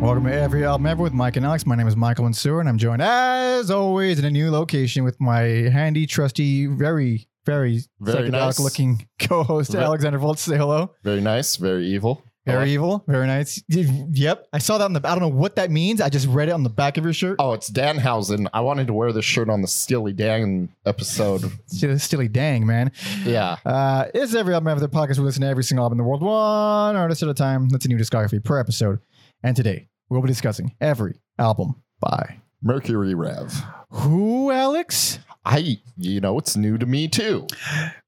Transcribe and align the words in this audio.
Welcome 0.00 0.24
to 0.26 0.32
Every 0.32 0.64
Album 0.64 0.86
Ever 0.86 1.02
with 1.02 1.12
Mike 1.12 1.36
and 1.36 1.44
Alex. 1.44 1.66
My 1.66 1.74
name 1.74 1.88
is 1.88 1.96
Michael 1.96 2.26
and 2.26 2.36
Sue, 2.36 2.60
and 2.60 2.68
I'm 2.68 2.78
joined, 2.78 3.02
as 3.02 3.70
always, 3.70 4.18
in 4.18 4.24
a 4.24 4.30
new 4.30 4.50
location 4.50 5.02
with 5.04 5.20
my 5.20 5.40
handy, 5.40 6.06
trusty, 6.06 6.66
very, 6.66 7.26
very, 7.44 7.80
Very 8.00 8.28
psychedelic 8.28 8.32
nice. 8.32 8.60
looking 8.60 9.08
co 9.18 9.42
host, 9.42 9.72
Ve- 9.72 9.78
Alexander 9.78 10.18
Volts. 10.18 10.42
Say 10.42 10.56
hello. 10.56 10.92
Very 11.02 11.20
nice, 11.20 11.56
very 11.56 11.86
evil. 11.86 12.22
Very 12.44 12.70
Oh, 12.70 12.74
evil, 12.74 13.04
very 13.08 13.26
nice. 13.26 13.60
Yep. 13.68 14.46
I 14.52 14.58
saw 14.58 14.78
that 14.78 14.84
on 14.84 14.92
the, 14.92 15.00
I 15.04 15.10
don't 15.16 15.20
know 15.20 15.36
what 15.36 15.56
that 15.56 15.72
means. 15.72 16.00
I 16.00 16.08
just 16.08 16.28
read 16.28 16.48
it 16.48 16.52
on 16.52 16.62
the 16.62 16.70
back 16.70 16.96
of 16.96 17.02
your 17.02 17.12
shirt. 17.12 17.36
Oh, 17.40 17.54
it's 17.54 17.68
Danhausen. 17.68 18.46
I 18.54 18.60
wanted 18.60 18.86
to 18.86 18.92
wear 18.92 19.10
this 19.12 19.24
shirt 19.24 19.50
on 19.50 19.62
the 19.62 19.66
Steely 19.68 20.12
Dan 20.12 20.68
episode. 20.84 21.50
Stilly 21.66 22.28
dang, 22.28 22.64
man. 22.64 22.92
Yeah. 23.24 23.56
Uh, 23.66 24.04
it's 24.14 24.34
every 24.36 24.54
album 24.54 24.68
ever. 24.68 24.78
The 24.78 24.88
podcast 24.88 25.18
we 25.18 25.24
listen 25.24 25.42
to 25.42 25.48
every 25.48 25.64
single 25.64 25.84
album 25.84 25.98
in 25.98 26.04
the 26.04 26.08
world, 26.08 26.22
one 26.22 26.94
artist 26.94 27.24
at 27.24 27.28
a 27.28 27.34
time. 27.34 27.68
That's 27.70 27.84
a 27.86 27.88
new 27.88 27.98
discography 27.98 28.42
per 28.44 28.60
episode. 28.60 29.00
And 29.46 29.54
today 29.54 29.86
we'll 30.08 30.22
be 30.22 30.26
discussing 30.26 30.74
every 30.80 31.20
album 31.38 31.80
by 32.00 32.40
Mercury 32.60 33.14
Rev. 33.14 33.54
who, 33.90 34.50
Alex? 34.50 35.20
I, 35.44 35.78
you 35.96 36.20
know, 36.20 36.36
it's 36.36 36.56
new 36.56 36.76
to 36.76 36.84
me 36.84 37.06
too. 37.06 37.46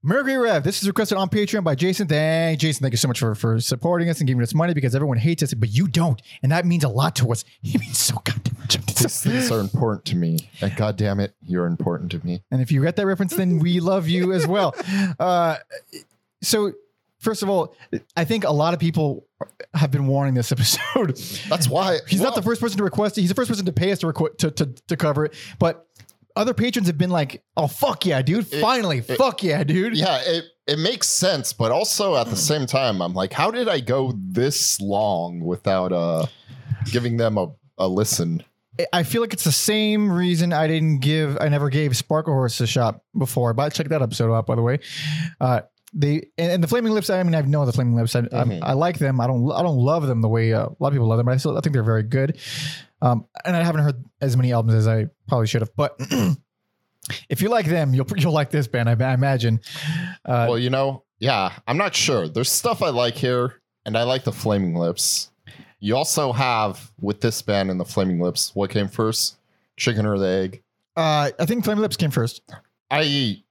Mercury 0.02 0.36
Rev. 0.36 0.64
This 0.64 0.82
is 0.82 0.88
requested 0.88 1.16
on 1.16 1.28
Patreon 1.28 1.62
by 1.62 1.76
Jason. 1.76 2.08
Thank 2.08 2.58
Jason. 2.58 2.82
Thank 2.82 2.92
you 2.92 2.96
so 2.98 3.06
much 3.06 3.20
for, 3.20 3.36
for 3.36 3.60
supporting 3.60 4.08
us 4.08 4.18
and 4.18 4.26
giving 4.26 4.42
us 4.42 4.52
money 4.52 4.74
because 4.74 4.96
everyone 4.96 5.16
hates 5.16 5.44
us, 5.44 5.54
but 5.54 5.68
you 5.68 5.86
don't, 5.86 6.20
and 6.42 6.50
that 6.50 6.66
means 6.66 6.82
a 6.82 6.88
lot 6.88 7.14
to 7.14 7.30
us. 7.30 7.44
It 7.62 7.80
means 7.82 7.98
so 7.98 8.16
goddamn 8.16 8.58
much. 8.58 8.84
These 8.96 9.20
things 9.20 9.52
are 9.52 9.60
important 9.60 10.06
to 10.06 10.16
me. 10.16 10.50
And 10.60 10.74
God 10.74 10.96
damn 10.96 11.20
it, 11.20 11.36
you're 11.46 11.66
important 11.66 12.10
to 12.10 12.26
me. 12.26 12.42
And 12.50 12.60
if 12.60 12.72
you 12.72 12.82
get 12.82 12.96
that 12.96 13.06
reference, 13.06 13.36
then 13.36 13.60
we 13.60 13.78
love 13.78 14.08
you 14.08 14.32
as 14.32 14.44
well. 14.44 14.74
Uh, 15.20 15.58
so, 16.42 16.72
first 17.18 17.42
of 17.42 17.48
all, 17.48 17.74
I 18.16 18.24
think 18.24 18.44
a 18.44 18.50
lot 18.52 18.74
of 18.74 18.80
people 18.80 19.27
have 19.74 19.90
been 19.90 20.06
wanting 20.06 20.34
this 20.34 20.50
episode. 20.52 21.16
That's 21.48 21.68
why 21.68 21.98
He's 22.08 22.20
not 22.20 22.34
the 22.34 22.42
first 22.42 22.60
person 22.60 22.78
to 22.78 22.84
request 22.84 23.16
it. 23.18 23.20
He's 23.22 23.30
the 23.30 23.34
first 23.36 23.48
person 23.50 23.66
to 23.66 23.72
pay 23.72 23.92
us 23.92 23.98
to 24.00 24.06
requ- 24.06 24.36
to, 24.38 24.50
to 24.50 24.66
to 24.66 24.96
cover 24.96 25.26
it. 25.26 25.34
But 25.58 25.86
other 26.36 26.54
patrons 26.54 26.86
have 26.88 26.98
been 26.98 27.10
like, 27.10 27.42
"Oh 27.56 27.66
fuck 27.66 28.06
yeah, 28.06 28.22
dude! 28.22 28.52
It- 28.52 28.60
Finally, 28.60 28.98
it- 28.98 29.16
fuck 29.18 29.42
yeah, 29.42 29.62
dude!" 29.64 29.96
Yeah, 29.96 30.20
it, 30.24 30.44
it 30.66 30.78
makes 30.78 31.08
sense, 31.08 31.52
but 31.52 31.72
also 31.72 32.16
at 32.16 32.28
the 32.28 32.36
same 32.36 32.66
time, 32.66 33.00
I'm 33.00 33.14
like, 33.14 33.32
how 33.32 33.50
did 33.50 33.68
I 33.68 33.80
go 33.80 34.12
this 34.16 34.80
long 34.80 35.40
without 35.40 35.92
uh 35.92 36.26
giving 36.92 37.16
them 37.16 37.38
a, 37.38 37.48
a 37.78 37.88
listen? 37.88 38.42
I 38.92 39.02
feel 39.02 39.20
like 39.22 39.32
it's 39.32 39.42
the 39.42 39.50
same 39.50 40.08
reason 40.12 40.52
I 40.52 40.68
didn't 40.68 41.00
give, 41.00 41.36
I 41.40 41.48
never 41.48 41.68
gave 41.68 41.90
Sparklehorse 41.92 42.60
a 42.60 42.66
shot 42.68 43.00
before. 43.18 43.52
But 43.52 43.72
check 43.74 43.88
that 43.88 44.02
episode 44.02 44.32
out, 44.32 44.46
by 44.46 44.54
the 44.54 44.62
way. 44.62 44.78
Uh, 45.40 45.62
they 45.94 46.28
and, 46.38 46.52
and 46.52 46.62
the 46.62 46.68
Flaming 46.68 46.92
Lips. 46.92 47.08
I 47.10 47.22
mean, 47.22 47.34
I 47.34 47.40
know 47.42 47.64
the 47.66 47.72
Flaming 47.72 47.94
Lips. 47.96 48.14
I, 48.14 48.22
Mhm. 48.22 48.60
I 48.62 48.72
like 48.74 48.98
them. 48.98 49.20
I 49.20 49.26
don't. 49.26 49.50
I 49.52 49.62
don't 49.62 49.78
love 49.78 50.06
them 50.06 50.20
the 50.20 50.28
way 50.28 50.52
uh, 50.52 50.66
a 50.66 50.76
lot 50.78 50.88
of 50.88 50.92
people 50.92 51.08
love 51.08 51.18
them, 51.18 51.26
but 51.26 51.32
I 51.32 51.36
still 51.38 51.56
I 51.56 51.60
think 51.60 51.72
they're 51.74 51.82
very 51.82 52.02
good. 52.02 52.38
Um, 53.00 53.26
and 53.44 53.56
I 53.56 53.62
haven't 53.62 53.82
heard 53.82 54.04
as 54.20 54.36
many 54.36 54.52
albums 54.52 54.74
as 54.74 54.88
I 54.88 55.06
probably 55.28 55.46
should 55.46 55.62
have. 55.62 55.74
But 55.76 55.98
if 57.28 57.40
you 57.42 57.48
like 57.48 57.66
them, 57.66 57.94
you'll 57.94 58.06
you'll 58.16 58.32
like 58.32 58.50
this 58.50 58.66
band. 58.66 58.88
I, 58.88 58.92
I 59.10 59.14
imagine. 59.14 59.60
Uh, 60.24 60.46
well, 60.48 60.58
you 60.58 60.70
know, 60.70 61.04
yeah, 61.18 61.52
I'm 61.66 61.76
not 61.76 61.94
sure. 61.94 62.28
There's 62.28 62.50
stuff 62.50 62.82
I 62.82 62.90
like 62.90 63.14
here, 63.14 63.60
and 63.84 63.96
I 63.96 64.02
like 64.02 64.24
the 64.24 64.32
Flaming 64.32 64.74
Lips. 64.74 65.30
You 65.80 65.96
also 65.96 66.32
have 66.32 66.90
with 67.00 67.20
this 67.20 67.40
band 67.40 67.70
and 67.70 67.78
the 67.78 67.84
Flaming 67.84 68.20
Lips, 68.20 68.50
what 68.54 68.70
came 68.70 68.88
first? 68.88 69.36
Chicken 69.76 70.06
or 70.06 70.18
the 70.18 70.26
egg? 70.26 70.62
uh, 70.96 71.30
I 71.38 71.46
think 71.46 71.62
Flaming 71.64 71.82
Lips 71.82 71.96
came 71.96 72.10
first. 72.10 72.42
I 72.90 73.42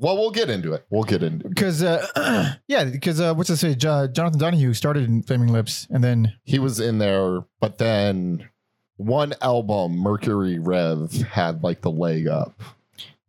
well, 0.00 0.16
we'll 0.16 0.30
get 0.32 0.50
into 0.50 0.72
it. 0.72 0.84
We'll 0.90 1.04
get 1.04 1.22
into 1.22 1.46
it. 1.46 1.50
because 1.50 1.82
uh, 1.82 2.54
yeah, 2.66 2.84
because 2.84 3.20
uh, 3.20 3.34
what's 3.34 3.48
to 3.48 3.56
say, 3.56 3.74
jo- 3.74 4.08
Jonathan 4.08 4.40
Donahue 4.40 4.72
started 4.74 5.04
in 5.04 5.22
Flaming 5.22 5.48
Lips, 5.52 5.86
and 5.90 6.02
then 6.02 6.32
He 6.44 6.58
was 6.58 6.80
in 6.80 6.98
there, 6.98 7.40
but 7.60 7.78
then 7.78 8.48
one 8.96 9.34
album, 9.40 9.96
Mercury 9.98 10.58
Rev, 10.58 11.10
had 11.12 11.62
like 11.62 11.80
the 11.82 11.90
leg 11.90 12.26
up. 12.26 12.58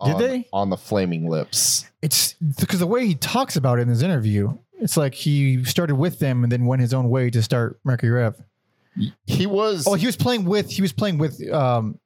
Did 0.04 0.16
on- 0.16 0.22
they? 0.22 0.48
on 0.52 0.70
the 0.70 0.78
Flaming 0.78 1.30
Lips? 1.30 1.86
it's 2.02 2.34
because 2.60 2.80
the 2.80 2.88
way 2.88 3.06
he 3.06 3.14
talks 3.14 3.56
about 3.56 3.78
it 3.78 3.84
in 3.84 3.88
his 3.90 4.02
interview, 4.02 4.58
it's 4.80 4.98
like 4.98 5.14
he 5.14 5.64
started 5.64 5.96
with 5.96 6.18
them 6.18 6.44
and 6.44 6.52
then 6.52 6.66
went 6.66 6.82
his 6.82 6.94
own 6.96 7.10
way 7.10 7.30
to 7.30 7.44
start 7.44 7.80
Mercury 7.84 8.12
Rev. 8.12 8.36
He 9.26 9.46
was. 9.46 9.86
Oh, 9.88 9.94
he 9.94 10.06
was 10.08 10.18
playing 10.18 10.44
with 10.46 10.70
he 10.70 10.82
was 10.82 10.92
playing 10.92 11.18
with 11.20 11.40
um, 11.54 12.00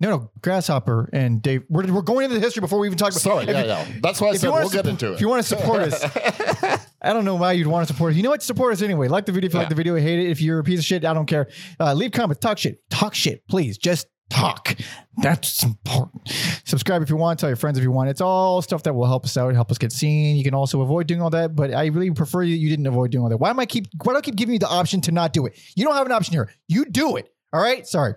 no, 0.00 0.10
no, 0.10 0.30
Grasshopper 0.42 1.08
and 1.12 1.40
Dave. 1.40 1.64
We're, 1.68 1.92
we're 1.92 2.02
going 2.02 2.24
into 2.24 2.34
the 2.34 2.40
history 2.40 2.60
before 2.60 2.78
we 2.78 2.88
even 2.88 2.98
talk 2.98 3.12
about. 3.12 3.20
sorry. 3.20 3.44
if 3.44 3.50
Yeah, 3.50 3.64
yeah. 3.64 3.86
That's 4.02 4.20
why 4.20 4.28
I 4.28 4.36
said 4.36 4.50
we'll 4.50 4.68
get 4.68 4.86
into 4.86 5.12
it. 5.12 5.14
if 5.14 5.20
you 5.20 5.28
wanna 5.28 5.42
support 5.42 5.82
us, 5.82 6.04
I 7.02 7.12
don't 7.12 7.24
know 7.24 7.36
why 7.36 7.52
you'd 7.52 7.66
want 7.66 7.86
to 7.86 7.92
support 7.94 8.12
us. 8.12 8.16
You 8.16 8.22
know 8.22 8.30
what? 8.30 8.42
Support 8.42 8.72
us 8.72 8.82
anyway. 8.82 9.08
Like 9.08 9.26
the 9.26 9.32
video 9.32 9.48
if 9.48 9.54
you 9.54 9.60
like 9.60 9.68
the 9.68 9.74
video. 9.74 9.96
Hate 9.96 10.18
it 10.18 10.30
if 10.30 10.40
you're 10.40 10.58
a 10.58 10.64
piece 10.64 10.80
of 10.80 10.84
shit. 10.84 11.04
I 11.04 11.14
don't 11.14 11.26
care. 11.26 11.48
Uh, 11.78 11.94
leave 11.94 12.10
comments. 12.12 12.40
Talk 12.40 12.58
shit. 12.58 12.82
Talk 12.90 13.14
shit. 13.14 13.46
Please 13.46 13.78
just 13.78 14.08
talk. 14.30 14.76
That's 15.18 15.62
important. 15.62 16.28
Subscribe 16.64 17.02
if 17.02 17.10
you 17.10 17.16
want. 17.16 17.38
Tell 17.40 17.48
your 17.48 17.56
friends 17.56 17.78
if 17.78 17.84
you 17.84 17.90
want. 17.90 18.10
It's 18.10 18.20
all 18.20 18.62
stuff 18.62 18.82
that 18.82 18.94
will 18.94 19.06
help 19.06 19.24
us 19.24 19.36
out, 19.36 19.54
help 19.54 19.70
us 19.70 19.78
get 19.78 19.92
seen. 19.92 20.36
You 20.36 20.44
can 20.44 20.54
also 20.54 20.80
avoid 20.82 21.06
doing 21.06 21.22
all 21.22 21.30
that, 21.30 21.54
but 21.56 21.72
I 21.72 21.86
really 21.86 22.10
prefer 22.10 22.42
you 22.42 22.54
you 22.54 22.68
didn't 22.68 22.86
avoid 22.86 23.10
doing 23.10 23.22
all 23.22 23.30
that. 23.30 23.38
Why 23.38 23.50
am 23.50 23.60
I 23.60 23.66
keep? 23.66 23.86
Why 24.02 24.12
do 24.12 24.18
I 24.18 24.22
keep 24.22 24.36
giving 24.36 24.54
you 24.54 24.58
the 24.58 24.68
option 24.68 25.00
to 25.02 25.12
not 25.12 25.32
do 25.32 25.46
it? 25.46 25.58
You 25.76 25.84
don't 25.84 25.94
have 25.94 26.06
an 26.06 26.12
option 26.12 26.34
here. 26.34 26.50
You 26.66 26.84
do 26.84 27.16
it. 27.16 27.32
All 27.52 27.60
right. 27.60 27.86
Sorry. 27.86 28.14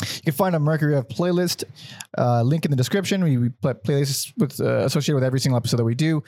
You 0.00 0.22
can 0.22 0.32
find 0.32 0.54
a 0.54 0.60
Mercury 0.60 0.94
Rev 0.94 1.08
playlist. 1.08 1.64
Uh, 2.16 2.42
link 2.42 2.64
in 2.64 2.70
the 2.70 2.76
description. 2.76 3.22
We, 3.22 3.36
we 3.36 3.48
put 3.48 3.84
playlists 3.84 4.32
with 4.36 4.60
uh, 4.60 4.84
associated 4.84 5.16
with 5.16 5.24
every 5.24 5.40
single 5.40 5.56
episode 5.56 5.78
that 5.78 5.84
we 5.84 5.94
do. 5.94 6.06
You 6.06 6.20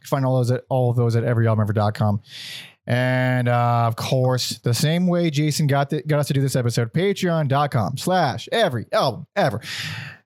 can 0.00 0.06
find 0.06 0.26
all 0.26 0.36
those 0.36 0.50
at 0.50 0.64
all 0.68 0.90
of 0.90 0.96
those 0.96 1.16
at 1.16 1.24
everyalbumever.com. 1.24 2.20
And 2.86 3.48
uh, 3.48 3.86
of 3.86 3.96
course, 3.96 4.58
the 4.58 4.74
same 4.74 5.06
way 5.06 5.30
Jason 5.30 5.66
got 5.66 5.90
the, 5.90 6.02
got 6.02 6.18
us 6.18 6.26
to 6.28 6.32
do 6.32 6.40
this 6.40 6.56
episode, 6.56 6.92
patreon.com 6.92 7.98
slash 7.98 8.48
every 8.50 8.86
album 8.92 9.26
ever. 9.36 9.60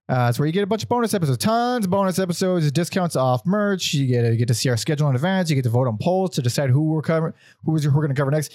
Uh, 0.06 0.26
it's 0.28 0.38
where 0.38 0.46
you 0.46 0.52
get 0.52 0.62
a 0.62 0.66
bunch 0.66 0.82
of 0.82 0.88
bonus 0.88 1.14
episodes, 1.14 1.38
tons 1.38 1.86
of 1.86 1.90
bonus 1.90 2.18
episodes, 2.18 2.70
discounts 2.70 3.16
off 3.16 3.44
merch. 3.46 3.94
You 3.94 4.06
get 4.06 4.30
you 4.30 4.36
get 4.36 4.48
to 4.48 4.54
see 4.54 4.68
our 4.68 4.76
schedule 4.76 5.08
in 5.08 5.14
advance. 5.14 5.48
You 5.48 5.56
get 5.56 5.62
to 5.62 5.70
vote 5.70 5.88
on 5.88 5.96
polls 5.96 6.30
to 6.32 6.42
decide 6.42 6.68
who 6.68 6.82
we're 6.82 7.00
covering, 7.00 7.32
who 7.64 7.72
we're 7.72 7.80
going 7.80 8.08
to 8.08 8.14
cover 8.14 8.30
next. 8.30 8.54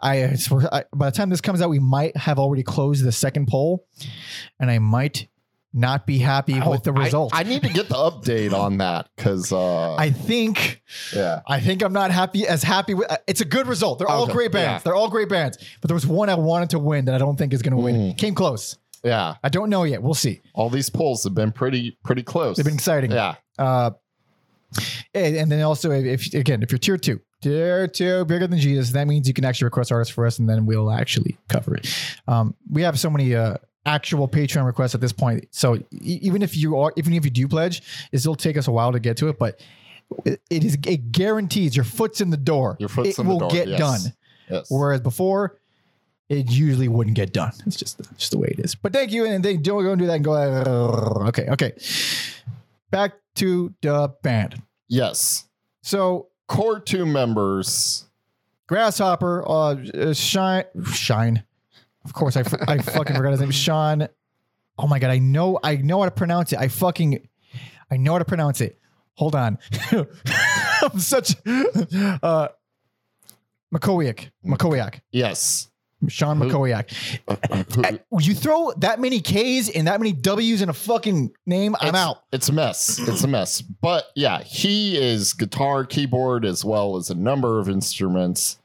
I, 0.00 0.24
I 0.24 0.34
swear, 0.34 0.72
I, 0.72 0.84
by 0.94 1.06
the 1.10 1.16
time 1.16 1.28
this 1.30 1.40
comes 1.40 1.60
out, 1.60 1.70
we 1.70 1.78
might 1.80 2.16
have 2.16 2.38
already 2.38 2.62
closed 2.62 3.04
the 3.04 3.12
second 3.12 3.48
poll, 3.48 3.86
and 4.60 4.70
I 4.70 4.78
might 4.78 5.28
not 5.74 6.06
be 6.06 6.18
happy 6.18 6.58
with 6.60 6.82
the 6.82 6.92
I- 6.92 7.04
result. 7.04 7.32
I, 7.34 7.42
need 7.42 7.62
to 7.62 7.68
get 7.68 7.88
the 7.88 7.94
update 7.94 8.52
on 8.54 8.78
that 8.78 9.08
because, 9.16 9.52
uh, 9.52 9.94
I 9.96 10.10
think 10.10 10.82
yeah, 11.14 11.40
I 11.46 11.60
think 11.60 11.82
I'm 11.82 11.92
not 11.92 12.10
happy 12.10 12.46
as 12.46 12.62
happy 12.62 12.94
with. 12.94 13.10
uh, 13.12 13.18
It's 13.26 13.40
a 13.42 13.44
good 13.44 13.66
result. 13.66 13.98
They're 13.98 14.08
all 14.08 14.24
Okay, 14.24 14.32
great 14.32 14.52
bands. 14.52 14.80
yeah. 14.80 14.84
They're 14.84 14.94
all 14.94 15.10
great 15.10 15.28
bands. 15.28 15.58
But 15.82 15.88
there 15.88 15.94
was 15.94 16.06
one 16.06 16.30
I 16.30 16.36
wanted 16.36 16.70
to 16.70 16.78
win 16.78 17.04
that 17.04 17.14
I 17.14 17.18
don't 17.18 17.36
think 17.36 17.52
is 17.52 17.60
going 17.62 17.76
to 17.76 17.82
win. 17.82 17.94
Mm. 17.96 18.18
Came 18.18 18.34
close. 18.34 18.78
yeah. 19.04 19.34
I 19.44 19.48
don't 19.50 19.68
know 19.68 19.84
yet. 19.84 20.02
We'll 20.02 20.14
see. 20.14 20.40
All 20.54 20.70
these 20.70 20.88
polls 20.90 21.22
have 21.24 21.34
been 21.34 21.52
pretty, 21.52 21.98
pretty 22.02 22.22
close. 22.22 22.56
They've 22.56 22.64
been 22.64 22.74
exciting. 22.74 23.10
yeah. 23.10 23.34
Uh, 23.58 23.90
and, 25.14 25.36
and 25.36 25.52
then 25.52 25.62
also, 25.62 25.90
if 25.90 26.32
again, 26.34 26.62
if 26.62 26.70
you're 26.72 26.78
tier 26.78 26.96
two, 26.96 27.20
tier 27.42 27.86
two, 27.88 28.24
bigger 28.24 28.46
than 28.46 28.58
Jesus, 28.58 28.92
that 28.92 29.06
means 29.06 29.26
you 29.28 29.34
can 29.34 29.44
actually 29.44 29.66
request 29.66 29.92
artists 29.92 30.12
for 30.14 30.26
us, 30.26 30.38
and 30.38 30.48
then 30.48 30.66
we'll 30.66 30.90
actually 30.90 31.36
cover 31.48 31.74
it. 31.76 31.88
Um, 32.26 32.54
we 32.70 32.82
have 32.82 32.98
so 32.98 33.10
many 33.10 33.34
uh, 33.34 33.56
actual 33.86 34.28
Patreon 34.28 34.66
requests 34.66 34.94
at 34.94 35.00
this 35.00 35.12
point, 35.12 35.46
so 35.50 35.76
e- 35.76 35.82
even 36.22 36.42
if 36.42 36.56
you 36.56 36.76
are, 36.78 36.92
even 36.96 37.12
if 37.12 37.24
you 37.24 37.30
do 37.30 37.48
pledge, 37.48 37.82
it 38.12 38.18
still 38.18 38.34
take 38.34 38.56
us 38.56 38.68
a 38.68 38.72
while 38.72 38.92
to 38.92 39.00
get 39.00 39.16
to 39.18 39.28
it, 39.28 39.38
but. 39.38 39.60
It 40.24 40.40
it 40.48 40.64
is 40.64 40.78
it 40.86 41.12
guarantees 41.12 41.76
your 41.76 41.84
foot's 41.84 42.22
in 42.22 42.30
the 42.30 42.38
door. 42.38 42.78
Your 42.80 42.88
foot's 42.88 43.10
it 43.10 43.18
in 43.18 43.26
the 43.28 43.32
door 43.34 43.40
will 43.42 43.50
get 43.50 43.68
yes. 43.68 43.78
done. 43.78 44.12
Yes. 44.48 44.66
Whereas 44.70 45.02
before, 45.02 45.58
it 46.30 46.50
usually 46.50 46.88
wouldn't 46.88 47.14
get 47.14 47.34
done. 47.34 47.52
It's 47.66 47.76
just 47.76 48.00
just 48.16 48.30
the 48.30 48.38
way 48.38 48.48
it 48.56 48.64
is. 48.64 48.74
But 48.74 48.94
thank 48.94 49.12
you, 49.12 49.26
and 49.26 49.44
they 49.44 49.58
don't 49.58 49.82
go 49.82 49.90
and 49.90 50.00
do 50.00 50.06
that 50.06 50.14
and 50.14 50.24
go. 50.24 50.32
"Uh, 50.32 51.28
Okay, 51.28 51.46
okay. 51.50 51.72
Back 52.90 53.16
to 53.34 53.74
the 53.82 54.14
band. 54.22 54.62
yes. 54.88 55.44
So 55.82 56.28
Core 56.48 56.80
two 56.80 57.06
members. 57.06 58.06
Grasshopper, 58.66 59.46
uh, 59.48 59.76
uh, 59.94 60.12
Shine, 60.12 60.64
Shine. 60.92 61.44
Of 62.04 62.12
course, 62.12 62.36
I, 62.36 62.40
f- 62.40 62.54
I 62.68 62.78
fucking 62.78 63.16
forgot 63.16 63.30
his 63.32 63.40
name. 63.40 63.50
Sean. 63.50 64.08
Oh 64.78 64.86
my 64.86 64.98
god, 64.98 65.10
I 65.10 65.18
know 65.18 65.58
I 65.62 65.76
know 65.76 66.00
how 66.00 66.04
to 66.06 66.10
pronounce 66.10 66.52
it. 66.52 66.58
I 66.58 66.68
fucking 66.68 67.26
I 67.90 67.96
know 67.96 68.12
how 68.12 68.18
to 68.18 68.24
pronounce 68.24 68.60
it. 68.60 68.78
Hold 69.14 69.34
on. 69.34 69.58
I'm 69.92 70.98
such 70.98 71.34
uh 71.46 72.48
Mackowiak. 73.74 74.30
Mackowiak. 74.44 75.00
Yes. 75.10 75.67
Sean 76.06 76.38
Mackowiak. 76.38 77.18
Uh, 77.26 77.36
uh, 77.50 77.64
uh, 77.82 78.18
you 78.20 78.34
throw 78.34 78.72
that 78.78 79.00
many 79.00 79.20
K's 79.20 79.68
and 79.68 79.88
that 79.88 79.98
many 79.98 80.12
W's 80.12 80.62
in 80.62 80.68
a 80.68 80.72
fucking 80.72 81.32
name, 81.46 81.74
I'm 81.80 81.88
it's, 81.88 81.98
out. 81.98 82.22
It's 82.32 82.48
a 82.48 82.52
mess. 82.52 83.00
It's 83.00 83.24
a 83.24 83.28
mess. 83.28 83.60
But 83.60 84.04
yeah, 84.14 84.42
he 84.42 84.96
is 84.96 85.32
guitar, 85.32 85.84
keyboard, 85.84 86.44
as 86.44 86.64
well 86.64 86.96
as 86.96 87.10
a 87.10 87.14
number 87.14 87.58
of 87.58 87.68
instruments. 87.68 88.58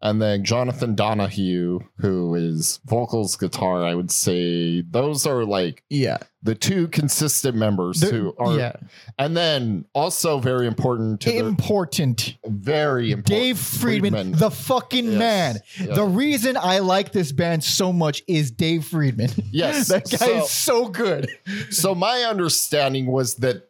And 0.00 0.22
then 0.22 0.44
Jonathan 0.44 0.94
Donahue, 0.94 1.80
who 1.98 2.36
is 2.36 2.78
vocals, 2.86 3.34
guitar. 3.34 3.82
I 3.84 3.96
would 3.96 4.12
say 4.12 4.80
those 4.82 5.26
are 5.26 5.44
like 5.44 5.82
Yeah. 5.90 6.18
the 6.40 6.54
two 6.54 6.86
consistent 6.86 7.56
members 7.56 7.98
The- 8.00 8.06
who 8.06 8.34
are, 8.38 8.56
yeah. 8.56 8.72
and 9.18 9.36
then 9.36 9.86
also 9.94 10.38
very 10.38 10.68
important 10.68 11.20
to 11.22 11.30
the 11.32 11.38
Important. 11.38 12.36
very 12.46 13.10
important 13.10 13.26
Dave 13.26 13.56
Fridmann, 13.56 14.38
the 14.38 14.52
fucking 14.52 15.06
Yes. 15.12 15.18
man. 15.18 15.60
The 15.96 16.04
reason 16.04 16.56
I 16.56 16.78
like 16.78 17.10
this 17.10 17.32
band 17.32 17.64
so 17.64 17.92
much 17.92 18.22
is 18.28 18.52
Dave 18.52 18.82
Fridmann. 18.84 19.32
Yes, 19.50 19.88
that 19.88 20.08
guy 20.08 20.16
so- 20.18 20.44
is 20.44 20.50
so 20.50 20.88
good. 20.88 21.28
so 21.70 21.96
my 21.96 22.22
understanding 22.22 23.06
was 23.06 23.34
that 23.36 23.68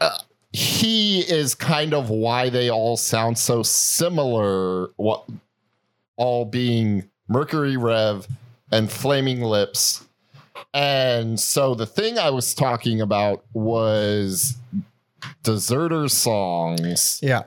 uh, 0.00 0.18
he 0.52 1.20
is 1.20 1.54
kind 1.54 1.94
of 1.94 2.10
why 2.10 2.48
they 2.48 2.68
all 2.68 2.96
sound 2.96 3.38
so 3.38 3.62
similar 3.62 4.88
what 4.96 5.24
all 6.18 6.44
being 6.44 7.08
mercury 7.28 7.76
rev 7.78 8.26
and 8.70 8.90
flaming 8.92 9.40
lips 9.40 10.04
and 10.74 11.38
so 11.40 11.74
the 11.74 11.86
thing 11.86 12.18
i 12.18 12.28
was 12.30 12.54
talking 12.54 13.00
about 13.00 13.44
was 13.54 14.56
deserter 15.42 16.08
songs 16.08 17.20
Yeah. 17.22 17.44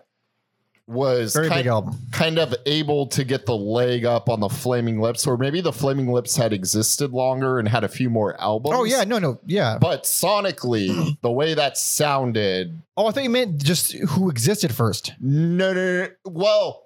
was 0.88 1.34
Very 1.34 1.48
kind, 1.50 1.60
big 1.60 1.68
album. 1.68 1.98
kind 2.12 2.38
of 2.40 2.54
able 2.66 3.08
to 3.08 3.24
get 3.24 3.46
the 3.46 3.56
leg 3.56 4.04
up 4.06 4.30
on 4.30 4.40
the 4.40 4.50
flaming 4.50 5.00
lips 5.00 5.26
or 5.28 5.38
maybe 5.38 5.62
the 5.62 5.72
flaming 5.72 6.08
lips 6.12 6.36
had 6.36 6.52
existed 6.54 7.12
longer 7.12 7.60
and 7.60 7.68
had 7.68 7.84
a 7.84 7.88
few 7.88 8.10
more 8.10 8.40
albums 8.42 8.76
Oh 8.78 8.84
yeah, 8.84 9.04
no, 9.04 9.20
no, 9.20 9.40
yeah. 9.46 9.78
but 9.80 10.04
sonically, 10.04 11.18
the 11.22 11.32
way 11.32 11.54
that 11.54 11.78
sounded, 11.78 12.82
Oh, 12.98 13.08
I 13.08 13.12
thought 13.12 13.24
you 13.24 13.30
meant 13.30 13.64
just 13.64 13.94
who 13.94 14.30
existed 14.30 14.74
first. 14.74 15.14
no, 15.20 15.74
no, 15.74 16.04
no. 16.04 16.08
Well, 16.26 16.81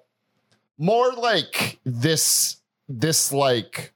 more 0.78 1.12
like 1.12 1.78
this, 1.84 2.56
this 2.88 3.32
like 3.32 3.92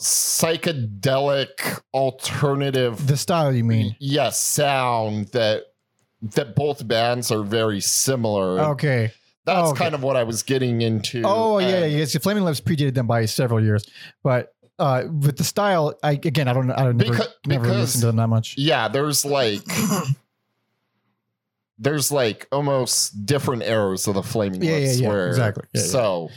psychedelic 0.00 1.80
alternative, 1.94 3.06
The 3.06 3.16
style 3.16 3.54
you 3.54 3.64
mean? 3.64 3.96
yes, 3.98 4.40
sound 4.40 5.28
that 5.28 5.64
that 6.22 6.56
both 6.56 6.86
bands 6.88 7.30
are 7.30 7.42
very 7.42 7.80
similar. 7.80 8.58
Okay. 8.72 9.12
That's 9.44 9.68
Oh, 9.68 9.70
okay. 9.70 9.78
kind 9.84 9.94
of 9.94 10.02
what 10.02 10.16
I 10.16 10.24
was 10.24 10.42
getting 10.42 10.80
into. 10.82 11.22
Oh 11.24 11.58
yeah, 11.58 11.68
yeah. 11.68 11.74
and- 11.84 11.92
Yes, 11.92 12.16
Flaming 12.18 12.44
Lips 12.44 12.60
predated 12.60 12.94
them 12.94 13.06
by 13.06 13.26
several 13.26 13.62
years, 13.62 13.86
but 14.24 14.52
uh, 14.78 15.04
with 15.22 15.36
the 15.36 15.44
style, 15.44 15.94
I 16.02 16.12
again, 16.12 16.48
I 16.48 16.52
don't, 16.52 16.70
I 16.70 16.82
don't 16.84 16.96
never, 16.96 17.12
Because- 17.12 17.28
never 17.46 17.62
because- 17.64 17.78
listened 17.78 18.00
to 18.02 18.06
them 18.08 18.16
that 18.16 18.28
much. 18.28 18.56
yeah 18.58 18.88
there's 18.88 19.24
like 19.24 19.62
there's 21.78 22.10
like 22.10 22.46
almost 22.52 23.26
different 23.26 23.62
eras 23.62 24.06
of 24.06 24.14
the 24.14 24.22
flaming 24.22 24.62
Yeah, 24.62 24.76
yeah, 24.76 24.86
lips 24.86 25.00
yeah, 25.00 25.08
where 25.08 25.28
exactly. 25.28 25.64
Yeah, 25.74 25.80
yeah. 25.80 25.86
so 25.86 26.30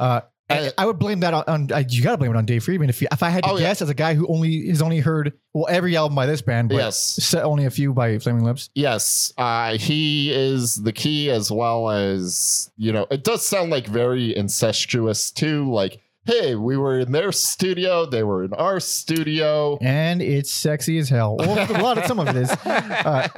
Uh, 0.00 0.20
and- 0.50 0.72
I 0.78 0.86
would 0.86 0.98
blame 0.98 1.20
that 1.20 1.34
on, 1.34 1.70
on 1.70 1.84
you 1.90 2.02
got 2.02 2.12
to 2.12 2.16
blame 2.16 2.30
it 2.30 2.36
on 2.38 2.46
Dave 2.46 2.64
Fridmann. 2.64 2.88
If 2.88 3.02
you, 3.02 3.08
if 3.12 3.22
I 3.22 3.28
had 3.28 3.44
to 3.44 3.50
Oh, 3.50 3.56
yeah. 3.56 3.66
guess, 3.68 3.82
as 3.82 3.90
a 3.90 3.94
guy 3.94 4.14
who 4.14 4.26
only 4.28 4.68
has 4.68 4.80
only 4.80 4.98
heard 5.00 5.34
well 5.52 5.66
every 5.68 5.94
album 5.94 6.14
by 6.16 6.24
this 6.24 6.40
band, 6.40 6.70
but 6.70 6.76
yes 6.76 7.34
only 7.34 7.66
a 7.66 7.70
few 7.70 7.92
by 7.92 8.18
Flaming 8.18 8.44
Lips. 8.44 8.70
yes 8.74 9.30
uh 9.36 9.76
he 9.76 10.32
is 10.32 10.76
the 10.76 10.92
key 10.92 11.30
as 11.30 11.50
well 11.52 11.90
as 11.90 12.70
you 12.78 12.92
know 12.92 13.06
it 13.10 13.24
does 13.24 13.46
sound 13.46 13.68
like 13.70 13.86
very 13.86 14.34
incestuous 14.34 15.30
too 15.30 15.70
like 15.70 16.00
hey 16.24 16.54
we 16.54 16.76
were 16.78 16.98
in 16.98 17.12
their 17.12 17.30
studio 17.32 18.06
they 18.06 18.22
were 18.22 18.42
in 18.44 18.52
our 18.54 18.80
studio 18.80 19.76
and 19.82 20.22
it's 20.22 20.50
sexy 20.50 20.96
as 20.98 21.08
hell. 21.10 21.36
Well, 21.38 21.58
a 21.70 21.82
lot 21.82 21.98
of 21.98 22.06
some 22.06 22.18
of 22.20 22.28
it 22.28 22.36
is, 22.36 22.50
uh, 22.64 23.28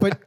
but 0.00 0.18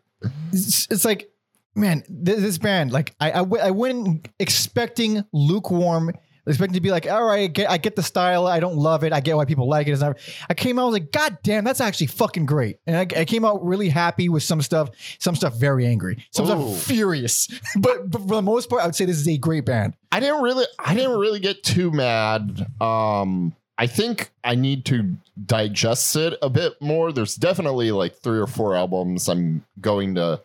it's, 0.51 0.87
it's 0.89 1.05
like, 1.05 1.29
man, 1.75 2.03
this, 2.09 2.39
this 2.39 2.57
band, 2.57 2.91
like, 2.91 3.15
I, 3.19 3.31
I, 3.31 3.37
w- 3.37 3.63
I 3.63 3.71
went 3.71 4.27
expecting 4.39 5.23
lukewarm, 5.33 6.11
expecting 6.45 6.73
to 6.73 6.81
be 6.81 6.91
like, 6.91 7.09
all 7.09 7.23
right, 7.23 7.43
I 7.43 7.47
get, 7.47 7.69
I 7.69 7.77
get 7.77 7.95
the 7.95 8.03
style, 8.03 8.47
I 8.47 8.59
don't 8.59 8.75
love 8.75 9.03
it, 9.03 9.13
I 9.13 9.19
get 9.19 9.37
why 9.37 9.45
people 9.45 9.69
like 9.69 9.87
it. 9.87 9.91
It's 9.91 10.01
not, 10.01 10.17
I 10.49 10.53
came 10.53 10.79
out 10.79 10.83
I 10.83 10.85
was 10.85 10.93
like, 10.93 11.11
god 11.11 11.37
damn, 11.43 11.63
that's 11.63 11.81
actually 11.81 12.07
fucking 12.07 12.45
great, 12.45 12.77
and 12.85 12.95
I, 12.95 13.21
I 13.21 13.25
came 13.25 13.45
out 13.45 13.63
really 13.63 13.89
happy 13.89 14.29
with 14.29 14.43
some 14.43 14.61
stuff, 14.61 14.89
some 15.19 15.35
stuff 15.35 15.55
very 15.55 15.85
angry, 15.85 16.25
some 16.31 16.45
Ooh. 16.45 16.73
stuff 16.73 16.83
furious, 16.83 17.47
but, 17.79 18.09
but 18.09 18.21
for 18.21 18.35
the 18.35 18.41
most 18.41 18.69
part, 18.69 18.81
I 18.81 18.85
would 18.85 18.95
say 18.95 19.05
this 19.05 19.17
is 19.17 19.27
a 19.27 19.37
great 19.37 19.65
band. 19.65 19.95
I 20.11 20.19
didn't 20.19 20.41
really 20.41 20.65
I 20.79 20.95
didn't 20.95 21.19
really 21.19 21.39
get 21.39 21.63
too 21.63 21.91
mad. 21.91 22.65
Um 22.81 23.55
I 23.79 23.87
think 23.87 24.31
I 24.43 24.55
need 24.55 24.83
to 24.85 25.15
digest 25.45 26.13
it 26.17 26.33
a 26.41 26.49
bit 26.49 26.73
more. 26.81 27.13
There's 27.13 27.35
definitely 27.35 27.91
like 27.91 28.13
three 28.13 28.37
or 28.37 28.45
four 28.45 28.75
albums 28.75 29.29
I'm 29.29 29.63
going 29.79 30.15
to 30.15 30.41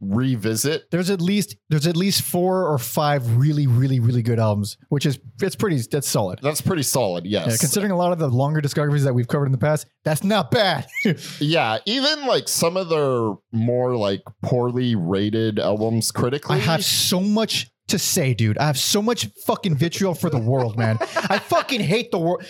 revisit. 0.00 0.88
There's 0.92 1.10
at 1.10 1.20
least 1.20 1.56
there's 1.68 1.88
at 1.88 1.96
least 1.96 2.22
four 2.22 2.68
or 2.68 2.78
five 2.78 3.36
really 3.36 3.66
really 3.66 3.98
really 3.98 4.22
good 4.22 4.38
albums, 4.38 4.76
which 4.90 5.06
is 5.06 5.18
it's 5.42 5.56
pretty 5.56 5.78
that's 5.90 6.08
solid. 6.08 6.38
That's 6.40 6.60
pretty 6.60 6.84
solid, 6.84 7.26
yes. 7.26 7.46
Yeah, 7.48 7.56
considering 7.56 7.90
a 7.90 7.96
lot 7.96 8.12
of 8.12 8.20
the 8.20 8.28
longer 8.28 8.60
discographies 8.60 9.02
that 9.02 9.14
we've 9.14 9.26
covered 9.26 9.46
in 9.46 9.52
the 9.52 9.58
past, 9.58 9.86
that's 10.04 10.22
not 10.22 10.50
bad. 10.52 10.86
Yeah, 11.40 11.78
even 11.86 12.26
like 12.26 12.46
some 12.46 12.76
of 12.76 12.88
their 12.88 13.32
more 13.50 13.96
like 13.96 14.22
poorly 14.42 14.94
rated 14.94 15.58
albums 15.58 16.12
critically. 16.12 16.56
I 16.56 16.58
have 16.60 16.84
so 16.84 17.20
much 17.20 17.70
to 17.88 17.98
say, 17.98 18.34
dude. 18.34 18.58
I 18.58 18.66
have 18.66 18.78
so 18.78 19.02
much 19.02 19.26
fucking 19.44 19.76
vitriol 19.76 20.14
for 20.14 20.30
the 20.30 20.38
world, 20.38 20.78
man. 20.78 20.98
I 21.00 21.38
fucking 21.38 21.80
hate 21.80 22.10
the 22.10 22.18
world. 22.18 22.44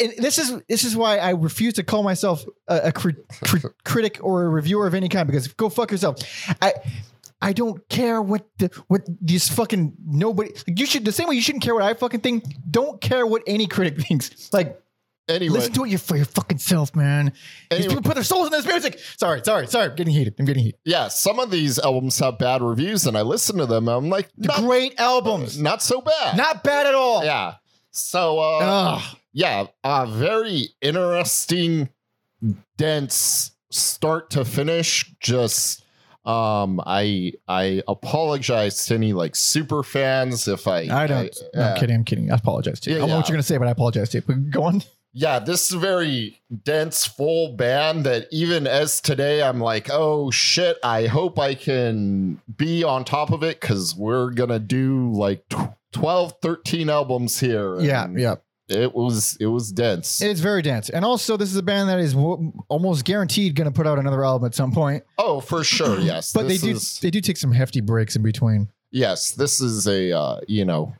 And 0.00 0.12
this 0.18 0.38
is 0.38 0.60
this 0.68 0.84
is 0.84 0.96
why 0.96 1.18
I 1.18 1.30
refuse 1.30 1.74
to 1.74 1.82
call 1.82 2.02
myself 2.02 2.44
a, 2.68 2.88
a 2.88 2.92
cri- 2.92 3.16
cri- 3.44 3.70
critic 3.84 4.18
or 4.22 4.44
a 4.44 4.48
reviewer 4.48 4.86
of 4.86 4.94
any 4.94 5.08
kind 5.08 5.26
because 5.26 5.48
go 5.48 5.68
fuck 5.68 5.90
yourself. 5.90 6.18
I 6.60 6.74
I 7.40 7.52
don't 7.52 7.86
care 7.88 8.20
what 8.20 8.46
the 8.58 8.70
what 8.88 9.06
these 9.20 9.48
fucking 9.48 9.94
nobody. 10.06 10.52
You 10.66 10.86
should 10.86 11.04
the 11.04 11.12
same 11.12 11.28
way 11.28 11.34
you 11.36 11.42
shouldn't 11.42 11.64
care 11.64 11.74
what 11.74 11.82
I 11.84 11.94
fucking 11.94 12.20
think. 12.20 12.44
Don't 12.70 13.00
care 13.00 13.26
what 13.26 13.42
any 13.46 13.66
critic 13.66 14.00
thinks. 14.06 14.52
Like 14.52 14.80
anyway. 15.28 15.54
listen 15.54 15.72
to 15.74 15.84
it 15.84 16.00
for 16.00 16.16
your 16.16 16.26
fucking 16.26 16.58
self, 16.58 16.94
man. 16.94 17.32
These 17.70 17.86
people 17.86 18.02
put 18.02 18.14
their 18.14 18.24
souls 18.24 18.46
in 18.46 18.52
this 18.52 18.66
music. 18.66 18.98
Sorry, 19.16 19.40
sorry, 19.44 19.66
sorry. 19.66 19.90
I'm 19.90 19.96
getting 19.96 20.14
heated. 20.14 20.34
I'm 20.38 20.44
getting 20.44 20.64
heated. 20.64 20.80
yeah, 20.84 21.08
some 21.08 21.38
of 21.38 21.50
these 21.50 21.78
albums 21.78 22.18
have 22.18 22.38
bad 22.38 22.62
reviews, 22.62 23.06
and 23.06 23.16
I 23.16 23.22
listen 23.22 23.58
to 23.58 23.66
them. 23.66 23.88
And 23.88 23.96
I'm 23.96 24.08
like, 24.10 24.28
not, 24.36 24.58
Great 24.60 24.98
albums. 25.00 25.60
not 25.60 25.82
so 25.82 26.00
bad. 26.00 26.36
Not 26.36 26.62
bad 26.64 26.86
at 26.86 26.94
all. 26.94 27.24
yeah. 27.24 27.54
So 27.90 28.38
uh, 28.38 29.00
yeah, 29.32 29.66
a 29.82 30.06
very 30.06 30.68
interesting, 30.82 31.88
dense 32.76 33.52
start 33.70 34.30
to 34.30 34.44
finish. 34.44 35.14
Just 35.20 35.82
um, 36.26 36.80
I 36.84 37.32
I 37.48 37.82
apologize 37.88 38.84
to 38.86 38.94
any 38.94 39.12
like 39.12 39.34
super 39.34 39.82
fans 39.82 40.46
if 40.48 40.66
I 40.68 40.80
I 40.90 41.06
don't. 41.06 41.34
no, 41.54 41.60
yeah. 41.60 41.72
I'm 41.72 41.78
kidding. 41.78 41.96
I'm 41.96 42.04
kidding. 42.04 42.30
I 42.30 42.34
apologize 42.34 42.80
to 42.80 42.90
you. 42.90 42.96
Yeah, 42.96 43.02
I 43.04 43.06
don't 43.06 43.10
know 43.10 43.16
what 43.16 43.28
you're 43.28 43.36
gonna 43.36 43.42
say, 43.44 43.56
but 43.58 43.68
I 43.68 43.70
apologize 43.70 44.10
to 44.10 44.18
you. 44.18 44.22
But 44.26 44.50
go 44.50 44.64
on. 44.64 44.82
Yeah, 45.18 45.38
this 45.38 45.68
is 45.68 45.72
a 45.72 45.78
very 45.78 46.42
dense, 46.64 47.06
full 47.06 47.52
band 47.56 48.04
that 48.04 48.28
even 48.30 48.66
as 48.66 49.00
today, 49.00 49.42
I'm 49.42 49.60
like, 49.60 49.88
oh 49.90 50.30
shit, 50.30 50.76
I 50.84 51.06
hope 51.06 51.38
I 51.38 51.54
can 51.54 52.42
be 52.54 52.84
on 52.84 53.04
top 53.04 53.30
of 53.32 53.42
it 53.42 53.58
because 53.58 53.96
we're 53.96 54.28
gonna 54.30 54.58
do 54.58 55.10
like 55.12 55.48
tw- 55.48 55.70
12, 55.92 56.34
13 56.42 56.90
albums 56.90 57.40
here. 57.40 57.80
Yeah, 57.80 58.04
and 58.04 58.20
yeah. 58.20 58.34
It 58.68 58.94
was 58.96 59.36
it 59.40 59.46
was 59.46 59.70
dense. 59.72 60.20
It's 60.20 60.40
very 60.40 60.60
dense, 60.60 60.90
and 60.90 61.04
also 61.04 61.36
this 61.36 61.50
is 61.50 61.56
a 61.56 61.62
band 61.62 61.88
that 61.88 62.00
is 62.00 62.14
w- 62.14 62.52
almost 62.68 63.04
guaranteed 63.04 63.54
gonna 63.54 63.70
put 63.70 63.86
out 63.86 63.96
another 63.98 64.24
album 64.24 64.44
at 64.46 64.56
some 64.56 64.72
point. 64.72 65.04
oh, 65.18 65.40
for 65.40 65.62
sure, 65.64 66.00
yes. 66.00 66.32
But 66.32 66.48
they 66.48 66.58
do 66.58 66.70
is- 66.72 66.98
they 66.98 67.10
do 67.10 67.20
take 67.20 67.36
some 67.36 67.52
hefty 67.52 67.80
breaks 67.80 68.16
in 68.16 68.22
between. 68.22 68.68
yes, 68.90 69.30
this 69.30 69.60
is 69.60 69.86
a 69.86 70.10
uh, 70.12 70.40
you 70.48 70.64
know 70.64 70.92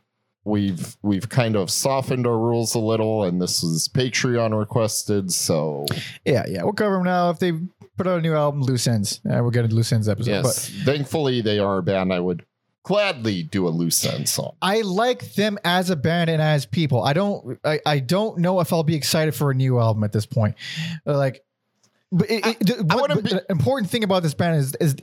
we've 0.47 0.97
we've 1.03 1.27
kind 1.29 1.55
of 1.55 1.69
softened 1.69 2.25
our 2.25 2.37
rules 2.37 2.73
a 2.73 2.79
little, 2.79 3.23
and 3.23 3.41
this 3.41 3.61
was 3.61 3.89
Patreon 3.89 4.57
requested, 4.57 5.31
so 5.31 5.85
Yeah, 6.25 6.45
yeah. 6.47 6.63
We'll 6.63 6.73
cover 6.73 6.95
them 6.95 7.03
now. 7.03 7.29
If 7.29 7.39
they 7.39 7.51
put 7.97 8.07
out 8.07 8.19
a 8.19 8.21
new 8.21 8.33
album, 8.33 8.61
Loose 8.61 8.87
Ends, 8.87 9.19
uh, 9.25 9.39
we'll 9.41 9.51
get 9.51 9.65
a 9.65 9.67
Loose 9.67 9.91
Ends 9.91 10.07
episode. 10.09 10.31
yes. 10.31 10.69
But 10.69 10.85
Thankfully, 10.85 11.41
they 11.41 11.59
are 11.59 11.77
a 11.77 11.83
band 11.83 12.13
I 12.13 12.19
would 12.19 12.45
gladly 12.83 13.43
do 13.43 13.67
a 13.67 13.69
loose 13.69 14.05
end 14.05 14.29
song. 14.29 14.55
I 14.61 14.79
like 14.79 15.33
them 15.33 15.59
as 15.65 15.89
a 15.89 15.95
band 15.97 16.29
and 16.29 16.41
as 16.41 16.65
people. 16.65 17.03
I 17.03 17.11
don't. 17.11 17.59
I, 17.65 17.81
I 17.85 17.99
don't 17.99 18.37
know 18.37 18.61
if 18.61 18.71
I'll 18.71 18.83
be 18.83 18.95
excited 18.95 19.35
for 19.35 19.51
a 19.51 19.53
new 19.53 19.77
album 19.77 20.05
at 20.05 20.13
this 20.13 20.25
point. 20.25 20.55
Like, 21.05 21.43
but, 22.11 22.27
it, 22.29 22.43
what- 22.85 23.01
wouldn't 23.01 23.21
but 23.21 23.23
be- 23.23 23.29
the 23.37 23.45
important 23.49 23.89
thing 23.91 24.03
about 24.03 24.23
this 24.23 24.33
band 24.33 24.57
is 24.57 24.75
is 24.79 24.95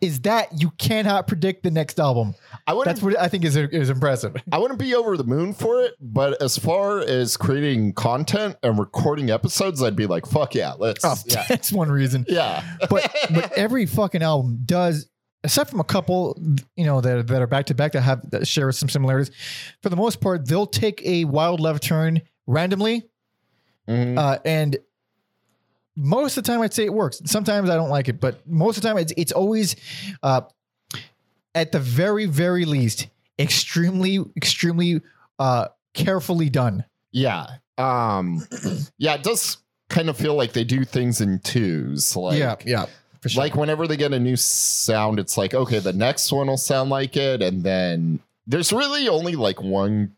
is 0.00 0.20
that 0.20 0.60
you 0.60 0.70
cannot 0.78 1.26
predict 1.26 1.62
the 1.62 1.70
next 1.70 1.98
album. 2.00 2.34
I 2.66 2.72
wouldn't 2.72 2.94
That's 2.96 3.02
what 3.04 3.18
I 3.18 3.28
think 3.28 3.44
is 3.44 3.56
is 3.56 3.90
impressive. 3.90 4.36
I 4.52 4.58
wouldn't 4.58 4.78
be 4.78 4.94
over 4.94 5.16
the 5.16 5.24
moon 5.24 5.52
for 5.54 5.82
it, 5.82 5.94
but 6.00 6.40
as 6.42 6.56
far 6.58 7.00
as 7.00 7.36
creating 7.36 7.94
content 7.94 8.56
and 8.62 8.78
recording 8.78 9.30
episodes, 9.30 9.82
I'd 9.82 9.96
be 9.96 10.06
like, 10.06 10.26
fuck 10.26 10.54
yeah, 10.54 10.72
let's 10.78 11.04
Oh, 11.04 11.14
yeah. 11.26 11.44
that's 11.48 11.72
one 11.72 11.90
reason. 11.90 12.24
Yeah. 12.28 12.62
But 12.88 13.10
but 13.32 13.52
every 13.56 13.86
fucking 13.86 14.22
album 14.22 14.60
does, 14.64 15.08
except 15.44 15.70
from 15.70 15.80
a 15.80 15.84
couple, 15.84 16.38
you 16.76 16.84
know, 16.84 17.00
that 17.00 17.26
that 17.26 17.42
are 17.42 17.46
back 17.46 17.66
to 17.66 17.74
back 17.74 17.92
that 17.92 18.02
have 18.02 18.30
that 18.30 18.46
share 18.46 18.70
some 18.72 18.88
similarities. 18.88 19.30
For 19.82 19.88
the 19.88 19.96
most 19.96 20.20
part, 20.20 20.46
they'll 20.46 20.66
take 20.66 21.00
a 21.04 21.24
wild 21.24 21.60
left 21.60 21.82
turn 21.82 22.20
randomly, 22.46 23.08
Mhm. 23.88 24.18
uh, 24.18 24.38
and 24.44 24.76
most 25.96 26.36
of 26.36 26.44
the 26.44 26.50
time, 26.50 26.62
I'd 26.62 26.72
say 26.72 26.84
it 26.84 26.94
works. 26.94 27.20
Sometimes 27.24 27.70
I 27.70 27.76
don't 27.76 27.90
like 27.90 28.08
it, 28.08 28.20
but 28.20 28.46
most 28.46 28.76
of 28.76 28.82
the 28.82 28.88
time, 28.88 28.98
it's 28.98 29.12
it's 29.16 29.32
always, 29.32 29.76
uh, 30.22 30.42
at 31.54 31.72
the 31.72 31.80
very 31.80 32.26
very 32.26 32.64
least, 32.64 33.08
extremely, 33.38 34.18
extremely 34.36 35.00
uh, 35.38 35.68
carefully 35.94 36.50
done. 36.50 36.84
Yeah. 37.12 37.46
Um 37.78 38.46
yeah, 38.98 39.14
it 39.14 39.22
does 39.22 39.56
kind 39.88 40.08
of 40.08 40.16
feel 40.16 40.34
like 40.34 40.52
they 40.52 40.64
do 40.64 40.84
things 40.84 41.20
in 41.20 41.38
twos. 41.40 42.14
Like 42.14 42.38
yeah, 42.38 42.86
for 43.20 43.28
like 43.36 43.54
whenever 43.56 43.86
they 43.86 43.96
get 43.96 44.12
a 44.12 44.20
new 44.20 44.36
sound, 44.36 45.18
it's 45.18 45.36
like, 45.36 45.54
okay, 45.54 45.78
the 45.78 45.92
next 45.92 46.30
one 46.30 46.46
will 46.46 46.56
sound 46.56 46.90
like 46.90 47.16
it, 47.16 47.42
and 47.42 47.64
then 47.64 48.20
there's 48.46 48.72
really 48.72 49.08
only 49.08 49.34
like 49.34 49.62
one 49.62 50.14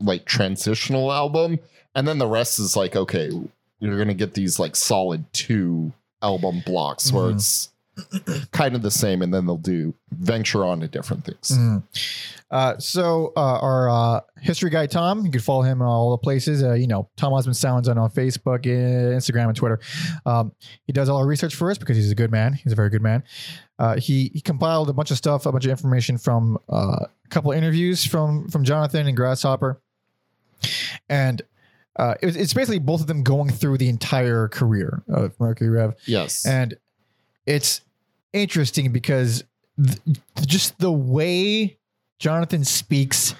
like 0.00 0.24
transitional 0.24 1.12
album, 1.12 1.58
and 1.94 2.08
then 2.08 2.18
the 2.18 2.26
rest 2.26 2.58
is 2.58 2.76
like, 2.76 2.96
okay, 2.96 3.30
you're 3.80 3.98
gonna 3.98 4.14
get 4.14 4.34
these 4.34 4.58
like 4.58 4.74
solid 4.76 5.24
two 5.32 5.92
album 6.22 6.62
blocks 6.64 7.12
where 7.12 7.30
Mhm. 7.30 7.34
it's 7.34 7.68
kind 8.52 8.74
of 8.74 8.82
the 8.82 8.90
same, 8.90 9.22
and 9.22 9.32
then 9.32 9.46
they'll 9.46 9.56
do 9.56 9.94
venture 10.10 10.64
on 10.66 10.80
to 10.80 10.88
different 10.88 11.24
things. 11.24 11.50
Mhm. 11.50 11.82
Uh, 12.50 12.78
so 12.78 13.32
uh, 13.36 13.58
our 13.58 13.88
uh, 13.88 14.20
history 14.40 14.68
guy 14.70 14.86
Tom, 14.86 15.24
you 15.24 15.32
can 15.32 15.40
follow 15.40 15.62
him 15.62 15.80
on 15.82 15.88
all 15.88 16.10
the 16.10 16.18
places. 16.18 16.62
Uh, 16.62 16.74
you 16.74 16.86
know, 16.86 17.08
Tom 17.16 17.32
Osmond 17.32 17.56
Sounds 17.56 17.88
on, 17.88 17.96
on 17.98 18.10
Facebook, 18.10 18.66
uh, 18.66 19.16
Instagram, 19.16 19.46
and 19.48 19.56
Twitter. 19.56 19.80
Um, 20.26 20.52
he 20.86 20.92
does 20.92 21.08
all 21.08 21.16
our 21.18 21.26
research 21.26 21.54
for 21.54 21.70
us 21.70 21.78
because 21.78 21.96
he's 21.96 22.10
a 22.10 22.14
good 22.14 22.30
man. 22.30 22.52
He's 22.52 22.72
a 22.72 22.76
very 22.76 22.90
good 22.90 23.02
man. 23.02 23.22
Uh, 23.78 23.96
he 23.96 24.30
he 24.34 24.40
compiled 24.40 24.88
a 24.90 24.92
bunch 24.92 25.10
of 25.10 25.16
stuff, 25.16 25.44
a 25.46 25.52
bunch 25.52 25.64
of 25.64 25.70
information 25.70 26.18
from 26.18 26.58
uh, 26.70 27.06
a 27.24 27.28
couple 27.30 27.50
interviews 27.52 28.04
from 28.04 28.48
from 28.48 28.62
Jonathan 28.64 29.06
and 29.06 29.16
Grasshopper, 29.16 29.80
and. 31.08 31.42
Uh, 31.98 32.14
it 32.20 32.26
was, 32.26 32.36
it's 32.36 32.52
basically 32.54 32.78
both 32.78 33.00
of 33.00 33.06
them 33.06 33.22
going 33.22 33.50
through 33.50 33.78
the 33.78 33.88
entire 33.88 34.48
career 34.48 35.02
of 35.08 35.38
Mercury 35.40 35.70
Rev, 35.70 35.94
Yes. 36.06 36.44
and 36.44 36.76
it's 37.46 37.80
interesting 38.32 38.92
because 38.92 39.44
th- 39.82 39.98
just 40.46 40.78
the 40.78 40.92
way 40.92 41.78
Jonathan 42.18 42.64
speaks 42.64 43.34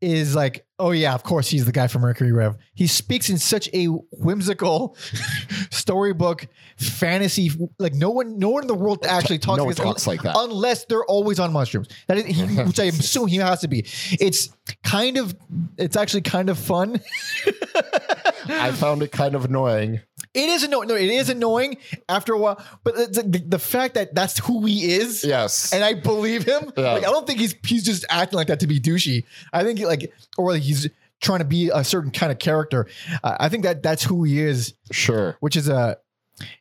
is 0.00 0.34
like, 0.34 0.63
oh 0.78 0.90
yeah, 0.90 1.14
of 1.14 1.22
course 1.22 1.48
he's 1.48 1.64
the 1.64 1.72
guy 1.72 1.86
from 1.86 2.02
Mercury 2.02 2.32
Rev. 2.32 2.56
He 2.74 2.86
speaks 2.86 3.30
in 3.30 3.38
such 3.38 3.68
a 3.72 3.86
whimsical 3.86 4.96
storybook 5.70 6.46
fantasy, 6.76 7.50
like 7.78 7.94
no 7.94 8.10
one, 8.10 8.38
no 8.38 8.50
one 8.50 8.64
in 8.64 8.68
the 8.68 8.74
world 8.74 9.04
actually 9.06 9.38
talks 9.38 9.58
no 9.58 9.64
like 9.64 9.76
this 9.76 9.84
talks 9.84 10.06
like 10.06 10.22
that. 10.22 10.34
unless 10.36 10.84
they're 10.86 11.04
always 11.04 11.38
on 11.38 11.52
mushrooms. 11.52 11.88
That 12.08 12.18
is, 12.18 12.24
he, 12.26 12.42
which 12.62 12.80
I 12.80 12.84
assume 12.84 13.28
he 13.28 13.36
has 13.36 13.60
to 13.60 13.68
be. 13.68 13.86
It's 14.20 14.50
kind 14.82 15.16
of, 15.16 15.34
it's 15.78 15.96
actually 15.96 16.22
kind 16.22 16.50
of 16.50 16.58
fun. 16.58 17.00
I 18.46 18.72
found 18.72 19.02
it 19.02 19.12
kind 19.12 19.34
of 19.34 19.44
annoying. 19.44 20.00
It 20.32 20.48
is 20.48 20.62
annoying. 20.62 20.88
No, 20.88 20.94
it 20.94 21.10
is 21.10 21.28
annoying 21.28 21.76
after 22.08 22.32
a 22.32 22.38
while. 22.38 22.64
But 22.82 22.94
the, 23.12 23.22
the, 23.22 23.38
the 23.38 23.58
fact 23.58 23.94
that 23.94 24.14
that's 24.14 24.38
who 24.38 24.64
he 24.64 24.92
is, 24.94 25.24
Yes. 25.24 25.72
and 25.72 25.84
I 25.84 25.94
believe 25.94 26.44
him. 26.44 26.72
Yeah. 26.76 26.92
Like 26.92 27.02
I 27.06 27.10
don't 27.10 27.26
think 27.26 27.40
he's 27.40 27.54
he's 27.66 27.84
just 27.84 28.04
acting 28.08 28.36
like 28.36 28.46
that 28.48 28.60
to 28.60 28.66
be 28.66 28.80
douchey. 28.80 29.24
I 29.52 29.62
think 29.64 29.80
like 29.80 30.12
or 30.38 30.52
like 30.52 30.62
he's 30.62 30.88
trying 31.20 31.38
to 31.40 31.44
be 31.44 31.70
a 31.74 31.84
certain 31.84 32.10
kind 32.10 32.30
of 32.32 32.38
character. 32.38 32.86
Uh, 33.22 33.36
I 33.40 33.48
think 33.48 33.62
that 33.64 33.82
that's 33.82 34.04
who 34.04 34.24
he 34.24 34.40
is, 34.40 34.74
sure. 34.92 35.36
which 35.40 35.56
is 35.56 35.68
a. 35.68 35.98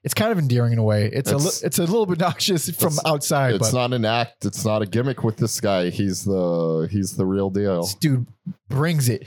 It's 0.04 0.14
kind 0.14 0.32
of 0.32 0.38
endearing 0.38 0.72
in 0.74 0.78
a 0.78 0.84
way. 0.84 1.10
It's, 1.12 1.32
a 1.32 1.36
It's- 1.36 1.64
li- 1.64 1.66
it's 1.68 1.80
a 1.80 1.82
little 1.82 2.06
bit 2.06 2.20
noxious 2.20 2.70
from 2.70 2.94
outside, 3.08 3.56
It's 3.56 3.72
but 3.72 3.76
not 3.76 3.92
an 3.96 4.06
act. 4.06 4.46
It's 4.46 4.64
not 4.64 4.84
a 4.84 4.86
gimmick 4.86 5.24
with 5.24 5.38
this 5.38 5.60
guy. 5.60 5.90
He's 5.90 6.26
the 6.26 6.88
he's 6.92 7.16
the 7.18 7.26
real 7.26 7.50
deal. 7.50 7.82
this 7.82 7.96
dude 7.96 8.28
brings 8.70 9.10
it. 9.10 9.26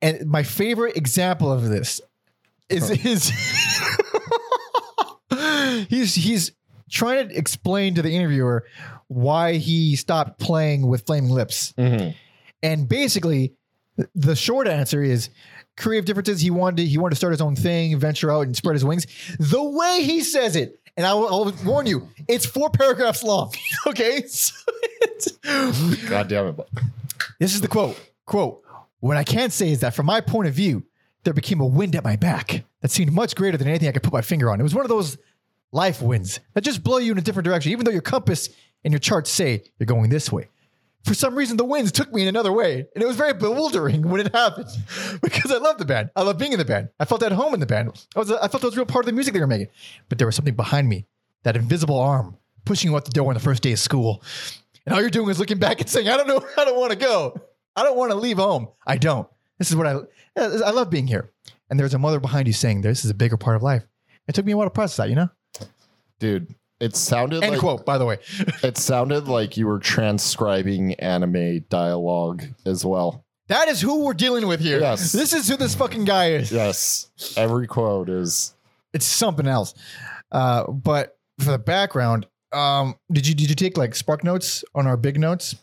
And 0.00 0.26
my 0.26 0.42
favorite 0.44 0.96
example 0.96 1.52
of 1.52 1.68
this 1.68 2.00
is 2.68 2.88
his 2.88 3.30
he's 5.88 6.14
he's 6.14 6.52
trying 6.90 7.28
to 7.28 7.36
explain 7.36 7.94
to 7.94 8.02
the 8.02 8.10
interviewer 8.14 8.64
why 9.08 9.54
he 9.54 9.96
stopped 9.96 10.38
playing 10.38 10.86
with 10.86 11.06
flaming 11.06 11.30
lips. 11.30 11.72
Mhm. 11.78 12.14
And 12.62 12.88
basically 12.88 13.52
the 14.14 14.36
short 14.36 14.68
answer 14.68 15.02
is 15.02 15.30
creative 15.76 16.04
differences. 16.04 16.40
He 16.40 16.50
wanted 16.50 16.76
to, 16.78 16.86
he 16.86 16.98
wanted 16.98 17.10
to 17.10 17.16
start 17.16 17.32
his 17.32 17.40
own 17.40 17.56
thing, 17.56 17.98
venture 17.98 18.30
out 18.30 18.42
and 18.46 18.56
spread 18.56 18.74
his 18.74 18.84
wings. 18.84 19.06
The 19.38 19.62
way 19.62 20.02
he 20.02 20.20
says 20.22 20.56
it, 20.56 20.80
and 20.96 21.06
I 21.06 21.14
will, 21.14 21.28
I'll 21.28 21.52
warn 21.64 21.86
you, 21.86 22.08
it's 22.28 22.46
four 22.46 22.70
paragraphs 22.70 23.22
long. 23.22 23.52
okay, 23.86 24.22
God 26.08 26.28
damn 26.28 26.48
it. 26.48 26.60
this 27.38 27.54
is 27.54 27.60
the 27.60 27.68
quote. 27.68 27.98
Quote, 28.24 28.62
what 29.00 29.16
I 29.16 29.24
can 29.24 29.50
say 29.50 29.70
is 29.70 29.80
that 29.80 29.94
from 29.94 30.06
my 30.06 30.20
point 30.20 30.48
of 30.48 30.54
view, 30.54 30.84
there 31.26 31.34
became 31.34 31.60
a 31.60 31.66
wind 31.66 31.94
at 31.96 32.04
my 32.04 32.16
back 32.16 32.64
that 32.80 32.90
seemed 32.90 33.12
much 33.12 33.34
greater 33.34 33.58
than 33.58 33.66
anything 33.66 33.88
I 33.88 33.92
could 33.92 34.04
put 34.04 34.12
my 34.12 34.22
finger 34.22 34.48
on. 34.48 34.60
It 34.60 34.62
was 34.62 34.74
one 34.74 34.84
of 34.84 34.88
those 34.88 35.18
life 35.72 36.00
winds 36.00 36.38
that 36.54 36.62
just 36.62 36.84
blow 36.84 36.98
you 36.98 37.10
in 37.12 37.18
a 37.18 37.20
different 37.20 37.44
direction, 37.44 37.72
even 37.72 37.84
though 37.84 37.90
your 37.90 38.00
compass 38.00 38.48
and 38.84 38.92
your 38.92 39.00
charts 39.00 39.28
say 39.28 39.64
you're 39.78 39.86
going 39.86 40.08
this 40.08 40.30
way. 40.30 40.48
For 41.04 41.14
some 41.14 41.34
reason, 41.34 41.56
the 41.56 41.64
winds 41.64 41.90
took 41.90 42.12
me 42.12 42.22
in 42.22 42.28
another 42.28 42.52
way, 42.52 42.86
and 42.94 43.02
it 43.02 43.06
was 43.06 43.16
very 43.16 43.32
bewildering 43.32 44.08
when 44.08 44.20
it 44.20 44.34
happened 44.34 44.68
because 45.22 45.50
I 45.50 45.58
love 45.58 45.78
the 45.78 45.84
band. 45.84 46.10
I 46.14 46.22
love 46.22 46.38
being 46.38 46.52
in 46.52 46.58
the 46.58 46.64
band. 46.64 46.90
I 46.98 47.04
felt 47.04 47.22
at 47.22 47.32
home 47.32 47.54
in 47.54 47.60
the 47.60 47.66
band. 47.66 48.06
I 48.14 48.18
was, 48.20 48.30
I 48.30 48.46
felt 48.48 48.62
it 48.62 48.66
was 48.66 48.74
a 48.74 48.78
real 48.78 48.86
part 48.86 49.04
of 49.04 49.06
the 49.06 49.12
music 49.12 49.34
they 49.34 49.40
were 49.40 49.46
making. 49.46 49.68
But 50.08 50.18
there 50.18 50.26
was 50.26 50.36
something 50.36 50.54
behind 50.54 50.88
me, 50.88 51.06
that 51.42 51.56
invisible 51.56 51.98
arm 51.98 52.36
pushing 52.64 52.90
you 52.90 52.96
out 52.96 53.04
the 53.04 53.10
door 53.10 53.28
on 53.28 53.34
the 53.34 53.40
first 53.40 53.62
day 53.62 53.72
of 53.72 53.78
school. 53.78 54.22
And 54.84 54.94
all 54.94 55.00
you're 55.00 55.10
doing 55.10 55.28
is 55.28 55.38
looking 55.38 55.58
back 55.58 55.80
and 55.80 55.88
saying, 55.88 56.08
I 56.08 56.16
don't 56.16 56.28
know, 56.28 56.44
I 56.56 56.64
don't 56.64 56.78
want 56.78 56.92
to 56.92 56.98
go. 56.98 57.40
I 57.74 57.82
don't 57.82 57.96
want 57.96 58.12
to 58.12 58.16
leave 58.16 58.38
home. 58.38 58.68
I 58.86 58.96
don't. 58.96 59.28
This 59.58 59.70
is 59.70 59.76
what 59.76 59.86
I, 59.86 59.96
I 60.36 60.70
love 60.70 60.90
being 60.90 61.06
here. 61.06 61.30
And 61.70 61.78
there's 61.78 61.94
a 61.94 61.98
mother 61.98 62.20
behind 62.20 62.46
you 62.46 62.52
saying, 62.52 62.82
this 62.82 63.04
is 63.04 63.10
a 63.10 63.14
bigger 63.14 63.36
part 63.36 63.56
of 63.56 63.62
life. 63.62 63.86
It 64.28 64.34
took 64.34 64.44
me 64.44 64.52
a 64.52 64.56
while 64.56 64.66
to 64.66 64.70
process 64.70 64.96
that, 64.96 65.08
you 65.08 65.14
know? 65.14 65.30
Dude, 66.18 66.54
it 66.80 66.96
sounded 66.96 67.42
End 67.42 67.52
like 67.52 67.60
quote, 67.60 67.84
by 67.84 67.98
the 67.98 68.04
way. 68.04 68.18
it 68.62 68.76
sounded 68.76 69.28
like 69.28 69.56
you 69.56 69.66
were 69.66 69.78
transcribing 69.78 70.94
anime 70.94 71.64
dialogue 71.68 72.44
as 72.64 72.84
well. 72.84 73.24
That 73.48 73.68
is 73.68 73.80
who 73.80 74.04
we're 74.04 74.14
dealing 74.14 74.46
with 74.48 74.60
here. 74.60 74.80
Yes. 74.80 75.12
This 75.12 75.32
is 75.32 75.48
who 75.48 75.56
this 75.56 75.74
fucking 75.74 76.04
guy 76.04 76.32
is. 76.32 76.50
Yes. 76.50 77.10
Every 77.36 77.66
quote 77.66 78.08
is 78.08 78.54
It's 78.92 79.06
something 79.06 79.46
else. 79.46 79.74
Uh, 80.32 80.70
but 80.70 81.16
for 81.38 81.52
the 81.52 81.58
background, 81.58 82.26
um, 82.52 82.96
did 83.12 83.26
you 83.26 83.34
did 83.34 83.48
you 83.48 83.54
take 83.54 83.76
like 83.76 83.94
spark 83.94 84.24
notes 84.24 84.64
on 84.74 84.86
our 84.86 84.96
big 84.96 85.18
notes 85.18 85.56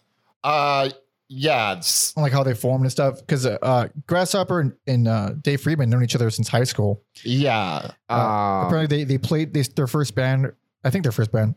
uh 0.44 0.90
yeah, 1.30 1.78
it's, 1.78 2.16
like 2.18 2.32
how 2.34 2.44
they 2.44 2.54
formed 2.54 2.84
and 2.86 2.92
stuff? 2.92 3.20
Because 3.20 3.46
uh, 3.46 3.58
uh, 3.62 3.88
Grasshopper 4.08 4.60
and, 4.60 4.74
and 4.86 5.08
uh, 5.08 5.32
Dave 5.42 5.62
Fridmann 5.62 5.88
known 5.90 6.04
each 6.04 6.16
other 6.16 6.30
since 6.30 6.48
high 6.48 6.64
school. 6.66 7.02
yeah. 7.24 7.92
Uh, 8.10 8.14
Um, 8.14 8.68
Apparently, 8.68 8.98
they 8.98 9.04
they 9.04 9.18
played 9.18 9.54
this, 9.54 9.68
their 9.70 9.88
first 9.88 10.16
band. 10.16 10.52
I 10.84 10.90
think 10.90 11.04
their 11.04 11.12
first 11.12 11.32
band. 11.32 11.56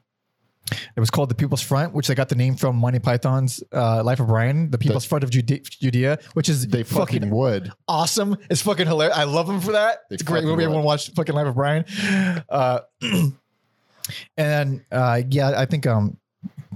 It 0.96 0.98
was 1.00 1.10
called 1.10 1.28
the 1.28 1.34
People's 1.36 1.62
Front, 1.62 1.94
which 1.94 2.08
they 2.08 2.16
got 2.16 2.28
the 2.28 2.34
name 2.34 2.56
from 2.56 2.74
Monty 2.74 2.98
Python's 2.98 3.62
uh, 3.72 4.02
Life 4.02 4.18
of 4.18 4.26
Brian, 4.26 4.68
the 4.70 4.78
People's 4.78 5.04
Front 5.04 5.22
of 5.22 5.30
Jude- 5.30 5.62
Judea, 5.80 6.18
which 6.34 6.48
is 6.48 6.66
they 6.66 6.82
fucking, 6.82 7.20
fucking 7.20 7.30
would. 7.30 7.72
awesome. 7.86 8.36
It's 8.50 8.62
fucking 8.62 8.86
hilarious. 8.88 9.16
I 9.16 9.24
love 9.24 9.46
them 9.46 9.60
for 9.60 9.72
that. 9.72 9.98
They 10.10 10.14
it's 10.14 10.22
a 10.22 10.26
great 10.26 10.42
movie. 10.42 10.64
Everyone 10.64 10.78
would. 10.82 10.86
watch 10.86 11.10
fucking 11.14 11.36
Life 11.36 11.46
of 11.46 11.54
Brian. 11.54 11.84
Uh, 12.48 12.80
and 14.36 14.84
uh, 14.90 15.22
yeah, 15.30 15.52
I 15.56 15.66
think 15.66 15.86
um, 15.86 16.16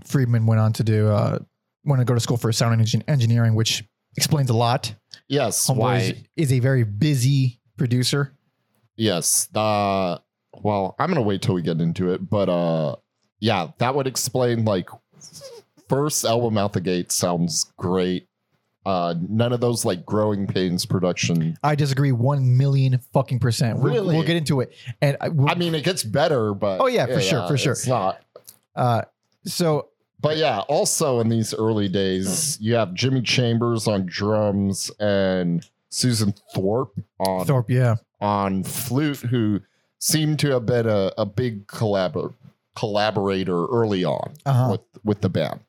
Friedman 0.05 0.47
went 0.47 0.61
on 0.61 0.73
to 0.75 0.85
do 0.85 1.09
went 1.85 2.01
to 2.01 2.05
go 2.05 2.15
to 2.15 2.21
school 2.21 2.37
for 2.37 2.53
sound 2.53 2.81
engineering, 3.09 3.55
which 3.55 3.85
explains 4.17 4.51
a 4.51 4.55
lot. 4.55 4.95
Yes. 5.29 5.69
Homeboy 5.69 5.77
why? 5.77 5.97
is, 5.99 6.15
is 6.37 6.53
a 6.53 6.59
very 6.59 6.85
busy 6.85 7.61
producer. 7.77 8.33
Yes. 8.97 9.49
Uh 9.55 10.19
well, 10.63 10.95
I'm 10.99 11.09
gonna 11.09 11.23
wait 11.23 11.43
till 11.43 11.55
we 11.55 11.63
get 11.63 11.81
into 11.81 12.13
it, 12.13 12.29
but 12.29 12.49
uh 12.49 12.97
yeah, 13.39 13.69
that 13.79 13.95
would 13.95 14.07
explain 14.07 14.65
like 14.65 14.91
first 15.89 16.25
album 16.25 16.59
out 16.59 16.73
the 16.73 16.81
gate 16.81 17.11
sounds 17.13 17.73
great. 17.77 18.27
Uh 18.85 19.15
none 19.29 19.53
of 19.53 19.61
those 19.61 19.85
like 19.85 20.05
growing 20.05 20.47
pains 20.47 20.85
production. 20.87 21.57
I 21.63 21.75
disagree 21.75 22.13
one 22.13 22.57
million 22.57 22.99
fucking 23.13 23.39
percent. 23.39 23.79
We'll, 23.79 23.93
Really? 23.95 24.17
we'll 24.17 24.27
get 24.27 24.37
into 24.37 24.61
it. 24.61 24.75
And 25.01 25.17
I, 25.21 25.29
we'll, 25.29 25.51
I 25.51 25.55
mean 25.55 25.75
it 25.75 25.85
gets 25.85 26.03
better, 26.03 26.53
but 26.55 26.81
Oh, 26.81 26.87
yeah, 26.87 27.07
for 27.07 27.21
sure, 27.21 27.47
for 27.47 27.57
sure. 27.57 27.73
It's 27.73 27.87
not. 27.87 28.21
uh, 28.75 29.03
so 29.45 29.90
But 30.21 30.37
yeah, 30.37 30.61
also 30.61 31.21
in 31.21 31.29
these 31.29 31.55
early 31.55 31.89
days, 31.89 32.59
you 32.61 32.75
have 32.75 32.95
Jimmy 32.95 33.23
Chambers 33.23 33.87
on 33.87 34.07
drums 34.07 34.91
and 35.01 35.67
Susan 35.91 36.35
Thorpe 36.53 36.99
on 37.19 37.47
Thorpe, 37.47 37.71
yeah, 37.71 37.97
on 38.21 38.65
flute, 38.65 39.19
who 39.19 39.61
seemed 39.99 40.39
to 40.41 40.51
have 40.51 40.67
been 40.67 40.87
a, 40.87 41.13
a 41.17 41.27
big 41.27 41.67
collabor- 41.67 42.35
collaborator 42.77 43.67
early 43.67 44.05
on 44.05 44.35
uh-huh. 44.47 44.73
with 44.73 44.81
with 45.05 45.21
the 45.21 45.29
band. 45.29 45.61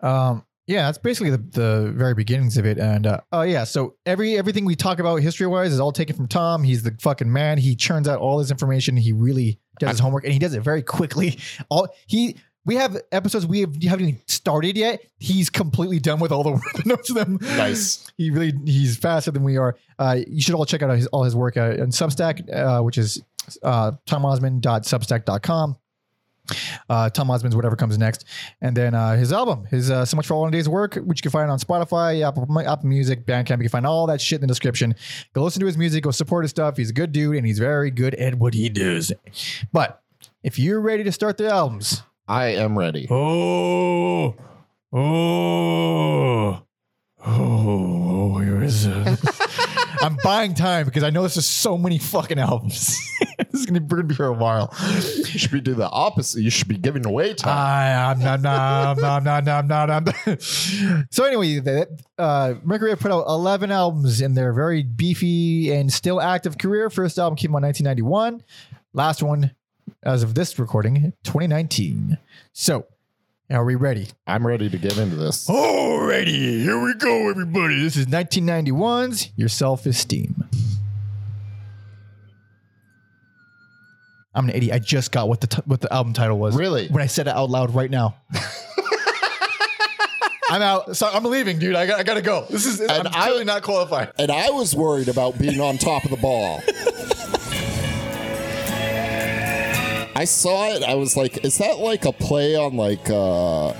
Um, 0.00 0.44
yeah, 0.66 0.82
that's 0.82 0.98
basically 0.98 1.30
the, 1.30 1.38
the 1.38 1.92
very 1.96 2.12
beginnings 2.12 2.58
of 2.58 2.66
it. 2.66 2.78
And 2.78 3.06
uh, 3.06 3.20
oh 3.32 3.40
yeah, 3.40 3.64
so 3.64 3.94
every 4.04 4.36
everything 4.36 4.66
we 4.66 4.76
talk 4.76 4.98
about 4.98 5.16
history 5.16 5.46
wise 5.46 5.72
is 5.72 5.80
all 5.80 5.92
taken 5.92 6.14
from 6.14 6.28
Tom. 6.28 6.62
He's 6.62 6.82
the 6.82 6.94
fucking 7.00 7.32
man. 7.32 7.56
He 7.56 7.74
churns 7.74 8.06
out 8.06 8.20
all 8.20 8.38
this 8.38 8.50
information. 8.50 8.96
He 8.96 9.14
really 9.14 9.58
does 9.78 9.90
his 9.92 10.00
homework, 10.00 10.24
and 10.24 10.32
he 10.32 10.38
does 10.38 10.54
it 10.54 10.60
very 10.60 10.82
quickly. 10.82 11.38
All 11.70 11.88
he 12.06 12.36
we 12.68 12.74
have 12.74 12.98
episodes 13.12 13.46
we 13.46 13.60
have, 13.60 13.82
haven't 13.82 14.08
even 14.08 14.20
started 14.26 14.76
yet. 14.76 15.00
He's 15.18 15.48
completely 15.48 15.98
done 15.98 16.20
with 16.20 16.30
all 16.30 16.44
the 16.44 16.50
work 16.52 16.86
notes 16.86 17.08
of 17.08 17.16
them. 17.16 17.38
Nice. 17.40 18.06
He 18.18 18.30
really 18.30 18.52
he's 18.66 18.98
faster 18.98 19.30
than 19.30 19.42
we 19.42 19.56
are. 19.56 19.74
Uh, 19.98 20.18
you 20.28 20.42
should 20.42 20.54
all 20.54 20.66
check 20.66 20.82
out 20.82 20.90
his, 20.90 21.06
all 21.06 21.24
his 21.24 21.34
work 21.34 21.56
uh, 21.56 21.62
on 21.80 21.88
Substack, 21.88 22.54
uh, 22.54 22.82
which 22.82 22.98
is 22.98 23.22
uh, 23.62 23.92
tomosmond.substack.com. 24.06 25.76
Uh, 26.90 27.10
Tom 27.10 27.30
Osmond's 27.30 27.56
whatever 27.56 27.76
comes 27.76 27.96
next, 27.98 28.24
and 28.60 28.76
then 28.76 28.94
uh, 28.94 29.16
his 29.16 29.32
album, 29.32 29.64
his 29.66 29.90
uh, 29.90 30.04
so 30.04 30.16
much 30.16 30.26
for 30.26 30.34
all 30.34 30.46
in 30.46 30.48
a 30.48 30.56
day's 30.56 30.68
work, 30.68 30.94
which 30.94 31.18
you 31.18 31.22
can 31.22 31.30
find 31.30 31.50
on 31.50 31.58
Spotify, 31.58 32.26
Apple, 32.26 32.46
Apple 32.60 32.88
Music, 32.88 33.26
Bandcamp. 33.26 33.58
You 33.58 33.64
can 33.64 33.68
find 33.68 33.86
all 33.86 34.06
that 34.06 34.20
shit 34.20 34.36
in 34.36 34.40
the 34.42 34.46
description. 34.46 34.94
Go 35.34 35.42
listen 35.42 35.60
to 35.60 35.66
his 35.66 35.76
music, 35.76 36.04
go 36.04 36.10
support 36.10 36.44
his 36.44 36.50
stuff. 36.50 36.76
He's 36.76 36.90
a 36.90 36.94
good 36.94 37.12
dude, 37.12 37.36
and 37.36 37.46
he's 37.46 37.58
very 37.58 37.90
good 37.90 38.14
at 38.14 38.34
what 38.34 38.54
he 38.54 38.68
does. 38.70 39.12
But 39.72 40.02
if 40.42 40.58
you're 40.58 40.80
ready 40.80 41.04
to 41.04 41.12
start 41.12 41.36
the 41.36 41.48
albums, 41.48 42.02
I 42.28 42.48
am 42.56 42.78
ready. 42.78 43.06
oh, 43.10 44.34
oh, 44.92 46.62
oh, 47.26 48.38
here 48.38 48.62
is 48.62 48.84
it. 48.84 49.18
I'm 50.02 50.16
buying 50.22 50.52
time 50.52 50.84
because 50.84 51.02
I 51.04 51.10
know 51.10 51.22
this 51.22 51.38
is 51.38 51.46
so 51.46 51.78
many 51.78 51.96
fucking 51.98 52.38
albums. 52.38 52.98
this 53.38 53.62
is 53.62 53.66
gonna 53.66 53.80
be, 53.80 53.86
gonna 53.88 54.04
be 54.04 54.14
for 54.14 54.26
a 54.26 54.32
while. 54.34 54.74
You 54.90 55.24
should 55.24 55.50
be 55.52 55.62
doing 55.62 55.78
the 55.78 55.88
opposite. 55.88 56.42
You 56.42 56.50
should 56.50 56.68
be 56.68 56.76
giving 56.76 57.06
away 57.06 57.32
time. 57.32 57.56
I, 57.56 58.10
I'm 58.10 58.18
not, 58.18 58.44
I'm 58.44 59.00
not, 59.00 59.26
I'm 59.26 59.44
not, 59.44 59.48
I'm 59.48 59.66
not, 59.66 59.90
I'm 59.90 60.04
not. 60.04 60.42
So 61.10 61.24
anyway, 61.24 61.60
that, 61.60 61.88
uh, 62.18 62.54
Mercury 62.62 62.90
have 62.90 63.00
put 63.00 63.10
out 63.10 63.24
11 63.26 63.72
albums 63.72 64.20
in 64.20 64.34
their 64.34 64.52
very 64.52 64.82
beefy 64.82 65.72
and 65.72 65.90
still 65.90 66.20
active 66.20 66.58
career. 66.58 66.90
First 66.90 67.18
album 67.18 67.36
came 67.36 67.54
out 67.54 67.58
in 67.58 67.64
1991. 67.64 68.42
Last 68.92 69.22
one, 69.22 69.54
as 70.02 70.22
of 70.22 70.34
this 70.34 70.58
recording, 70.58 71.12
2019. 71.24 72.18
So, 72.52 72.86
are 73.50 73.64
we 73.64 73.74
ready? 73.76 74.08
I'm 74.26 74.46
ready 74.46 74.68
to 74.68 74.78
get 74.78 74.98
into 74.98 75.16
this. 75.16 75.46
Alrighty, 75.48 76.62
here 76.62 76.78
we 76.82 76.94
go, 76.94 77.28
everybody. 77.30 77.80
This 77.82 77.96
is 77.96 78.06
1991's 78.06 79.30
Yerself 79.36 79.86
Is 79.86 79.96
Steam. 79.98 80.44
I'm 84.34 84.48
an 84.48 84.54
idiot. 84.54 84.74
I 84.74 84.78
just 84.78 85.10
got 85.10 85.28
what 85.28 85.40
the 85.40 85.46
t- 85.48 85.62
what 85.64 85.80
the 85.80 85.92
album 85.92 86.12
title 86.12 86.38
was. 86.38 86.54
Really? 86.54 86.88
When 86.88 87.02
I 87.02 87.06
said 87.06 87.26
it 87.26 87.34
out 87.34 87.50
loud 87.50 87.74
right 87.74 87.90
now. 87.90 88.16
I'm 90.50 90.62
out. 90.62 90.96
So 90.96 91.06
I'm 91.08 91.24
leaving, 91.24 91.58
dude. 91.58 91.74
I 91.74 91.86
got, 91.86 92.00
I 92.00 92.02
got 92.04 92.14
to 92.14 92.22
go. 92.22 92.46
This 92.48 92.64
is 92.64 92.80
I'm 92.80 93.06
I- 93.08 93.26
totally 93.26 93.44
not 93.44 93.62
qualified. 93.62 94.12
And 94.18 94.30
I 94.30 94.50
was 94.50 94.74
worried 94.74 95.08
about 95.08 95.38
being 95.38 95.60
on 95.60 95.76
top 95.76 96.04
of 96.04 96.10
the 96.10 96.16
ball. 96.16 96.62
I 100.18 100.24
saw 100.24 100.68
it. 100.70 100.82
I 100.82 100.94
was 100.96 101.16
like, 101.16 101.44
is 101.44 101.58
that 101.58 101.78
like 101.78 102.04
a 102.04 102.12
play 102.12 102.56
on 102.56 102.76
like 102.76 103.08
uh 103.08 103.72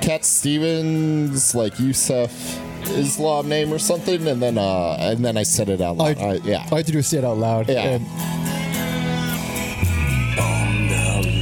Cat 0.00 0.24
Stevens, 0.24 1.54
like 1.54 1.78
Yusuf? 1.78 2.32
Islam 2.86 3.48
name 3.48 3.72
or 3.72 3.78
something? 3.78 4.26
And 4.28 4.40
then 4.42 4.56
uh 4.58 4.96
and 4.98 5.22
then 5.24 5.36
I 5.36 5.42
said 5.42 5.68
it 5.68 5.80
out 5.82 5.96
loud. 5.98 6.18
I- 6.18 6.22
I- 6.36 6.40
yeah. 6.44 6.66
I 6.72 6.76
had 6.76 6.86
to 6.86 6.92
do 6.92 6.98
is 6.98 7.06
say 7.06 7.18
it 7.18 7.24
out 7.24 7.36
loud. 7.38 7.68
Yeah. 7.68 7.98
And 8.00 8.06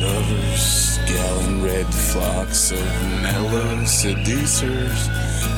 lovers, 0.00 0.98
gallon 1.06 1.62
red 1.62 1.86
flocks 1.86 2.72
of 2.72 2.84
mellow 3.22 3.84
seducers, 3.84 5.08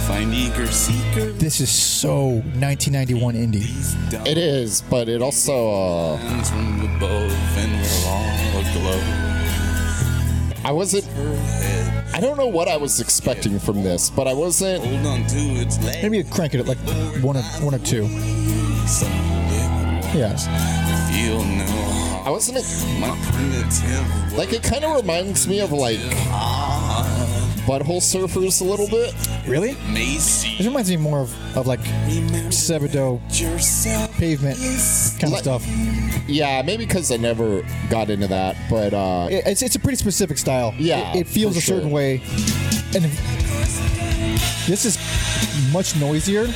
find 0.07 0.35
eager 0.35 0.67
seekers. 0.67 1.37
this 1.39 1.61
is 1.61 1.71
so 1.71 2.43
1991 2.61 3.35
indie. 3.35 4.27
It 4.27 4.37
is, 4.39 4.83
but 4.83 5.09
it 5.09 5.23
also 5.23 5.71
uh 5.73 6.17
Hands 6.17 6.51
from 6.51 6.81
above, 6.97 7.33
and 7.59 7.73
we're 7.73 8.09
all 8.09 8.61
aglow. 8.61 9.01
I 10.65 10.73
wasn't 10.73 11.07
I 12.15 12.21
don't 12.21 12.37
know 12.37 12.47
what 12.47 12.69
I 12.69 12.77
was 12.77 13.01
expecting 13.01 13.59
from 13.59 13.83
this, 13.83 14.11
but 14.11 14.27
I 14.29 14.35
wasn't 14.35 14.85
hold 14.85 15.07
on 15.07 15.27
to 15.27 15.39
its 15.61 15.83
leg. 15.85 16.03
Maybe 16.03 16.23
crank 16.29 16.55
it 16.55 16.61
at 16.61 16.67
like 16.67 16.79
one 17.23 17.37
or 17.37 17.43
one 17.63 17.75
or 17.75 17.79
two. 17.81 18.07
Some 18.87 19.11
liquid 19.49 20.05
ones 20.05 20.15
Yeah. 20.15 20.37
Feel 21.11 21.45
no 21.45 21.85
I 22.27 22.31
wasn't 22.31 22.57
My 23.01 23.11
like 24.37 24.53
it 24.53 24.63
kind 24.63 24.85
of 24.85 24.97
reminds 24.97 25.47
me 25.47 25.61
of 25.61 25.73
like 25.73 26.01
butthole 27.67 28.01
surfers 28.01 28.61
a 28.61 28.65
little 28.65 28.89
bit. 28.89 29.15
Really? 29.47 29.73
See 30.19 30.57
This 30.59 30.67
reminds 30.67 30.91
me 30.91 30.97
more 30.97 31.21
of, 31.21 31.57
of 31.57 31.67
like 31.67 31.81
yourself. 33.31 34.13
pavement 34.19 34.57
kind 35.21 35.33
of 35.33 35.39
stuff. 35.39 35.67
Yeah, 36.29 36.63
maybe 36.63 36.85
because 36.87 37.11
I 37.11 37.17
never 37.17 37.63
got 37.91 38.11
into 38.11 38.27
that, 38.29 38.57
but 38.71 38.93
uh, 38.95 39.29
It- 39.31 39.47
It's, 39.47 39.63
it's 39.63 39.77
a 39.77 39.81
pretty 39.81 39.97
specific 39.97 40.39
style. 40.39 40.75
Yeah, 40.79 41.13
It, 41.15 41.21
it 41.21 41.27
feels 41.29 41.55
for 41.55 41.59
a 41.59 41.63
certain 41.63 41.89
sure. 41.89 41.95
way. 41.95 42.23
And 42.95 43.05
this 44.67 44.85
is 44.85 44.99
much 45.73 45.97
noisier. 45.97 46.47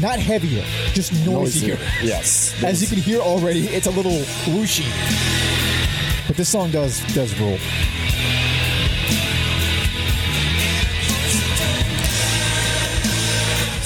Not 0.00 0.18
heavier, 0.18 0.64
just 0.92 1.12
noisier. 1.24 1.78
Yes, 2.02 2.52
As 2.64 2.82
you 2.82 2.88
can 2.88 2.98
hear 2.98 3.20
already, 3.20 3.68
it's 3.68 3.86
a 3.86 3.90
little 3.92 4.18
whooshy. 4.46 4.84
But 6.26 6.36
this 6.36 6.48
song 6.48 6.70
does 6.72 7.00
does 7.14 7.38
rule. 7.38 7.58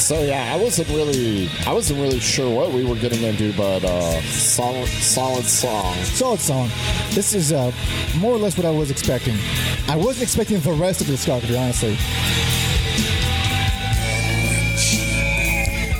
So 0.08 0.22
yeah, 0.22 0.54
I 0.54 0.56
wasn't 0.56 0.88
really, 0.88 1.50
I 1.66 1.72
wasn't 1.74 2.00
really 2.00 2.18
sure 2.18 2.48
what 2.48 2.72
we 2.72 2.82
were 2.82 2.94
getting 2.94 3.22
into, 3.24 3.52
but 3.52 3.84
uh, 3.84 4.22
solid, 4.22 4.88
solid 4.88 5.44
song. 5.44 5.94
Solid 5.96 6.40
song. 6.40 6.70
This 7.10 7.34
is 7.34 7.52
uh, 7.52 7.70
more 8.16 8.32
or 8.32 8.38
less 8.38 8.56
what 8.56 8.64
I 8.64 8.70
was 8.70 8.90
expecting. 8.90 9.36
I 9.86 9.96
wasn't 9.96 10.22
expecting 10.22 10.60
the 10.60 10.72
rest 10.72 11.02
of 11.02 11.08
the 11.08 11.12
discography, 11.12 11.60
honestly. 11.60 11.90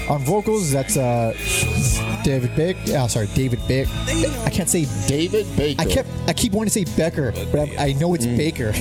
On 0.08 0.22
vocals, 0.24 0.72
that's 0.72 0.96
uh, 0.96 1.34
David 2.24 2.56
Baker. 2.56 2.80
Oh, 2.96 3.08
sorry, 3.08 3.26
David 3.34 3.60
Baker. 3.68 3.90
I 4.46 4.48
can't 4.48 4.70
say. 4.70 4.86
David 5.06 5.46
Baker. 5.54 5.82
I 5.82 5.84
kept. 5.84 6.08
I 6.26 6.32
keep 6.32 6.54
wanting 6.54 6.70
to 6.70 6.82
say 6.82 6.96
Becker, 6.96 7.32
but 7.52 7.60
I, 7.60 7.88
I 7.88 7.92
know 7.92 8.14
it's 8.14 8.24
Baker. 8.24 8.72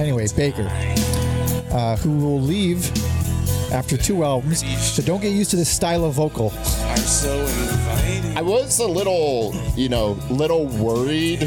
anyway, 0.00 0.28
Baker, 0.36 0.68
uh, 1.72 1.96
who 1.96 2.16
will 2.18 2.40
leave 2.40 2.92
after 3.72 3.96
two 3.96 4.24
albums. 4.24 4.64
So 4.80 5.02
don't 5.02 5.20
get 5.20 5.32
used 5.32 5.50
to 5.50 5.56
this 5.56 5.68
style 5.68 6.04
of 6.04 6.14
vocal. 6.14 6.50
Are 6.50 6.96
so 6.96 7.40
inviting. 7.40 8.36
I 8.36 8.42
was 8.42 8.78
a 8.78 8.86
little, 8.86 9.54
you 9.76 9.88
know, 9.88 10.12
little 10.30 10.66
worried 10.66 11.40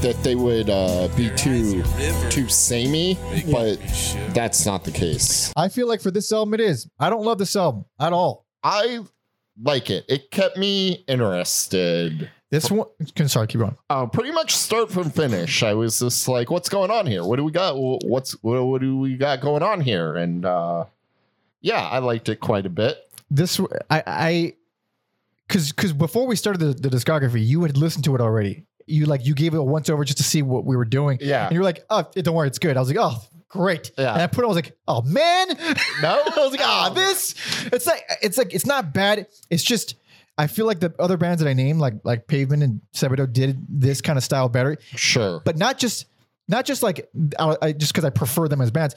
that 0.00 0.16
they 0.22 0.34
would 0.34 0.68
uh, 0.68 1.08
be 1.16 1.30
too, 1.30 1.82
too 2.28 2.48
samey, 2.48 3.18
but 3.50 3.76
that's 4.34 4.66
not 4.66 4.84
the 4.84 4.90
case. 4.90 5.52
I 5.56 5.68
feel 5.68 5.88
like 5.88 6.00
for 6.02 6.10
this 6.10 6.30
album, 6.32 6.54
it 6.54 6.60
is. 6.60 6.88
I 6.98 7.08
don't 7.10 7.24
love 7.24 7.38
this 7.38 7.56
album 7.56 7.86
at 7.98 8.12
all. 8.12 8.44
I 8.62 9.00
like 9.62 9.90
it. 9.90 10.04
It 10.08 10.30
kept 10.30 10.56
me 10.56 11.04
interested. 11.08 12.30
This 12.50 12.70
one. 12.70 12.86
Can 13.16 13.28
sorry, 13.28 13.46
keep 13.46 13.60
going. 13.60 13.76
Uh, 13.90 14.06
pretty 14.06 14.30
much 14.30 14.54
start 14.54 14.90
from 14.90 15.10
finish. 15.10 15.62
I 15.62 15.74
was 15.74 15.98
just 15.98 16.28
like, 16.28 16.50
"What's 16.50 16.68
going 16.68 16.90
on 16.90 17.06
here? 17.06 17.24
What 17.24 17.36
do 17.36 17.44
we 17.44 17.50
got? 17.50 17.74
What's 17.76 18.32
what, 18.42 18.62
what 18.64 18.80
do 18.80 18.96
we 18.98 19.16
got 19.16 19.40
going 19.40 19.62
on 19.62 19.80
here?" 19.80 20.14
And 20.14 20.44
uh, 20.44 20.84
yeah, 21.64 21.80
I 21.88 21.98
liked 22.00 22.28
it 22.28 22.40
quite 22.40 22.66
a 22.66 22.70
bit. 22.70 22.98
This 23.30 23.58
I 23.90 24.02
I 24.06 24.52
because 25.48 25.72
because 25.72 25.92
before 25.92 26.26
we 26.26 26.36
started 26.36 26.58
the, 26.60 26.88
the 26.88 26.96
discography, 26.96 27.44
you 27.44 27.62
had 27.62 27.76
listened 27.76 28.04
to 28.04 28.14
it 28.14 28.20
already. 28.20 28.66
You 28.86 29.06
like 29.06 29.24
you 29.24 29.34
gave 29.34 29.54
it 29.54 29.56
a 29.56 29.62
once 29.62 29.88
over 29.88 30.04
just 30.04 30.18
to 30.18 30.24
see 30.24 30.42
what 30.42 30.64
we 30.66 30.76
were 30.76 30.84
doing. 30.84 31.18
Yeah. 31.20 31.46
and 31.46 31.52
you 31.54 31.60
were 31.60 31.64
like, 31.64 31.84
oh, 31.88 32.04
don't 32.14 32.34
worry, 32.34 32.48
it's 32.48 32.58
good. 32.58 32.76
I 32.76 32.80
was 32.80 32.88
like, 32.90 32.98
oh, 33.00 33.16
great. 33.48 33.90
Yeah. 33.96 34.12
and 34.12 34.20
I 34.22 34.26
put. 34.26 34.42
it, 34.42 34.44
I 34.44 34.48
was 34.48 34.56
like, 34.56 34.76
oh 34.86 35.00
man. 35.02 35.48
No? 36.02 36.22
I 36.26 36.32
was 36.36 36.50
like, 36.52 36.60
ah, 36.62 36.88
Oh. 36.90 36.94
this. 36.94 37.34
It's 37.72 37.86
like 37.86 38.04
it's 38.22 38.36
like 38.38 38.54
it's 38.54 38.66
not 38.66 38.92
bad. 38.92 39.26
It's 39.50 39.62
just. 39.64 39.96
I 40.36 40.48
feel 40.48 40.66
like 40.66 40.80
the 40.80 40.92
other 40.98 41.16
bands 41.16 41.40
that 41.42 41.48
I 41.48 41.54
named, 41.54 41.78
like 41.80 41.94
like 42.04 42.26
Pavement 42.26 42.62
and 42.64 42.80
Sebadoh, 42.92 43.32
did 43.32 43.64
this 43.68 44.00
kind 44.00 44.18
of 44.18 44.24
style 44.24 44.48
better. 44.48 44.76
Sure, 44.96 45.40
But 45.44 45.56
not 45.56 45.78
just 45.78 46.06
not 46.48 46.64
just 46.66 46.82
like 46.82 47.08
I, 47.38 47.56
I 47.62 47.72
just 47.72 47.92
because 47.92 48.04
I 48.04 48.10
prefer 48.10 48.48
them 48.48 48.60
as 48.60 48.70
bands. 48.72 48.96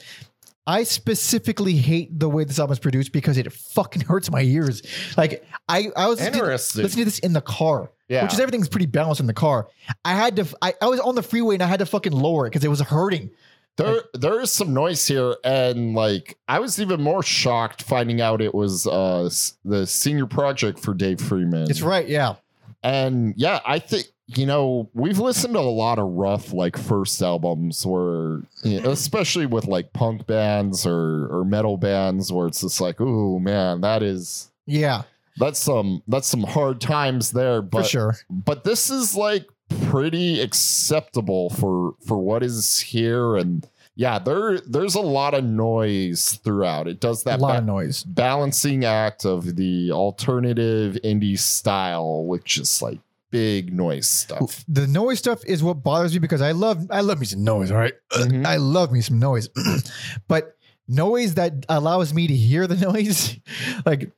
I 0.68 0.82
specifically 0.84 1.74
hate 1.76 2.20
the 2.20 2.28
way 2.28 2.44
this 2.44 2.58
album 2.58 2.74
is 2.74 2.78
produced 2.78 3.10
because 3.12 3.38
it 3.38 3.50
fucking 3.52 4.02
hurts 4.06 4.30
my 4.30 4.42
ears. 4.42 4.82
Like 5.16 5.42
I, 5.68 5.88
I 5.96 6.06
was 6.06 6.20
listening- 6.20 6.44
listening 6.44 6.90
to 6.90 7.04
this 7.06 7.18
in 7.20 7.32
the 7.32 7.40
car, 7.40 7.90
Yeah. 8.08 8.22
which 8.22 8.34
is 8.34 8.38
everything's 8.40 8.68
pretty 8.68 8.86
balanced 8.86 9.20
in 9.20 9.26
the 9.26 9.32
car. 9.34 9.68
I 10.04 10.14
had 10.14 10.36
to, 10.36 10.46
I, 10.62 10.74
I 10.82 10.86
was 10.88 11.00
on 11.00 11.14
the 11.14 11.22
freeway 11.22 11.54
and 11.54 11.62
I 11.62 11.66
had 11.66 11.78
to 11.78 11.86
fucking 11.86 12.12
lower 12.12 12.46
it 12.46 12.50
because 12.50 12.64
it 12.64 12.68
was 12.68 12.80
hurting. 12.82 13.30
there 13.78 14.02
there 14.12 14.40
is 14.42 14.52
some 14.52 14.74
noise 14.74 15.06
here, 15.08 15.36
and 15.44 15.94
like 15.94 16.36
I 16.48 16.58
was 16.58 16.78
even 16.80 17.00
more 17.00 17.22
shocked 17.22 17.82
finding 17.82 18.20
out 18.20 18.42
it 18.42 18.52
was 18.54 18.86
uh 18.86 19.30
the 19.64 19.86
senior 19.86 20.26
project 20.26 20.80
for 20.80 20.92
Dave 20.94 21.20
Freeman. 21.20 21.70
It's 21.70 21.80
right, 21.80 22.06
yeah. 22.08 22.34
And 22.82 23.34
yeah, 23.36 23.60
I 23.64 23.78
think 23.78 24.06
you 24.28 24.44
know 24.46 24.88
we've 24.94 25.18
listened 25.18 25.54
to 25.54 25.60
a 25.60 25.62
lot 25.62 25.98
of 25.98 26.06
rough 26.06 26.52
like 26.52 26.76
first 26.76 27.22
albums 27.22 27.84
where, 27.86 28.42
you 28.62 28.80
know, 28.80 28.90
especially 28.90 29.46
with 29.46 29.64
like 29.66 29.92
punk 29.94 30.26
bands 30.26 30.86
or 30.86 31.26
or 31.28 31.44
metal 31.44 31.76
bands, 31.78 32.30
where 32.32 32.46
it's 32.46 32.60
just 32.60 32.80
like, 32.80 32.96
oh 33.00 33.38
man, 33.38 33.80
that 33.80 34.02
is 34.02 34.50
Yeah, 34.66 35.02
that's 35.38 35.58
some 35.58 36.02
that's 36.08 36.28
some 36.28 36.42
hard 36.42 36.80
times 36.80 37.32
there. 37.32 37.62
But 37.62 37.82
for 37.84 37.88
sure. 37.88 38.16
but 38.30 38.64
this 38.64 38.90
is 38.90 39.14
like 39.14 39.46
pretty 39.86 40.40
acceptable 40.42 41.50
for 41.50 41.94
for 42.06 42.18
what 42.18 42.42
is 42.42 42.78
here 42.80 43.36
and. 43.36 43.66
Yeah, 44.00 44.20
there 44.20 44.60
there's 44.60 44.94
a 44.94 45.00
lot 45.00 45.34
of 45.34 45.42
noise 45.42 46.38
throughout. 46.44 46.86
It 46.86 47.00
does 47.00 47.24
that 47.24 47.40
A 47.40 47.42
lot 47.42 47.52
ba- 47.54 47.58
of 47.58 47.64
noise. 47.64 48.04
balancing 48.04 48.84
act 48.84 49.24
of 49.26 49.56
the 49.56 49.90
alternative 49.90 50.96
indie 51.02 51.36
style 51.36 52.24
which 52.24 52.58
is 52.58 52.80
like 52.80 53.00
big 53.30 53.72
noise 53.72 54.08
stuff. 54.08 54.64
The 54.68 54.86
noise 54.86 55.18
stuff 55.18 55.44
is 55.44 55.62
what 55.62 55.82
bothers 55.82 56.12
me 56.12 56.18
because 56.18 56.40
I 56.42 56.52
love 56.52 56.86
I 56.90 57.00
love 57.00 57.20
me 57.20 57.26
some 57.26 57.44
noise, 57.44 57.70
all 57.70 57.78
right? 57.78 57.94
Mhm. 58.12 58.46
I 58.46 58.56
love 58.56 58.92
me 58.92 59.00
some 59.00 59.18
noise. 59.18 59.48
but 60.28 60.56
noise 60.88 61.34
that 61.34 61.66
allows 61.68 62.14
me 62.14 62.26
to 62.26 62.34
hear 62.34 62.66
the 62.66 62.76
noise, 62.92 63.38
like 63.84 64.10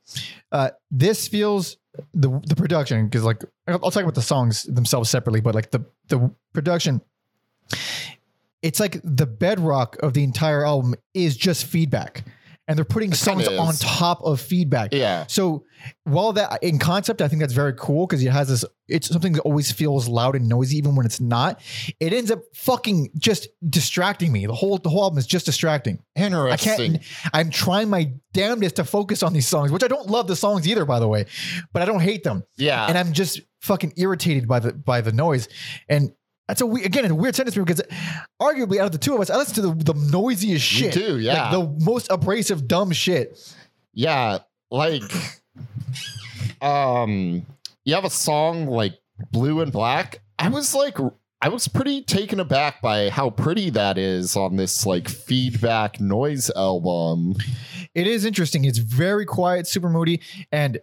uh 0.51 0.71
this 0.89 1.27
feels 1.27 1.77
the 2.13 2.29
the 2.47 2.55
production 2.55 3.05
because 3.05 3.23
like 3.23 3.43
I'll 3.67 3.79
I'll 3.83 3.91
talk 3.91 4.03
about 4.03 4.15
the 4.15 4.21
songs 4.21 4.63
themselves 4.63 5.09
separately, 5.09 5.41
but 5.41 5.55
like 5.55 5.71
the 5.71 5.85
the 6.07 6.31
production 6.53 7.01
it's 8.61 8.79
like 8.79 8.99
the 9.03 9.25
bedrock 9.25 9.97
of 10.03 10.13
the 10.13 10.23
entire 10.23 10.65
album 10.65 10.93
is 11.13 11.35
just 11.35 11.65
feedback. 11.65 12.23
And 12.71 12.77
they're 12.77 12.85
putting 12.85 13.11
It 13.11 13.15
songs 13.15 13.49
on 13.49 13.73
top 13.73 14.21
of 14.23 14.39
feedback. 14.39 14.93
Yeah. 14.93 15.25
So 15.27 15.65
while 16.05 16.31
that 16.31 16.63
in 16.63 16.79
concept, 16.79 17.21
I 17.21 17.27
think 17.27 17.41
that's 17.41 17.51
very 17.51 17.73
cool 17.73 18.07
because 18.07 18.23
it 18.23 18.31
has 18.31 18.47
this. 18.47 18.63
It's 18.87 19.09
something 19.09 19.33
that 19.33 19.41
always 19.41 19.73
feels 19.73 20.07
loud 20.07 20.37
and 20.37 20.47
noisy, 20.47 20.77
even 20.77 20.95
when 20.95 21.05
it's 21.05 21.19
not. 21.19 21.59
It 21.99 22.13
ends 22.13 22.31
up 22.31 22.39
fucking 22.55 23.09
just 23.17 23.49
distracting 23.69 24.31
me. 24.31 24.45
The 24.45 24.53
whole 24.53 24.77
the 24.77 24.87
whole 24.87 25.03
album 25.03 25.17
is 25.17 25.27
just 25.27 25.45
distracting. 25.45 26.01
Interesting. 26.15 26.93
I 26.93 26.97
can't. 26.97 27.03
I'm 27.33 27.49
trying 27.49 27.89
my 27.89 28.13
damnedest 28.31 28.77
to 28.77 28.85
focus 28.85 29.21
on 29.21 29.33
these 29.33 29.49
songs, 29.49 29.69
which 29.69 29.83
I 29.83 29.89
don't 29.89 30.07
love 30.07 30.27
the 30.27 30.37
songs 30.37 30.65
either, 30.65 30.85
by 30.85 31.01
the 31.01 31.09
way, 31.09 31.25
but 31.73 31.81
I 31.81 31.85
don't 31.85 31.99
hate 31.99 32.23
them, 32.23 32.45
yeah. 32.55 32.87
and 32.87 32.97
I'm 32.97 33.11
just 33.11 33.41
fucking 33.59 33.93
irritated 33.97 34.47
by 34.47 34.59
the 34.59 34.71
by 34.71 35.01
the 35.01 35.11
noise. 35.11 35.49
And 35.89 36.13
that's 36.51 36.59
a 36.59 36.65
we 36.65 36.83
again 36.83 37.09
a 37.09 37.15
weird 37.15 37.33
sentence 37.33 37.53
for 37.53 37.61
me 37.61 37.63
because 37.63 37.81
arguably 38.41 38.77
out 38.77 38.87
of 38.87 38.91
the 38.91 38.97
two 38.97 39.15
of 39.15 39.21
us, 39.21 39.29
I 39.29 39.37
listen 39.37 39.55
to 39.55 39.61
the, 39.61 39.93
the 39.93 40.11
noisiest 40.11 40.65
shit. 40.65 40.91
do, 40.91 41.13
Like, 41.13 41.23
yeah. 41.23 41.49
the 41.49 41.63
most 41.79 42.11
abrasive, 42.11 42.67
dumb 42.67 42.91
shit. 42.91 43.55
Yeah, 43.93 44.39
like 44.69 45.09
um 46.61 47.45
you 47.85 47.95
have 47.95 48.03
a 48.03 48.09
song 48.09 48.67
like 48.67 48.99
Blue 49.31 49.61
and 49.61 49.71
Black. 49.71 50.19
I 50.39 50.49
was 50.49 50.75
like 50.75 50.97
I 51.41 51.47
was 51.47 51.69
pretty 51.69 52.01
taken 52.01 52.41
aback 52.41 52.81
by 52.81 53.09
how 53.09 53.29
pretty 53.29 53.69
that 53.69 53.97
is 53.97 54.35
on 54.35 54.57
this 54.57 54.85
like 54.85 55.07
feedback 55.07 56.01
noise 56.01 56.51
album. 56.53 57.35
It 57.95 58.07
is 58.07 58.25
interesting. 58.25 58.65
It's 58.65 58.77
very 58.77 59.25
quiet, 59.25 59.67
super 59.67 59.89
moody, 59.89 60.19
and 60.51 60.81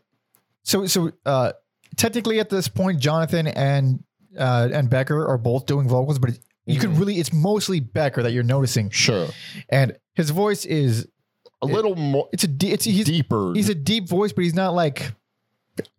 so 0.65 0.87
so. 0.87 1.13
uh 1.27 1.53
Technically, 1.97 2.39
at 2.39 2.49
this 2.49 2.69
point, 2.69 3.01
Jonathan 3.01 3.49
and 3.49 4.05
uh 4.39 4.69
and 4.73 4.89
Becker 4.89 5.27
are 5.27 5.39
both 5.39 5.67
doing 5.67 5.89
vocals, 5.89 6.19
but 6.19 6.39
you 6.67 6.79
can 6.79 6.95
Mhm. 6.95 6.99
really 7.01 7.15
it's 7.19 7.33
mostly 7.33 7.81
Becker 7.81 8.23
that 8.23 8.33
you're 8.33 8.43
noticing, 8.43 8.91
Sure. 8.91 9.29
and 9.69 9.97
his 10.15 10.31
voice 10.31 10.65
is 10.65 11.07
A 11.63 11.67
little 11.67 11.97
more 11.97 12.29
it's 12.33 12.45
a 12.45 12.49
de- 12.49 12.71
it's 12.73 12.85
he's 12.85 13.05
deeper. 13.07 13.53
he's 13.55 13.69
a 13.69 13.75
deep 13.75 14.09
voice, 14.09 14.33
but 14.33 14.45
he's 14.45 14.55
not 14.55 14.75
like. 14.75 15.13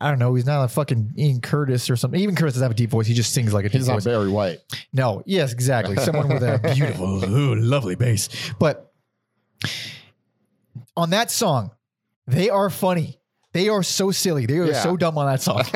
I 0.01 0.09
don't 0.09 0.19
know. 0.19 0.35
He's 0.35 0.45
not 0.45 0.61
a 0.65 0.67
fucking 0.67 1.13
Ian 1.17 1.39
Curtis 1.39 1.89
or 1.89 1.95
something. 1.95 2.19
Even 2.19 2.35
Curtis 2.35 2.55
doesn't 2.55 2.65
have 2.65 2.71
a 2.71 2.75
deep 2.75 2.89
voice. 2.89 3.07
He 3.07 3.13
just 3.13 3.31
sings 3.31 3.53
like 3.53 3.63
a 3.63 3.69
deep 3.69 3.77
he's 3.79 3.87
not 3.87 3.93
voice. 3.95 4.03
very 4.03 4.27
white. 4.27 4.59
No, 4.91 5.23
yes, 5.25 5.53
exactly. 5.53 5.95
Someone 5.95 6.27
with 6.27 6.43
a 6.43 6.59
beautiful, 6.75 7.23
ooh, 7.23 7.55
lovely 7.55 7.95
bass. 7.95 8.27
But 8.59 8.91
on 10.97 11.11
that 11.11 11.31
song, 11.31 11.71
they 12.27 12.49
are 12.49 12.69
funny. 12.69 13.18
They 13.59 13.67
are 13.67 13.83
so 13.83 14.09
silly. 14.11 14.45
They 14.45 14.57
are 14.59 14.67
Yeah. 14.67 14.81
so 14.81 14.95
dumb 14.95 15.17
on 15.17 15.25
that 15.25 15.41
song. 15.41 15.63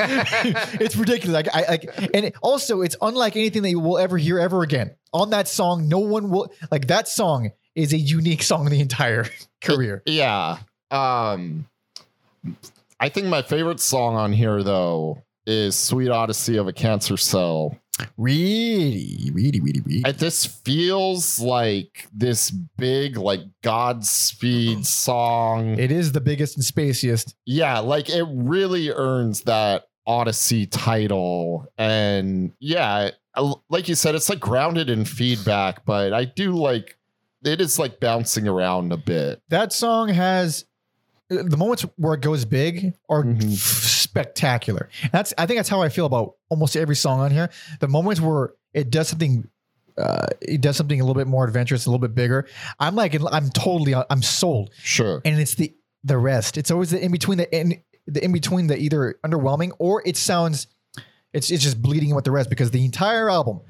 it's 0.80 0.96
ridiculous. 0.96 1.34
Like 1.34 1.54
I 1.54 1.70
like, 1.70 1.84
and 2.14 2.24
it, 2.24 2.34
also 2.40 2.80
it's 2.80 2.96
unlike 3.02 3.36
anything 3.36 3.60
that 3.60 3.68
you 3.68 3.78
will 3.78 3.98
ever 3.98 4.16
hear 4.16 4.38
ever 4.38 4.62
again. 4.62 4.92
On 5.12 5.28
that 5.30 5.48
song, 5.48 5.86
no 5.86 5.98
one 5.98 6.30
will 6.30 6.50
like 6.70 6.86
that 6.86 7.08
song 7.08 7.52
is 7.74 7.92
a 7.92 7.98
unique 7.98 8.42
song 8.42 8.64
in 8.64 8.72
the 8.72 8.80
entire 8.80 9.26
career. 9.60 10.02
Yeah. 10.06 10.60
Um 10.90 11.66
I 12.98 13.10
think 13.10 13.26
my 13.26 13.42
favorite 13.42 13.80
song 13.80 14.16
on 14.16 14.32
here 14.32 14.62
though 14.62 15.22
is 15.46 15.76
Sweet 15.76 16.08
Odyssey 16.08 16.56
of 16.56 16.66
a 16.68 16.72
Cancer 16.72 17.18
Cell. 17.18 17.78
Really, 18.16 19.30
really, 19.32 19.60
really, 19.60 19.80
really. 19.80 20.02
And 20.04 20.16
this 20.16 20.44
feels 20.44 21.38
like 21.38 22.08
this 22.12 22.50
big 22.50 23.16
like 23.16 23.40
Godspeed 23.62 24.78
uh-huh. 24.78 24.84
song. 24.84 25.78
It 25.78 25.92
is 25.92 26.12
the 26.12 26.20
biggest 26.20 26.56
and 26.56 26.64
spaciest. 26.64 27.34
yeah, 27.44 27.78
like 27.78 28.08
it 28.08 28.24
really 28.28 28.90
earns 28.90 29.42
that 29.42 29.88
Odyssey 30.06 30.66
title. 30.66 31.66
And 31.78 32.52
yeah, 32.60 33.10
like 33.68 33.88
you 33.88 33.94
said, 33.94 34.14
it's 34.14 34.28
like 34.28 34.40
grounded 34.40 34.90
in 34.90 35.04
feedback, 35.04 35.84
but 35.84 36.12
I 36.12 36.24
do 36.24 36.52
like 36.52 36.96
it 37.44 37.60
is 37.60 37.78
like 37.78 38.00
bouncing 38.00 38.48
around 38.48 38.92
a 38.92 38.96
bit. 38.96 39.42
That 39.48 39.72
song 39.72 40.08
has 40.08 40.64
the 41.28 41.56
moments 41.56 41.84
where 41.96 42.14
it 42.14 42.20
goes 42.20 42.44
big 42.44 42.94
are 43.08 43.22
Mhm. 43.24 43.52
f- 43.54 43.58
spectacular. 43.60 44.88
That's 45.12 45.32
I 45.38 45.46
think 45.46 45.58
that's 45.58 45.68
how 45.68 45.82
I 45.82 45.88
feel 45.88 46.06
about 46.06 46.34
almost 46.50 46.76
every 46.76 46.96
song 46.96 47.20
on 47.20 47.30
here. 47.30 47.50
The 47.80 47.88
moments 47.88 48.20
where 48.20 48.52
it 48.72 48.90
does 48.90 49.08
something 49.08 49.48
uh, 49.96 50.26
it 50.42 50.60
does 50.60 50.76
something 50.76 51.00
a 51.00 51.04
little 51.04 51.14
bit 51.14 51.28
more 51.28 51.46
adventurous, 51.46 51.86
a 51.86 51.88
little 51.90 52.00
bit 52.00 52.14
bigger. 52.16 52.46
I'm 52.80 52.96
like 52.96 53.14
I'm 53.14 53.48
totally 53.50 53.94
I'm 53.94 54.22
sold. 54.22 54.70
Sure. 54.82 55.22
And 55.24 55.38
it's 55.40 55.54
the 55.54 55.72
the 56.02 56.18
rest. 56.18 56.58
It's 56.58 56.70
always 56.70 56.90
the 56.90 57.02
in 57.02 57.12
between 57.12 57.38
the 57.38 57.56
in 57.56 57.80
the 58.06 58.22
in 58.24 58.32
between 58.32 58.66
the 58.66 58.76
either 58.76 59.18
underwhelming 59.24 59.70
or 59.78 60.02
it 60.04 60.16
sounds 60.16 60.66
it's 61.32 61.50
it's 61.50 61.62
just 61.62 61.80
bleeding 61.80 62.14
with 62.14 62.24
the 62.24 62.30
rest 62.32 62.50
because 62.50 62.70
the 62.72 62.84
entire 62.84 63.30
album 63.30 63.60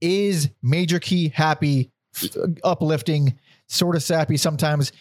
is 0.00 0.50
major 0.62 0.98
key 0.98 1.28
happy, 1.28 1.90
f- 2.14 2.36
uplifting, 2.64 3.38
sort 3.68 3.96
of 3.96 4.02
sappy 4.02 4.36
sometimes. 4.36 4.92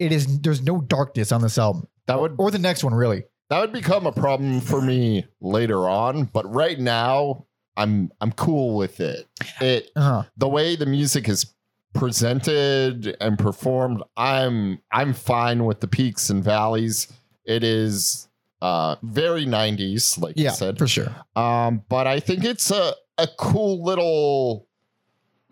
It 0.00 0.10
is 0.12 0.40
there's 0.40 0.62
no 0.62 0.80
darkness 0.80 1.30
on 1.30 1.42
this 1.42 1.56
album 1.58 1.86
That 2.06 2.20
would 2.20 2.34
or 2.38 2.50
the 2.50 2.58
next 2.58 2.82
one 2.82 2.94
really. 2.94 3.22
that 3.50 3.60
would 3.60 3.72
become 3.72 4.06
a 4.06 4.12
problem 4.12 4.60
for 4.60 4.80
me 4.80 5.26
later 5.40 5.88
on, 5.88 6.24
but 6.24 6.52
right 6.52 6.78
now 6.80 7.46
I'm 7.76 8.10
I'm 8.20 8.32
cool 8.32 8.76
with 8.76 8.98
it. 9.00 9.28
It 9.60 9.90
Uh-huh. 9.94 10.24
the 10.36 10.48
way 10.48 10.74
the 10.76 10.86
music 10.86 11.28
is 11.28 11.54
presented 11.94 13.16
and 13.20 13.38
performed, 13.38 14.02
I'm 14.16 14.80
I'm 14.92 15.12
fine 15.14 15.64
with 15.64 15.80
the 15.80 15.88
peaks 15.88 16.30
and 16.30 16.42
valleys. 16.42 17.06
It 17.44 17.62
is 17.64 18.28
uh 18.62 18.96
very 19.02 19.46
90s, 19.46 20.18
like 20.20 20.34
Yeah, 20.36 20.50
you 20.50 20.56
said. 20.56 20.78
for 20.78 20.86
sure. 20.86 21.14
Um, 21.36 21.82
but 21.88 22.06
I 22.06 22.20
think 22.20 22.44
it's 22.44 22.70
a 22.70 22.94
a 23.18 23.28
cool 23.38 23.82
little 23.82 24.66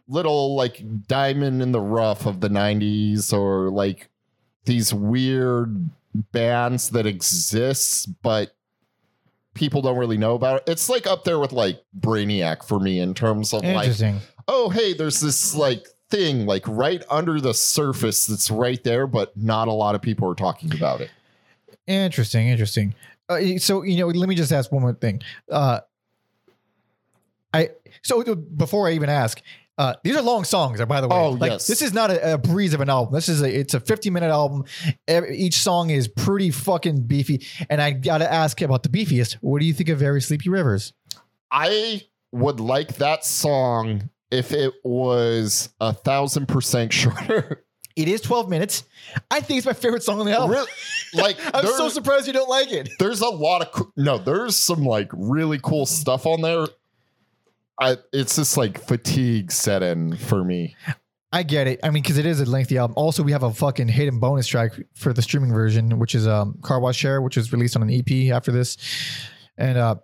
little 0.09 0.55
like 0.57 0.83
diamond 1.07 1.61
in 1.63 1.73
the 1.73 1.81
rough 1.81 2.27
of 2.27 2.41
the 2.41 2.49
90s 2.49 3.33
or 3.33 3.71
like 3.71 4.09
these 4.69 4.95
weird 4.95 5.91
bands 6.33 6.91
that 6.91 7.07
exist 7.07 8.09
but 8.23 8.55
people 9.55 9.83
don't 9.83 9.99
really 9.99 10.17
know 10.17 10.35
about 10.35 10.59
it. 10.59 10.71
It's 10.71 10.89
like 10.89 11.07
up 11.07 11.25
there 11.25 11.41
with 11.41 11.53
like 11.53 11.83
Brainiac 11.99 12.65
for 12.65 12.79
me 12.79 13.01
in 13.01 13.13
terms 13.15 13.53
of 13.53 13.65
like 13.65 13.93
oh 14.47 14.69
hey 14.69 14.95
there's 14.95 15.21
this 15.21 15.55
like 15.55 15.89
thing 16.11 16.47
like 16.47 16.63
right 16.67 17.03
under 17.11 17.41
the 17.41 17.53
surface 17.53 18.27
that's 18.27 18.51
right 18.51 18.83
there 18.85 19.07
but 19.07 19.37
not 19.37 19.69
a 19.69 19.73
lot 19.73 19.95
of 19.95 20.03
people 20.03 20.31
are 20.31 20.35
talking 20.35 20.73
about 20.75 21.01
it. 21.01 21.11
Interesting, 21.87 22.49
interesting. 22.49 22.95
Uh, 23.29 23.59
so 23.59 23.83
you 23.83 23.99
know, 23.99 24.07
let 24.07 24.29
me 24.29 24.35
just 24.35 24.53
ask 24.53 24.71
one 24.71 24.83
more 24.83 24.95
thing. 24.95 25.21
Uh, 25.51 25.81
I 27.53 27.71
so 28.03 28.23
uh, 28.23 28.35
before 28.35 28.89
I 28.89 28.93
even 28.93 29.09
ask, 29.09 29.43
uh, 29.79 29.95
these 30.05 30.17
are 30.17 30.23
long 30.23 30.45
songs. 30.45 30.85
By 30.85 31.01
the 31.01 31.09
way, 31.09 31.17
Oh, 31.17 31.31
like 31.31 31.53
yes. 31.53 31.67
this 31.67 31.81
is 31.83 31.93
not 31.95 32.11
a, 32.11 32.35
a 32.35 32.39
breeze 32.39 32.75
of 32.75 32.81
an 32.81 32.91
album. 32.91 33.15
This 33.15 33.29
is 33.29 33.41
a 33.43 33.49
it's 33.61 33.75
a 33.75 33.81
50 33.81 34.11
minute 34.11 34.31
album. 34.31 34.65
Every, 35.07 35.37
each 35.39 35.55
song 35.57 35.91
is 35.91 36.09
pretty 36.09 36.51
fucking 36.51 37.03
beefy. 37.07 37.47
And 37.71 37.81
I 37.81 37.93
gotta 37.93 38.31
ask 38.31 38.61
about 38.61 38.83
the 38.83 38.89
beefiest. 38.89 39.35
What 39.41 39.61
do 39.61 39.67
you 39.67 39.73
think 39.73 39.89
of 39.89 39.99
Very 39.99 40.21
Sleepy 40.21 40.51
Rivers? 40.51 40.93
I 41.51 42.03
would 42.33 42.61
like 42.61 42.97
that 42.97 43.25
song 43.25 44.11
if 44.31 44.53
it 44.53 44.75
was 44.85 45.71
a 45.81 45.93
thousand 45.95 46.47
percent 46.49 46.93
shorter. 46.93 47.65
It 47.97 48.07
is 48.07 48.21
12 48.21 48.49
minutes. 48.49 48.85
I 49.31 49.41
think 49.41 49.59
it's 49.59 49.67
my 49.67 49.73
favorite 49.73 50.05
song 50.05 50.21
on 50.21 50.27
the 50.27 50.33
album. 50.33 50.51
Really, 50.53 50.71
like 51.15 51.37
I'm 51.55 51.67
so 51.67 51.89
surprised 51.89 52.27
you 52.29 52.33
don't 52.33 52.49
like 52.49 52.71
it. 52.71 52.89
there's 53.01 53.21
a 53.23 53.29
lot 53.29 53.63
of 53.63 53.73
co- 53.73 53.93
no, 53.97 54.19
there's 54.19 54.55
some 54.57 54.85
like 54.85 55.09
really 55.13 55.59
cool 55.61 55.85
stuff 55.87 56.25
on 56.27 56.41
there. 56.43 56.67
I 57.81 57.97
it's 58.13 58.37
just 58.37 58.57
like 58.57 58.81
fatigue 58.87 59.53
set 59.53 59.83
in 59.83 60.17
for 60.17 60.43
me. 60.45 60.77
I 61.31 61.43
get 61.43 61.67
it. 61.67 61.81
I 61.83 61.91
mean, 61.91 62.03
because 62.03 62.17
it 62.17 62.25
is 62.25 62.41
a 62.41 62.47
lengthy 62.47 62.79
album. 62.79 62.95
Also, 62.97 63.23
we 63.23 63.33
have 63.33 63.43
a 63.43 63.53
fucking 63.53 63.89
hidden 63.89 64.19
bonus 64.19 64.47
track 64.47 64.73
for 64.95 65.13
the 65.13 65.21
streaming 65.21 65.53
version, 65.53 65.99
which 65.99 66.15
is 66.15 66.27
um 66.27 66.59
Car 66.63 66.81
Wash 66.81 67.03
Hair, 67.03 67.21
which 67.23 67.37
is 67.37 67.53
released 67.53 67.77
on 67.77 67.83
an 67.83 67.91
EP 67.91 68.33
after 68.35 68.51
this. 68.51 68.77
And 69.57 69.77
uh 69.79 69.97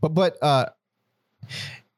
but 0.00 0.14
but 0.14 0.36
uh 0.42 0.66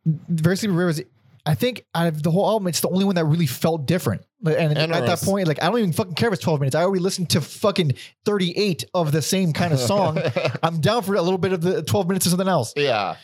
Very 0.05 0.57
Sleepy 0.57 0.75
Rivers, 0.75 1.01
I 1.47 1.55
think 1.55 1.85
out 1.95 2.07
of 2.09 2.23
the 2.23 2.31
whole 2.31 2.47
album, 2.47 2.67
it's 2.69 2.81
the 2.81 2.89
only 2.89 3.05
one 3.05 3.15
that 3.15 3.25
really 3.25 3.47
felt 3.47 3.87
different. 3.87 4.23
And 4.45 4.77
at 4.77 5.07
that 5.07 5.21
point, 5.23 5.47
like 5.49 5.63
I 5.63 5.67
don't 5.71 5.79
even 5.79 5.93
fucking 5.93 6.15
care 6.15 6.29
if 6.29 6.35
it's 6.35 6.43
12 6.43 6.61
minutes. 6.61 6.75
I 6.75 6.83
already 6.83 7.01
listened 7.01 7.31
to 7.31 7.41
fucking 7.41 7.93
38 8.25 8.85
of 8.93 9.13
the 9.13 9.23
same 9.23 9.53
kind 9.53 9.73
of 9.73 9.79
song. 9.79 10.19
I'm 10.63 10.81
down 10.81 11.03
for 11.03 11.15
a 11.15 11.23
little 11.23 11.39
bit 11.39 11.53
of 11.53 11.61
the 11.63 11.83
12 11.83 12.09
minutes 12.09 12.27
of 12.27 12.31
something 12.31 12.49
else. 12.49 12.75
yeah. 12.77 13.17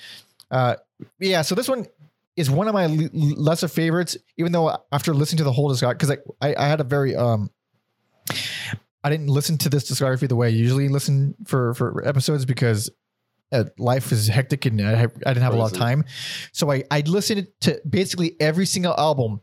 Uh, 0.50 0.76
yeah, 1.18 1.42
so 1.42 1.54
this 1.54 1.68
one 1.68 1.86
is 2.36 2.50
one 2.50 2.68
of 2.68 2.74
my 2.74 2.84
l- 2.84 3.08
lesser 3.12 3.68
favorites, 3.68 4.16
even 4.36 4.52
though 4.52 4.76
after 4.92 5.14
listening 5.14 5.38
to 5.38 5.44
the 5.44 5.52
whole 5.52 5.70
discography, 5.70 5.98
because 5.98 6.16
I, 6.40 6.54
I 6.56 6.66
had 6.66 6.80
a 6.80 6.84
very 6.84 7.14
um, 7.16 7.50
I 9.02 9.10
didn't 9.10 9.28
listen 9.28 9.58
to 9.58 9.68
this 9.68 9.90
discography 9.90 10.28
the 10.28 10.36
way 10.36 10.48
I 10.48 10.50
usually 10.50 10.88
listen 10.88 11.34
for 11.46 11.74
for 11.74 12.06
episodes 12.06 12.44
because 12.44 12.90
uh, 13.52 13.64
life 13.78 14.12
is 14.12 14.28
hectic 14.28 14.66
and 14.66 14.80
I, 14.80 15.02
I 15.02 15.06
didn't 15.06 15.42
have 15.42 15.54
a 15.54 15.56
lot 15.56 15.72
of 15.72 15.78
time. 15.78 16.04
So 16.52 16.70
I 16.70 16.84
I 16.90 17.00
listened 17.00 17.48
to 17.62 17.80
basically 17.88 18.36
every 18.40 18.66
single 18.66 18.94
album 18.96 19.40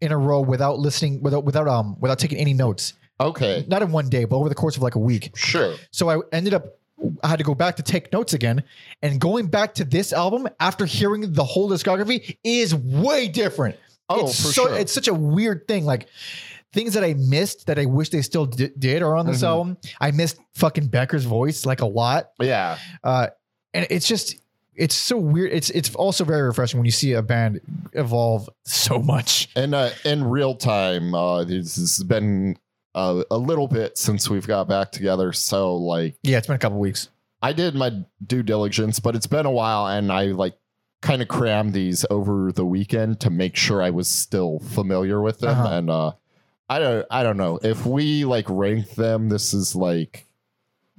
in 0.00 0.12
a 0.12 0.18
row 0.18 0.40
without 0.40 0.78
listening 0.78 1.22
without 1.22 1.44
without 1.44 1.68
um 1.68 1.96
without 2.00 2.18
taking 2.18 2.38
any 2.38 2.54
notes. 2.54 2.94
Okay, 3.20 3.64
Not 3.68 3.82
in 3.82 3.92
one 3.92 4.08
day, 4.08 4.24
but 4.24 4.36
over 4.36 4.48
the 4.48 4.54
course 4.54 4.76
of 4.76 4.82
like 4.82 4.96
a 4.96 4.98
week. 4.98 5.30
sure. 5.36 5.76
So 5.92 6.08
I 6.10 6.18
ended 6.32 6.54
up 6.54 6.78
I 7.22 7.28
had 7.28 7.38
to 7.38 7.44
go 7.44 7.54
back 7.54 7.76
to 7.76 7.82
take 7.82 8.12
notes 8.12 8.32
again. 8.34 8.62
And 9.02 9.20
going 9.20 9.46
back 9.46 9.74
to 9.74 9.84
this 9.84 10.12
album 10.12 10.48
after 10.60 10.84
hearing 10.86 11.32
the 11.32 11.44
whole 11.44 11.68
discography 11.68 12.36
is 12.44 12.74
way 12.74 13.28
different. 13.28 13.76
Oh, 14.08 14.26
it's 14.26 14.40
for 14.40 14.48
so 14.52 14.66
sure. 14.68 14.76
it's 14.78 14.92
such 14.92 15.08
a 15.08 15.14
weird 15.14 15.66
thing. 15.68 15.84
Like 15.84 16.08
things 16.72 16.94
that 16.94 17.04
I 17.04 17.14
missed 17.14 17.66
that 17.66 17.78
I 17.78 17.84
wish 17.86 18.10
they 18.10 18.22
still 18.22 18.46
di- 18.46 18.70
did 18.78 19.02
are 19.02 19.14
on 19.16 19.26
this 19.26 19.40
Mhm. 19.40 19.46
album. 19.48 19.76
I 20.00 20.10
missed 20.10 20.38
fucking 20.54 20.86
Becker's 20.88 21.24
voice 21.24 21.64
like 21.66 21.80
a 21.80 21.86
lot. 21.86 22.30
Yeah, 22.40 22.78
Uh, 23.04 23.28
and 23.74 23.86
it's 23.90 24.06
just 24.06 24.36
it's 24.74 24.94
so 24.94 25.18
weird. 25.18 25.52
It's 25.52 25.68
it's 25.70 25.94
also 25.94 26.24
very 26.24 26.42
refreshing 26.42 26.78
when 26.80 26.86
you 26.86 26.92
see 26.92 27.12
a 27.12 27.22
band 27.22 27.60
evolve 27.92 28.48
so 28.64 28.98
much. 29.00 29.48
and 29.54 29.74
uh, 29.74 29.90
in 30.04 30.24
real 30.24 30.54
time, 30.54 31.14
uh, 31.14 31.44
this 31.44 31.76
has 31.76 32.02
been 32.04 32.56
uh, 32.94 33.22
a 33.30 33.38
little 33.38 33.68
bit 33.68 33.96
since 33.98 34.28
we've 34.28 34.46
got 34.46 34.68
back 34.68 34.92
together. 34.92 35.32
So 35.32 35.74
like, 35.76 36.16
Yeah, 36.22 36.38
it's 36.38 36.46
been 36.46 36.56
a 36.56 36.58
couple 36.60 36.78
weeks. 36.78 37.08
I 37.40 37.52
did 37.52 37.74
my 37.74 37.90
due 38.24 38.42
diligence, 38.42 39.00
but 39.00 39.16
it's 39.16 39.26
been 39.26 39.46
a 39.46 39.50
while, 39.50 39.86
and 39.88 40.12
I 40.12 40.26
like 40.26 40.54
kind 41.00 41.20
of 41.20 41.26
crammed 41.28 41.72
these 41.72 42.06
over 42.10 42.52
the 42.52 42.64
weekend 42.64 43.18
to 43.20 43.30
make 43.30 43.56
sure 43.56 43.82
I 43.82 43.90
was 43.90 44.06
still 44.06 44.60
familiar 44.60 45.20
with 45.20 45.40
them. 45.40 45.58
Uh-huh. 45.58 45.74
And 45.74 45.90
uh, 45.90 46.12
I 46.68 46.78
don't, 46.78 47.06
I 47.10 47.24
don't 47.24 47.36
know 47.36 47.58
if 47.62 47.84
we 47.84 48.24
like 48.24 48.46
rank 48.48 48.90
them. 48.90 49.28
This 49.28 49.52
is 49.52 49.74
like, 49.74 50.26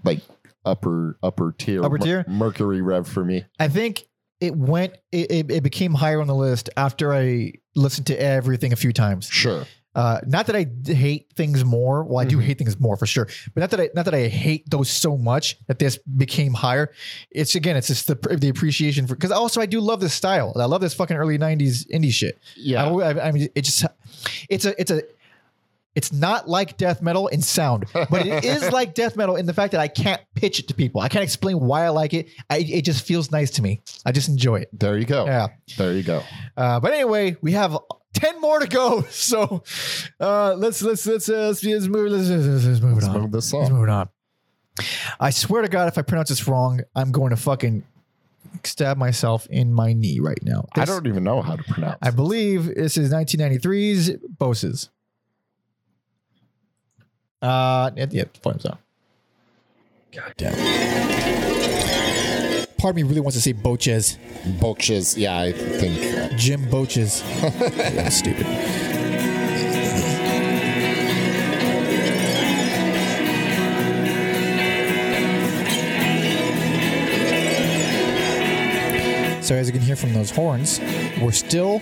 like 0.03 0.19
upper 0.65 1.17
upper 1.23 1.53
tier, 1.57 1.83
Upper 1.83 1.97
Mer- 1.97 2.03
tier? 2.05 2.25
Mercury 2.27 2.81
Rev 2.81 3.07
for 3.07 3.23
me. 3.23 3.45
I 3.59 3.69
think 3.69 4.05
it 4.41 4.55
went 4.55 4.95
it, 5.11 5.49
it 5.49 5.63
became 5.63 5.93
higher 5.93 6.19
on 6.19 6.27
the 6.27 6.35
list 6.35 6.69
after 6.75 7.13
I 7.13 7.53
listened 7.75 8.07
to 8.07 8.21
everything 8.21 8.73
a 8.73 8.75
few 8.75 8.91
times. 8.91 9.27
Sure. 9.27 9.65
Uh, 9.95 10.19
not 10.25 10.47
that 10.47 10.55
I 10.55 10.63
d- 10.63 10.93
hate 10.93 11.31
things 11.35 11.63
more. 11.63 12.03
Well, 12.03 12.17
I 12.19 12.25
do 12.25 12.37
Mhm. 12.37 12.43
hate 12.43 12.57
things 12.57 12.79
more 12.79 12.97
for 12.97 13.05
sure, 13.05 13.27
but 13.53 13.61
not 13.61 13.69
that 13.71 13.79
I 13.79 13.89
not 13.93 14.05
that 14.05 14.15
I 14.15 14.27
hate 14.27 14.67
those 14.69 14.89
so 14.89 15.17
much 15.17 15.57
that 15.67 15.77
this 15.79 15.97
became 15.97 16.53
higher. 16.53 16.91
It's 17.29 17.53
again, 17.55 17.75
it's 17.77 17.87
just 17.87 18.07
the 18.07 18.15
the 18.15 18.49
appreciation 18.49 19.05
for 19.05 19.15
because 19.15 19.31
also 19.31 19.61
I 19.61 19.67
do 19.67 19.79
love 19.79 19.99
this 19.99 20.13
style. 20.13 20.51
I 20.55 20.65
love 20.65 20.81
this 20.81 20.93
fucking 20.95 21.15
early 21.15 21.37
'90s 21.37 21.85
indie 21.93 22.11
shit. 22.11 22.39
Yeah. 22.55 22.85
I, 22.85 22.89
I, 23.11 23.27
I 23.27 23.31
mean, 23.31 23.49
it 23.53 23.61
just 23.61 23.85
it's 24.49 24.65
a 24.65 24.79
it's 24.81 24.89
a 24.91 25.03
it's 25.95 26.11
not 26.11 26.49
like 26.49 26.75
death 26.77 27.03
metal 27.03 27.27
in 27.27 27.43
sound, 27.43 27.85
but 27.93 28.25
it 28.25 28.43
is 28.43 28.71
like 28.71 28.95
death 28.95 29.15
metal 29.15 29.35
in 29.35 29.45
the 29.45 29.53
fact 29.53 29.73
that 29.73 29.79
I 29.81 29.87
can't 29.87 30.19
pitch 30.33 30.57
it 30.57 30.67
to 30.69 30.73
people. 30.73 31.01
I 31.01 31.07
can't 31.07 31.23
explain 31.23 31.59
why 31.59 31.85
I 31.85 31.89
like 31.89 32.15
it. 32.15 32.29
I, 32.49 32.57
it 32.57 32.81
just 32.83 33.05
feels 33.05 33.29
nice 33.29 33.51
to 33.51 33.61
me. 33.61 33.79
I 34.03 34.11
just 34.11 34.27
enjoy 34.27 34.55
it. 34.61 34.69
there 34.73 34.97
you 34.97 35.05
go. 35.05 35.25
Yeah. 35.25 35.49
There 35.77 35.93
you 35.93 36.01
go. 36.01 36.23
Uh, 36.57 36.79
but 36.79 36.93
anyway, 36.93 37.37
we 37.41 37.51
have 37.51 37.77
ten 38.13 38.39
more 38.41 38.59
to 38.59 38.67
go. 38.67 39.03
So 39.11 39.63
uh, 40.19 40.53
let's 40.55 40.81
let's 40.81 41.05
let's 41.05 41.29
uh, 41.29 41.47
let's, 41.47 41.63
let's 41.63 41.87
move 41.87 42.11
let's, 42.11 42.29
let's, 42.29 42.65
let's 42.65 42.81
move 42.81 42.91
it 42.91 42.95
Let's 42.95 43.07
on. 43.07 43.21
move 43.21 43.31
this 43.31 43.53
Let's 43.53 43.69
move 43.69 43.83
it 43.83 43.89
on. 43.89 44.09
I 45.19 45.29
swear 45.29 45.61
to 45.61 45.67
God, 45.67 45.87
if 45.87 45.97
I 45.97 46.01
pronounce 46.01 46.29
this 46.29 46.47
wrong, 46.47 46.81
I'm 46.95 47.11
going 47.11 47.29
to 47.29 47.35
fucking 47.35 47.83
stab 48.63 48.97
myself 48.97 49.45
in 49.47 49.73
my 49.73 49.93
knee 49.93 50.19
right 50.19 50.39
now. 50.43 50.65
I 50.75 50.85
don't 50.85 51.05
even 51.07 51.23
know 51.23 51.41
how 51.41 51.55
to 51.55 51.63
pronounce. 51.63 51.97
I 52.01 52.09
believe 52.09 52.65
this 52.73 52.97
is 52.97 53.11
1993's 53.13 54.11
Boces. 54.39 54.89
Uh, 57.41 57.91
yeah, 57.95 58.05
yeah, 58.09 58.23
flames 58.41 58.65
out. 58.65 58.79
God 60.11 60.33
damn. 60.37 61.32
Part 62.83 62.91
of 62.91 62.95
me 62.97 63.03
really 63.03 63.21
wants 63.21 63.37
to 63.37 63.41
say 63.41 63.53
Boches. 63.53 64.17
Boches. 64.59 65.17
Yeah, 65.17 65.39
I 65.39 65.53
think. 65.53 66.37
Jim 66.37 66.69
Boches. 66.69 67.23
yeah, 67.41 68.09
stupid. 68.09 68.45
So 79.41 79.55
as 79.55 79.67
you 79.67 79.71
can 79.71 79.81
hear 79.81 79.95
from 79.95 80.11
those 80.11 80.29
horns, 80.29 80.81
we're 81.21 81.31
still 81.31 81.81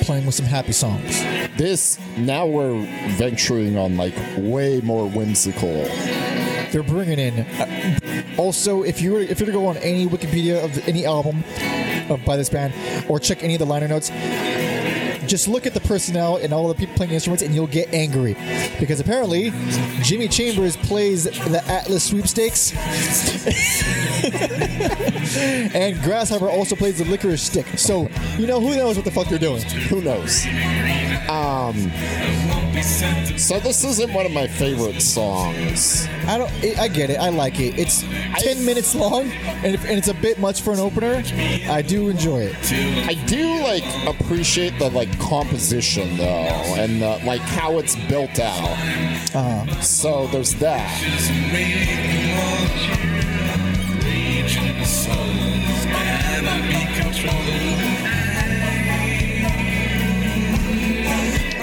playing 0.00 0.26
with 0.26 0.34
some 0.34 0.46
happy 0.46 0.72
songs. 0.72 1.20
This 1.56 2.00
now 2.16 2.46
we're 2.46 2.84
venturing 3.10 3.76
on 3.76 3.96
like 3.96 4.16
way 4.38 4.80
more 4.80 5.08
whimsical. 5.08 5.84
They're 6.72 6.82
bringing 6.82 7.18
in. 7.18 8.34
also, 8.38 8.82
if 8.82 9.00
you 9.00 9.12
were 9.12 9.20
if 9.20 9.40
you 9.40 9.46
were 9.46 9.52
to 9.52 9.58
go 9.58 9.66
on 9.66 9.76
any 9.78 10.06
Wikipedia 10.06 10.62
of 10.64 10.88
any 10.88 11.04
album 11.04 11.44
of, 12.08 12.24
by 12.24 12.36
this 12.36 12.48
band, 12.48 12.74
or 13.08 13.18
check 13.18 13.42
any 13.42 13.54
of 13.54 13.58
the 13.58 13.66
liner 13.66 13.88
notes, 13.88 14.10
just 15.26 15.48
look 15.48 15.66
at 15.66 15.74
the 15.74 15.80
personnel 15.80 16.36
and 16.36 16.52
all 16.52 16.68
the 16.68 16.74
people 16.74 16.94
playing 16.96 17.12
instruments, 17.12 17.42
and 17.42 17.54
you'll 17.54 17.66
get 17.66 17.92
angry 17.94 18.36
because 18.78 19.00
apparently 19.00 19.52
Jimmy 20.02 20.28
Chambers 20.28 20.76
plays 20.76 21.24
the 21.24 21.62
Atlas 21.66 22.04
Sweepstakes, 22.04 22.72
and 25.74 26.00
Grasshopper 26.02 26.48
also 26.48 26.76
plays 26.76 26.98
the 26.98 27.04
Licorice 27.04 27.42
Stick. 27.42 27.66
So 27.78 28.08
you 28.38 28.46
know 28.46 28.60
who 28.60 28.76
knows 28.76 28.96
what 28.96 29.04
the 29.04 29.10
fuck 29.10 29.28
they're 29.28 29.38
doing. 29.38 29.62
Who 29.62 30.02
knows? 30.02 30.44
Um. 31.28 31.90
So 33.36 33.58
this 33.60 33.84
isn't 33.84 34.12
one 34.12 34.26
of 34.26 34.32
my 34.32 34.46
favorite 34.46 35.00
songs. 35.02 36.06
I 36.26 36.38
don't. 36.38 36.50
I 36.78 36.88
get 36.88 37.10
it. 37.10 37.18
I 37.18 37.28
like 37.30 37.58
it. 37.60 37.78
It's 37.78 38.02
ten 38.38 38.64
minutes 38.64 38.94
long, 38.94 39.30
and, 39.30 39.74
if, 39.74 39.84
and 39.84 39.98
it's 39.98 40.08
a 40.08 40.14
bit 40.14 40.38
much 40.38 40.62
for 40.62 40.72
an 40.72 40.78
opener. 40.78 41.22
I 41.68 41.82
do 41.82 42.08
enjoy 42.08 42.42
it. 42.52 42.56
I 43.06 43.14
do 43.26 43.60
like 43.62 43.84
appreciate 44.06 44.78
the 44.78 44.90
like 44.90 45.18
composition 45.18 46.16
though, 46.16 46.24
and 46.76 47.02
the, 47.02 47.20
like 47.24 47.40
how 47.40 47.78
it's 47.78 47.96
built 48.06 48.38
out. 48.38 48.78
Uh, 49.34 49.66
So 49.80 50.26
there's 50.28 50.54
that. 50.56 50.88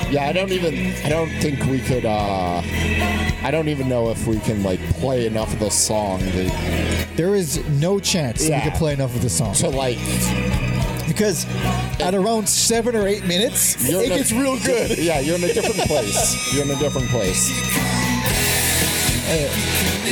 Yeah, 0.09 0.25
I 0.27 0.31
don't 0.31 0.51
even. 0.51 0.73
I 1.05 1.09
don't 1.09 1.29
think 1.41 1.63
we 1.65 1.79
could. 1.79 2.05
uh 2.05 2.61
I 3.43 3.49
don't 3.51 3.67
even 3.67 3.87
know 3.89 4.09
if 4.09 4.25
we 4.27 4.39
can 4.39 4.63
like 4.63 4.79
play 4.95 5.25
enough 5.27 5.53
of 5.53 5.59
the 5.59 5.69
song 5.69 6.19
to, 6.19 6.51
there 7.15 7.35
is 7.35 7.63
no 7.69 7.99
chance 7.99 8.39
that 8.41 8.49
Yeah. 8.49 8.63
we 8.65 8.71
could 8.71 8.77
play 8.77 8.93
enough 8.93 9.15
of 9.15 9.21
the 9.21 9.29
song 9.29 9.53
to 9.55 9.69
like. 9.69 9.97
because 11.07 11.45
at 12.01 12.13
around 12.15 12.47
seven 12.47 12.95
or 12.95 13.07
eight 13.07 13.25
minutes, 13.25 13.77
You're 13.89 14.01
it 14.01 14.05
in 14.07 14.11
a- 14.13 14.15
gets 14.17 14.31
real 14.31 14.57
good. 14.59 14.97
Yeah, 14.97 15.19
you're 15.19 15.35
in 15.35 15.43
a 15.43 15.53
different 15.53 15.87
place. 15.87 16.53
You're 16.53 16.63
in 16.65 16.71
a 16.71 16.79
different 16.79 17.09
place. 17.09 17.49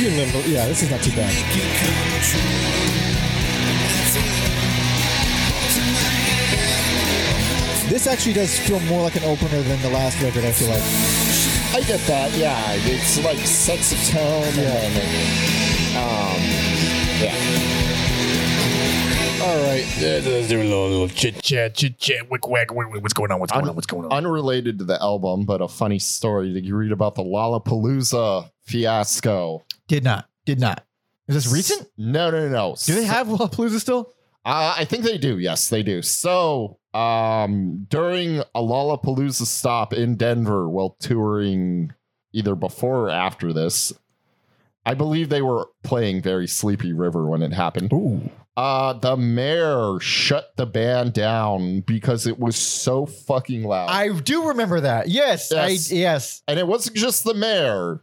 You're 0.00 0.10
little- 0.12 0.42
yeah, 0.42 0.66
this 0.68 0.82
is 0.82 0.90
not 0.90 1.00
too 1.02 1.12
bad. 1.16 2.85
This 7.96 8.06
actually 8.06 8.34
does 8.34 8.58
feel 8.58 8.78
more 8.80 9.00
like 9.00 9.16
an 9.16 9.24
opener 9.24 9.62
than 9.62 9.80
the 9.80 9.88
last 9.88 10.20
record. 10.20 10.44
I 10.44 10.52
feel 10.52 10.68
like. 10.68 10.82
I 11.72 11.80
get 11.88 11.98
that. 12.06 12.30
Yeah, 12.36 12.62
it's 12.84 13.24
like 13.24 13.38
sets 13.38 13.90
a 13.90 14.12
tone. 14.12 14.52
Yeah. 14.54 14.84
And, 14.84 14.96
um. 15.96 16.36
Yeah. 17.24 17.32
All 19.46 19.56
right, 19.64 19.86
Let's 19.98 20.48
do 20.48 20.60
a 20.60 20.62
little, 20.62 20.90
little 20.90 21.08
chit 21.08 21.40
chat, 21.42 21.74
chit 21.74 21.96
chat, 21.96 22.30
wick 22.30 22.46
wack. 22.46 22.74
wait, 22.74 22.90
wait, 22.90 23.00
What's 23.02 23.14
going 23.14 23.32
on? 23.32 23.40
What's 23.40 23.52
going 23.52 23.66
on? 23.66 23.74
What's 23.74 23.86
going 23.86 24.04
on? 24.04 24.12
Unrelated 24.12 24.78
to 24.80 24.84
the 24.84 25.00
album, 25.00 25.46
but 25.46 25.62
a 25.62 25.68
funny 25.68 25.98
story. 25.98 26.52
Did 26.52 26.66
you 26.66 26.76
read 26.76 26.92
about 26.92 27.14
the 27.14 27.24
Lollapalooza 27.24 28.50
fiasco? 28.66 29.64
did 29.88 30.04
not, 30.04 30.28
did 30.44 30.60
not. 30.60 30.84
Is 31.28 31.34
this 31.34 31.50
recent? 31.50 31.88
No, 31.96 32.30
no, 32.30 32.46
no. 32.46 32.76
Do 32.84 32.94
they 32.94 33.04
have 33.04 33.26
Lollapalooza 33.28 33.80
still? 33.80 34.12
Uh, 34.46 34.74
I 34.78 34.84
think 34.84 35.02
they 35.04 35.18
do. 35.18 35.38
Yes, 35.38 35.68
they 35.68 35.82
do. 35.82 36.00
So, 36.02 36.78
um, 36.94 37.84
during 37.90 38.38
a 38.38 38.60
Lollapalooza 38.60 39.44
stop 39.44 39.92
in 39.92 40.14
Denver 40.16 40.68
while 40.68 40.96
touring, 41.00 41.92
either 42.32 42.54
before 42.54 43.06
or 43.08 43.10
after 43.10 43.52
this, 43.52 43.92
I 44.86 44.94
believe 44.94 45.28
they 45.30 45.42
were 45.42 45.66
playing 45.82 46.22
Very 46.22 46.46
Sleepy 46.46 46.92
River 46.92 47.26
when 47.26 47.42
it 47.42 47.52
happened. 47.52 47.92
Ooh. 47.92 48.30
Uh, 48.56 48.92
the 48.94 49.16
mayor 49.16 49.98
shut 50.00 50.52
the 50.56 50.64
band 50.64 51.12
down 51.12 51.80
because 51.80 52.26
it 52.26 52.38
was 52.38 52.56
so 52.56 53.04
fucking 53.04 53.64
loud. 53.64 53.90
I 53.90 54.08
do 54.20 54.46
remember 54.48 54.80
that. 54.80 55.08
Yes, 55.08 55.50
Yes. 55.52 55.92
I 55.92 55.94
yes. 55.96 56.42
and 56.48 56.58
it 56.58 56.66
wasn't 56.68 56.96
just 56.96 57.24
the 57.24 57.34
mayor 57.34 58.02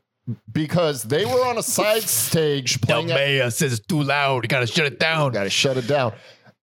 because 0.51 1.03
they 1.03 1.25
were 1.25 1.43
on 1.45 1.57
a 1.57 1.63
side 1.63 2.03
stage 2.09 2.79
The 2.81 2.85
playing. 2.87 3.11
a- 3.11 3.15
mayor 3.15 3.49
says 3.49 3.73
it's 3.79 3.85
too 3.87 4.03
loud. 4.03 4.43
You 4.43 4.47
gotta 4.49 4.67
shut 4.67 4.85
it 4.85 4.99
down. 4.99 5.31
Got 5.31 5.45
to 5.45 5.49
shut 5.49 5.75
it 5.77 5.87
down. 5.87 6.13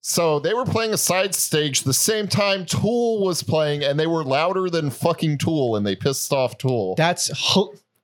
So 0.02 0.38
they 0.38 0.54
were 0.54 0.64
playing 0.64 0.94
a 0.94 0.96
side 0.96 1.34
stage 1.34 1.82
the 1.82 1.92
same 1.92 2.26
time 2.26 2.64
Tool 2.64 3.22
was 3.24 3.42
playing, 3.42 3.84
and 3.84 4.00
they 4.00 4.06
were 4.06 4.24
louder 4.24 4.70
than 4.70 4.90
fucking 4.90 5.38
Tool, 5.38 5.76
and 5.76 5.86
they 5.86 5.94
pissed 5.94 6.32
off 6.32 6.56
Tool. 6.58 6.94
That's 6.96 7.30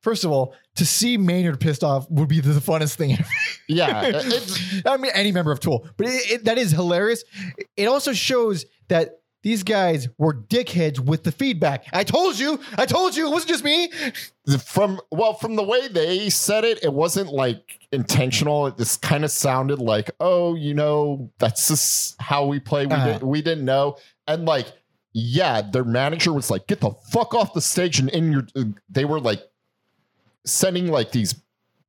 first 0.02 0.24
of 0.24 0.30
all, 0.30 0.54
to 0.76 0.85
see 0.85 1.16
Maynard 1.16 1.59
pissed 1.59 1.82
off 1.82 2.09
would 2.11 2.28
be 2.28 2.40
the 2.40 2.61
funnest 2.61 2.96
thing 2.96 3.12
ever. 3.12 3.24
Yeah, 3.66 4.22
I 4.87 4.96
mean, 4.98 5.11
any 5.14 5.32
member 5.32 5.52
of 5.52 5.61
Tool, 5.61 5.88
but 5.96 6.06
it, 6.06 6.30
it, 6.30 6.44
that 6.44 6.59
is 6.59 6.70
hilarious. 6.70 7.24
It 7.76 7.87
also 7.87 8.12
shows 8.12 8.66
that 8.88 9.20
these 9.46 9.62
guys 9.62 10.09
were 10.18 10.35
dickheads 10.35 10.98
with 10.98 11.22
the 11.22 11.30
feedback. 11.30 11.85
I 11.92 12.02
told 12.02 12.37
you, 12.37 12.59
I 12.76 12.85
told 12.85 13.14
you, 13.14 13.28
it 13.28 13.30
wasn't 13.30 13.50
just 13.50 13.62
me. 13.62 13.92
from 14.64 15.00
well, 15.12 15.35
from 15.35 15.54
the 15.54 15.62
way 15.62 15.87
they 15.87 16.30
said 16.30 16.64
it, 16.64 16.82
it 16.82 16.92
wasn't 16.92 17.28
like 17.32 17.78
intentional. 17.92 18.66
It 18.66 18.76
just 18.76 19.02
kind 19.02 19.24
of 19.24 19.30
sounded 19.30 19.78
like, 19.78 20.11
oh, 20.18 20.56
you 20.56 20.74
know, 20.74 21.30
that's 21.38 21.68
just 21.68 22.20
how 22.20 22.46
we 22.46 22.59
play. 22.59 22.87
We 22.87 22.94
Uh-huh. 22.94 23.04
didn't, 23.06 23.22
we 23.22 23.40
didn't 23.40 23.64
know, 23.64 23.98
and 24.26 24.46
like, 24.46 24.66
yeah, 25.12 25.62
their 25.62 25.85
manager 25.85 26.32
was 26.32 26.50
like, 26.50 26.66
get 26.66 26.80
the 26.80 26.90
fuck 27.12 27.32
off 27.32 27.54
the 27.54 27.61
stage, 27.61 28.00
and 28.00 28.11
in 28.11 28.32
your, 28.32 28.46
they 28.90 29.04
were 29.04 29.20
like 29.20 29.42
sending 30.44 30.88
like 30.88 31.12
these 31.12 31.37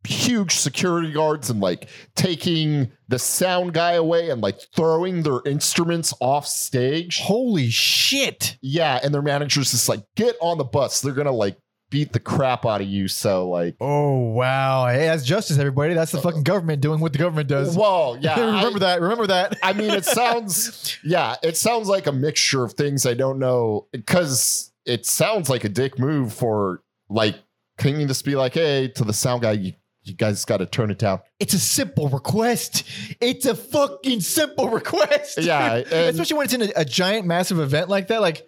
huge 0.07 0.53
security 0.53 1.11
guards 1.11 1.49
and 1.49 1.59
like 1.59 1.89
taking 2.15 2.91
the 3.07 3.19
sound 3.19 3.73
guy 3.73 3.93
away 3.93 4.29
and 4.29 4.41
like 4.41 4.59
throwing 4.75 5.23
their 5.23 5.39
instruments 5.45 6.13
off 6.19 6.47
stage. 6.47 7.19
Holy 7.21 7.69
shit. 7.69 8.57
Yeah, 8.61 8.99
and 9.03 9.13
their 9.13 9.21
manager's 9.21 9.71
just 9.71 9.89
like, 9.89 10.03
get 10.15 10.35
on 10.41 10.57
the 10.57 10.63
bus. 10.63 11.01
They're 11.01 11.13
gonna 11.13 11.31
like 11.31 11.57
beat 11.89 12.11
the 12.11 12.19
crap 12.19 12.65
out 12.65 12.81
of 12.81 12.87
you. 12.87 13.07
So 13.07 13.49
like, 13.49 13.75
Oh, 13.79 14.17
wow. 14.31 14.87
Hey, 14.87 15.05
that's 15.05 15.23
justice, 15.23 15.57
everybody. 15.57 15.93
That's 15.93 16.11
the 16.11 16.17
uh, 16.17 16.21
fucking 16.21 16.43
government 16.43 16.81
doing 16.81 16.99
what 16.99 17.13
the 17.13 17.19
government 17.19 17.47
does. 17.47 17.77
well, 17.77 18.17
yeah, 18.21 18.39
remember 18.39 18.77
I, 18.77 18.79
that. 18.79 19.01
Remember 19.01 19.27
that. 19.27 19.57
I 19.63 19.73
mean, 19.73 19.91
it 19.91 20.05
sounds, 20.05 20.97
yeah, 21.03 21.35
it 21.43 21.55
sounds 21.57 21.87
like 21.87 22.07
a 22.07 22.11
mixture 22.11 22.63
of 22.63 22.73
things 22.73 23.05
I 23.05 23.13
don't 23.13 23.39
know 23.39 23.87
because 23.91 24.73
it 24.85 25.05
sounds 25.05 25.49
like 25.49 25.63
a 25.63 25.69
dick 25.69 25.97
move 25.97 26.33
for 26.33 26.81
like, 27.09 27.35
can 27.77 27.99
you 27.99 28.07
just 28.07 28.25
be 28.25 28.35
like, 28.35 28.55
hey, 28.55 28.87
to 28.89 29.03
the 29.03 29.13
sound 29.13 29.43
guy, 29.43 29.51
you, 29.53 29.73
you 30.07 30.15
guys 30.15 30.43
got 30.45 30.57
to 30.57 30.65
turn 30.65 30.89
it 30.91 30.97
down. 30.99 31.19
It's 31.39 31.53
a 31.53 31.59
simple 31.59 32.09
request. 32.09 32.83
It's 33.19 33.45
a 33.45 33.55
fucking 33.55 34.21
simple 34.21 34.69
request. 34.69 35.37
Yeah, 35.39 35.75
especially 35.91 36.37
when 36.37 36.45
it's 36.45 36.53
in 36.53 36.61
a, 36.63 36.69
a 36.77 36.85
giant, 36.85 37.25
massive 37.27 37.59
event 37.59 37.89
like 37.89 38.07
that. 38.07 38.21
Like, 38.21 38.47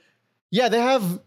yeah, 0.52 0.70
they 0.70 0.80
have. 0.80 1.20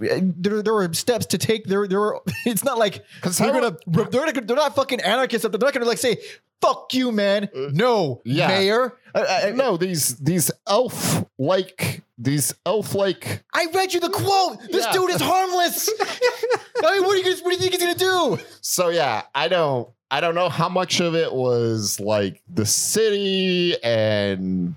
There, 0.00 0.62
there 0.62 0.74
are 0.74 0.92
steps 0.92 1.26
to 1.26 1.38
take. 1.38 1.64
There, 1.64 1.86
there. 1.88 2.00
Are, 2.00 2.20
it's 2.46 2.62
not 2.64 2.78
like 2.78 3.04
'Cause 3.20 3.38
they're 3.38 3.52
gonna. 3.52 3.76
They're, 3.86 4.26
not- 4.26 4.46
they're 4.46 4.56
not 4.56 4.74
fucking 4.74 5.00
anarchists. 5.00 5.44
Up, 5.44 5.52
they're 5.52 5.58
not 5.60 5.72
gonna 5.72 5.86
like 5.86 5.98
say, 5.98 6.18
"Fuck 6.60 6.94
you, 6.94 7.12
man." 7.12 7.48
No, 7.54 8.14
Uh, 8.16 8.20
yeah. 8.24 8.48
mayor. 8.48 8.94
I, 9.14 9.48
I, 9.48 9.50
No, 9.52 9.76
these 9.76 10.16
these 10.16 10.50
elf 10.66 11.24
like 11.38 12.02
these 12.18 12.54
elf 12.66 12.94
like 12.94 13.42
I 13.52 13.66
read 13.74 13.92
you 13.94 14.00
the 14.00 14.10
quote. 14.10 14.60
This 14.70 14.84
Yeah. 14.84 14.92
dude 14.92 15.10
is 15.10 15.20
harmless. 15.20 15.88
I 16.84 16.94
mean, 16.94 17.04
what 17.04 17.14
are 17.14 17.28
you? 17.28 17.36
What 17.42 17.44
do 17.44 17.50
you 17.50 17.56
think 17.58 17.72
he's 17.72 17.80
gonna 17.82 17.94
do? 17.94 18.38
So 18.60 18.88
yeah, 18.90 19.22
I 19.34 19.48
don't 19.48 19.88
I 20.10 20.20
don't 20.20 20.34
know 20.34 20.48
how 20.48 20.68
much 20.68 21.00
of 21.00 21.14
it 21.14 21.32
was 21.32 21.98
like 22.00 22.42
the 22.52 22.66
city 22.66 23.74
and 23.82 24.74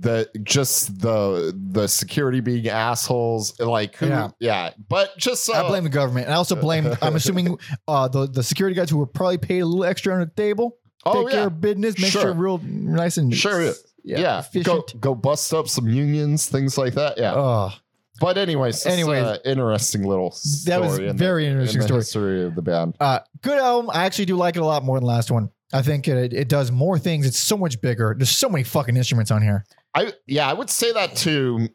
the 0.00 0.28
just 0.42 1.00
the 1.00 1.54
the 1.72 1.86
security 1.86 2.40
being 2.40 2.66
assholes 2.68 3.58
like 3.60 3.96
who 3.96 4.06
Yeah. 4.06 4.30
yeah, 4.40 4.70
but 4.88 5.16
just 5.18 5.48
uh, 5.50 5.52
I 5.64 5.68
blame 5.68 5.84
the 5.84 5.90
government. 5.90 6.26
And 6.26 6.34
I 6.34 6.38
also 6.38 6.56
blame. 6.56 6.88
I'm 7.02 7.14
assuming 7.16 7.58
uh, 7.88 8.08
the 8.08 8.26
the 8.26 8.42
security 8.42 8.74
guys 8.74 8.88
who 8.90 8.98
were 8.98 9.06
probably 9.06 9.38
paid 9.38 9.60
a 9.60 9.66
little 9.66 9.84
extra 9.84 10.14
on 10.14 10.20
the 10.20 10.26
table. 10.26 10.78
Oh 11.04 11.24
take 11.24 11.32
care 11.34 11.46
of 11.46 11.60
business, 11.60 11.98
make 11.98 12.10
Sure. 12.10 12.22
sure 12.22 12.32
real 12.34 12.58
nice 12.58 13.16
and 13.16 13.34
Sure, 13.34 13.62
yeah. 13.62 14.18
yeah, 14.18 14.42
go 14.62 14.78
efficient. 14.78 15.00
go 15.00 15.14
bust 15.14 15.52
up 15.54 15.68
some 15.68 15.88
unions 15.88 16.46
things 16.46 16.76
like 16.78 16.94
that 16.94 17.18
yeah 17.18 17.34
Oh, 17.34 17.72
but 18.20 18.36
anyways 18.38 18.84
Anyways. 18.86 19.22
uh, 19.24 19.38
interesting 19.44 20.04
little 20.04 20.30
that 20.66 20.80
was 20.80 20.98
in 20.98 21.16
very 21.16 21.44
the, 21.44 21.50
in 21.50 21.56
interesting 21.60 21.80
the 21.80 21.86
story. 21.86 22.00
history 22.00 22.44
of 22.44 22.54
the 22.54 22.62
band 22.62 22.94
Uh, 23.00 23.20
good 23.40 23.58
album. 23.58 23.90
I 23.92 24.04
actually 24.04 24.26
do 24.26 24.36
like 24.36 24.56
it 24.56 24.60
a 24.60 24.64
lot 24.66 24.84
more 24.84 24.96
than 24.98 25.04
the 25.04 25.08
last 25.12 25.30
one. 25.30 25.50
I 25.74 25.80
think 25.82 26.06
it, 26.06 26.32
it 26.34 26.48
does 26.48 26.70
more 26.70 26.98
things. 26.98 27.26
It's 27.26 27.38
so 27.38 27.56
much 27.56 27.80
bigger. 27.80 28.14
There's 28.16 28.28
so 28.30 28.48
many 28.50 28.62
fucking 28.62 28.94
instruments 28.96 29.30
on 29.30 29.40
here. 29.42 29.64
I 29.94 30.12
yeah, 30.26 30.46
I 30.48 30.52
would 30.52 30.68
say 30.70 30.92
that 30.92 31.16
too. 31.16 31.68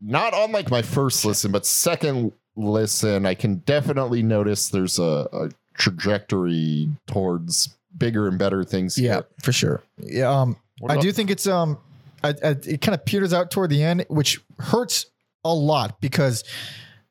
Not 0.00 0.32
on 0.34 0.52
like 0.52 0.70
my 0.70 0.82
first 0.82 1.24
listen, 1.24 1.50
but 1.50 1.66
second 1.66 2.32
listen, 2.54 3.26
I 3.26 3.34
can 3.34 3.56
definitely 3.56 4.22
notice 4.22 4.68
there's 4.68 4.98
a, 5.00 5.28
a 5.32 5.48
trajectory 5.74 6.88
towards 7.06 7.76
bigger 7.98 8.28
and 8.28 8.38
better 8.38 8.64
things. 8.64 8.94
here. 8.96 9.24
for 9.42 9.52
sure. 9.52 9.82
Yeah, 9.98 10.30
um, 10.30 10.56
What 10.78 10.92
I 10.92 10.96
do 10.98 11.10
think 11.12 11.30
it's 11.30 11.46
um, 11.46 11.78
I, 12.22 12.28
I, 12.30 12.48
it 12.64 12.80
kind 12.80 12.94
of 12.94 13.04
peters 13.04 13.32
out 13.32 13.50
toward 13.50 13.70
the 13.70 13.82
end, 13.82 14.04
which 14.08 14.40
hurts 14.58 15.06
a 15.44 15.54
lot 15.54 16.00
because 16.00 16.44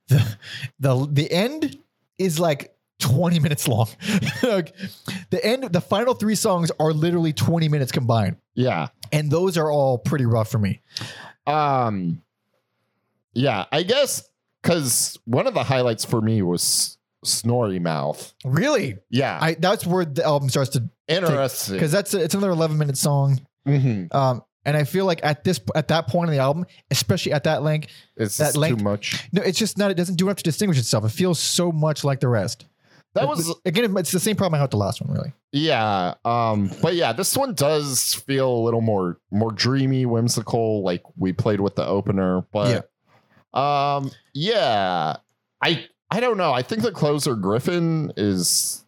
the 0.07 0.37
the 0.79 1.07
the 1.11 1.31
end 1.31 1.77
is 2.17 2.39
like 2.39 2.73
20 2.99 3.39
minutes 3.39 3.67
long. 3.67 3.87
Like, 4.43 4.75
the 5.29 5.43
end, 5.43 5.63
the 5.73 5.81
final 5.81 6.13
three 6.13 6.35
songs 6.35 6.71
are 6.79 6.93
literally 6.93 7.33
20 7.33 7.67
minutes 7.69 7.91
combined, 7.91 8.37
Yeah. 8.55 8.87
and 9.11 9.29
those 9.29 9.57
are 9.57 9.69
all 9.71 9.97
pretty 9.97 10.25
rough 10.25 10.49
for 10.49 10.57
me. 10.59 10.81
Um. 11.45 12.21
Yeah, 13.33 13.65
I 13.71 13.83
guess 13.83 14.27
because 14.63 15.19
one 15.25 15.45
of 15.47 15.53
the 15.53 15.63
highlights 15.63 16.03
for 16.05 16.21
me 16.21 16.41
was 16.41 16.96
Snorry 17.27 17.79
Mouth. 17.79 18.33
Really, 18.45 18.97
Yeah, 19.09 19.37
I 19.41 19.53
that's 19.55 19.85
where 19.85 20.05
the 20.05 20.23
album 20.25 20.49
starts 20.49 20.71
to 20.71 20.89
interesting. 21.07 21.75
because 21.75 21.91
that's 21.91 22.13
it's 22.13 22.33
another 22.33 22.51
11 22.51 22.77
minute 22.77 22.97
song. 22.97 23.39
Mhm. 23.67 24.13
Um, 24.15 24.43
and 24.65 24.75
I 24.75 24.83
feel 24.83 25.05
like 25.05 25.19
at 25.23 25.43
this 25.43 25.59
at 25.75 25.87
that 25.89 26.07
point 26.07 26.29
in 26.29 26.35
the 26.35 26.41
album, 26.41 26.65
especially 26.91 27.31
at 27.33 27.43
that 27.45 27.63
length, 27.63 27.89
It's 28.17 28.37
that 28.37 28.55
length- 28.57 28.79
too 28.79 28.83
much. 28.83 29.29
no, 29.31 29.41
it's 29.41 29.57
just 29.59 29.77
not. 29.77 29.91
It 29.91 29.97
doesn't 29.97 30.15
do 30.15 30.25
enough 30.27 30.37
to 30.37 30.43
distinguish 30.43 30.77
itself. 30.77 31.05
It 31.05 31.09
feels 31.11 31.39
so 31.39 31.71
much 31.71 32.03
like 32.03 32.19
the 32.19 32.27
rest. 32.29 32.65
That 33.15 33.27
was 33.27 33.51
again. 33.65 33.95
It's 33.97 34.11
the 34.11 34.19
same 34.19 34.35
problem 34.35 34.55
I 34.55 34.57
had 34.59 34.65
with 34.65 34.71
the 34.71 34.77
last 34.77 35.01
one, 35.01 35.11
really. 35.15 35.33
Yeah, 35.51 36.13
um, 36.23 36.69
but 36.83 36.93
yeah, 36.95 37.13
this 37.13 37.35
one 37.35 37.55
does 37.55 38.13
feel 38.13 38.47
a 38.51 38.61
little 38.63 38.81
more 38.81 39.17
more 39.31 39.51
dreamy, 39.51 40.05
whimsical, 40.05 40.83
like 40.83 41.01
we 41.15 41.33
played 41.33 41.59
with 41.61 41.75
the 41.75 41.85
opener. 41.87 42.43
But 42.51 42.89
um, 43.53 44.11
yeah, 44.33 45.15
I 45.63 45.85
I 46.09 46.19
don't 46.19 46.37
know. 46.37 46.53
I 46.53 46.61
think 46.61 46.81
the 46.83 46.91
closer 46.91 47.35
Griffin 47.35 48.13
is 48.15 48.83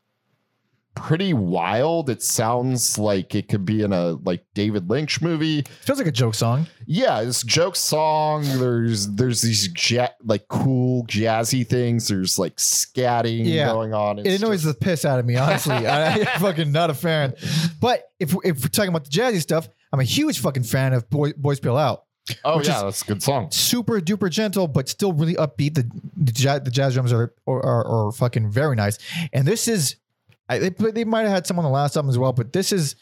pretty 0.96 1.34
wild. 1.34 2.10
It 2.10 2.22
sounds 2.22 2.98
like 2.98 3.34
it 3.36 3.48
could 3.48 3.64
be 3.66 3.84
in 3.84 3.94
a 3.94 4.12
like 4.24 4.44
David 4.54 4.90
Lynch 4.90 5.22
movie. 5.22 5.64
feels 5.82 5.98
like 5.98 6.08
a 6.08 6.12
joke 6.12 6.36
song. 6.36 6.68
Yeah, 6.86 7.24
this 7.24 7.44
joke 7.44 7.76
song. 7.76 8.44
There's 8.44 9.08
there's 9.08 9.42
these 9.42 9.70
ja- 9.92 10.10
like 10.24 10.48
cool 10.50 11.06
jazzy 11.08 11.66
things. 11.68 12.08
There's 12.08 12.38
like 12.40 12.56
scatting 12.58 13.46
Yeah. 13.46 13.68
going 13.68 13.94
on. 13.94 14.20
It 14.20 14.42
annoys 14.42 14.64
just- 14.64 14.80
the 14.80 14.86
piss 14.86 15.06
out 15.06 15.20
of 15.20 15.26
me, 15.26 15.36
honestly. 15.38 15.74
I, 15.88 16.14
I'm 16.20 16.26
fucking 16.40 16.72
not 16.72 16.90
a 16.90 16.94
fan. 16.94 17.34
But 17.82 18.04
if 18.20 18.34
if 18.44 18.62
we're 18.62 18.70
talking 18.70 18.90
about 18.90 19.06
the 19.06 19.12
jazzy 19.12 19.42
stuff, 19.42 19.70
I'm 19.94 20.00
a 20.00 20.04
huge 20.06 20.40
fucking 20.40 20.64
fan 20.64 20.94
of 20.94 21.10
Boy, 21.10 21.32
Boys 21.38 21.60
Peel 21.60 21.78
Out. 21.78 22.04
Oh 22.46 22.62
yeah, 22.62 22.84
that's 22.84 23.02
a 23.02 23.06
good 23.06 23.24
song. 23.24 23.50
Super 23.52 24.00
duper 24.00 24.30
gentle, 24.30 24.68
but 24.68 24.89
still 24.89 25.13
really 25.13 25.36
upbeat. 25.36 25.76
The 25.76 25.89
the 26.18 26.32
jazz, 26.32 26.62
the 26.63 26.72
jazz 26.72 26.94
drums 26.94 27.12
are, 27.13 27.34
are 27.48 27.86
are 28.08 28.12
fucking 28.12 28.52
very 28.52 28.76
nice. 28.76 28.98
And 29.34 29.48
this 29.48 29.68
is, 29.68 29.96
I, 30.48 30.60
they, 30.60 30.70
they 30.70 31.04
might 31.06 31.22
have 31.24 31.32
had 31.32 31.48
some 31.48 31.58
on 31.60 31.63
the 31.65 31.70
last 31.72 31.96
album 31.96 32.10
as 32.10 32.18
well, 32.18 32.34
but 32.34 32.54
this 32.54 32.72
is 32.72 32.96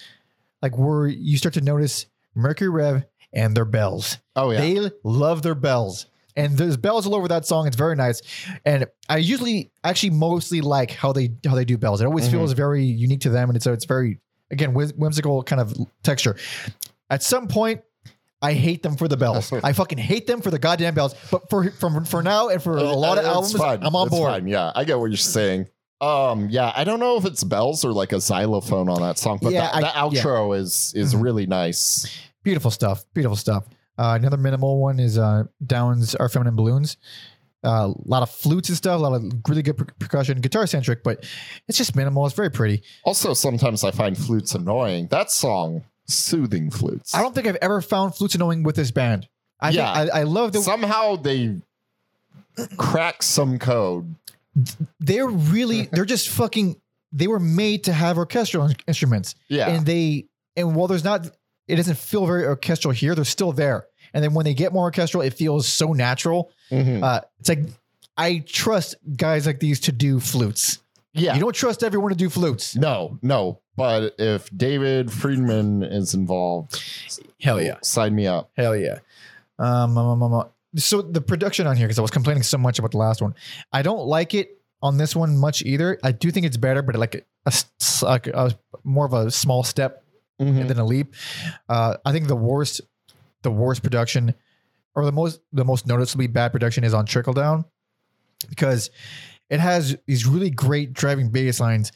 like 0.62 0.78
where 0.78 1.08
you 1.08 1.38
start 1.38 1.54
to 1.56 1.62
notice 1.62 2.06
Mercury 2.36 2.70
Rev 2.70 3.06
and 3.34 3.56
their 3.56 3.66
bells. 3.66 4.18
Oh 4.36 4.52
yeah. 4.52 4.62
They 4.62 4.92
love 5.04 5.42
their 5.44 5.56
bells. 5.56 6.08
And 6.36 6.56
there's 6.56 6.78
bells 6.78 7.08
all 7.08 7.16
over 7.16 7.28
that 7.30 7.48
song. 7.48 7.66
It's 7.66 7.76
very 7.76 7.96
nice. 7.96 8.22
And 8.64 8.86
I 9.10 9.18
usually 9.18 9.72
actually 9.84 10.12
mostly 10.12 10.62
like 10.62 10.92
how 10.92 11.12
they 11.12 11.32
how 11.44 11.56
they 11.56 11.66
do 11.66 11.80
bells. 11.80 12.00
It 12.00 12.06
always 12.06 12.28
Mhm. 12.28 12.32
feels 12.32 12.54
very 12.54 12.84
unique 12.86 13.22
to 13.22 13.30
them. 13.32 13.50
And 13.50 13.56
it's 13.56 13.64
so 13.64 13.74
it's 13.74 13.86
very 13.86 14.20
again 14.52 14.74
whim- 14.76 14.92
whimsical 14.98 15.42
kind 15.42 15.60
of 15.60 15.74
texture. 16.04 16.36
At 17.10 17.24
some 17.24 17.48
point, 17.48 17.82
I 18.42 18.54
hate 18.54 18.84
them 18.84 18.96
for 18.98 19.08
the 19.08 19.18
bells. 19.18 19.52
I 19.64 19.74
fucking 19.74 19.98
hate 19.98 20.28
them 20.28 20.42
for 20.42 20.52
the 20.52 20.60
goddamn 20.60 20.94
bells. 20.94 21.16
But 21.32 21.50
for 21.50 21.72
from 21.72 22.06
for 22.06 22.22
now 22.22 22.50
and 22.50 22.62
for 22.62 22.78
a 22.78 22.84
lot 22.84 23.18
of 23.18 23.26
Uh, 23.26 23.30
albums, 23.30 23.54
fine. 23.54 23.80
I'm 23.84 23.96
on 23.96 24.08
It's 24.08 24.16
board. 24.16 24.32
fine. 24.32 24.48
Yeah, 24.48 24.72
I 24.76 24.84
get 24.84 25.00
what 25.00 25.06
you're 25.06 25.18
saying. 25.18 25.68
Um, 26.00 26.48
yeah, 26.52 26.72
I 26.76 26.84
don't 26.84 27.00
know 27.00 27.18
if 27.18 27.26
it's 27.26 27.44
bells 27.44 27.84
or 27.84 27.92
like 27.92 28.12
a 28.14 28.22
xylophone 28.22 28.88
on 28.90 29.02
that 29.02 29.18
song, 29.18 29.40
but 29.42 29.52
Yeah, 29.52 29.68
the, 29.68 29.76
I- 29.76 29.80
the 30.10 30.16
yeah. 30.16 30.22
outro 30.24 30.56
is 30.58 30.92
is 30.96 31.16
Mhm. 31.16 31.24
really 31.24 31.46
nice. 31.48 32.06
Beautiful 32.44 32.70
stuff. 32.72 33.04
Beautiful 33.16 33.36
stuff. 33.36 33.64
Uh, 33.98 34.14
another 34.20 34.38
minimal 34.38 34.80
one 34.80 35.00
is 35.00 35.18
uh, 35.18 35.46
Downs 35.66 36.14
Are 36.14 36.30
Feminine 36.30 36.56
Balloons. 36.56 36.98
Uh, 37.66 37.90
a 37.90 37.94
lot 38.06 38.22
of 38.22 38.30
flutes 38.30 38.70
and 38.70 38.78
stuff, 38.78 39.00
a 39.00 39.02
lot 39.02 39.14
of 39.14 39.24
really 39.50 39.64
good 39.64 39.76
per- 39.76 39.88
percussion, 39.98 40.40
guitar 40.40 40.68
centric, 40.68 41.04
but 41.04 41.26
it's 41.68 41.80
just 41.80 41.96
minimal. 41.96 42.24
It's 42.28 42.36
very 42.36 42.52
pretty. 42.52 42.84
Also, 43.04 43.34
sometimes 43.34 43.84
I 43.84 43.90
find 43.90 44.16
flutes 44.16 44.54
annoying. 44.54 45.08
That 45.08 45.32
song, 45.32 45.84
soothing 46.08 46.72
flutes. 46.72 47.14
I 47.14 47.22
don't 47.22 47.34
think 47.36 47.48
I've 47.48 47.58
ever 47.58 47.82
found 47.82 48.16
flutes 48.16 48.36
annoying 48.36 48.64
with 48.64 48.76
this 48.76 48.92
band. 48.92 49.28
I 49.60 49.70
Yeah. 49.72 49.92
I, 49.92 50.08
I 50.20 50.24
love 50.24 50.52
the 50.54 50.60
Somehow 50.62 51.16
they 51.16 51.58
crack 52.78 53.24
some 53.24 53.60
code. 53.60 54.16
they're 55.00 55.28
really 55.28 55.84
they're 55.92 56.06
just 56.06 56.30
fucking 56.30 56.76
they 57.12 57.28
were 57.28 57.40
made 57.40 57.86
to 57.86 57.94
have 57.94 58.18
orchestral 58.18 58.70
instruments. 58.88 59.36
Yeah, 59.48 59.70
And 59.70 59.86
they 59.86 60.26
and 60.56 60.76
while 60.76 60.88
there's 60.88 61.04
not 61.04 61.30
it 61.68 61.76
doesn't 61.76 61.98
feel 61.98 62.26
very 62.26 62.46
orchestral 62.46 62.94
here, 62.94 63.14
they're 63.16 63.26
still 63.26 63.52
there. 63.52 63.88
And 64.14 64.24
then 64.24 64.34
when 64.34 64.46
they 64.46 64.54
get 64.54 64.72
more 64.74 64.84
orchestral, 64.86 65.22
it 65.22 65.34
feels 65.34 65.68
so 65.68 65.92
natural. 65.94 66.52
Mhm. 66.72 67.04
Uh, 67.04 67.22
it's 67.40 67.50
like 67.50 67.60
I 68.18 68.40
trust 68.48 68.96
guys 69.16 69.46
like 69.46 69.60
these 69.60 69.80
to 69.82 69.92
do 69.92 70.20
flutes. 70.20 70.80
Yeah. 71.18 71.34
You 71.36 71.40
don't 71.42 71.54
trust 71.56 71.84
everyone 71.84 72.12
to 72.12 72.16
do 72.18 72.30
flutes. 72.30 72.76
no, 72.76 73.18
no. 73.22 73.60
But 73.76 74.16
if 74.18 74.50
David 74.56 75.08
Fridmann 75.08 75.84
is 75.92 76.14
involved, 76.16 76.82
Hell 77.40 77.62
yeah. 77.62 77.76
sign 77.84 78.16
me 78.16 78.26
up. 78.26 78.50
Hell 78.58 78.76
yeah. 78.76 79.00
Um, 79.60 79.98
um, 79.98 80.24
um, 80.24 80.34
um, 80.34 80.50
so 80.76 81.02
the 81.02 81.22
production 81.22 81.68
on 81.68 81.78
here, 81.78 81.86
because 81.88 82.00
I 82.00 82.02
was 82.02 82.10
complaining 82.12 82.42
so 82.44 82.58
much 82.58 82.80
about 82.80 82.92
the 82.92 82.98
last 82.98 83.22
one, 83.22 83.36
I 83.72 83.82
don't 83.84 84.06
like 84.08 84.34
it 84.34 84.60
on 84.82 84.98
this 84.98 85.16
one 85.16 85.38
much 85.38 85.62
either. 85.64 86.00
I 86.04 86.12
do 86.12 86.32
think 86.32 86.46
it's 86.46 86.58
better, 86.58 86.82
but 86.82 86.96
like 86.96 87.24
a, 87.46 87.52
like 88.04 88.28
a 88.28 88.58
more 88.84 89.06
of 89.06 89.14
a 89.14 89.30
small 89.32 89.64
step 89.64 90.04
Mhm. 90.42 90.68
than 90.68 90.78
a 90.80 90.86
leap. 90.86 91.14
Uh, 91.70 91.98
I 92.06 92.12
think 92.12 92.28
the 92.28 92.36
worst, 92.36 92.82
the 93.42 93.50
worst 93.52 93.82
production, 93.82 94.34
or 94.96 95.04
the 95.06 95.12
most 95.12 95.40
the 95.54 95.66
most 95.66 95.88
noticeably 95.88 96.28
bad 96.28 96.52
production 96.52 96.84
is 96.84 96.94
on 96.94 97.06
Trickle 97.08 97.34
Down, 97.34 97.66
because 98.50 98.92
it 99.50 99.60
has 99.60 99.98
these 100.06 100.26
really 100.26 100.50
great 100.50 100.94
driving 100.94 101.30
bass 101.30 101.60
lines, 101.60 101.92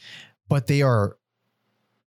but 0.50 0.68
they 0.68 0.82
are. 0.82 1.18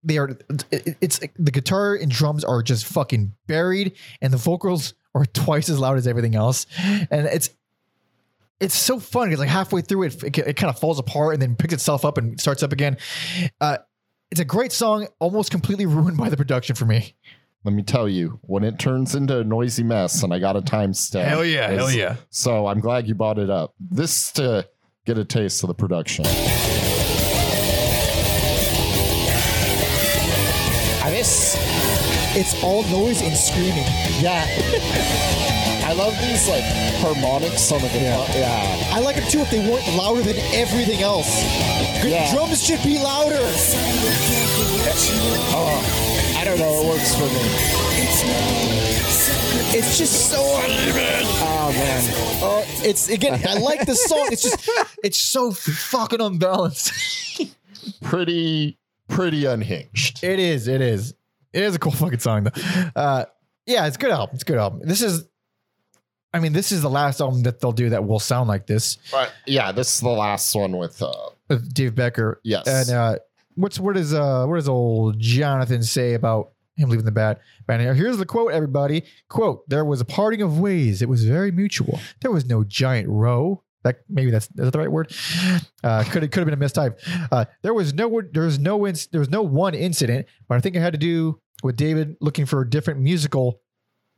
They 0.05 0.17
are. 0.17 0.37
It's 0.71 1.19
the 1.37 1.51
guitar 1.51 1.95
and 1.95 2.11
drums 2.11 2.43
are 2.43 2.61
just 2.61 2.85
fucking 2.85 3.33
buried, 3.47 3.93
and 4.21 4.33
the 4.33 4.37
vocals 4.37 4.93
are 5.15 5.25
twice 5.33 5.69
as 5.69 5.79
loud 5.79 5.97
as 5.97 6.07
everything 6.07 6.35
else, 6.35 6.65
and 7.09 7.27
it's 7.27 7.49
it's 8.59 8.75
so 8.75 8.99
fun 8.99 9.27
because 9.27 9.39
like 9.39 9.49
halfway 9.49 9.81
through 9.81 10.03
it, 10.03 10.23
it, 10.23 10.37
it 10.37 10.55
kind 10.55 10.69
of 10.69 10.79
falls 10.79 10.99
apart 10.99 11.33
and 11.33 11.41
then 11.41 11.55
picks 11.55 11.73
itself 11.73 12.05
up 12.05 12.17
and 12.17 12.39
starts 12.39 12.63
up 12.63 12.71
again. 12.71 12.97
Uh, 13.59 13.77
it's 14.31 14.39
a 14.39 14.45
great 14.45 14.71
song, 14.71 15.07
almost 15.19 15.51
completely 15.51 15.85
ruined 15.87 16.17
by 16.17 16.29
the 16.29 16.37
production 16.37 16.75
for 16.75 16.85
me. 16.85 17.15
Let 17.65 17.73
me 17.73 17.83
tell 17.83 18.09
you, 18.09 18.39
when 18.41 18.63
it 18.63 18.77
turns 18.77 19.15
into 19.15 19.39
a 19.39 19.43
noisy 19.43 19.83
mess, 19.83 20.21
and 20.23 20.33
I 20.33 20.39
got 20.39 20.57
a 20.57 20.61
timestamp. 20.61 21.23
Hell 21.23 21.45
yeah, 21.45 21.69
hell 21.69 21.89
yeah. 21.89 22.17
So 22.29 22.67
I'm 22.67 22.81
glad 22.81 23.07
you 23.07 23.15
bought 23.15 23.39
it 23.39 23.49
up. 23.49 23.73
This 23.79 24.33
to 24.33 24.67
get 25.06 25.18
a 25.18 25.26
taste 25.26 25.64
of 25.64 25.68
the 25.68 25.74
production. 25.74 26.26
This, 31.14 31.56
it's 32.36 32.62
all 32.64 32.82
noise 32.89 33.22
and 33.22 33.38
screaming. 33.38 33.86
Yeah. 34.20 34.43
I 35.86 35.93
love 35.93 36.12
these 36.20 36.49
like 36.49 36.64
harmonics 36.99 37.72
on 37.72 37.82
the 37.82 37.88
guitar. 37.89 38.26
Yeah. 38.34 38.89
I 38.91 38.99
like 38.99 39.18
it 39.18 39.30
too 39.30 39.39
if 39.39 39.51
they 39.51 39.60
weren't 39.60 39.88
louder 39.95 40.22
than 40.24 40.38
everything 40.54 41.01
else. 41.01 41.43
Good 42.01 42.12
Yeah. 42.12 42.34
drums 42.34 42.64
should 42.64 42.82
be 42.84 42.97
louder. 42.97 43.39
I 46.43 46.45
don't 46.45 46.59
know. 46.59 46.81
It 46.81 46.87
works 46.89 47.15
for 47.15 47.21
me. 47.23 47.39
It's 49.79 49.97
just 49.97 50.29
so. 50.29 50.39
Oh 50.41 51.71
man. 51.73 52.03
Oh, 52.43 52.65
it's 52.83 53.07
again. 53.07 53.41
I 53.47 53.59
like 53.59 53.85
the 53.85 53.95
song. 53.95 54.27
It's 54.29 54.41
just. 54.43 54.69
It's 55.05 55.17
so 55.17 55.51
fucking 55.51 56.19
unbalanced. 56.19 56.91
Pretty, 58.01 58.77
pretty 59.07 59.45
unhinged. 59.45 60.21
it 60.21 60.37
is. 60.37 60.67
It 60.67 60.81
is. 60.81 61.13
It 61.53 61.63
is 61.63 61.75
a 61.75 61.79
cool 61.79 61.93
fucking 61.93 62.19
song 62.19 62.43
though. 62.43 62.61
Uh, 62.93 63.23
yeah, 63.65 63.87
it's 63.87 63.95
a 63.95 63.99
good 63.99 64.11
album. 64.11 64.33
It's 64.35 64.43
a 64.43 64.45
good 64.45 64.57
album. 64.57 64.81
This 64.83 65.01
is. 65.01 65.23
I 66.33 66.39
mean, 66.39 66.51
this 66.51 66.73
is 66.73 66.81
the 66.81 66.89
last 66.89 67.21
album 67.21 67.43
that 67.43 67.61
they'll 67.61 67.71
do 67.71 67.91
that 67.91 68.05
will 68.05 68.19
sound 68.19 68.49
like 68.49 68.67
this. 68.67 68.97
But 69.13 69.31
yeah, 69.45 69.71
this 69.71 69.95
is 69.95 70.01
the 70.01 70.09
last 70.09 70.53
one 70.55 70.77
with 70.77 71.01
uh 71.01 71.29
Dave 71.71 71.95
Baker. 71.95 72.41
Yes. 72.43 72.67
And 72.67 72.89
uh, 72.89 73.15
what's 73.56 73.80
what 73.80 73.95
does 73.95 74.14
uh 74.14 74.45
what 74.45 74.56
does 74.56 74.70
old 74.70 75.20
Jonathan 75.20 75.84
say 75.84 76.14
about 76.14 76.51
him 76.76 76.89
leaving 76.89 77.06
the 77.06 77.12
bat? 77.12 77.39
Here's 77.68 78.18
the 78.18 78.26
quote, 78.26 78.51
everybody. 78.51 79.04
Quote: 79.30 79.68
There 79.70 79.86
was 79.86 80.01
a 80.01 80.06
parting 80.06 80.41
of 80.41 80.60
ways. 80.60 81.01
It 81.01 81.10
was 81.10 81.24
very 81.26 81.51
mutual. 81.51 81.99
There 82.22 82.32
was 82.32 82.45
no 82.45 82.64
giant 82.64 83.10
row. 83.10 83.64
That 83.84 83.97
maybe 84.10 84.32
that's 84.32 84.45
is 84.45 84.51
that 84.56 84.72
the 84.72 84.80
right 84.80 84.91
word? 84.91 85.14
Uh, 85.84 86.04
could 86.06 86.24
it 86.24 86.32
could 86.32 86.39
have 86.39 86.47
been 86.47 86.62
a 86.62 86.66
mistype. 86.66 86.97
Uh, 87.32 87.45
there 87.64 87.74
was 87.74 87.93
no 87.93 88.22
there 88.32 88.43
was 88.43 88.58
no 88.58 88.80
inc- 88.80 89.10
there 89.12 89.20
was 89.20 89.30
no 89.30 89.41
one 89.41 89.74
incident, 89.74 90.26
but 90.47 90.56
I 90.56 90.62
think 90.62 90.76
it 90.76 90.80
had 90.80 90.93
to 90.93 90.99
do 90.99 91.41
with 91.62 91.76
David 91.76 92.16
looking 92.22 92.45
for 92.45 92.62
a 92.62 92.70
different 92.70 93.01
musical 93.01 93.60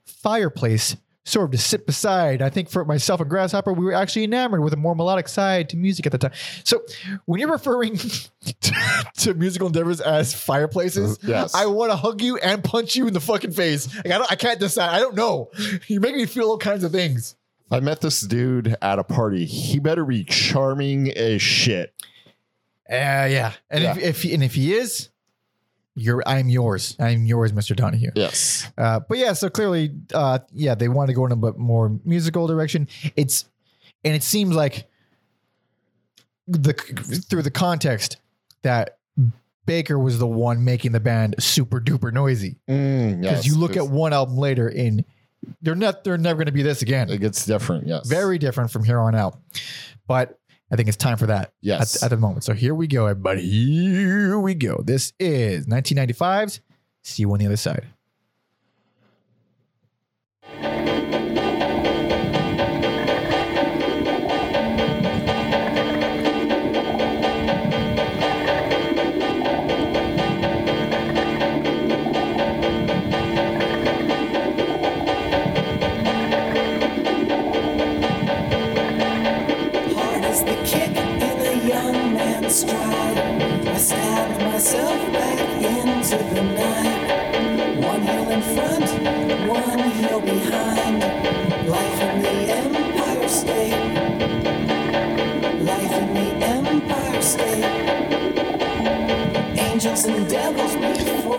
fireplace 0.05 0.95
sort 1.25 1.45
of 1.45 1.51
to 1.51 1.57
sit 1.57 1.85
beside. 1.85 2.41
I 2.41 2.49
think 2.49 2.69
for 2.69 2.85
myself 2.85 3.19
and 3.19 3.29
Grasshopper, 3.29 3.73
we 3.73 3.83
were 3.83 3.93
actually 3.93 4.23
enamored 4.25 4.61
with 4.61 4.73
a 4.73 4.77
more 4.77 4.95
melodic 4.95 5.27
side 5.27 5.69
to 5.69 5.77
music 5.77 6.05
at 6.05 6.11
the 6.11 6.17
time. 6.19 6.31
So 6.63 6.81
when 7.25 7.39
you're 7.39 7.51
referring 7.51 7.97
to, 8.61 8.73
to 9.17 9.33
musical 9.33 9.67
endeavors 9.67 9.99
as 10.01 10.33
fireplaces, 10.33 11.17
Yes. 11.23 11.55
I 11.55 11.65
want 11.65 11.91
to 11.91 11.95
hug 11.97 12.21
you 12.21 12.37
and 12.37 12.63
punch 12.63 12.95
you 12.95 13.07
in 13.07 13.13
the 13.13 13.19
fucking 13.19 13.51
face. 13.51 13.93
Like 13.95 14.05
I 14.07 14.17
don't, 14.19 14.31
I 14.31 14.35
can't 14.35 14.59
decide. 14.59 14.89
I 14.95 14.99
don't 14.99 15.15
know. 15.15 15.49
You 15.87 15.99
make 15.99 16.15
me 16.15 16.25
feel 16.27 16.45
all 16.49 16.57
kinds 16.59 16.83
of 16.83 16.91
things. 16.91 17.35
I 17.71 17.79
met 17.79 18.01
this 18.01 18.21
dude 18.21 18.75
at 18.81 18.99
a 18.99 19.03
party. 19.03 19.45
He 19.45 19.79
better 19.79 20.05
be 20.05 20.23
charming 20.23 21.09
as 21.09 21.41
shit. 21.41 21.93
Uh, 22.87 23.25
yeah. 23.27 23.53
And 23.71 23.83
if, 23.83 23.97
if 24.23 24.31
and 24.31 24.43
if 24.43 24.53
he 24.53 24.75
is, 24.75 25.09
you're 25.95 26.21
I'm 26.25 26.49
yours. 26.49 26.95
I'm 26.99 27.25
yours, 27.25 27.51
Mr. 27.53 27.75
Donahue. 27.75 28.11
Yes. 28.15 28.67
Uh, 28.77 28.99
but 29.07 29.17
yeah, 29.17 29.33
so 29.33 29.49
clearly, 29.49 29.91
uh, 30.13 30.39
yeah, 30.53 30.75
they 30.75 30.87
want 30.89 31.09
to 31.09 31.13
go 31.15 31.25
in 31.25 31.31
a 31.31 31.35
bit 31.37 31.57
more 31.57 31.97
musical 32.03 32.47
direction. 32.47 32.87
It's 33.15 33.45
and 34.03 34.13
it 34.15 34.23
seems 34.23 34.55
like 34.55 34.87
the 36.47 36.73
through 37.29 37.41
the 37.43 37.51
context 37.51 38.17
that 38.61 38.97
Baker 39.65 39.97
was 39.97 40.19
the 40.19 40.27
one 40.27 40.63
making 40.63 40.91
the 40.91 40.99
band 40.99 41.35
super 41.39 41.79
duper 41.81 42.13
noisy. 42.13 42.57
Mm, 42.69 43.21
Because 43.21 43.45
yes. 43.45 43.47
you 43.47 43.57
look 43.57 43.77
at 43.77 43.87
one 43.87 44.13
album 44.13 44.37
later, 44.37 44.67
and 44.67 45.03
they're 45.61 45.75
not 45.75 46.03
they're 46.03 46.17
never 46.17 46.37
going 46.37 46.45
to 46.47 46.51
be 46.51 46.61
this 46.61 46.81
again. 46.81 47.09
it 47.09 47.19
gets 47.19 47.45
different. 47.45 47.87
Yes. 47.87 48.07
Very 48.07 48.37
different 48.37 48.69
from 48.69 48.83
here 48.83 48.99
on 48.99 49.15
out. 49.15 49.39
But 50.07 50.39
I 50.71 50.75
think 50.75 50.87
it's 50.87 50.97
time 50.97 51.17
for 51.17 51.27
that 51.27 51.53
Yes. 51.61 51.97
at, 51.97 52.07
at 52.07 52.09
the 52.09 52.17
moment. 52.17 52.43
So 52.43 52.53
here 52.53 52.73
we 52.73 52.87
go, 52.87 53.05
everybody. 53.05 53.41
Here 53.41 54.39
we 54.39 54.55
go. 54.55 54.81
This 54.83 55.13
is 55.19 55.67
1995's. 55.67 56.61
See 57.03 57.21
you 57.21 57.31
on 57.31 57.39
the 57.39 57.45
other 57.45 57.57
side. 57.57 57.85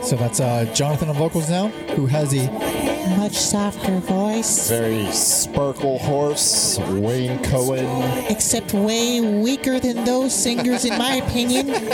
So 0.07 0.15
that's 0.15 0.39
uh, 0.39 0.65
Jonathan 0.73 1.09
on 1.09 1.17
vocals 1.17 1.51
now, 1.51 1.67
who 1.97 2.07
has 2.07 2.33
a 2.33 2.96
much 3.27 3.39
softer 3.39 3.99
voice, 3.99 4.69
Very 4.69 5.07
Sparklehorse, 5.07 6.79
Wayne 7.01 7.43
Coyne. 7.43 8.25
except 8.31 8.73
way 8.73 9.21
weaker 9.21 9.81
than 9.81 10.05
those 10.05 10.33
singers, 10.33 10.85
in 10.85 10.97
my 10.97 11.17
opinion. 11.17 11.67
Life 11.67 11.89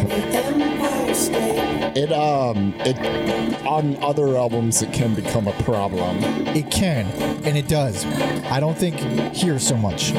in 0.00 0.08
the 0.08 0.26
Empire 0.34 1.14
State. 1.14 1.96
It 1.96 2.10
um 2.10 2.74
it 2.78 2.98
on 3.64 3.96
other 4.02 4.36
albums 4.36 4.82
it 4.82 4.92
can 4.92 5.14
become 5.14 5.46
a 5.46 5.52
problem. 5.62 6.18
It 6.48 6.68
can, 6.72 7.06
and 7.44 7.56
it 7.56 7.68
does. 7.68 8.04
I 8.50 8.58
don't 8.58 8.76
think 8.76 8.96
here 9.32 9.60
so 9.60 9.76
much. 9.76 10.10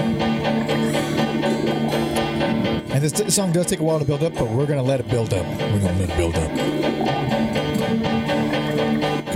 And 2.91 3.03
this 3.03 3.35
song 3.35 3.51
does 3.51 3.65
take 3.65 3.81
a 3.81 3.83
while 3.83 3.99
to 3.99 4.05
build 4.05 4.23
up, 4.23 4.35
but 4.35 4.49
we're 4.49 4.67
gonna 4.67 4.83
let 4.83 5.01
it 5.01 5.09
build 5.09 5.33
up. 5.33 5.45
We're 5.45 5.81
gonna 5.81 5.99
let 5.99 6.09
it 6.09 6.15
build 6.15 6.35
up. 6.37 7.48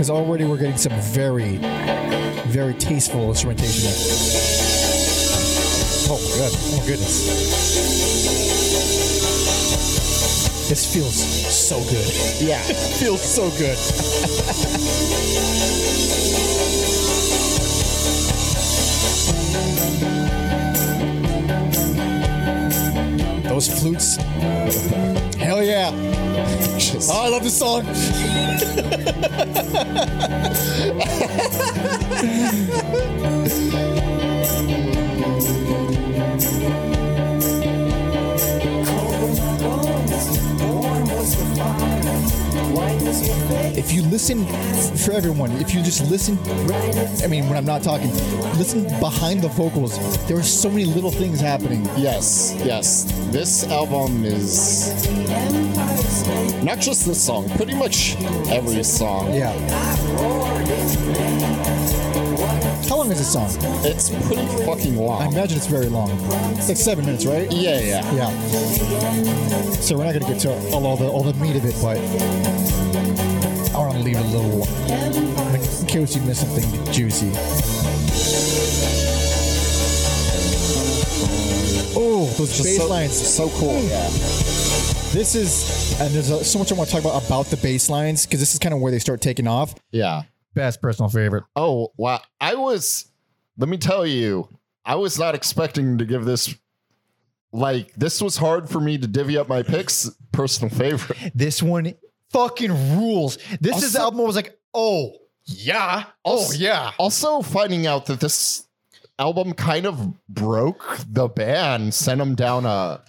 Because 0.04 0.20
already 0.20 0.44
we're 0.44 0.58
getting 0.58 0.76
some 0.76 0.92
very, 1.00 1.56
very 2.48 2.74
tasteful 2.74 3.30
instrumentation. 3.30 3.88
Oh 6.10 6.20
my 6.20 6.36
god! 6.36 6.52
Oh 6.52 6.76
my 6.76 6.86
goodness! 6.86 7.24
This 10.68 10.84
feels 10.92 11.14
so 11.16 11.78
good. 11.84 12.06
Yeah. 12.38 12.60
feels 13.00 13.22
so 13.22 13.48
good. 13.52 13.78
Those 23.48 23.80
flutes. 23.80 24.16
Hell 25.36 25.62
yeah. 25.62 26.13
Oh, 26.36 27.22
I 27.24 27.28
love 27.28 27.44
this 27.44 27.58
song. 27.58 27.84
you 43.92 44.02
listen 44.02 44.44
for 44.98 45.12
everyone, 45.12 45.50
if 45.52 45.74
you 45.74 45.82
just 45.82 46.08
listen, 46.10 46.38
I 47.22 47.26
mean, 47.26 47.48
when 47.48 47.56
I'm 47.56 47.64
not 47.64 47.82
talking, 47.82 48.10
listen 48.56 48.84
behind 49.00 49.42
the 49.42 49.48
vocals. 49.48 49.98
There 50.26 50.36
are 50.36 50.42
so 50.42 50.68
many 50.68 50.84
little 50.84 51.10
things 51.10 51.40
happening. 51.40 51.84
Yes, 51.96 52.54
yes. 52.64 53.04
This 53.32 53.64
album 53.68 54.24
is 54.24 55.06
not 56.62 56.80
just 56.80 57.06
this 57.06 57.22
song, 57.22 57.48
pretty 57.50 57.74
much 57.74 58.16
every 58.48 58.82
song. 58.84 59.34
Yeah. 59.34 59.52
How 62.88 62.98
long 62.98 63.10
is 63.10 63.18
this 63.18 63.32
song? 63.32 63.50
It's 63.84 64.10
pretty 64.26 64.46
fucking 64.64 64.96
long. 64.96 65.22
I 65.22 65.26
imagine 65.26 65.56
it's 65.56 65.66
very 65.66 65.86
long. 65.86 66.10
It's 66.56 66.68
like 66.68 66.76
seven 66.76 67.06
minutes, 67.06 67.26
right? 67.26 67.50
Yeah, 67.50 67.80
yeah. 67.80 68.14
Yeah. 68.14 68.30
So 69.80 69.96
we're 69.96 70.04
not 70.04 70.12
gonna 70.12 70.32
get 70.32 70.40
to 70.42 70.52
all, 70.72 70.86
all 70.86 70.96
the 70.96 71.08
all 71.08 71.22
the 71.22 71.34
meat 71.34 71.56
of 71.56 71.64
it, 71.64 71.74
but 71.82 71.98
want 73.94 74.06
to 74.06 74.12
leave 74.12 74.18
a 74.18 74.28
little 74.36 74.64
in 75.80 75.86
case 75.86 76.16
you 76.16 76.22
miss 76.22 76.40
something 76.40 76.92
juicy. 76.92 77.30
Oh, 81.96 82.26
those 82.36 82.56
Just 82.56 82.64
bass 82.64 82.76
so, 82.78 82.88
lines. 82.88 83.34
so 83.34 83.48
cool. 83.50 83.80
Yeah. 83.82 84.08
This 85.12 85.36
is, 85.36 86.00
and 86.00 86.12
there's 86.12 86.30
a, 86.30 86.44
so 86.44 86.58
much 86.58 86.72
I 86.72 86.74
want 86.74 86.88
to 86.90 86.96
talk 86.96 87.04
about 87.04 87.24
about 87.24 87.46
the 87.46 87.56
bass 87.58 87.88
lines 87.88 88.26
because 88.26 88.40
this 88.40 88.52
is 88.52 88.58
kind 88.58 88.74
of 88.74 88.80
where 88.80 88.90
they 88.90 88.98
start 88.98 89.20
taking 89.20 89.46
off. 89.46 89.74
Yeah. 89.92 90.22
Best 90.54 90.82
personal 90.82 91.08
favorite. 91.08 91.44
Oh, 91.54 91.92
wow. 91.96 92.20
I 92.40 92.56
was, 92.56 93.06
let 93.58 93.68
me 93.68 93.76
tell 93.76 94.04
you, 94.04 94.48
I 94.84 94.96
was 94.96 95.18
not 95.18 95.36
expecting 95.36 95.98
to 95.98 96.04
give 96.04 96.24
this, 96.24 96.52
like, 97.52 97.94
this 97.94 98.20
was 98.20 98.36
hard 98.36 98.68
for 98.68 98.80
me 98.80 98.98
to 98.98 99.06
divvy 99.06 99.38
up 99.38 99.48
my 99.48 99.62
picks. 99.62 100.10
Personal 100.32 100.74
favorite. 100.74 101.32
This 101.32 101.62
one 101.62 101.94
fucking 102.34 102.72
rules. 102.98 103.38
This 103.60 103.82
is 103.82 103.92
the 103.94 104.00
album 104.00 104.20
I 104.20 104.24
was 104.24 104.36
like, 104.36 104.58
oh 104.74 105.12
yeah, 105.46 106.04
oh 106.24 106.32
Also- 106.38 106.54
yeah. 106.58 106.90
Also, 106.98 107.42
finding 107.42 107.86
out 107.86 108.06
that 108.06 108.18
this 108.20 108.66
album 109.18 109.52
kind 109.54 109.86
of 109.86 109.96
broke 110.28 110.98
the 111.08 111.28
band, 111.28 111.94
sent 111.94 112.18
them 112.18 112.34
down 112.34 112.66
a. 112.66 113.02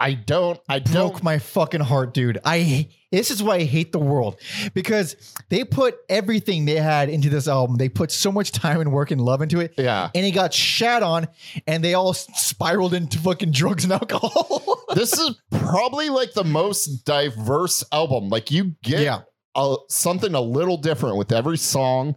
I 0.00 0.14
don't. 0.14 0.58
I 0.68 0.78
don't. 0.78 0.92
broke 0.92 1.22
my 1.22 1.38
fucking 1.38 1.80
heart, 1.80 2.14
dude. 2.14 2.38
I 2.44 2.88
this 3.10 3.30
is 3.30 3.42
why 3.42 3.56
I 3.56 3.64
hate 3.64 3.90
the 3.92 3.98
world 3.98 4.38
because 4.74 5.16
they 5.48 5.64
put 5.64 5.96
everything 6.08 6.64
they 6.66 6.76
had 6.76 7.08
into 7.08 7.30
this 7.30 7.48
album. 7.48 7.76
They 7.76 7.88
put 7.88 8.12
so 8.12 8.30
much 8.30 8.52
time 8.52 8.80
and 8.80 8.92
work 8.92 9.10
and 9.10 9.20
love 9.20 9.40
into 9.42 9.60
it. 9.60 9.74
Yeah. 9.78 10.10
And 10.14 10.24
it 10.26 10.32
got 10.32 10.52
shat 10.54 11.02
on 11.02 11.26
and 11.66 11.82
they 11.82 11.94
all 11.94 12.12
spiraled 12.14 12.94
into 12.94 13.18
fucking 13.18 13.52
drugs 13.52 13.84
and 13.84 13.92
alcohol. 14.00 14.84
this 14.94 15.12
is 15.18 15.40
probably 15.50 16.10
like 16.10 16.32
the 16.34 16.44
most 16.44 17.04
diverse 17.04 17.82
album. 17.92 18.28
Like 18.28 18.50
you 18.50 18.74
get 18.82 19.00
Yeah. 19.00 19.20
a, 19.54 19.76
something 19.88 20.34
a 20.34 20.40
little 20.40 20.76
different 20.76 21.16
with 21.16 21.32
every 21.32 21.58
song. 21.58 22.14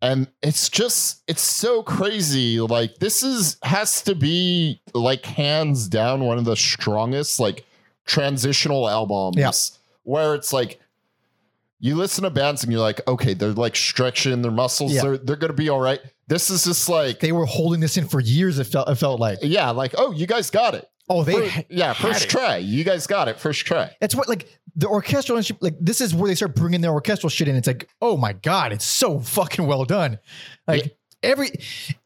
And 0.00 0.28
it's 0.42 0.68
just 0.68 1.22
it's 1.26 1.42
so 1.42 1.82
crazy. 1.82 2.60
Like 2.60 2.98
this 2.98 3.22
is 3.22 3.56
has 3.64 4.00
to 4.02 4.14
be 4.14 4.80
like 4.94 5.24
hands 5.24 5.88
down 5.88 6.20
one 6.24 6.38
of 6.38 6.44
the 6.44 6.54
strongest 6.56 7.40
like 7.40 7.64
transitional 8.04 8.88
albums 8.88 9.36
Yeah. 9.36 9.50
where 10.04 10.34
it's 10.34 10.52
like 10.52 10.80
you 11.80 11.94
listen 11.94 12.24
to 12.24 12.30
bands 12.30 12.62
and 12.64 12.72
you're 12.72 12.80
like, 12.80 13.00
okay, 13.06 13.34
they're 13.34 13.52
like 13.52 13.76
stretching 13.76 14.42
their 14.42 14.50
muscles, 14.52 14.92
Yeah. 14.92 15.02
they're 15.02 15.18
they're 15.18 15.36
gonna 15.36 15.52
be 15.52 15.68
all 15.68 15.80
right. 15.80 16.00
This 16.28 16.48
is 16.50 16.64
just 16.64 16.88
like 16.88 17.20
they 17.20 17.32
were 17.32 17.46
holding 17.46 17.80
this 17.80 17.96
in 17.96 18.06
for 18.06 18.20
years, 18.20 18.58
it 18.58 18.64
felt 18.64 18.88
it 18.88 18.94
felt 18.96 19.18
like. 19.18 19.38
yeah, 19.42 19.70
like, 19.70 19.94
oh, 19.98 20.12
you 20.12 20.26
guys 20.26 20.50
got 20.50 20.74
it. 20.74 20.88
Oh, 21.10 21.24
they 21.24 21.32
Fir- 21.32 21.48
ha- 21.48 21.62
yeah, 21.70 21.92
first 21.92 22.24
it. 22.24 22.30
try. 22.30 22.56
You 22.58 22.84
guys 22.84 23.06
got 23.06 23.28
it. 23.28 23.38
First 23.40 23.64
try. 23.66 23.96
That's 24.00 24.14
what 24.14 24.28
like 24.28 24.46
the 24.76 24.86
orchestral 24.88 25.40
like 25.60 25.76
this 25.80 26.00
is 26.00 26.14
where 26.14 26.28
they 26.28 26.34
start 26.34 26.54
bringing 26.54 26.80
their 26.80 26.92
orchestral 26.92 27.30
shit 27.30 27.48
in. 27.48 27.56
It's 27.56 27.66
like, 27.66 27.88
oh 28.02 28.16
my 28.16 28.32
god, 28.32 28.72
it's 28.72 28.84
so 28.84 29.18
fucking 29.20 29.66
well 29.66 29.84
done. 29.84 30.18
Like 30.66 30.84
Yeah. 30.86 30.90
every 31.22 31.50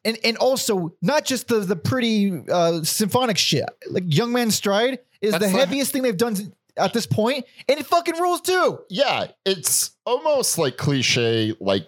and 0.05 0.19
and 0.25 0.37
also 0.39 0.95
not 1.03 1.25
just 1.25 1.49
the 1.49 1.61
the 1.61 1.77
pretty 1.77 2.33
uh 2.51 2.83
symphonic 2.83 3.39
shit. 3.39 3.65
Like 3.91 4.05
Young 4.07 4.33
Man 4.33 4.51
Stride 4.51 5.01
is 5.21 5.33
That's 5.33 5.45
the 5.47 5.51
the- 5.53 5.59
heaviest 5.59 5.93
thing 5.93 6.03
they've 6.03 6.17
done 6.17 6.53
at 6.77 6.95
this 6.95 7.05
point, 7.07 7.45
and 7.69 7.79
it 7.79 7.85
fucking 7.87 8.17
rules 8.19 8.41
too. 8.41 8.79
Yeah, 8.89 9.27
it's 9.45 9.91
almost 10.07 10.57
like 10.57 10.77
cliche, 10.79 11.55
like 11.61 11.87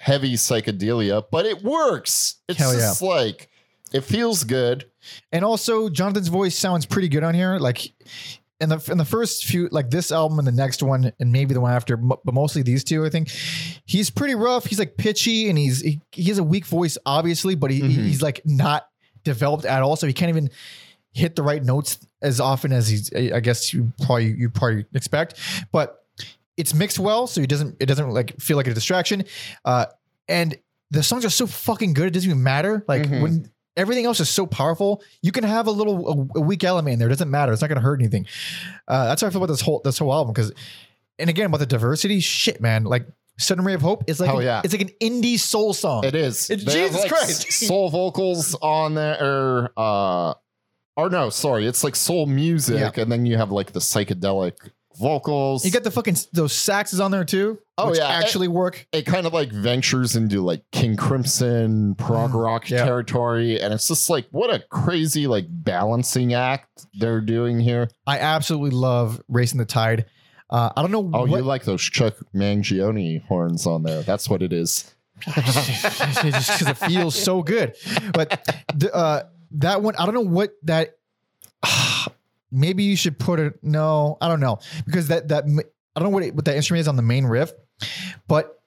heavy 0.00 0.34
psychedelia, 0.34 1.24
but 1.30 1.44
it 1.46 1.62
works. 1.62 2.36
It's 2.48 2.58
Hell 2.58 2.72
yeah. 2.72 2.80
just 2.80 3.02
like 3.02 3.50
it 3.94 4.02
feels 4.02 4.44
good. 4.44 4.84
And 5.32 5.44
also 5.44 5.88
Jonathan's 5.88 6.28
voice 6.28 6.54
sounds 6.56 6.84
pretty 6.84 7.08
good 7.08 7.22
on 7.24 7.34
here. 7.34 7.56
Like 7.58 7.92
in 8.60 8.68
the 8.68 8.86
in 8.90 8.98
the 8.98 9.04
first 9.04 9.44
few, 9.44 9.68
like 9.70 9.88
this 9.90 10.12
album 10.12 10.38
and 10.38 10.46
the 10.46 10.52
next 10.52 10.82
one, 10.82 11.12
and 11.18 11.32
maybe 11.32 11.54
the 11.54 11.60
one 11.60 11.72
after, 11.72 11.96
but 11.96 12.20
mostly 12.32 12.62
these 12.62 12.84
two, 12.84 13.04
I 13.04 13.10
think 13.10 13.30
he's 13.86 14.10
pretty 14.10 14.34
rough. 14.34 14.64
He's 14.66 14.78
like 14.78 14.96
pitchy, 14.96 15.48
and 15.48 15.56
he's 15.58 15.80
he, 15.80 16.00
he 16.12 16.24
has 16.24 16.38
a 16.38 16.44
weak 16.44 16.66
voice, 16.66 16.98
obviously, 17.06 17.54
but 17.54 17.70
he, 17.70 17.80
Mhm. 17.80 17.90
he's 18.04 18.22
like 18.22 18.40
not 18.44 18.86
developed 19.24 19.64
at 19.64 19.82
all, 19.82 19.96
so 19.96 20.06
he 20.06 20.12
can't 20.12 20.28
even 20.28 20.50
hit 21.12 21.36
the 21.36 21.42
right 21.42 21.62
notes 21.64 21.98
as 22.22 22.40
often 22.40 22.72
as 22.72 22.88
he's. 22.88 23.12
I 23.14 23.40
guess 23.40 23.72
you 23.72 23.92
probably 24.02 24.32
you 24.32 24.50
probably 24.50 24.86
expect, 24.94 25.38
but 25.72 26.04
it's 26.56 26.72
mixed 26.74 26.98
well, 27.00 27.26
so 27.26 27.40
he 27.40 27.46
doesn't 27.48 27.76
it 27.80 27.86
doesn't 27.86 28.10
like 28.10 28.40
feel 28.40 28.56
like 28.56 28.66
a 28.68 28.74
distraction, 28.74 29.24
uh, 29.64 29.86
and 30.28 30.56
the 30.90 31.02
songs 31.02 31.24
are 31.24 31.30
so 31.30 31.46
fucking 31.46 31.92
good, 31.92 32.06
it 32.06 32.10
doesn't 32.14 32.30
even 32.30 32.42
matter. 32.42 32.84
Like 32.86 33.02
Mhm. 33.02 33.20
when 33.22 33.50
everything 33.76 34.04
else 34.06 34.20
is 34.20 34.28
so 34.28 34.46
powerful. 34.46 35.02
You 35.22 35.32
can 35.32 35.44
have 35.44 35.66
a 35.66 35.70
little 35.70 36.28
a, 36.34 36.38
a 36.38 36.42
weak 36.42 36.64
element 36.64 36.94
in 36.94 36.98
there. 36.98 37.08
It 37.08 37.12
doesn't 37.12 37.30
matter. 37.30 37.52
It's 37.52 37.60
not 37.62 37.68
going 37.68 37.80
to 37.80 37.82
hurt 37.84 38.00
anything. 38.00 38.26
Uh, 38.88 39.06
that's 39.06 39.20
how 39.22 39.26
I 39.26 39.30
feel 39.30 39.42
about 39.42 39.52
this 39.52 39.60
whole 39.60 39.80
this 39.84 39.98
whole 39.98 40.12
album. 40.12 40.32
Because, 40.32 40.52
and 41.18 41.28
again 41.30 41.46
about 41.46 41.58
the 41.58 41.66
diversity, 41.66 42.20
shit, 42.20 42.60
man. 42.60 42.84
Like 42.84 43.06
"Sudden 43.38 43.64
Ray 43.64 43.74
of 43.74 43.82
Hope" 43.82 44.04
is 44.06 44.20
like 44.20 44.28
Hell 44.28 44.38
an- 44.38 44.44
yeah. 44.44 44.60
it's 44.64 44.72
like 44.74 44.82
an 44.82 44.92
indie 45.00 45.38
soul 45.38 45.74
song. 45.74 46.04
It 46.04 46.14
is. 46.14 46.50
It's 46.50 46.64
They 46.64 46.72
Jesus 46.86 47.00
like, 47.00 47.10
Christ. 47.10 47.52
soul 47.52 47.88
vocals 47.90 48.54
on 48.62 48.94
there, 48.94 49.16
or 49.20 49.72
uh, 49.76 50.34
or 50.96 51.10
no, 51.10 51.30
sorry, 51.30 51.66
it's 51.66 51.82
like 51.82 51.96
soul 51.96 52.26
music, 52.26 52.96
and 52.98 53.10
then 53.10 53.26
you 53.26 53.36
have 53.36 53.50
like 53.50 53.72
the 53.72 53.80
psychedelic 53.80 54.52
vocals. 54.96 55.64
You 55.64 55.70
got 55.70 55.82
the 55.84 55.90
fucking 55.90 56.16
those 56.32 56.52
saxes 56.52 57.04
on 57.04 57.10
there 57.10 57.24
too. 57.24 57.58
Oh, 57.76 57.92
yeah. 57.94 58.06
actually 58.06 58.48
work. 58.48 58.86
it 58.92 59.02
kind 59.06 59.26
of 59.26 59.32
like 59.32 59.50
ventures 59.50 60.14
into 60.16 60.40
like 60.42 60.62
King 60.70 60.96
Crimson 60.96 61.94
prog 61.96 62.34
rock 62.34 62.66
Mm, 62.66 62.70
yeah. 62.70 62.84
territory, 62.84 63.60
and 63.60 63.74
it's 63.74 63.88
just 63.88 64.08
like 64.08 64.26
what 64.30 64.54
a 64.54 64.60
crazy 64.70 65.26
like 65.26 65.46
balancing 65.48 66.34
act 66.34 66.86
they're 66.94 67.20
doing 67.20 67.58
here. 67.60 67.88
I 68.06 68.18
absolutely 68.20 68.70
love 68.70 69.20
"Racing 69.28 69.58
the 69.58 69.64
Tide." 69.64 70.06
Uh, 70.50 70.70
I 70.76 70.82
don't 70.82 70.90
know 70.92 71.10
Oh, 71.12 71.26
what 71.26 71.38
you 71.38 71.44
like 71.44 71.64
those 71.64 71.82
Chuck 71.82 72.14
Mangione 72.34 73.24
horns 73.24 73.66
on 73.66 73.82
there? 73.82 74.02
That's 74.02 74.28
what 74.30 74.42
it 74.42 74.52
is. 74.52 74.94
just 75.20 76.58
because 76.58 76.68
it 76.68 76.76
feels 76.78 77.14
so 77.20 77.42
good. 77.42 77.74
But 78.12 78.44
the, 78.74 78.94
uh, 78.94 79.22
that 79.52 79.82
one, 79.82 79.96
I 79.96 80.04
don't 80.04 80.14
know 80.14 80.20
what 80.20 80.52
that. 80.64 80.96
maybe 82.54 82.84
you 82.84 82.96
should 82.96 83.18
put 83.18 83.40
it. 83.40 83.58
No, 83.62 84.16
I 84.20 84.28
don't 84.28 84.40
know 84.40 84.58
because 84.86 85.08
that 85.08 85.28
that 85.28 85.44
I 85.44 86.00
don't 86.00 86.10
know 86.10 86.14
what 86.14 86.22
it, 86.22 86.34
what 86.34 86.44
that 86.46 86.56
instrument 86.56 86.80
is 86.80 86.88
on 86.88 86.96
the 86.96 87.02
main 87.02 87.26
riff, 87.26 87.52
but 88.26 88.58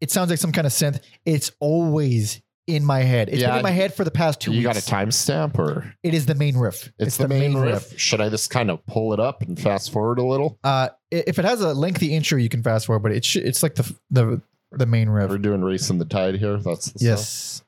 it 0.00 0.10
sounds 0.10 0.30
like 0.30 0.38
some 0.38 0.52
kind 0.52 0.66
of 0.66 0.72
synth. 0.72 1.00
It's 1.24 1.50
always 1.60 2.40
in 2.66 2.84
my 2.84 3.00
head. 3.00 3.28
It's 3.28 3.42
been 3.42 3.56
in 3.56 3.62
my 3.62 3.70
head 3.70 3.94
for 3.94 4.04
the 4.04 4.10
past 4.10 4.40
two 4.40 4.52
you 4.52 4.66
weeks. 4.66 4.88
got 4.88 5.02
a 5.02 5.06
timestamp 5.06 5.58
or 5.58 5.94
It 6.02 6.14
is 6.14 6.26
the 6.26 6.34
main 6.34 6.56
riff. 6.56 6.90
it's, 6.98 7.16
the, 7.16 7.28
main, 7.28 7.56
riff. 7.56 7.98
Should 7.98 8.20
I 8.20 8.28
just 8.30 8.50
kind 8.50 8.70
of 8.70 8.84
pull 8.86 9.12
it 9.12 9.20
up 9.20 9.42
and 9.42 9.58
fast 9.60 9.92
forward 9.92 10.18
a 10.18 10.24
little? 10.24 10.58
Uh, 10.64 10.88
if 11.10 11.38
it 11.38 11.44
has 11.44 11.60
a 11.60 11.74
lengthy 11.74 12.14
intro, 12.14 12.38
you 12.38 12.48
can 12.48 12.62
fast 12.62 12.86
forward, 12.86 13.00
but 13.00 13.12
it 13.12 13.24
should, 13.24 13.44
it's 13.44 13.62
like 13.62 13.74
the 13.74 13.94
the 14.10 14.42
the 14.72 14.86
main 14.86 15.08
riff. 15.08 15.30
We're 15.30 15.38
doing 15.38 15.62
racing 15.62 15.98
the 15.98 16.04
tide 16.04 16.36
here. 16.36 16.56
That's 16.58 16.90
the 16.92 16.98
stuff. 16.98 17.62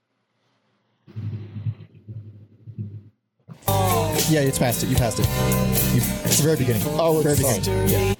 Yes. 3.68 4.05
Yeah, 4.28 4.40
it's 4.40 4.58
past 4.58 4.82
it. 4.82 4.88
You 4.88 4.96
passed 4.96 5.18
it. 5.20 5.26
You, 5.94 6.00
it's 6.24 6.38
the 6.38 6.42
very 6.44 6.56
beginning. 6.56 6.82
Oh, 6.86 7.20
very 7.22 7.34
it's 7.34 7.58
beginning. 7.58 7.88
Yeah. 7.88 8.14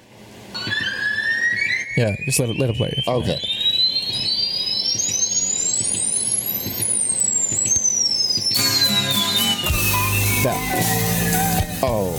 Yeah, 1.97 2.15
just 2.25 2.39
let 2.39 2.49
it 2.49 2.57
let 2.59 2.69
it 2.69 2.75
play. 2.75 3.03
Okay. 3.07 3.39
That. 10.43 11.79
Oh, 11.83 12.13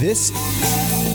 This 0.00 0.30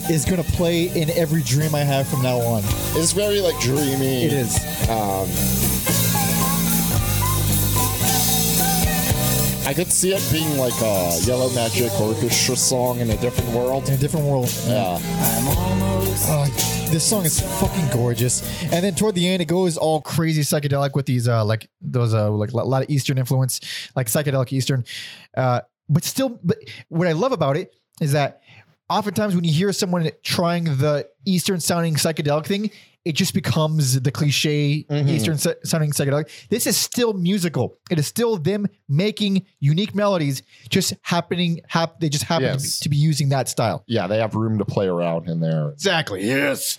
is 0.09 0.25
gonna 0.25 0.43
play 0.43 0.85
in 0.99 1.09
every 1.11 1.43
dream 1.43 1.75
I 1.75 1.81
have 1.81 2.07
from 2.07 2.21
now 2.23 2.37
on. 2.39 2.63
it's 2.95 3.11
very 3.11 3.39
like 3.41 3.59
dreamy. 3.59 4.23
It 4.25 4.33
is. 4.33 4.57
Um, 4.89 5.27
I 9.71 9.73
could 9.73 9.89
see 9.89 10.11
it 10.11 10.21
being 10.33 10.57
like 10.57 10.73
a 10.81 11.17
Yellow 11.23 11.49
Magic 11.51 11.97
Orchestra 11.97 12.57
song 12.57 12.99
in 12.99 13.09
a 13.09 13.15
different 13.15 13.51
world. 13.51 13.87
In 13.87 13.93
a 13.93 13.97
different 13.97 14.25
world. 14.25 14.53
Yeah. 14.67 14.97
Oh, 14.99 16.87
this 16.91 17.05
song 17.05 17.23
is 17.23 17.39
fucking 17.39 17.87
gorgeous. 17.87 18.41
And 18.63 18.83
then 18.83 18.95
toward 18.95 19.15
the 19.15 19.25
end, 19.25 19.41
it 19.41 19.45
goes 19.45 19.77
all 19.77 20.01
crazy 20.01 20.41
psychedelic 20.41 20.93
with 20.93 21.05
these 21.05 21.25
uh 21.25 21.45
like 21.45 21.69
those 21.79 22.13
uh 22.13 22.29
like 22.31 22.51
a 22.51 22.57
lot 22.57 22.83
of 22.83 22.89
Eastern 22.89 23.17
influence, 23.17 23.61
like 23.95 24.07
psychedelic 24.07 24.51
Eastern. 24.51 24.83
Uh, 25.37 25.61
but 25.87 26.03
still, 26.03 26.37
but 26.43 26.57
what 26.89 27.07
I 27.07 27.13
love 27.13 27.31
about 27.31 27.55
it 27.55 27.73
is 28.01 28.11
that 28.11 28.41
oftentimes 28.89 29.35
when 29.35 29.45
you 29.45 29.53
hear 29.53 29.71
someone 29.71 30.11
trying 30.21 30.65
the 30.65 31.07
Eastern 31.23 31.61
sounding 31.61 31.95
psychedelic 31.95 32.45
thing, 32.45 32.71
it 33.03 33.13
just 33.15 33.33
becomes 33.33 33.99
the 34.01 34.11
cliche 34.11 34.85
Mhm. 34.89 35.09
Eastern 35.09 35.37
sounding 35.65 35.91
psychedelic. 35.91 36.29
This 36.49 36.67
is 36.67 36.77
still 36.77 37.13
musical. 37.13 37.77
It 37.89 37.97
is 37.97 38.05
still 38.07 38.37
them 38.37 38.67
making 38.87 39.45
unique 39.59 39.95
melodies, 39.95 40.43
just 40.69 40.93
happening. 41.01 41.61
Hap- 41.67 41.99
they 41.99 42.09
just 42.09 42.25
happen 42.25 42.57
to, 42.57 42.63
be, 42.63 42.69
to 42.81 42.89
be 42.89 42.97
using 42.97 43.29
that 43.29 43.49
style. 43.49 43.83
Yeah, 43.87 44.05
they 44.07 44.19
have 44.19 44.35
room 44.35 44.59
to 44.59 44.65
play 44.65 44.87
around 44.87 45.27
in 45.29 45.39
there. 45.39 45.69
Exactly. 45.71 46.23
Yes. 46.27 46.77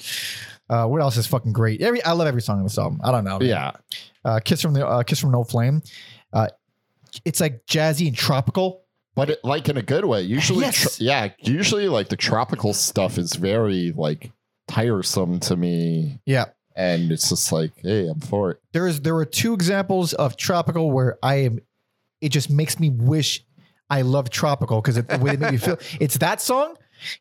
Uh, 0.71 0.87
what 0.87 1.03
else 1.03 1.17
is 1.17 1.27
fucking 1.27 1.53
great? 1.53 1.83
Every 1.83 2.03
I 2.05 2.13
love 2.13 2.27
every 2.29 2.41
song 2.41 2.59
on 2.59 2.65
this 2.65 2.79
album. 2.79 3.01
I 3.03 3.11
don't 3.11 3.25
know. 3.25 3.39
man. 3.41 3.49
Yeah. 3.49 3.73
Uh, 4.25 4.39
Kiss 4.39 4.63
from 4.63 4.75
the 4.75 4.87
uh, 4.87 5.03
Kiss 5.03 5.19
from 5.19 5.33
No 5.33 5.43
Flame. 5.45 5.83
Uh, 6.33 6.49
it's 7.25 7.41
like 7.41 7.67
jazzy 7.67 8.07
and 8.07 8.17
tropical. 8.17 8.85
But 9.15 9.29
it, 9.29 9.41
like 9.45 9.69
in 9.69 9.77
a 9.77 9.83
good 9.83 10.05
way. 10.07 10.23
Usually, 10.23 10.61
Yes. 10.65 10.97
tro- 10.97 11.05
yeah, 11.05 11.29
usually 11.41 11.89
like 11.89 12.09
the 12.09 12.17
tropical 12.17 12.73
stuff 12.73 13.19
is 13.19 13.35
very 13.35 13.93
like 13.95 14.31
tiresome 14.75 15.41
to 15.41 15.57
me. 15.57 16.21
Yeah. 16.27 16.47
And 16.75 17.13
it's 17.13 17.29
just 17.29 17.53
like, 17.53 17.73
hey, 17.83 18.09
I'm 18.09 18.21
for 18.21 18.53
it. 18.53 18.61
There 18.73 18.87
is 18.87 19.01
there 19.03 19.15
were 19.15 19.25
two 19.27 19.53
examples 19.55 20.15
of 20.15 20.37
tropical 20.37 20.91
where 20.91 21.19
I 21.23 21.35
am. 21.37 21.59
It 22.21 22.31
just 22.31 22.49
makes 22.51 22.81
me 22.81 22.89
wish 22.89 23.45
I 23.91 24.03
loved 24.03 24.33
tropical 24.33 24.81
because 24.81 24.95
the 24.95 25.19
way 25.19 25.37
they 25.37 25.45
make 25.45 25.53
me 25.53 25.59
feel. 25.59 25.79
It's 26.01 26.17
that 26.19 26.41
song 26.41 26.77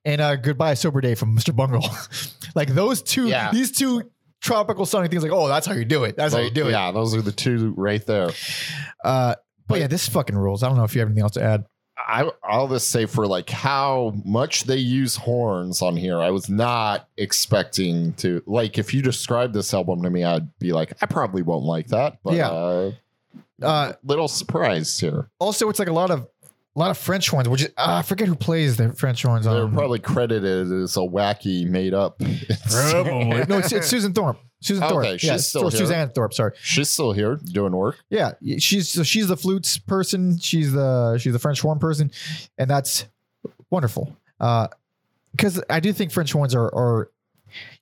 and 0.06 0.22
uh, 0.22 0.38
"Goodbye 0.38 0.76
Sober 0.76 1.02
Day" 1.02 1.16
from 1.16 1.36
Mr. 1.38 1.54
Bungle. 1.54 1.84
like 2.56 2.70
those 2.70 3.02
two, 3.02 3.28
Yeah. 3.28 3.52
these 3.52 3.72
two 3.72 4.10
tropical 4.42 4.86
sounding 4.86 5.12
things. 5.12 5.24
Like, 5.24 5.34
oh, 5.34 5.48
that's 5.50 5.68
how 5.68 5.74
you 5.74 5.84
do 5.86 6.06
it. 6.06 6.16
That's 6.16 6.34
how 6.34 6.40
you 6.40 6.50
do 6.52 6.68
it. 6.68 6.72
Yeah, 6.72 6.92
those 6.92 7.14
are 7.14 7.22
the 7.22 7.32
two 7.34 7.74
right 7.76 8.06
there. 8.06 8.30
Uh, 9.04 9.36
but 9.68 9.80
yeah, 9.80 9.88
this 9.88 10.08
fucking 10.08 10.38
rules. 10.38 10.64
I 10.64 10.68
don't 10.70 10.78
know 10.78 10.84
if 10.86 10.96
you 10.96 11.02
have 11.02 11.10
anything 11.10 11.24
else 11.24 11.34
to 11.34 11.44
add. 11.44 11.66
I, 12.08 12.30
I'll 12.44 12.68
just 12.68 12.90
say 12.90 13.06
for 13.06 13.26
like 13.28 13.50
how 13.50 14.14
much 14.26 14.64
they 14.66 14.78
use 14.78 15.16
horns 15.16 15.82
on 15.82 15.96
here, 15.98 16.20
I 16.20 16.30
was 16.32 16.50
not 16.50 17.08
expecting 17.18 18.14
to 18.14 18.42
like. 18.46 18.78
If 18.78 18.94
you 18.94 19.02
described 19.02 19.54
this 19.54 19.74
album 19.74 20.02
to 20.04 20.10
me, 20.10 20.24
I'd 20.24 20.58
be 20.60 20.72
like, 20.74 20.94
I 21.02 21.06
probably 21.06 21.42
won't 21.42 21.66
like 21.66 21.88
that. 21.88 22.18
But 22.24 22.34
Yeah. 22.36 22.50
uh, 22.50 22.92
Uh, 23.62 23.94
little 24.04 24.28
surprise 24.28 25.00
here. 25.00 25.30
also, 25.40 25.70
it's 25.70 25.78
like 25.80 25.88
a 25.88 25.94
lot 25.94 26.10
of 26.12 26.28
a 26.76 26.80
lot 26.80 26.90
of 26.92 26.98
French 26.98 27.30
horns. 27.30 27.50
Which 27.50 27.64
is, 27.64 27.68
uh, 27.78 27.98
I 28.00 28.02
forget 28.02 28.28
who 28.28 28.36
plays 28.36 28.78
the 28.78 28.94
French 28.94 29.24
horns. 29.24 29.46
They're 29.46 29.64
on 29.64 29.74
probably 29.74 30.00
credited 30.00 30.72
as 30.72 30.96
a 30.98 31.02
wacky 31.02 31.68
made 31.68 31.94
up. 31.94 32.20
probably 32.70 33.46
no, 33.46 33.58
it's, 33.58 33.72
it's 33.72 33.88
Susan 33.88 34.14
Thorpe. 34.14 34.40
Susan 34.62 34.88
Thorpe. 34.88 35.00
Okay, 35.06 35.10
Thorpe. 35.12 35.20
she's 35.20 35.30
yeah, 35.30 35.38
still 35.38 35.62
or 35.68 35.70
here. 35.72 35.80
Suzanne 35.80 36.10
Thorpe. 36.10 36.34
Sorry. 36.34 36.52
She's 36.62 36.90
still 36.90 37.12
here 37.14 37.38
doing 37.44 37.76
work. 37.76 37.98
Yeah, 38.10 38.34
she's 38.60 38.90
so 38.90 39.04
she's 39.04 39.28
the 39.28 39.38
flutes 39.38 39.78
person. 39.78 40.38
She's 40.40 40.72
the 40.72 41.18
she's 41.18 41.34
the 41.34 41.40
French 41.40 41.62
horn 41.62 41.80
person, 41.80 42.12
and 42.58 42.70
that's 42.70 43.06
wonderful. 43.70 44.16
Uh, 44.40 44.68
because 45.32 45.62
I 45.70 45.80
do 45.80 45.94
think 45.94 46.12
French 46.12 46.32
horns 46.32 46.54
are 46.56 46.74
are 46.76 47.10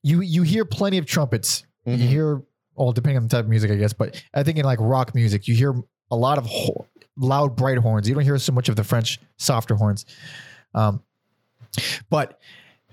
you 0.02 0.22
you 0.22 0.44
hear 0.44 0.66
plenty 0.66 0.98
of 0.98 1.06
trumpets. 1.06 1.64
You 1.86 1.94
Mhm. 1.96 2.08
hear 2.08 2.42
well, 2.76 2.92
depending 2.94 3.18
on 3.18 3.24
the 3.24 3.30
type 3.30 3.44
of 3.44 3.50
music, 3.50 3.72
I 3.72 3.76
guess. 3.76 3.92
But 3.94 4.24
I 4.34 4.44
think 4.44 4.58
in 4.58 4.64
like 4.66 4.80
rock 4.80 5.14
music, 5.14 5.48
you 5.48 5.56
hear 5.56 5.76
a 6.12 6.16
lot 6.16 6.38
of 6.38 6.46
ho- 6.46 6.86
loud, 7.20 7.56
bright 7.56 7.78
horns. 7.78 8.08
You 8.08 8.16
don't 8.16 8.24
hear 8.24 8.38
so 8.38 8.54
much 8.54 8.70
of 8.70 8.76
the 8.76 8.84
French 8.84 9.20
softer 9.38 9.76
horns. 9.76 10.06
Um, 10.74 11.04
but 12.10 12.40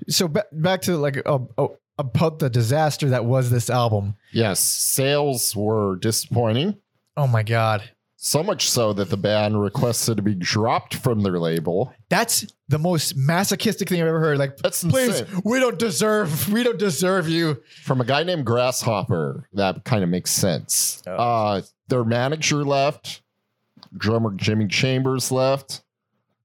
so 0.09 0.29
ba- 0.29 0.47
back 0.53 0.83
to 0.83 0.97
like 0.97 1.22
uh, 1.27 1.39
uh, 1.57 1.68
about 1.99 2.39
the 2.39 2.51
disaster 2.51 3.09
that 3.11 3.24
was 3.24 3.51
this 3.51 3.70
album. 3.70 4.16
Yes, 4.33 4.61
sales 4.61 5.57
were 5.57 5.97
disappointing. 5.97 6.77
Oh 7.16 7.27
my 7.27 7.43
god. 7.43 7.91
So 8.18 8.43
much 8.43 8.68
so 8.68 8.93
that 8.95 9.11
the 9.11 9.16
band 9.16 9.61
requested 9.62 10.16
to 10.16 10.22
be 10.22 10.35
dropped 10.35 10.95
from 10.97 11.20
their 11.20 11.39
label. 11.39 11.93
That's 12.09 12.47
the 12.66 12.79
most 12.79 13.14
masochistic 13.14 13.89
thing 13.89 14.01
I've 14.01 14.09
ever 14.09 14.18
heard. 14.18 14.39
Like, 14.39 14.57
That's 14.57 14.83
please, 14.83 15.20
insane. 15.20 15.43
we 15.45 15.61
don't 15.61 15.79
deserve, 15.79 16.51
we 16.51 16.64
don't 16.64 16.79
deserve 16.79 17.29
you. 17.29 17.62
From 17.85 18.01
a 18.01 18.05
guy 18.05 18.24
named 18.24 18.45
Grasshopper, 18.45 19.49
that 19.53 19.85
kind 19.85 20.03
of 20.03 20.09
makes 20.09 20.33
sense. 20.33 21.03
Oh. 21.07 21.12
Uh, 21.14 21.62
their 21.89 22.05
manager 22.05 22.64
left, 22.64 23.22
drummer 23.99 24.32
Jimmy 24.34 24.68
Chambers 24.68 25.30
left, 25.32 25.82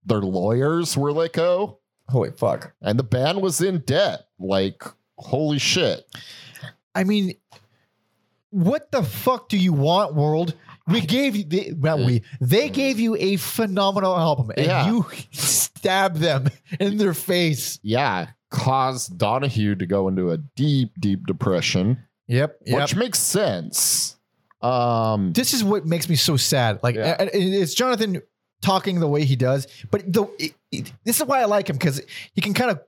their 0.06 0.20
lawyers 0.22 0.98
were 0.98 1.12
let 1.12 1.34
go, 1.34 1.80
Holy 2.10 2.32
fuck! 2.32 2.74
and 2.82 2.98
the 3.00 3.04
band 3.04 3.42
was 3.42 3.62
in 3.62 3.80
debt. 3.80 4.22
Like, 4.40 4.84
holy 5.18 5.60
shit. 5.60 6.04
I 6.94 7.04
mean, 7.04 7.36
what 8.50 8.92
the 8.92 9.04
fuck 9.04 9.48
do 9.50 9.58
you 9.58 9.74
want, 9.74 10.14
world? 10.16 10.56
We 10.88 11.02
gave 11.02 11.36
you, 11.36 11.46
they, 11.46 11.74
not 11.78 12.00
we, 12.00 12.24
they 12.42 12.70
mm. 12.70 12.74
gave 12.74 13.00
you 13.00 13.16
a 13.16 13.38
phenomenal 13.38 14.18
album, 14.18 14.52
and 14.58 14.66
Yeah. 14.66 14.88
you 14.88 15.06
stabbed 15.32 16.18
them 16.18 16.50
in 16.80 16.98
their 16.98 17.14
face. 17.14 17.80
Yeah, 17.82 18.28
caused 18.50 19.18
Donahue 19.18 19.76
to 19.76 19.86
go 19.86 20.08
into 20.08 20.32
a 20.32 20.38
deep, 20.38 20.92
deep 21.00 21.26
depression, 21.28 22.00
Yep, 22.28 22.58
yep. 22.66 22.82
which 22.82 22.96
makes 22.96 23.20
sense. 23.20 24.18
Um, 24.62 25.34
this 25.34 25.54
is 25.54 25.64
what 25.64 25.86
makes 25.86 26.08
me 26.10 26.16
so 26.16 26.38
sad. 26.38 26.80
Like 26.84 26.96
Yeah. 26.96 27.16
and- 27.20 27.30
it's 27.34 27.74
Jonathan 27.74 28.22
talking 28.62 29.00
the 29.00 29.08
way 29.08 29.26
he 29.26 29.36
does, 29.36 29.68
but 29.90 30.02
the 30.12 30.24
it, 30.40 30.54
it- 30.72 30.94
this 31.04 31.20
is 31.20 31.26
why 31.26 31.42
I 31.42 31.46
like 31.46 31.70
him 31.70 31.76
because 31.78 32.02
he 32.34 32.42
can 32.42 32.54
kind 32.54 32.72
of 32.72 32.80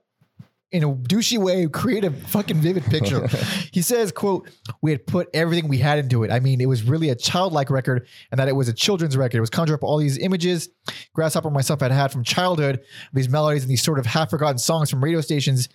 in 0.70 0.82
a 0.82 0.92
douchey 0.92 1.38
way 1.38 1.68
create 1.68 2.04
a 2.04 2.10
fucking 2.10 2.56
vivid 2.56 2.84
picture. 2.84 3.26
he 3.72 3.80
says, 3.80 4.10
"quote 4.10 4.48
We 4.82 4.90
had 4.90 5.06
put 5.06 5.28
everything 5.32 5.68
we 5.68 5.78
had 5.78 6.00
into 6.00 6.24
it. 6.24 6.32
I 6.32 6.40
mean, 6.40 6.60
it 6.60 6.66
was 6.66 6.82
really 6.82 7.10
a 7.10 7.14
childlike 7.14 7.70
record, 7.70 8.08
and 8.32 8.40
that 8.40 8.48
it 8.48 8.56
was 8.56 8.68
a 8.68 8.72
children's 8.72 9.16
record. 9.16 9.36
It 9.38 9.40
was 9.40 9.50
conjure 9.50 9.74
up 9.74 9.84
all 9.84 9.98
these 9.98 10.18
images 10.18 10.68
Grasshopper 11.12 11.46
and 11.48 11.54
myself 11.54 11.80
had 11.80 11.92
had 11.92 12.10
from 12.10 12.24
childhood, 12.24 12.80
these 13.12 13.28
melodies 13.28 13.62
and 13.62 13.70
these 13.70 13.82
sort 13.82 13.98
of 14.00 14.06
half 14.06 14.30
forgotten 14.30 14.58
songs 14.58 14.90
from 14.90 15.02
radio 15.02 15.20
stations 15.20 15.68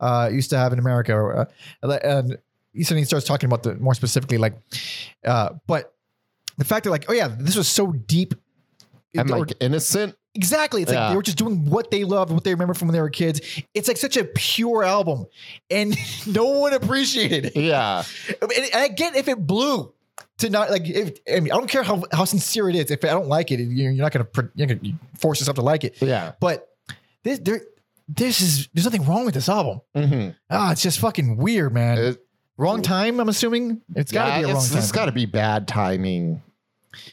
uh, 0.00 0.28
used 0.32 0.50
to 0.50 0.56
have 0.58 0.72
in 0.72 0.78
America. 0.78 1.48
Uh, 1.82 1.98
and 2.04 2.38
he 2.74 2.82
suddenly 2.84 3.04
starts 3.04 3.24
talking 3.26 3.46
about 3.46 3.62
the 3.62 3.74
more 3.76 3.94
specifically, 3.94 4.36
like, 4.38 4.54
uh, 5.24 5.50
but 5.66 5.94
the 6.58 6.64
fact 6.64 6.84
that 6.84 6.90
like, 6.90 7.06
oh 7.08 7.12
yeah, 7.12 7.28
this 7.38 7.56
was 7.56 7.68
so 7.68 7.92
deep. 7.92 8.34
and 9.16 9.30
Or- 9.30 9.40
like 9.40 9.52
innocent. 9.60 10.16
exactly, 10.34 10.82
it's 10.82 10.92
like 10.92 11.10
they 11.10 11.16
were 11.16 11.22
just 11.22 11.38
doing 11.38 11.64
what 11.70 11.90
they 11.90 12.02
loved, 12.04 12.32
what 12.32 12.42
they 12.44 12.50
remember 12.52 12.74
from 12.74 12.88
when 12.88 12.94
they 12.94 13.00
were 13.00 13.10
kids. 13.10 13.40
It's 13.74 13.86
like 13.88 13.96
such 13.96 14.16
a 14.16 14.24
pure 14.24 14.82
album, 14.82 15.26
and 15.70 15.96
no 16.26 16.46
one 16.46 16.72
appreciated 16.74 17.46
it. 17.46 17.56
Yeah. 17.56 18.02
And 18.40 18.50
I 18.74 18.88
get 18.88 19.14
if 19.16 19.28
it 19.28 19.46
blew 19.46 19.92
to 20.38 20.50
not 20.50 20.70
like. 20.70 20.88
If, 20.88 21.18
I 21.32 21.38
mean, 21.40 21.52
I 21.52 21.56
don't 21.56 21.68
care 21.70 21.84
how, 21.84 22.02
how 22.12 22.24
sincere 22.24 22.68
it 22.68 22.74
is. 22.76 22.90
If 22.90 23.04
I 23.04 23.08
don't 23.08 23.28
like 23.28 23.52
it, 23.52 23.60
you're 23.60 23.92
not 23.92 24.10
going 24.12 24.26
to 24.26 24.50
you're 24.56 24.66
gonna 24.66 24.80
force 25.18 25.38
yourself 25.40 25.54
to 25.56 25.62
like 25.62 25.84
it. 25.84 25.96
Yeah. 26.02 26.32
But 26.40 26.68
this 27.22 27.38
there, 27.38 27.60
this 28.08 28.40
is 28.40 28.68
there's 28.74 28.84
nothing 28.84 29.04
wrong 29.06 29.24
with 29.24 29.34
this 29.34 29.48
album. 29.48 29.80
hmm 29.94 30.28
Ah, 30.50 30.72
it's 30.72 30.82
just 30.82 30.98
fucking 30.98 31.36
weird, 31.36 31.72
man. 31.72 31.98
It- 31.98 32.23
wrong 32.56 32.82
time. 32.82 33.20
I'm 33.20 33.28
assuming 33.28 33.80
it's 33.94 34.12
got 34.12 34.24
to 34.24 34.30
yeah, 34.30 34.38
be 34.38 34.50
a 34.50 34.54
wrong 34.54 34.64
time. 34.64 34.78
it's 34.78 34.92
got 34.92 35.06
to 35.06 35.12
be 35.12 35.26
bad 35.26 35.68
timing. 35.68 36.42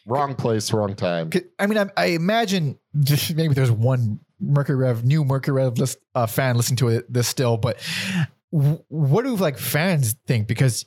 Wrong 0.06 0.36
place, 0.36 0.72
wrong 0.74 0.96
time. 0.96 1.32
I 1.58 1.66
mean, 1.66 1.78
I, 1.78 1.90
I 1.98 2.06
imagine 2.08 2.78
maybe 2.94 3.54
there's 3.54 3.72
one 3.72 4.20
Mercury 4.40 4.76
Rev, 4.76 5.04
new 5.04 5.24
Mercury 5.24 5.56
Rev 5.56 5.78
list, 5.78 5.98
uh, 6.16 6.26
fan 6.26 6.56
listening 6.58 6.78
to 6.78 6.90
it, 6.90 7.12
this 7.12 7.28
still, 7.28 7.58
but 7.58 7.78
w- 8.52 8.84
what 8.90 9.24
do 9.24 9.36
like 9.36 9.58
fans 9.58 10.16
think? 10.28 10.48
Because 10.48 10.86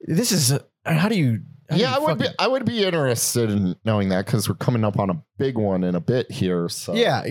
this 0.00 0.32
is 0.32 0.52
uh, 0.52 0.60
how 0.84 1.08
do 1.08 1.16
you? 1.16 1.42
Yeah, 1.72 1.94
I 1.94 1.98
would 1.98 2.18
be. 2.18 2.26
I 2.38 2.48
would 2.48 2.64
be 2.64 2.84
interested 2.84 3.50
in 3.50 3.76
knowing 3.84 4.08
that 4.08 4.26
because 4.26 4.48
we're 4.48 4.56
coming 4.56 4.84
up 4.84 4.98
on 4.98 5.10
a 5.10 5.22
big 5.38 5.56
one 5.56 5.84
in 5.84 5.94
a 5.94 6.00
bit 6.00 6.30
here. 6.30 6.68
So 6.68 6.94
Yeah, 6.94 7.24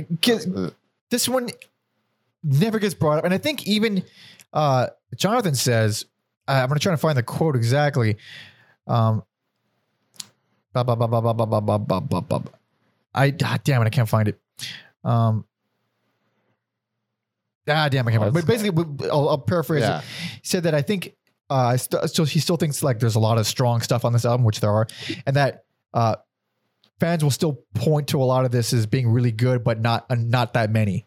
this 1.09 1.27
one 1.27 1.49
never 2.43 2.79
gets 2.79 2.93
brought 2.93 3.19
up, 3.19 3.25
and 3.25 3.33
I 3.33 3.37
think 3.37 3.67
even 3.67 4.03
uh, 4.53 4.87
Jonathan 5.15 5.55
says, 5.55 6.05
I'm 6.53 6.67
gonna 6.67 6.79
try 6.79 6.91
to 6.91 6.97
find 6.97 7.17
the 7.17 7.23
quote 7.23 7.55
exactly. 7.55 8.17
Um, 8.87 9.23
ba- 10.73 10.83
ba- 10.83 10.95
ba- 10.95 11.07
ba- 11.07 11.21
ba- 11.21 11.33
ba- 11.33 11.45
ba- 11.47 11.61
ba- 11.61 11.79
ba- 11.79 12.01
ba- 12.01 12.21
ba- 12.21 12.39
ba. 12.39 12.51
I 13.13 13.31
God 13.31 13.61
damn 13.63 13.81
it, 13.81 13.85
I 13.85 13.89
can't 13.89 14.09
find 14.09 14.27
it. 14.27 14.39
Um, 15.03 15.45
ah, 17.67 17.89
damn, 17.89 18.07
I 18.07 18.11
can't 18.11 18.21
find 18.23 18.35
it. 18.35 18.39
But 18.39 18.47
basically, 18.47 19.09
I'll, 19.09 19.29
I'll 19.29 19.37
paraphrase 19.37 19.81
yeah, 19.81 19.99
it. 19.99 20.03
He 20.41 20.47
said 20.47 20.63
that 20.63 20.73
I 20.73 20.81
think 20.81 21.15
uh, 21.49 21.55
I 21.55 21.75
st- 21.77 22.09
so 22.09 22.23
he 22.25 22.39
still 22.39 22.57
thinks 22.57 22.83
like 22.83 22.99
there's 22.99 23.15
a 23.15 23.19
lot 23.19 23.37
of 23.37 23.47
strong 23.47 23.81
stuff 23.81 24.05
on 24.05 24.13
this 24.13 24.25
album, 24.25 24.45
which 24.45 24.59
there 24.59 24.71
are, 24.71 24.87
and 25.25 25.35
that 25.35 25.63
uh, 25.93 26.15
fans 26.99 27.23
will 27.23 27.31
still 27.31 27.63
point 27.73 28.07
to 28.09 28.21
a 28.21 28.25
lot 28.25 28.45
of 28.45 28.51
this 28.51 28.73
as 28.73 28.85
being 28.85 29.09
really 29.09 29.31
good, 29.31 29.63
but 29.63 29.79
not 29.81 30.05
uh, 30.09 30.15
not 30.15 30.53
that 30.53 30.71
many. 30.71 31.05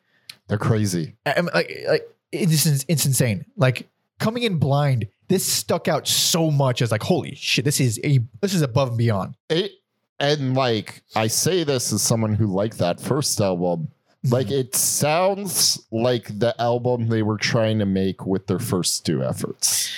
they're 0.48 0.58
crazy. 0.58 1.16
I- 1.26 1.34
I'm 1.36 1.46
like 1.54 1.72
like 1.88 2.02
it's, 2.32 2.66
ins- 2.66 2.84
it's 2.88 3.06
insane. 3.06 3.44
Like 3.56 3.88
coming 4.18 4.42
in 4.42 4.58
blind, 4.58 5.06
this 5.32 5.44
stuck 5.44 5.88
out 5.88 6.06
so 6.06 6.50
much 6.50 6.82
as 6.82 6.90
like 6.90 7.02
holy 7.02 7.34
shit, 7.34 7.64
this 7.64 7.80
is 7.80 7.98
a 8.04 8.20
this 8.40 8.54
is 8.54 8.62
above 8.62 8.88
and 8.90 8.98
beyond. 8.98 9.34
It 9.48 9.72
and 10.20 10.54
like 10.54 11.02
I 11.16 11.26
say 11.26 11.64
this 11.64 11.92
as 11.92 12.02
someone 12.02 12.34
who 12.34 12.46
liked 12.46 12.78
that 12.78 13.00
first 13.00 13.40
album. 13.40 13.88
Like 14.24 14.52
it 14.52 14.76
sounds 14.76 15.84
like 15.90 16.38
the 16.38 16.54
album 16.60 17.08
they 17.08 17.22
were 17.22 17.38
trying 17.38 17.80
to 17.80 17.86
make 17.86 18.24
with 18.24 18.46
their 18.46 18.60
first 18.60 19.04
two 19.04 19.24
efforts. 19.24 19.92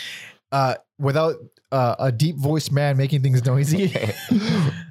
Uh, 0.50 0.76
without 0.98 1.34
uh, 1.72 1.96
a 1.98 2.12
deep 2.12 2.36
voiced 2.36 2.70
man 2.70 2.96
making 2.96 3.22
things 3.22 3.44
noisy. 3.44 3.86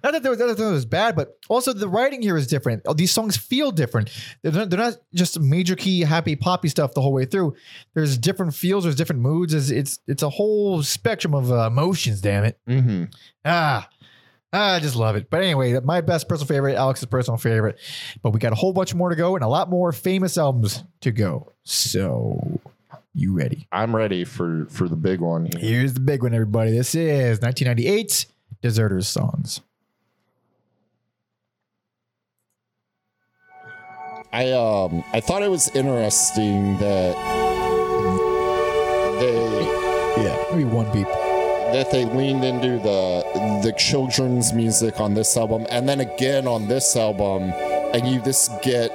not 0.04 0.12
that 0.12 0.22
there 0.22 0.32
was, 0.32 0.40
not 0.40 0.58
that 0.58 0.72
was 0.72 0.86
bad, 0.86 1.16
but 1.16 1.38
also 1.50 1.74
the 1.74 1.88
writing 1.88 2.22
here 2.22 2.38
is 2.38 2.48
different. 2.48 2.84
These 2.96 3.12
songs 3.12 3.38
feel 3.38 3.72
different. 3.72 4.10
They're 4.42 4.52
not, 4.52 4.70
they're 4.70 4.80
not 4.80 4.98
just 5.14 5.40
major 5.40 5.76
key, 5.76 6.02
happy, 6.02 6.36
poppy 6.36 6.70
stuff 6.70 6.94
the 6.94 7.02
whole 7.02 7.14
way 7.14 7.26
through. 7.26 7.56
There's 7.94 8.18
different 8.18 8.54
feels. 8.54 8.84
There's 8.84 8.96
different 8.96 9.22
moods. 9.22 9.54
It's 9.54 9.70
it's, 9.70 10.00
it's 10.08 10.24
a 10.24 10.30
whole 10.30 10.84
spectrum 10.84 11.34
of 11.34 11.52
uh, 11.52 11.68
emotions. 11.68 12.22
Damn 12.22 12.44
it. 12.44 12.60
Mm-hmm. 12.68 13.06
Ah, 13.46 13.90
I 14.54 14.80
just 14.80 14.96
love 14.96 15.16
it. 15.16 15.30
But 15.30 15.42
anyway, 15.42 15.80
my 15.80 16.02
best 16.02 16.30
personal 16.30 16.48
favorite, 16.48 16.76
Alex's 16.76 17.06
personal 17.06 17.38
favorite. 17.38 17.80
But 18.22 18.32
we 18.32 18.40
got 18.40 18.52
a 18.52 18.56
whole 18.56 18.72
bunch 18.72 18.94
more 18.94 19.10
to 19.10 19.16
go 19.16 19.36
and 19.36 19.44
a 19.44 19.48
lot 19.48 19.70
more 19.70 19.92
famous 19.92 20.38
albums 20.38 20.84
to 21.02 21.12
go. 21.12 21.52
So, 21.64 22.60
you 23.14 23.34
ready? 23.34 23.68
I'm 23.72 23.96
ready 23.96 24.24
for 24.24 24.66
for 24.70 24.88
the 24.88 24.96
big 24.96 25.20
one. 25.20 25.46
here. 25.46 25.60
Here's 25.60 25.94
the 25.94 26.00
big 26.00 26.24
one, 26.24 26.34
everybody. 26.34 26.72
This 26.72 26.96
is 26.96 27.40
1998's 27.40 28.26
Deserters 28.62 29.08
Songs. 29.08 29.62
I 34.32 34.52
um 34.52 35.04
I 35.14 35.20
thought 35.20 35.44
it 35.44 35.52
was 35.52 35.70
interesting 35.76 36.78
that 36.80 37.14
they 39.20 40.24
Yeah, 40.24 40.46
maybe 40.52 40.64
one 40.66 40.92
beep. 40.92 41.08
that 41.08 41.92
they 41.92 42.06
leaned 42.06 42.44
into 42.44 42.80
the 42.80 43.24
the 43.64 43.74
children's 43.78 44.52
music 44.54 45.00
on 45.00 45.14
this 45.14 45.38
album 45.38 45.66
and 45.70 45.88
then 45.88 46.00
again 46.00 46.48
on 46.48 46.68
this 46.68 46.96
album 46.96 47.44
and 47.94 48.08
you 48.08 48.22
just 48.22 48.60
get 48.64 48.90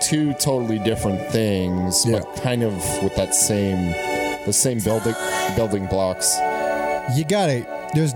two 0.00 0.32
totally 0.34 0.78
different 0.78 1.20
things 1.30 2.04
Yeah. 2.06 2.20
but 2.20 2.42
kind 2.42 2.62
of 2.62 2.72
with 3.02 3.14
that 3.16 3.34
same 3.34 3.92
the 4.46 4.52
same 4.52 4.78
building 4.80 5.14
building 5.56 5.86
blocks 5.86 6.36
You 7.16 7.24
got 7.24 7.48
it. 7.50 7.66
There's. 7.94 8.12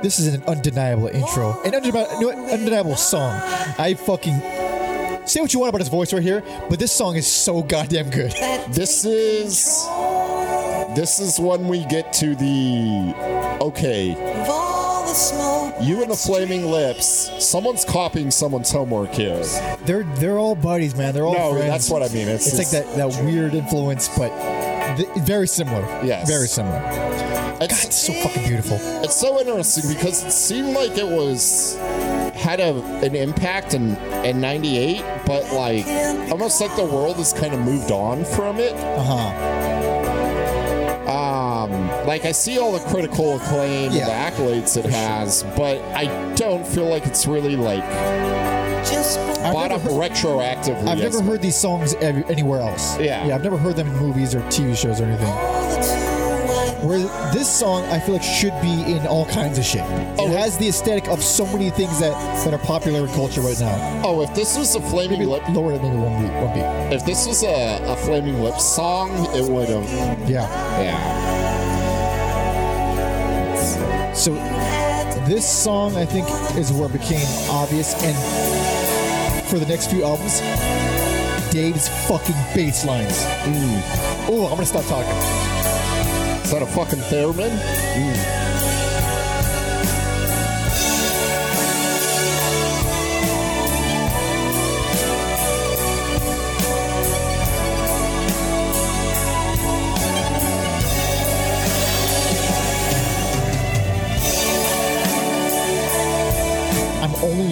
This 0.00 0.20
is 0.20 0.32
an 0.32 0.44
undeniable 0.44 1.08
intro, 1.08 1.60
an 1.64 1.74
undeniable, 1.74 2.30
undeniable 2.52 2.94
song. 2.94 3.32
I 3.78 3.94
fucking 3.98 4.38
say 5.26 5.40
what 5.40 5.52
you 5.52 5.58
want 5.58 5.70
about 5.70 5.80
his 5.80 5.88
voice 5.88 6.12
right 6.12 6.22
here, 6.22 6.40
but 6.70 6.78
this 6.78 6.92
song 6.92 7.16
is 7.16 7.26
so 7.26 7.62
goddamn 7.64 8.08
good. 8.10 8.30
this 8.70 9.04
is 9.04 9.84
this 10.94 11.18
is 11.18 11.40
when 11.40 11.66
we 11.66 11.84
get 11.86 12.12
to 12.14 12.36
the 12.36 13.12
okay 13.60 14.14
Of 15.78 15.84
all 15.84 15.86
the 15.86 15.86
smoke. 15.86 15.88
you 15.88 16.02
and 16.02 16.10
the 16.10 16.16
flaming 16.16 16.70
lips 16.70 17.30
someone's 17.46 17.84
copying 17.84 18.30
someone's 18.30 18.70
homework 18.70 19.12
here 19.12 19.42
They're 19.84 20.04
they're 20.16 20.38
all 20.38 20.54
buddies, 20.54 20.94
man. 20.96 21.14
They're 21.14 21.26
all 21.26 21.34
no 21.34 21.52
friends. 21.52 21.66
that's 21.66 21.90
what 21.90 22.02
i 22.02 22.08
mean 22.14 22.28
it's, 22.28 22.46
It's 22.46 22.58
like 22.58 22.70
that 22.70 22.96
that 22.96 23.24
weird 23.24 23.54
influence, 23.54 24.08
but 24.16 24.30
th- 24.96 25.08
very 25.26 25.46
similar. 25.46 25.82
Yes. 26.04 26.28
very 26.28 26.46
similar. 26.48 26.78
God, 26.78 27.62
it's, 27.62 27.84
it's 27.86 27.96
so 27.96 28.12
fucking 28.12 28.44
beautiful. 28.46 28.78
It's 29.04 29.16
so 29.16 29.38
interesting 29.40 29.88
because 29.92 30.22
it 30.24 30.30
seemed 30.32 30.74
like 30.74 30.96
it 30.96 31.06
was 31.06 31.76
had 32.34 32.60
a 32.60 32.72
an 33.04 33.14
impact 33.16 33.74
in 33.74 33.96
in 34.24 34.40
'98, 34.40 35.02
but 35.26 35.50
like 35.52 35.84
almost 36.30 36.60
like 36.60 36.74
the 36.76 36.84
world 36.84 37.16
has 37.16 37.32
kind 37.32 37.52
of 37.54 37.60
moved 37.60 37.90
on 37.90 38.24
from 38.24 38.58
it. 38.58 38.72
Uh 38.74 39.02
huh. 39.02 39.32
Um, 41.64 41.88
like 42.06 42.24
I 42.24 42.32
see 42.32 42.58
all 42.58 42.72
the 42.72 42.78
critical 42.90 43.36
acclaim 43.36 43.92
Yeah. 43.92 44.08
and 44.08 44.36
the 44.36 44.42
accolades 44.42 44.76
it 44.76 44.84
has, 44.86 45.42
but 45.56 45.80
I 45.94 46.34
don't 46.34 46.66
feel 46.66 46.86
like 46.86 47.06
it's 47.06 47.26
really 47.26 47.56
like 47.56 47.82
Just 48.84 49.18
I've 49.18 49.52
bought 49.52 49.70
never 49.70 49.74
up 49.74 49.80
heard- 49.92 50.12
retroactively. 50.12 50.86
I've 50.88 50.98
never 50.98 51.20
heard 51.22 51.42
these 51.42 51.56
songs 51.56 51.94
ev- 51.94 52.28
anywhere 52.30 52.60
else. 52.60 52.98
Yeah. 52.98 53.26
yeah. 53.26 53.34
I've 53.34 53.44
never 53.44 53.56
heard 53.58 53.76
them 53.76 53.88
in 53.88 53.96
movies 53.96 54.34
or 54.34 54.40
TV 54.42 54.76
shows 54.76 55.00
or 55.00 55.04
anything. 55.04 55.26
all 55.26 55.70
the 55.70 55.76
too 55.76 55.82
white. 55.82 56.84
Where 56.84 56.98
this 57.34 57.48
song, 57.50 57.82
I 57.86 57.98
feel 57.98 58.14
like 58.14 58.22
should 58.22 58.54
be 58.62 58.92
in 58.92 59.04
all 59.06 59.26
kinds 59.26 59.58
of 59.58 59.64
shit. 59.64 59.82
Oh, 60.16 60.28
it 60.30 60.38
has 60.38 60.56
the 60.58 60.68
aesthetic 60.68 61.08
of 61.08 61.22
so 61.22 61.44
many 61.46 61.70
things 61.70 61.98
that 61.98 62.14
that 62.44 62.54
are 62.54 62.64
popular 62.64 63.00
in 63.00 63.08
culture 63.14 63.40
right 63.40 63.58
now. 63.60 64.02
Oh, 64.04 64.22
if 64.22 64.32
this 64.34 64.56
was 64.56 64.74
a 64.76 64.80
flaming 64.80 65.18
Maybe 65.18 65.26
lip, 65.30 65.42
lower 65.48 65.72
it 65.72 65.82
maybe 65.82 65.96
one 65.96 66.22
beat. 66.22 66.32
One 66.34 66.54
beat. 66.54 66.94
if 66.96 67.04
this 67.04 67.26
was 67.26 67.42
a, 67.42 67.80
a 67.84 67.96
flaming 67.96 68.42
lips 68.42 68.64
song, 68.64 69.10
it 69.34 69.44
would 69.50 69.68
have. 69.68 70.30
Yeah. 70.30 70.46
Yeah. 70.80 71.27
So 74.18 74.34
this 75.28 75.46
song, 75.48 75.96
I 75.96 76.04
think, 76.04 76.26
is 76.56 76.72
where 76.72 76.86
it 76.86 76.92
became 76.92 77.24
obvious, 77.48 77.94
and 78.02 79.46
for 79.46 79.60
the 79.60 79.66
next 79.66 79.92
few 79.92 80.02
albums, 80.02 80.40
Dave's 81.52 81.88
fucking 82.08 82.34
bass 82.52 82.84
lines. 82.84 83.22
Oh, 84.28 84.48
I'm 84.50 84.56
gonna 84.56 84.66
stop 84.66 84.84
talking. 84.86 85.12
Is 86.42 86.50
that 86.50 86.62
a 86.62 86.66
fucking 86.66 86.98
theremin? 87.10 87.52
I'm 87.52 88.47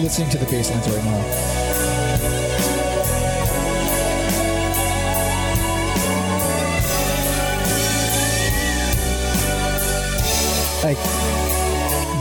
listening 0.07 0.29
to 0.29 0.37
the 0.37 0.45
bass 0.45 0.71
lines 0.71 0.87
right 0.87 1.03
now. 1.03 1.17
Like, 10.81 10.97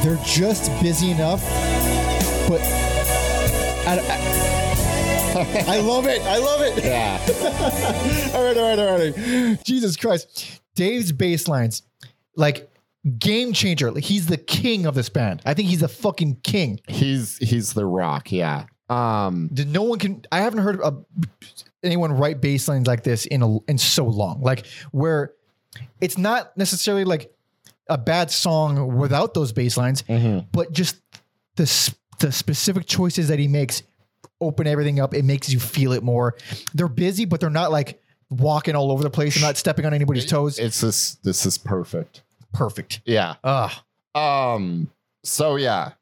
they're 0.02 0.18
just 0.24 0.68
busy 0.82 1.12
enough, 1.12 1.40
but 2.48 2.60
I, 3.86 4.00
I, 4.02 5.64
I 5.76 5.78
love 5.78 6.06
it. 6.06 6.22
I 6.22 6.38
love 6.38 6.62
it. 6.62 6.84
Yeah. 6.84 7.20
all 8.34 8.42
right, 8.42 8.56
all 8.56 8.68
right, 8.68 8.78
all 8.80 8.98
right. 8.98 9.64
Jesus 9.64 9.96
Christ. 9.96 10.60
Dave's 10.74 11.12
bass 11.12 11.46
lines, 11.46 11.82
like 12.34 12.68
game 13.18 13.52
changer. 13.52 13.90
Like 13.90 14.04
he's 14.04 14.26
the 14.26 14.36
king 14.36 14.86
of 14.86 14.94
this 14.94 15.08
band. 15.08 15.42
I 15.44 15.54
think 15.54 15.68
he's 15.68 15.80
the 15.80 15.88
fucking 15.88 16.36
king. 16.42 16.80
He's 16.88 17.38
he's 17.38 17.72
the 17.72 17.86
rock, 17.86 18.32
yeah. 18.32 18.66
Um 18.88 19.48
Did 19.52 19.68
no 19.68 19.82
one 19.82 19.98
can 19.98 20.24
I 20.30 20.40
haven't 20.40 20.60
heard 20.60 20.80
of 20.80 21.04
anyone 21.82 22.12
write 22.12 22.40
bass 22.40 22.68
lines 22.68 22.86
like 22.86 23.02
this 23.02 23.26
in 23.26 23.42
a 23.42 23.58
in 23.68 23.78
so 23.78 24.04
long. 24.06 24.40
Like 24.42 24.66
where 24.90 25.32
it's 26.00 26.18
not 26.18 26.56
necessarily 26.56 27.04
like 27.04 27.32
a 27.88 27.98
bad 27.98 28.30
song 28.30 28.96
without 28.96 29.34
those 29.34 29.52
bass 29.52 29.76
lines, 29.76 30.02
but 30.52 30.72
just 30.72 30.96
the 31.56 31.94
the 32.18 32.32
specific 32.32 32.86
choices 32.86 33.28
that 33.28 33.38
he 33.38 33.48
makes 33.48 33.82
open 34.40 34.66
everything 34.66 35.00
up. 35.00 35.14
It 35.14 35.24
makes 35.24 35.50
you 35.50 35.60
feel 35.60 35.92
it 35.92 36.02
more. 36.02 36.36
They're 36.74 36.88
busy, 36.88 37.24
but 37.24 37.40
they're 37.40 37.50
not 37.50 37.70
like 37.70 38.02
walking 38.30 38.74
all 38.74 38.90
over 38.90 39.02
the 39.02 39.10
place. 39.10 39.34
They're 39.34 39.48
not 39.48 39.56
stepping 39.56 39.84
on 39.84 39.94
anybody's 39.94 40.26
toes. 40.26 40.58
it's 40.58 40.80
this 40.80 41.14
this 41.16 41.46
is 41.46 41.58
perfect. 41.58 42.22
Perfect. 42.56 43.00
Yeah. 43.04 43.34
Ah, 43.44 43.84
Um 44.14 44.90
so 45.24 45.56
yeah. 45.56 45.92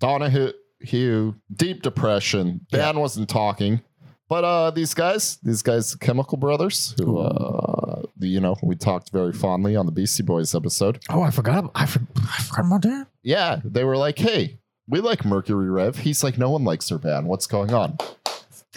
Donahue 0.00 0.52
Hugh, 0.80 1.34
deep 1.52 1.82
depression. 1.82 2.66
Band 2.70 2.98
wasn't 3.00 3.28
talking. 3.28 3.80
But 4.28 4.44
uh 4.44 4.70
these 4.70 4.92
guys, 4.94 5.38
these 5.42 5.62
guys 5.62 5.94
Chemical 5.94 6.36
Brothers, 6.38 6.94
who 6.98 7.18
uh 7.18 8.02
you 8.20 8.40
know, 8.40 8.56
we 8.62 8.74
talked 8.74 9.10
very 9.10 9.32
fondly 9.32 9.76
on 9.76 9.86
the 9.86 9.92
Beastie 9.92 10.22
Boys 10.22 10.54
episode. 10.54 10.98
oh, 11.10 11.22
I 11.22 11.30
forgot. 11.30 11.70
I, 11.74 11.86
for, 11.86 12.00
I 12.16 12.42
forgot 12.42 12.66
about 12.66 12.82
that. 12.82 13.06
Yeah, 13.22 13.60
they 13.64 13.84
were 13.84 13.96
like, 13.96 14.18
"Hey, 14.18 14.58
we 14.88 15.00
like 15.00 15.24
Mercury 15.24 15.70
Rev." 15.70 15.96
He's 15.98 16.24
like, 16.24 16.36
"No 16.36 16.50
one 16.50 16.64
likes 16.64 16.90
band. 16.98 17.26
What's 17.28 17.46
going 17.46 17.72
on?" 17.72 17.96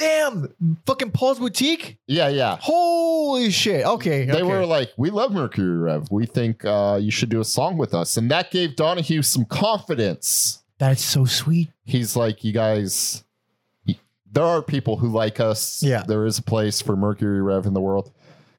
Damn, 0.01 0.53
fucking 0.85 1.11
Paul's 1.11 1.39
boutique. 1.39 1.97
Yeah, 2.07 2.27
yeah. 2.29 2.57
Holy 2.59 3.51
shit. 3.51 3.85
Okay, 3.85 4.25
They 4.25 4.33
okay. 4.33 4.43
were 4.43 4.65
like, 4.65 4.91
"We 4.97 5.09
love 5.11 5.31
Mercury 5.31 5.77
Rev. 5.77 6.07
We 6.11 6.25
think 6.25 6.65
uh, 6.65 6.97
you 7.01 7.11
should 7.11 7.29
do 7.29 7.39
a 7.39 7.45
song 7.45 7.77
with 7.77 7.93
us," 7.93 8.17
and 8.17 8.29
that 8.31 8.49
gave 8.51 8.75
Donahue 8.75 9.21
some 9.21 9.45
confidence. 9.45 10.63
That's 10.79 11.03
so 11.03 11.25
sweet. 11.25 11.69
He's 11.85 12.15
like, 12.15 12.43
"You 12.43 12.51
guys, 12.51 13.23
there 14.31 14.43
are 14.43 14.61
people 14.61 14.97
who 14.97 15.09
like 15.09 15.39
us. 15.39 15.83
Yeah. 15.83 16.03
there 16.07 16.25
is 16.25 16.39
a 16.39 16.43
place 16.43 16.81
for 16.81 16.95
Mercury 16.95 17.41
Rev 17.41 17.65
in 17.65 17.73
the 17.73 17.81
world." 17.81 18.11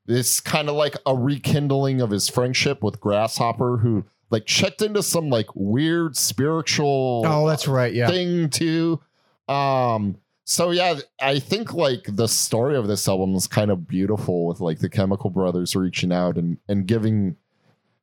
It's 0.06 0.40
kind 0.40 0.68
of 0.68 0.74
like 0.74 0.96
a 1.06 1.14
rekindling 1.16 2.00
of 2.00 2.10
his 2.10 2.28
friendship 2.28 2.82
with 2.82 3.00
Grasshopper, 3.00 3.78
who 3.78 4.04
like 4.30 4.46
checked 4.46 4.82
into 4.82 5.02
some 5.02 5.28
like 5.30 5.46
weird 5.54 6.16
spiritual 6.16 7.22
Oh, 7.26 7.46
that's 7.48 7.68
right. 7.68 7.92
Yeah. 7.92 8.08
thing 8.08 8.48
too. 8.50 9.00
Um, 9.48 10.16
so 10.44 10.70
yeah, 10.70 10.98
I 11.20 11.38
think 11.38 11.72
like 11.72 12.04
the 12.08 12.28
story 12.28 12.76
of 12.76 12.88
this 12.88 13.06
album 13.08 13.34
is 13.34 13.46
kind 13.46 13.70
of 13.70 13.86
beautiful 13.86 14.46
with 14.46 14.60
like 14.60 14.80
the 14.80 14.88
Chemical 14.88 15.30
Brothers 15.30 15.76
reaching 15.76 16.12
out 16.12 16.36
and 16.36 16.58
and 16.68 16.86
giving 16.86 17.36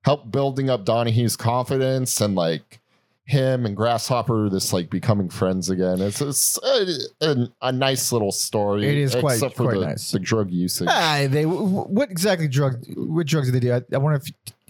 help 0.03 0.31
building 0.31 0.69
up 0.69 0.85
Donahue's 0.85 1.35
confidence 1.35 2.21
and 2.21 2.35
like 2.35 2.79
him 3.25 3.65
and 3.65 3.75
Grasshopper 3.75 4.49
this 4.49 4.73
like 4.73 4.89
becoming 4.89 5.29
friends 5.29 5.69
again. 5.69 6.01
It's, 6.01 6.19
it's 6.19 6.57
a, 6.63 6.87
a, 7.21 7.47
a 7.61 7.71
nice 7.71 8.11
little 8.11 8.31
story. 8.31 8.87
It 8.87 8.97
is 8.97 9.15
quite- 9.15 9.33
except 9.33 9.55
for 9.55 9.65
quite 9.65 9.79
the, 9.79 9.85
nice. 9.85 10.11
the 10.11 10.19
drug 10.19 10.49
usage. 10.49 10.87
Ah, 10.89 11.27
they 11.29 11.45
what 11.45 12.09
exactly 12.09 12.47
drug? 12.47 12.83
What 12.95 13.27
drugs 13.27 13.51
did 13.51 13.61
they 13.61 13.67
do? 13.67 13.73
I, 13.73 13.81
I 13.93 13.97
wonder 13.97 14.19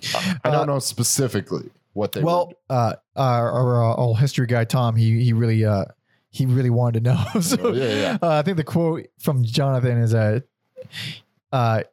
if 0.03 0.39
I 0.43 0.51
don't 0.51 0.67
know 0.67 0.79
specifically 0.79 1.69
what 1.93 2.11
they 2.11 2.21
well, 2.21 2.53
uh, 2.69 2.95
our, 3.15 3.51
our, 3.51 3.91
uh, 3.91 3.95
old 3.95 4.19
history 4.19 4.45
guy 4.45 4.65
Tom, 4.65 4.95
he 4.95 5.23
he 5.23 5.33
really 5.33 5.63
uh 5.63 5.85
he 6.31 6.45
really 6.45 6.69
wanted 6.69 7.03
to 7.03 7.11
know. 7.11 7.25
so 7.41 7.57
Oh, 7.61 7.73
yeah, 7.73 7.93
yeah. 7.93 8.17
Uh, 8.21 8.37
I 8.37 8.41
think 8.43 8.57
the 8.57 8.63
quote 8.63 9.07
from 9.19 9.43
Jonathan 9.43 9.97
is 9.97 10.13
a 10.13 10.43
uh, 11.51 11.83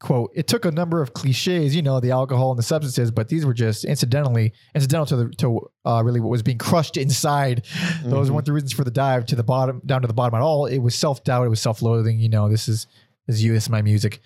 quote. 0.00 0.30
It 0.34 0.46
took 0.46 0.64
a 0.64 0.70
number 0.70 1.00
of 1.02 1.12
cliches, 1.12 1.74
you 1.76 1.82
know, 1.82 2.00
the 2.00 2.10
alcohol 2.10 2.50
and 2.50 2.58
the 2.58 2.62
substances, 2.64 3.10
but 3.10 3.28
these 3.28 3.44
were 3.46 3.54
just 3.54 3.84
incidentally 3.84 4.52
incidental 4.74 5.06
to 5.06 5.16
the 5.16 5.28
to 5.36 5.70
uh, 5.84 6.02
really 6.04 6.20
what 6.20 6.30
was 6.30 6.42
being 6.42 6.58
crushed 6.58 6.96
inside. 6.96 7.64
Those 8.02 8.28
Mhm. 8.28 8.34
weren't 8.34 8.46
the 8.46 8.52
reasons 8.52 8.72
for 8.72 8.84
the 8.84 8.90
dive 8.90 9.26
to 9.26 9.36
the 9.36 9.44
bottom, 9.44 9.80
down 9.86 10.00
to 10.02 10.08
the 10.08 10.14
bottom 10.14 10.34
at 10.36 10.42
all. 10.42 10.66
It 10.66 10.78
was 10.78 10.94
self 10.94 11.22
doubt. 11.24 11.44
It 11.46 11.50
was 11.50 11.60
self 11.60 11.82
loathing. 11.82 12.18
You 12.18 12.28
know, 12.28 12.48
this 12.48 12.68
is 12.68 12.86
this 13.26 13.36
is 13.36 13.44
you. 13.44 13.52
This 13.52 13.64
is 13.64 13.70
my 13.70 13.82
music. 13.82 14.20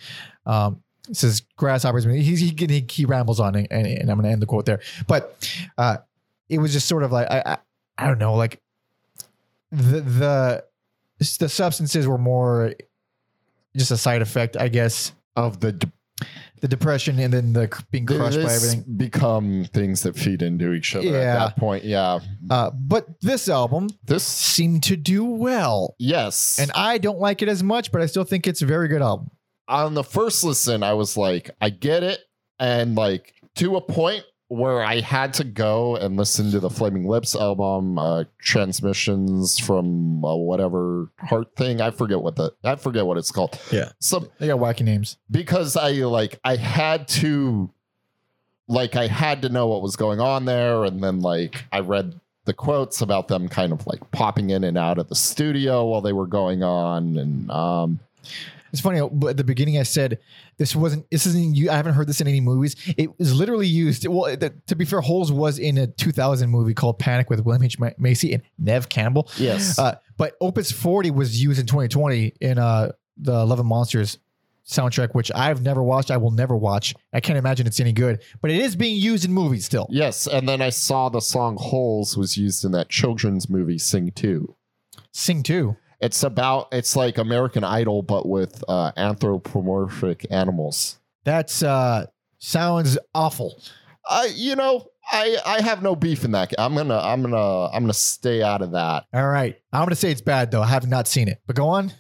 Um, 0.47 0.81
this 1.09 1.23
is 1.23 1.43
grasshoppers. 1.57 2.05
He's, 2.05 2.41
he, 2.41 2.55
he 2.59 2.87
he 2.91 3.05
rambles 3.05 3.39
on, 3.41 3.55
and, 3.55 3.67
and 3.71 4.11
I'm 4.11 4.17
going 4.17 4.23
to 4.25 4.31
end 4.31 4.41
the 4.41 4.47
quote 4.47 4.65
there. 4.65 4.81
But 5.07 5.37
uh, 5.77 5.99
it 6.49 6.59
was 6.59 6.73
just 6.73 6.89
sort 6.89 7.03
of 7.03 7.13
like 7.13 7.31
I, 7.31 7.43
I 7.45 7.59
I 7.99 8.07
don't 8.07 8.19
know, 8.19 8.35
like 8.35 8.61
the 9.77 10.01
the 10.01 10.65
the 11.39 11.49
substances 11.49 12.07
were 12.07 12.19
more 12.19 12.75
just 13.77 13.91
a 13.91 13.97
side 13.97 14.23
effect, 14.23 14.57
I 14.57 14.69
guess. 14.69 15.13
of 15.37 15.59
the 15.61 15.73
d- 15.73 15.91
The 16.61 16.69
depression 16.69 17.19
and 17.19 17.33
then 17.33 17.53
the 17.53 17.69
being 17.91 18.07
crushed 18.07 18.37
by 18.39 18.45
this 18.45 18.73
everything. 18.73 18.97
become 18.97 19.67
things 19.75 20.03
that 20.05 20.17
feed 20.17 20.43
into 20.43 20.73
each 20.73 20.95
other 20.97 21.07
Yeah. 21.09 21.19
at 21.19 21.39
that 21.49 21.57
point. 21.57 21.85
Yeah. 21.85 22.21
Uh, 22.49 22.71
but 22.71 23.21
this 23.21 23.49
album 23.49 23.89
This 24.07 24.25
seemed 24.25 24.85
to 24.85 24.97
do 24.97 25.25
well, 25.25 25.95
yes. 25.99 26.59
and 26.61 26.71
I 26.75 26.99
don't 26.99 27.19
like 27.19 27.43
it 27.43 27.49
as 27.49 27.63
much, 27.63 27.91
but 27.93 28.01
I 28.01 28.07
still 28.07 28.25
think 28.25 28.47
it's 28.47 28.63
a 28.63 28.67
very 28.67 28.89
good 28.89 29.03
album. 29.03 29.31
on 29.67 29.95
the 29.95 30.05
first 30.05 30.45
listen, 30.45 30.83
I 30.83 30.93
was 30.95 31.17
like, 31.17 31.51
I 31.61 31.71
get 31.71 32.03
it. 32.03 32.21
And 32.61 32.95
like 32.95 33.35
to 33.57 33.77
a 33.77 33.81
point 33.81 34.25
where 34.49 34.83
I 34.85 35.01
had 35.01 35.33
to 35.35 35.45
go 35.45 35.97
and 35.97 36.17
listen 36.17 36.51
to 36.53 36.61
the 36.61 36.71
Flaming 36.71 37.09
Lips 37.09 37.35
album, 37.35 37.99
uh, 37.99 38.25
Transmissions 38.39 39.59
from 39.59 40.25
uh, 40.25 40.35
whatever 40.37 41.11
heart 41.19 41.57
thing. 41.57 41.81
I 41.81 41.91
forget 41.91 42.21
what 42.21 42.37
the 42.37 42.53
I 42.63 42.77
forget 42.77 43.07
what 43.07 43.17
it's 43.17 43.31
called. 43.31 43.59
Yeah. 43.73 43.91
So 44.01 44.29
They 44.39 44.47
got 44.49 44.59
wacky 44.61 44.83
names. 44.83 45.17
because 45.31 45.77
I 45.77 45.91
like 45.93 46.39
I 46.45 46.57
had 46.57 47.09
to 47.09 47.71
like 48.69 48.97
I 48.97 49.07
had 49.07 49.43
to 49.43 49.49
know 49.49 49.67
what 49.67 49.83
was 49.83 49.97
going 49.97 50.21
on 50.21 50.45
there 50.45 50.85
and 50.85 51.03
then 51.03 51.21
like 51.21 51.65
I 51.73 51.81
read 51.81 52.21
the 52.45 52.53
quotes 52.55 53.01
about 53.01 53.29
them 53.29 53.49
kind 53.49 53.73
of 53.73 53.87
like 53.87 54.11
popping 54.11 54.51
in 54.51 54.65
and 54.65 54.77
out 54.77 54.99
of 54.99 55.09
the 55.09 55.15
studio 55.15 55.87
while 55.87 56.01
they 56.03 56.13
were 56.13 56.27
going 56.27 56.63
on 56.63 57.17
and 57.17 57.51
um 57.51 58.01
It's 58.75 58.81
funny, 58.81 59.01
but 59.13 59.29
at 59.29 59.37
the 59.37 59.45
beginning 59.45 59.79
I 59.79 59.85
said 59.85 60.19
this 60.57 60.75
wasn't. 60.75 61.09
This 61.09 61.27
isn't. 61.27 61.55
You, 61.55 61.71
I 61.71 61.77
haven't 61.77 61.95
heard 61.95 62.09
this 62.09 62.21
in 62.21 62.27
any 62.27 62.41
movies. 62.41 62.75
It 62.99 63.17
was 63.21 63.33
literally 63.33 63.69
used. 63.69 64.05
Well, 64.05 64.37
the, 64.37 64.53
to 64.67 64.75
be 64.75 64.85
fair, 64.85 65.01
Holes 65.01 65.31
was 65.31 65.61
in 65.61 65.79
a 65.79 65.87
2000 65.87 66.51
movie 66.51 66.75
called 66.75 66.99
Panic 66.99 67.31
with 67.31 67.39
William 67.45 67.63
H 67.63 67.77
Macy 67.99 68.33
and 68.35 68.43
Neve 68.59 68.89
Campbell. 68.89 69.31
yes 69.39 69.79
Uh, 69.79 69.95
but 70.17 70.35
Opus 70.41 70.73
40 70.73 71.13
was 71.13 71.41
used 71.41 71.61
in 71.61 71.67
2020 71.67 72.33
in 72.41 72.59
uh, 72.59 72.91
the 73.17 73.47
Love 73.47 73.61
and 73.61 73.69
Monsters 73.69 74.19
soundtrack, 74.67 75.15
which 75.15 75.31
I've 75.33 75.63
never 75.63 75.81
watched. 75.81 76.11
I 76.11 76.17
will 76.17 76.33
never 76.33 76.57
watch. 76.57 76.97
I 77.13 77.21
can't 77.21 77.39
imagine 77.39 77.69
it's 77.69 77.79
any 77.79 77.93
good, 77.93 78.25
but 78.43 78.51
it 78.51 78.61
is 78.61 78.75
being 78.75 78.97
used 78.97 79.25
in 79.25 79.33
movies 79.33 79.67
still. 79.67 79.87
Yes, 79.89 80.27
and 80.27 80.49
then 80.49 80.61
I 80.61 80.71
saw 80.71 81.11
the 81.11 81.21
song 81.21 81.57
Holes 81.61 82.17
was 82.17 82.37
used 82.37 82.65
in 82.65 82.73
that 82.73 82.89
children's 82.89 83.49
movie 83.49 83.79
Sing 83.79 84.11
2. 84.11 84.57
Sing 85.13 85.45
too. 85.45 85.77
It's 86.05 86.23
about 86.23 86.69
it's 86.71 86.97
like 86.97 87.17
American 87.17 87.65
Idol 87.65 88.03
but 88.03 88.29
with 88.29 88.63
uh 88.69 88.93
anthropomorphic 88.97 90.27
animals. 90.31 90.99
That's 91.25 91.63
uh, 91.63 92.07
sounds 92.39 92.99
awful. 93.15 93.63
I 94.09 94.27
you 94.35 94.55
know, 94.55 94.87
I 95.11 95.39
I 95.47 95.63
have 95.63 95.83
no 95.83 95.97
beef 95.97 96.23
in 96.25 96.33
that. 96.33 96.53
I'm 96.59 96.75
going 96.75 96.89
to 96.89 97.03
I'm 97.03 97.23
to 97.23 97.37
I'm 97.73 97.87
to 97.87 97.95
stay 97.95 98.43
out 98.43 98.61
of 98.61 98.73
that. 98.73 99.07
All 99.15 99.27
right, 99.27 99.59
I'm 99.73 99.85
gonna 99.85 99.95
say 99.95 100.11
it's 100.11 100.21
bad 100.21 100.51
though. 100.51 100.61
I 100.61 100.67
have 100.67 100.87
not 100.87 101.09
seen 101.09 101.27
it, 101.29 101.41
but 101.47 101.57
go 101.57 101.69
on. 101.69 101.91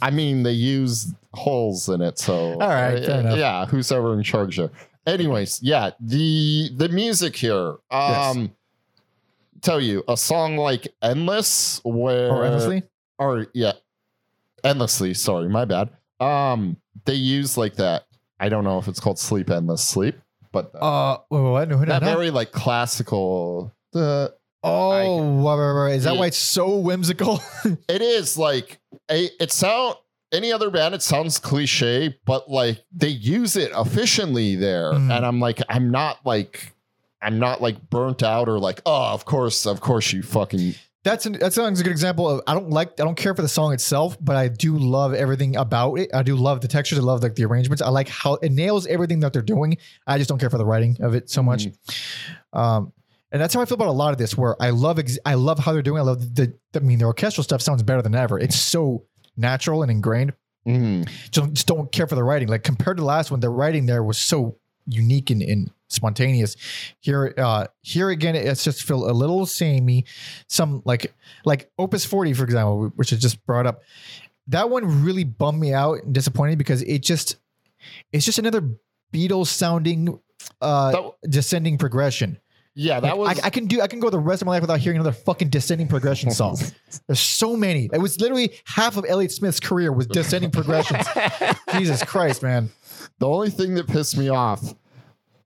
I 0.00 0.10
mean, 0.12 0.44
they 0.44 0.52
use 0.52 1.12
holes 1.32 1.88
in 1.88 2.00
it, 2.00 2.20
so 2.20 2.52
All 2.52 2.68
right, 2.68 3.02
uh, 3.02 3.34
yeah, 3.36 3.66
who's 3.66 3.90
ever 3.90 4.14
in 4.14 4.22
charge 4.22 4.56
there? 4.56 4.70
Anyways, 5.04 5.60
yeah, 5.62 5.90
the 5.98 6.70
the 6.76 6.88
music 6.88 7.34
here. 7.34 7.74
Yes. 7.90 8.36
Um 8.36 8.52
tell 9.62 9.80
you, 9.80 10.04
a 10.08 10.16
song 10.16 10.56
like 10.56 10.88
Endless 11.02 11.80
where 11.84 12.30
Or 12.30 12.44
endlessly. 12.44 12.82
Or 13.18 13.46
yeah, 13.54 13.72
endlessly. 14.64 15.14
Sorry, 15.14 15.48
my 15.48 15.64
bad. 15.64 15.90
Um, 16.20 16.76
they 17.04 17.14
use 17.14 17.56
like 17.56 17.76
that. 17.76 18.06
I 18.40 18.48
don't 18.48 18.64
know 18.64 18.78
if 18.78 18.88
it's 18.88 19.00
called 19.00 19.18
sleep 19.18 19.50
endless 19.50 19.82
sleep, 19.82 20.16
but 20.52 20.72
that, 20.72 20.82
Uh, 20.82 21.18
wait, 21.30 21.40
wait, 21.42 21.50
what? 21.52 21.68
No, 21.68 21.78
no, 21.78 21.84
that 21.86 22.02
no. 22.02 22.12
very 22.14 22.30
like 22.30 22.52
classical. 22.52 23.72
The 23.92 24.34
Oh, 24.64 25.42
right, 25.42 25.56
right, 25.56 25.72
right. 25.72 25.94
is 25.94 26.04
that 26.04 26.14
Yeah. 26.14 26.20
why 26.20 26.26
it's 26.26 26.36
so 26.38 26.76
whimsical? 26.78 27.40
it 27.88 28.00
is 28.02 28.38
like 28.38 28.78
a. 29.10 29.28
It 29.40 29.50
sound 29.52 29.96
any 30.32 30.52
other 30.52 30.70
band. 30.70 30.94
It 30.94 31.02
sounds 31.02 31.38
cliche, 31.38 32.16
but 32.24 32.48
like 32.50 32.84
they 32.92 33.08
use 33.08 33.56
it 33.56 33.72
efficiently 33.76 34.54
there, 34.56 34.92
Mhm. 34.92 35.10
and 35.16 35.26
I'm 35.26 35.40
like, 35.40 35.60
I'm 35.68 35.90
not 35.90 36.18
like. 36.24 36.74
I'm 37.24 37.38
not 37.38 37.62
like 37.62 37.88
burnt 37.88 38.24
out 38.24 38.48
or 38.48 38.58
like, 38.58 38.82
oh, 38.84 39.12
of 39.12 39.24
course, 39.24 39.64
of 39.64 39.80
course 39.80 40.12
you 40.12 40.22
fucking 40.24 40.74
That's 41.04 41.26
an, 41.26 41.32
that 41.34 41.52
song's 41.52 41.80
a 41.80 41.82
good 41.82 41.90
example 41.90 42.28
of 42.28 42.42
I 42.46 42.54
don't 42.54 42.70
like 42.70 42.92
I 43.00 43.04
don't 43.04 43.16
care 43.16 43.34
for 43.34 43.42
the 43.42 43.48
song 43.48 43.72
itself, 43.72 44.16
but 44.20 44.36
I 44.36 44.46
do 44.46 44.78
love 44.78 45.14
everything 45.14 45.56
about 45.56 45.94
it. 45.96 46.10
I 46.14 46.22
do 46.22 46.36
love 46.36 46.60
the 46.60 46.68
textures. 46.68 46.98
I 46.98 47.02
love 47.02 47.22
like 47.24 47.34
the 47.34 47.44
arrangements. 47.44 47.82
I 47.82 47.88
like 47.88 48.08
how 48.08 48.34
it 48.34 48.52
nails 48.52 48.86
everything 48.86 49.18
that 49.20 49.32
they're 49.32 49.42
doing. 49.42 49.78
I 50.06 50.18
just 50.18 50.28
don't 50.28 50.38
care 50.38 50.50
for 50.50 50.58
the 50.58 50.64
writing 50.64 50.96
of 51.00 51.14
it 51.16 51.28
so 51.28 51.42
much. 51.42 51.66
Um, 52.52 52.92
and 53.32 53.40
that's 53.40 53.54
how 53.54 53.60
I 53.62 53.64
feel 53.64 53.74
about 53.74 53.88
a 53.88 53.92
lot 53.92 54.12
of 54.12 54.18
this. 54.18 54.36
Where 54.36 54.60
I 54.62 54.70
love 54.70 54.98
ex- 54.98 55.18
I 55.24 55.34
love 55.34 55.58
how 55.58 55.72
they're 55.72 55.82
doing. 55.82 55.98
I 55.98 56.04
love 56.04 56.34
the, 56.34 56.54
I 56.74 56.78
mean 56.80 56.98
the 56.98 57.06
orchestral 57.06 57.42
stuff 57.42 57.62
sounds 57.62 57.82
better 57.82 58.02
than 58.02 58.14
ever. 58.14 58.38
It's 58.38 58.58
so 58.58 59.04
natural 59.36 59.82
and 59.82 59.90
ingrained. 59.90 60.34
Mhm. 60.66 61.08
Just, 61.32 61.52
just 61.52 61.66
don't 61.66 61.90
care 61.90 62.06
for 62.06 62.14
the 62.14 62.22
writing. 62.22 62.46
Like 62.46 62.62
compared 62.62 62.98
to 62.98 63.00
the 63.00 63.06
last 63.06 63.30
one, 63.32 63.40
the 63.40 63.50
writing 63.50 63.86
there 63.86 64.04
was 64.04 64.18
so 64.18 64.58
unique 64.86 65.30
and, 65.30 65.42
and 65.42 65.70
spontaneous. 65.92 66.56
Here, 67.00 67.34
uh, 67.36 67.66
here 67.82 68.10
again, 68.10 68.34
it's 68.34 68.64
just 68.64 68.82
feel 68.82 69.08
a 69.08 69.12
little 69.12 69.46
samey. 69.46 70.04
Some 70.48 70.82
like 70.84 71.12
like 71.44 71.70
Opus 71.78 72.04
40, 72.04 72.32
for 72.34 72.44
example, 72.44 72.92
which 72.96 73.12
I 73.12 73.16
just 73.16 73.44
brought 73.46 73.66
up. 73.66 73.82
That 74.48 74.70
one 74.70 75.04
really 75.04 75.24
bummed 75.24 75.60
me 75.60 75.72
out 75.72 76.02
and 76.02 76.12
disappointed 76.12 76.58
because 76.58 76.82
it 76.82 77.02
just 77.02 77.36
it's 78.12 78.24
just 78.24 78.38
another 78.38 78.68
Beatles 79.12 79.48
sounding 79.48 80.18
uh 80.60 80.90
That- 80.92 81.30
descending 81.30 81.78
progression. 81.78 82.38
Yeah, 82.74 83.00
that 83.00 83.18
Like, 83.18 83.36
was 83.36 83.40
I, 83.40 83.48
I 83.48 83.50
can 83.50 83.66
do 83.66 83.82
I 83.82 83.86
can 83.86 84.00
go 84.00 84.08
the 84.08 84.18
rest 84.18 84.40
of 84.40 84.46
my 84.46 84.52
life 84.52 84.62
without 84.62 84.80
hearing 84.80 84.96
another 84.98 85.12
fucking 85.12 85.50
descending 85.50 85.88
progression 85.88 86.30
song. 86.30 86.56
There's 87.06 87.20
so 87.20 87.54
many. 87.54 87.90
It 87.92 87.98
was 87.98 88.18
literally 88.18 88.54
half 88.64 88.96
of 88.96 89.04
Elliott 89.06 89.30
Smith's 89.30 89.60
career 89.60 89.92
was 89.92 90.06
descending 90.06 90.50
progressions. 90.50 91.06
Jesus 91.72 92.02
Christ, 92.02 92.42
man. 92.42 92.70
The 93.18 93.28
only 93.28 93.50
thing 93.50 93.74
that 93.74 93.86
pissed 93.88 94.16
me 94.16 94.30
off 94.30 94.74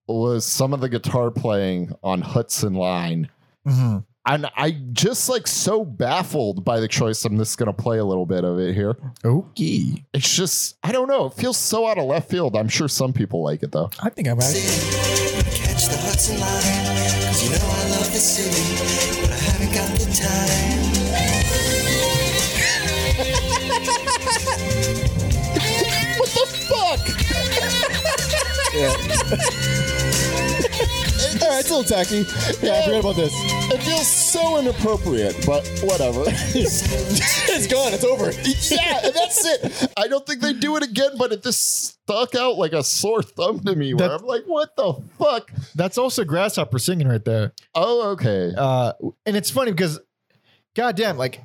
was 0.08 0.44
some 0.44 0.72
of 0.72 0.80
the 0.80 0.88
guitar 0.88 1.30
playing 1.30 1.92
on 2.02 2.20
Hudson 2.22 2.74
Line. 2.74 3.28
Mhm. 3.66 4.04
And 4.28 4.46
I 4.56 4.72
just 4.92 5.28
like 5.28 5.46
so 5.46 5.84
baffled 5.84 6.64
by 6.64 6.80
the 6.80 6.88
choice. 6.88 7.24
I'm 7.24 7.38
just 7.38 7.58
gonna 7.58 7.72
play 7.72 7.98
a 7.98 8.04
little 8.04 8.26
bit 8.26 8.44
of 8.44 8.58
it 8.58 8.74
here. 8.74 8.96
Okay. 9.24 10.04
It's 10.12 10.34
just 10.34 10.76
I 10.82 10.90
don't 10.90 11.06
know. 11.08 11.26
It 11.26 11.34
feels 11.34 11.56
so 11.56 11.86
out 11.86 11.96
of 11.98 12.04
left 12.06 12.28
field. 12.28 12.56
I'm 12.56 12.68
sure 12.68 12.88
some 12.88 13.12
people 13.12 13.42
like 13.44 13.62
it 13.62 13.70
though. 13.72 13.90
I 14.02 14.10
think 14.10 14.26
I 14.28 14.34
might. 14.34 14.42
right. 14.42 15.44
Catch 15.52 15.86
the 15.88 15.96
Hudson 16.02 16.40
line, 16.40 17.22
cause 17.26 17.44
you 17.44 17.50
know 17.50 17.64
I 17.64 17.90
love 17.90 18.10
the 18.12 18.18
city, 18.18 19.22
but 19.22 19.30
I 19.30 19.36
haven't 19.36 19.72
got 19.72 19.90
the 19.98 20.06
time. 20.12 20.86
All 28.78 29.86
right, 31.48 31.60
it's 31.60 31.70
a 31.70 31.76
little 31.76 31.84
tacky. 31.84 32.16
Yeah, 32.64 32.74
I 32.74 32.84
forgot 32.84 33.00
about 33.00 33.16
this. 33.16 33.32
It 33.72 33.82
feels 33.82 34.06
so 34.06 34.58
inappropriate, 34.58 35.36
but 35.46 35.66
whatever. 35.84 36.24
It's 37.48 37.66
gone. 37.68 37.94
It's 37.94 38.04
over. 38.04 38.30
yeah, 38.74 39.00
and 39.06 39.14
that's 39.14 39.44
it. 39.44 39.92
I 39.96 40.08
don't 40.08 40.26
think 40.26 40.40
they 40.42 40.52
do 40.52 40.76
it 40.76 40.82
again, 40.82 41.12
but 41.18 41.32
it 41.32 41.42
just 41.42 41.86
stuck 42.02 42.34
out 42.34 42.56
like 42.58 42.72
a 42.72 42.82
sore 42.82 43.22
thumb 43.22 43.60
to 43.60 43.74
me. 43.74 43.94
Where 43.94 44.08
That- 44.08 44.20
I'm 44.20 44.26
like, 44.26 44.44
what 44.46 44.76
the 44.76 44.94
fuck? 45.18 45.50
That's 45.74 45.96
also 45.96 46.24
Grasshopper 46.24 46.78
singing 46.78 47.08
right 47.08 47.24
there. 47.24 47.52
Oh, 47.74 48.10
okay. 48.10 48.52
Uh, 48.56 48.92
and 49.24 49.36
it's 49.36 49.50
funny 49.50 49.70
because, 49.70 49.98
goddamn, 50.74 51.16
like 51.16 51.40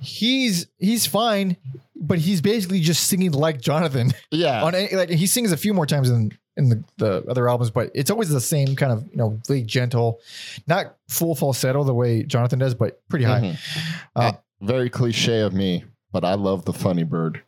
he's 0.00 0.66
he's 0.78 1.06
fine, 1.06 1.56
but 1.96 2.18
he's 2.18 2.40
basically 2.40 2.80
just 2.80 3.06
singing 3.08 3.32
like 3.32 3.60
Jonathan. 3.60 4.12
Yeah. 4.30 4.62
On 4.64 4.74
any, 4.74 4.94
like 4.96 5.10
he 5.10 5.26
sings 5.26 5.52
a 5.52 5.56
few 5.56 5.74
more 5.74 5.86
times 5.86 6.08
in 6.08 6.32
in 6.56 6.68
the, 6.68 6.84
the 6.98 7.24
other 7.28 7.48
albums, 7.48 7.70
but 7.70 7.90
it's 7.94 8.10
always 8.10 8.28
the 8.28 8.40
same 8.40 8.76
kind 8.76 8.92
of 8.92 9.04
you 9.10 9.16
know 9.16 9.40
really 9.48 9.62
gentle, 9.62 10.20
not 10.66 10.96
full 11.08 11.34
falsetto 11.34 11.84
the 11.84 11.94
way 11.94 12.22
Jonathan 12.22 12.58
does, 12.58 12.74
but 12.74 13.00
pretty 13.08 13.24
high. 13.24 13.40
Mhm. 13.40 13.58
Uh, 14.16 14.32
Very 14.60 14.90
cliche 14.90 15.40
of 15.40 15.52
me, 15.52 15.84
but 16.12 16.24
I 16.24 16.34
love 16.34 16.64
the 16.64 16.72
funny 16.72 17.04
bird. 17.04 17.42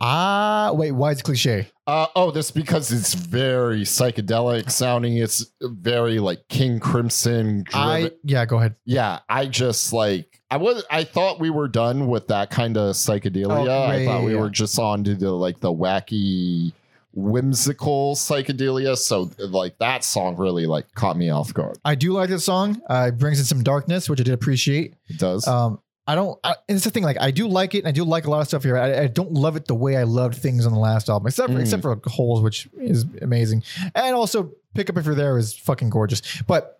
Ah, 0.00 0.70
wait, 0.72 0.92
why 0.92 1.10
is 1.10 1.20
it 1.20 1.24
cliche? 1.24 1.66
Uh, 1.86 2.06
oh, 2.14 2.30
this 2.30 2.50
because 2.50 2.92
it's 2.92 3.14
very 3.14 3.82
psychedelic 3.82 4.70
sounding. 4.70 5.16
It's 5.16 5.46
very 5.60 6.18
like 6.20 6.46
King 6.48 6.78
Crimson. 6.78 7.64
Driven. 7.64 7.88
I 7.88 8.10
yeah, 8.22 8.44
go 8.46 8.58
ahead. 8.58 8.76
yeah, 8.84 9.20
I 9.28 9.46
just 9.46 9.92
like 9.92 10.40
I 10.50 10.56
was. 10.56 10.84
I 10.90 11.04
thought 11.04 11.40
we 11.40 11.50
were 11.50 11.68
done 11.68 12.06
with 12.06 12.28
that 12.28 12.50
kind 12.50 12.76
of 12.76 12.94
psychedelia. 12.94 13.50
Oh, 13.50 13.64
yeah, 13.64 13.88
I 13.88 14.04
thought 14.04 14.22
we 14.22 14.34
yeah. 14.34 14.40
were 14.40 14.50
just 14.50 14.78
on 14.78 15.02
to 15.04 15.14
the 15.14 15.30
like 15.32 15.60
the 15.60 15.72
wacky, 15.72 16.72
whimsical 17.14 18.14
psychedelia. 18.16 18.96
So 18.96 19.30
like 19.38 19.78
that 19.78 20.04
song 20.04 20.36
really 20.36 20.66
like 20.66 20.92
caught 20.94 21.16
me 21.16 21.30
off 21.30 21.54
guard. 21.54 21.78
I 21.84 21.94
do 21.94 22.12
like 22.12 22.28
this 22.28 22.44
song. 22.44 22.82
Uh, 22.88 23.06
it 23.08 23.18
brings 23.18 23.38
in 23.38 23.44
some 23.44 23.62
darkness, 23.62 24.08
which 24.08 24.20
I 24.20 24.24
did 24.24 24.34
appreciate. 24.34 24.94
It 25.08 25.18
does. 25.18 25.46
Um, 25.46 25.80
I 26.06 26.16
don't. 26.16 26.38
I, 26.44 26.56
and 26.68 26.76
it's 26.76 26.84
the 26.84 26.90
thing. 26.90 27.02
Like, 27.02 27.16
I 27.20 27.30
do 27.30 27.46
like 27.48 27.74
it. 27.74 27.78
And 27.78 27.88
I 27.88 27.90
do 27.92 28.04
like 28.04 28.26
a 28.26 28.30
lot 28.30 28.40
of 28.40 28.48
stuff 28.48 28.62
here. 28.62 28.76
I, 28.76 29.04
I 29.04 29.06
don't 29.06 29.32
love 29.32 29.56
it 29.56 29.66
the 29.66 29.74
way 29.74 29.96
I 29.96 30.02
loved 30.02 30.36
things 30.36 30.66
on 30.66 30.72
the 30.72 30.78
last 30.78 31.08
album, 31.08 31.28
except 31.28 31.50
for, 31.50 31.58
Mm. 31.58 31.62
except 31.62 31.82
for 31.82 31.98
Holes, 32.06 32.42
which 32.42 32.68
is 32.78 33.06
amazing, 33.22 33.62
and 33.94 34.14
also 34.14 34.52
Pick 34.74 34.90
Up 34.90 34.98
If 34.98 35.06
You're 35.06 35.14
There 35.14 35.38
is 35.38 35.54
fucking 35.54 35.88
gorgeous. 35.88 36.20
But, 36.46 36.78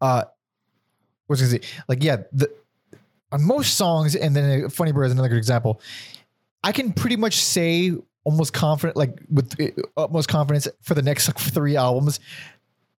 uh, 0.00 0.24
what's 1.26 1.42
gonna 1.42 1.50
say? 1.52 1.60
Like, 1.88 2.02
yeah, 2.02 2.18
the 2.32 2.50
on 3.32 3.42
most 3.42 3.74
songs, 3.76 4.14
and 4.16 4.34
then 4.34 4.64
uh, 4.64 4.68
Funny 4.70 4.92
Bird 4.92 5.04
is 5.06 5.12
another 5.12 5.28
good 5.28 5.36
example. 5.38 5.80
I 6.62 6.72
can 6.72 6.92
pretty 6.92 7.16
much 7.16 7.34
say 7.36 7.92
almost 8.24 8.52
confident, 8.52 8.96
like 8.96 9.18
with 9.30 9.54
uh, 9.60 9.66
utmost 9.96 10.28
confidence, 10.28 10.66
for 10.82 10.94
the 10.94 11.02
next 11.02 11.28
like, 11.28 11.38
three 11.38 11.76
albums, 11.76 12.20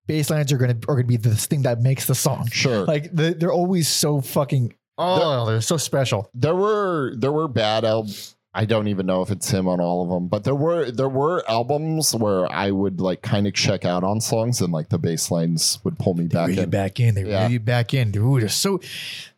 bass 0.07 0.29
lines 0.29 0.51
are 0.51 0.57
gonna 0.57 0.77
are 0.87 0.95
gonna 0.95 1.03
be 1.07 1.17
this 1.17 1.45
thing 1.45 1.63
that 1.63 1.81
makes 1.81 2.05
the 2.05 2.15
song. 2.15 2.47
sure. 2.51 2.85
Like 2.85 3.13
the, 3.13 3.33
they're 3.37 3.51
always 3.51 3.87
so 3.87 4.21
fucking 4.21 4.73
oh, 4.97 5.45
they're 5.45 5.61
so 5.61 5.77
special. 5.77 6.29
there 6.33 6.55
were 6.55 7.13
there 7.15 7.31
were 7.31 7.47
bad 7.47 7.85
albums. 7.85 8.33
I 8.53 8.65
don't 8.65 8.87
even 8.87 9.05
know 9.05 9.21
if 9.21 9.29
it's 9.29 9.51
him 9.51 9.67
on 9.67 9.79
all 9.79 10.01
of 10.03 10.09
them, 10.09 10.29
but 10.29 10.43
there 10.43 10.55
were 10.55 10.89
there 10.89 11.09
were 11.09 11.43
albums 11.47 12.15
where 12.15 12.51
I 12.51 12.71
would 12.71 12.99
like 12.99 13.21
kind 13.21 13.45
of 13.45 13.53
check 13.53 13.85
out 13.85 14.03
on 14.03 14.19
songs 14.19 14.61
and 14.61 14.73
like 14.73 14.89
the 14.89 14.97
bass 14.97 15.29
lines 15.29 15.77
would 15.83 15.99
pull 15.99 16.15
me 16.15 16.25
back 16.25 16.47
Reel 16.47 16.57
you 16.57 16.63
in. 16.63 16.69
back 16.71 16.99
in. 16.99 17.13
They 17.13 17.25
Yeah. 17.25 17.41
reel 17.43 17.51
you 17.51 17.59
back 17.59 17.93
in. 17.93 18.09
Dude, 18.09 18.41
they're 18.41 18.49
so 18.49 18.79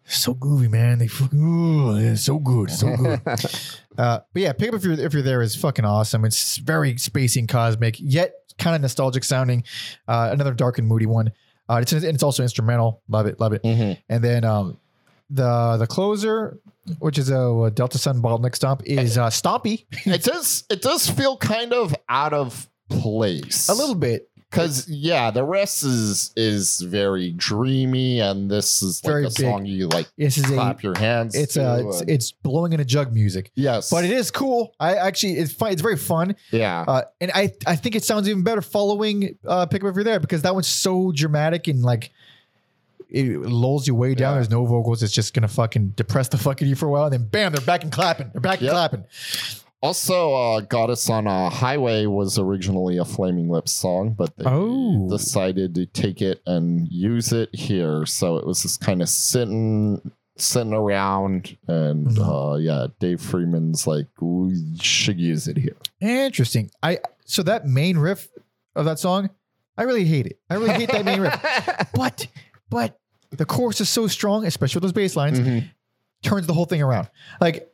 so 0.05 0.33
groovy, 0.33 0.69
man. 0.71 0.99
They 0.99 1.09
ooh, 1.35 1.99
they're 1.99 2.15
so 2.15 2.39
good, 2.39 2.71
so 2.71 2.95
good. 2.95 3.19
uh, 3.99 4.19
but 4.33 4.41
yeah, 4.41 4.53
pick 4.53 4.69
up 4.69 4.75
if 4.75 4.83
you're 4.83 4.93
if 4.93 5.13
you're 5.13 5.21
there 5.21 5.41
is 5.41 5.55
fucking 5.55 5.85
awesome. 5.85 6.23
It's 6.25 6.57
very 6.57 6.95
spacey 6.95 7.37
and 7.37 7.49
cosmic, 7.49 7.97
yet 7.99 8.33
kind 8.57 8.75
of 8.75 8.81
nostalgic 8.81 9.23
sounding. 9.23 9.63
Uh, 10.07 10.29
another 10.31 10.53
dark 10.53 10.77
and 10.79 10.87
moody 10.87 11.05
one. 11.05 11.31
Uh, 11.69 11.79
it's 11.81 11.91
and 11.91 12.03
it's 12.05 12.23
also 12.23 12.41
instrumental. 12.43 13.01
Love 13.09 13.25
it, 13.27 13.39
love 13.39 13.53
it. 13.53 13.61
Mhm. 13.63 13.97
And 14.07 14.23
then 14.23 14.43
um, 14.45 14.77
the 15.29 15.75
the 15.77 15.85
closer, 15.85 16.59
which 16.99 17.17
is 17.17 17.29
a, 17.29 17.39
a 17.39 17.71
Delta 17.71 17.97
Sun 17.97 18.21
bottleneck 18.21 18.55
stomp, 18.55 18.83
is 18.85 19.17
uh, 19.17 19.27
Stompy 19.27 19.85
it 20.05 20.23
does 20.23 20.63
it 20.69 20.81
does 20.81 21.09
feel 21.09 21.35
kind 21.37 21.73
of 21.73 21.93
out 22.07 22.33
of 22.33 22.67
place 22.89 23.69
a 23.69 23.73
little 23.73 23.95
bit. 23.95 24.28
Because 24.49 24.89
yeah 24.89 25.29
the 25.31 25.43
rest 25.43 25.83
is 25.83 26.31
is 26.35 26.81
very 26.81 27.31
dreamy 27.33 28.19
and 28.19 28.49
this 28.49 28.81
is 28.81 29.03
like 29.03 29.09
Very 29.11 29.23
a 29.25 29.27
big. 29.27 29.37
song 29.37 29.65
you 29.65 29.87
like 29.87 30.07
This 30.17 30.37
is 30.37 30.45
clap 30.45 30.79
a 30.79 30.83
your 30.83 30.97
hands 30.97 31.35
it's 31.35 31.53
to 31.53 31.63
uh 31.63 31.75
it's, 31.85 32.01
and- 32.01 32.09
it's 32.09 32.31
blowing 32.31 32.73
in 32.73 32.79
a 32.79 32.85
jug 32.85 33.13
music, 33.13 33.51
yes 33.55 33.89
but 33.89 34.03
it 34.03 34.11
is 34.11 34.31
cool. 34.31 34.73
I 34.79 34.95
actually 34.95 35.33
it's 35.33 35.53
fun. 35.53 35.71
It's 35.71 35.81
very 35.81 35.97
fun, 35.97 36.35
yeah 36.51 36.83
uh, 36.87 37.01
and 37.21 37.31
I 37.33 37.53
I 37.67 37.75
think 37.75 37.95
it 37.95 38.03
sounds 38.03 38.27
even 38.27 38.43
better 38.43 38.61
following 38.61 39.37
uh, 39.47 39.65
pick 39.67 39.83
up 39.83 39.89
if 39.89 39.95
you're 39.95 40.03
there 40.03 40.19
because 40.19 40.41
that 40.41 40.53
one's 40.53 40.67
so 40.67 41.11
dramatic 41.11 41.67
and 41.67 41.81
like. 41.83 42.11
It 43.11 43.25
lulls 43.41 43.87
you 43.87 43.95
way 43.95 44.13
down. 44.13 44.33
Yeah. 44.33 44.35
There's 44.35 44.51
no 44.51 44.67
vocals. 44.67 45.01
It's 45.01 45.11
just 45.11 45.33
gonna 45.33 45.47
fucking 45.47 45.93
depress 45.95 46.27
the 46.27 46.37
fuck 46.37 46.57
out 46.57 46.61
of 46.61 46.67
you 46.67 46.75
for 46.75 46.85
a 46.85 46.91
while, 46.91 47.05
and 47.05 47.13
then 47.13 47.23
bam, 47.25 47.51
they're 47.53 47.65
back 47.65 47.81
and 47.81 47.91
clapping. 47.91 48.29
They're 48.31 48.39
back 48.39 48.61
Yep. 48.61 48.69
and 48.69 48.71
clapping. 48.71 49.03
Also 49.81 50.33
uh 50.33 50.59
goddess 50.61 51.09
on 51.09 51.25
a 51.27 51.49
highway 51.49 52.05
was 52.05 52.37
originally 52.37 52.97
a 52.97 53.05
flaming 53.05 53.49
lips 53.49 53.71
song 53.71 54.13
but 54.17 54.35
they 54.37 54.43
Oh. 54.45 55.07
decided 55.09 55.73
to 55.75 55.85
take 55.85 56.21
it 56.21 56.41
and 56.45 56.87
use 56.91 57.31
it 57.31 57.53
here 57.55 58.05
so 58.05 58.37
it 58.37 58.45
was 58.45 58.61
just 58.63 58.81
kind 58.81 59.01
of 59.01 59.07
sitting 59.07 60.11
sitting 60.37 60.73
around 60.73 61.55
and 61.67 62.07
Mhm. 62.07 62.53
uh 62.53 62.57
yeah 62.57 62.87
Dave 62.99 63.21
Fridmann's 63.21 63.87
like 63.87 64.07
we 64.19 64.75
should 64.81 65.19
use 65.19 65.47
it 65.47 65.57
here 65.57 65.77
Interesting. 66.01 66.71
I 66.83 66.99
so 67.25 67.43
that 67.43 67.65
main 67.65 67.97
riff 67.97 68.27
of 68.75 68.85
that 68.85 68.99
song, 68.99 69.29
I 69.77 69.83
really 69.83 70.05
hate 70.05 70.25
it. 70.25 70.39
I 70.49 70.55
really 70.55 70.73
hate 70.73 70.89
that 70.91 71.05
main 71.05 71.21
riff. 71.21 71.39
But 71.93 72.27
but 72.69 72.97
the 73.31 73.45
chorus 73.45 73.79
is 73.81 73.89
so 73.89 74.07
strong, 74.07 74.45
especially 74.45 74.77
with 74.79 74.83
those 74.83 74.93
bass 74.93 75.15
lines, 75.15 75.39
Mhm. 75.39 75.69
turns 76.23 76.47
the 76.47 76.53
whole 76.53 76.65
thing 76.65 76.81
around. 76.81 77.09
Like 77.41 77.71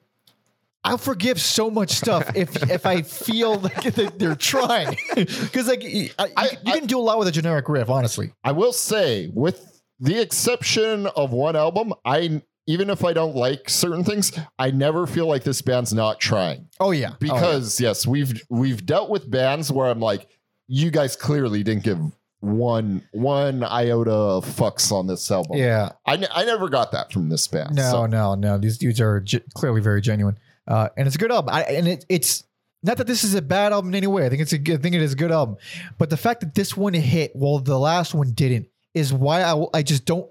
I'll 0.86 0.98
forgive 0.98 1.42
so 1.42 1.70
much 1.70 1.92
stuff 1.92 2.36
if 2.36 2.56
if 2.70 2.86
I 2.86 3.02
feel 3.02 3.60
like 3.60 3.84
that 3.96 4.18
they're 4.20 4.36
trying, 4.36 4.96
because 5.16 5.68
like 5.68 5.84
I, 5.84 6.30
I- 6.38 6.58
you, 6.66 6.74
can 6.74 6.86
do 6.86 6.98
a 7.00 7.02
lot 7.02 7.20
with 7.20 7.28
a 7.28 7.32
generic 7.32 7.68
riff, 7.68 7.90
honestly. 7.90 8.32
I 8.44 8.52
will 8.54 8.72
say, 8.74 9.30
with 9.34 9.82
the 10.00 10.20
exception 10.22 11.08
of 11.08 11.32
one 11.32 11.56
album, 11.56 11.94
I 12.06 12.42
even 12.68 12.90
if 12.90 13.04
I 13.06 13.14
don't 13.14 13.36
like 13.36 13.70
certain 13.70 14.04
things, 14.04 14.32
I 14.58 14.72
never 14.72 15.06
feel 15.06 15.28
like 15.28 15.44
this 15.44 15.62
band's 15.62 15.94
not 15.94 16.20
trying. 16.20 16.68
Oh 16.80 16.92
yeah, 16.92 17.10
Oh, 17.10 17.12
yeah. 17.12 17.16
Because 17.20 17.80
yes, 17.82 18.08
we've 18.08 18.42
we've 18.50 18.86
dealt 18.86 19.10
with 19.10 19.30
bands 19.30 19.72
where 19.72 19.88
I'm 19.88 20.00
like, 20.00 20.28
you 20.68 20.92
guys 20.92 21.16
clearly 21.16 21.62
didn't 21.64 21.84
give 21.84 22.00
one 22.42 23.02
one 23.12 23.64
iota 23.64 24.12
of 24.12 24.46
fucks 24.46 24.92
on 24.92 25.08
this 25.08 25.32
album. 25.32 25.58
yeah. 25.58 25.90
I, 26.06 26.24
I 26.32 26.46
never 26.46 26.70
got 26.70 26.92
that 26.92 27.12
from 27.12 27.30
this 27.30 27.48
band. 27.48 27.76
No, 27.76 27.90
so- 27.92 28.06
no, 28.06 28.36
no. 28.36 28.58
These 28.58 28.78
dudes 28.78 29.02
are 29.02 29.20
ge- 29.22 29.42
clearly 29.56 29.82
very 29.82 30.02
genuine, 30.02 30.38
uh, 30.68 30.90
and 30.98 31.08
it's 31.08 31.16
a 31.16 31.20
good 31.20 31.32
album. 31.32 31.54
I, 31.54 31.64
and 31.64 31.88
it, 31.88 32.06
it's 32.10 32.44
not 32.84 32.98
that 32.98 33.08
this 33.08 33.24
is 33.24 33.34
a 33.34 33.42
bad 33.42 33.74
album 33.74 33.90
in 33.90 33.96
any 33.96 34.08
way. 34.08 34.26
I 34.26 34.30
think 34.30 34.42
it's 34.42 34.54
a 34.54 34.58
good. 34.58 34.80
I 34.80 34.82
think 34.82 34.96
it 34.96 35.02
is 35.02 35.14
a 35.14 35.18
good 35.18 35.32
album, 35.32 35.58
but 35.98 36.10
the 36.10 36.18
fact 36.18 36.42
that 36.42 36.56
this 36.56 36.78
one 36.78 36.94
hit 36.94 37.32
while 37.36 37.60
the 37.60 37.80
last 37.80 38.14
one 38.14 38.32
didn't 38.32 38.68
is 38.94 39.14
why 39.14 39.44
I, 39.44 39.64
I 39.74 39.84
just 39.84 40.06
don't. 40.06 40.30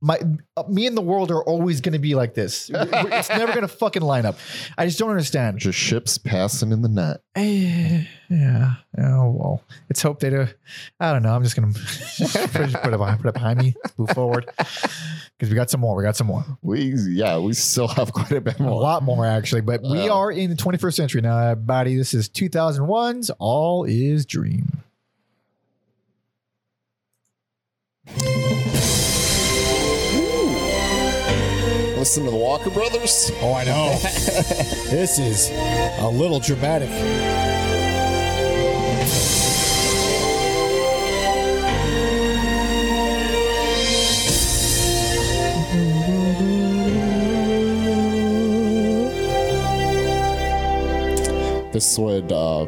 My 0.00 0.20
uh, 0.56 0.62
me 0.68 0.86
and 0.86 0.96
the 0.96 1.02
world 1.02 1.32
are 1.32 1.42
always 1.42 1.80
going 1.80 1.94
to 1.94 1.98
be 1.98 2.14
like 2.14 2.34
this. 2.34 2.70
It's 2.74 3.28
never 3.30 3.48
going 3.48 3.62
to 3.62 3.68
fucking 3.68 4.02
line 4.02 4.26
up. 4.26 4.36
I 4.76 4.86
just 4.86 4.96
don't 4.96 5.10
understand. 5.10 5.58
Just 5.58 5.76
ships 5.76 6.18
passing 6.18 6.70
in 6.70 6.82
the 6.82 6.88
night. 6.88 7.18
Yeah. 8.30 8.74
Oh 8.98 9.30
well. 9.30 9.62
Let's 9.88 10.02
hope 10.02 10.20
they 10.20 10.28
do. 10.28 10.46
I 11.00 11.12
don't 11.12 11.22
know. 11.22 11.34
I'm 11.34 11.42
just 11.44 11.56
put 11.56 11.66
it 11.66 12.98
behind, 12.98 13.20
put 13.22 13.28
it 13.28 13.34
behind 13.34 13.58
me. 13.58 13.74
Move 13.96 14.10
forward 14.10 14.50
because 15.38 15.50
we 15.50 15.54
got 15.54 15.70
some 15.70 15.80
more. 15.80 15.94
We 15.96 16.02
got 16.02 16.16
some 16.16 16.26
more. 16.26 16.44
We 16.62 16.94
yeah, 17.08 17.38
we 17.38 17.52
still 17.52 17.86
have 17.86 18.12
quite 18.12 18.32
a 18.32 18.40
bit 18.40 18.58
more. 18.58 18.72
A 18.72 18.74
lot 18.74 19.04
more 19.04 19.24
actually, 19.24 19.60
but 19.60 19.82
we 19.82 20.08
Uh, 20.08 20.14
are 20.14 20.32
in 20.32 20.50
the 20.50 20.56
21st 20.56 20.94
century 20.94 21.20
now, 21.20 21.38
everybody. 21.38 21.96
This 21.96 22.12
is 22.12 22.28
2001's 22.28 23.30
All 23.38 23.84
Is 23.84 24.26
Dream. 24.26 24.82
Listen 31.96 32.24
to 32.24 32.30
the 32.30 32.36
Walker 32.36 32.70
Brothers. 32.70 33.30
Oh, 33.40 33.52
I 33.54 33.64
know. 33.64 33.90
this 34.88 35.18
is 35.18 35.50
a 36.00 36.08
little 36.08 36.38
dramatic. 36.38 36.88
This 51.78 51.96
would 51.96 52.32
uh, 52.32 52.64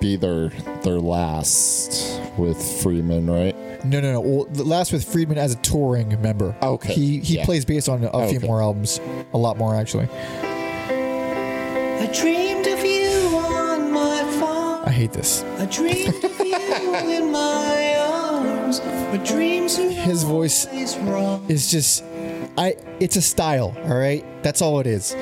be 0.00 0.16
their 0.16 0.48
their 0.82 0.98
last 0.98 2.20
with 2.36 2.56
Fridmann, 2.56 3.30
right? 3.30 3.54
No, 3.84 4.00
no, 4.00 4.14
no. 4.14 4.20
Well, 4.20 4.44
the 4.46 4.64
last 4.64 4.90
with 4.92 5.04
Fridmann 5.06 5.36
as 5.36 5.52
a 5.54 5.56
touring 5.58 6.20
member. 6.20 6.56
Okay, 6.60 6.92
He 6.92 7.20
he 7.20 7.36
yeah. 7.36 7.44
plays 7.44 7.64
bass 7.64 7.86
on 7.86 8.02
a 8.12 8.28
few 8.28 8.40
more 8.40 8.60
albums, 8.60 8.98
a 9.32 9.38
lot 9.38 9.56
more 9.56 9.76
actually. 9.76 10.08
I 10.82 12.10
dreamed 12.12 12.66
of 12.66 12.84
you 12.84 13.36
on 13.36 13.92
my 13.92 14.20
farm. 14.40 14.82
I 14.84 14.90
hate 14.90 15.12
this. 15.12 15.44
I 15.60 15.66
dreamed 15.66 16.24
of 16.24 16.40
you 16.40 16.94
in 17.08 17.30
my 17.30 17.98
arms. 18.00 18.80
But 18.80 19.24
dreams 19.24 19.76
His 19.76 20.24
voice 20.24 20.66
wrong. 20.98 21.48
is 21.48 21.70
just, 21.70 22.02
I. 22.60 22.76
It's 23.00 23.16
a 23.16 23.22
style. 23.22 23.74
All 23.84 23.96
right, 23.96 24.24
that's 24.42 24.60
all 24.60 24.80
it 24.80 24.86
is. 24.86 25.14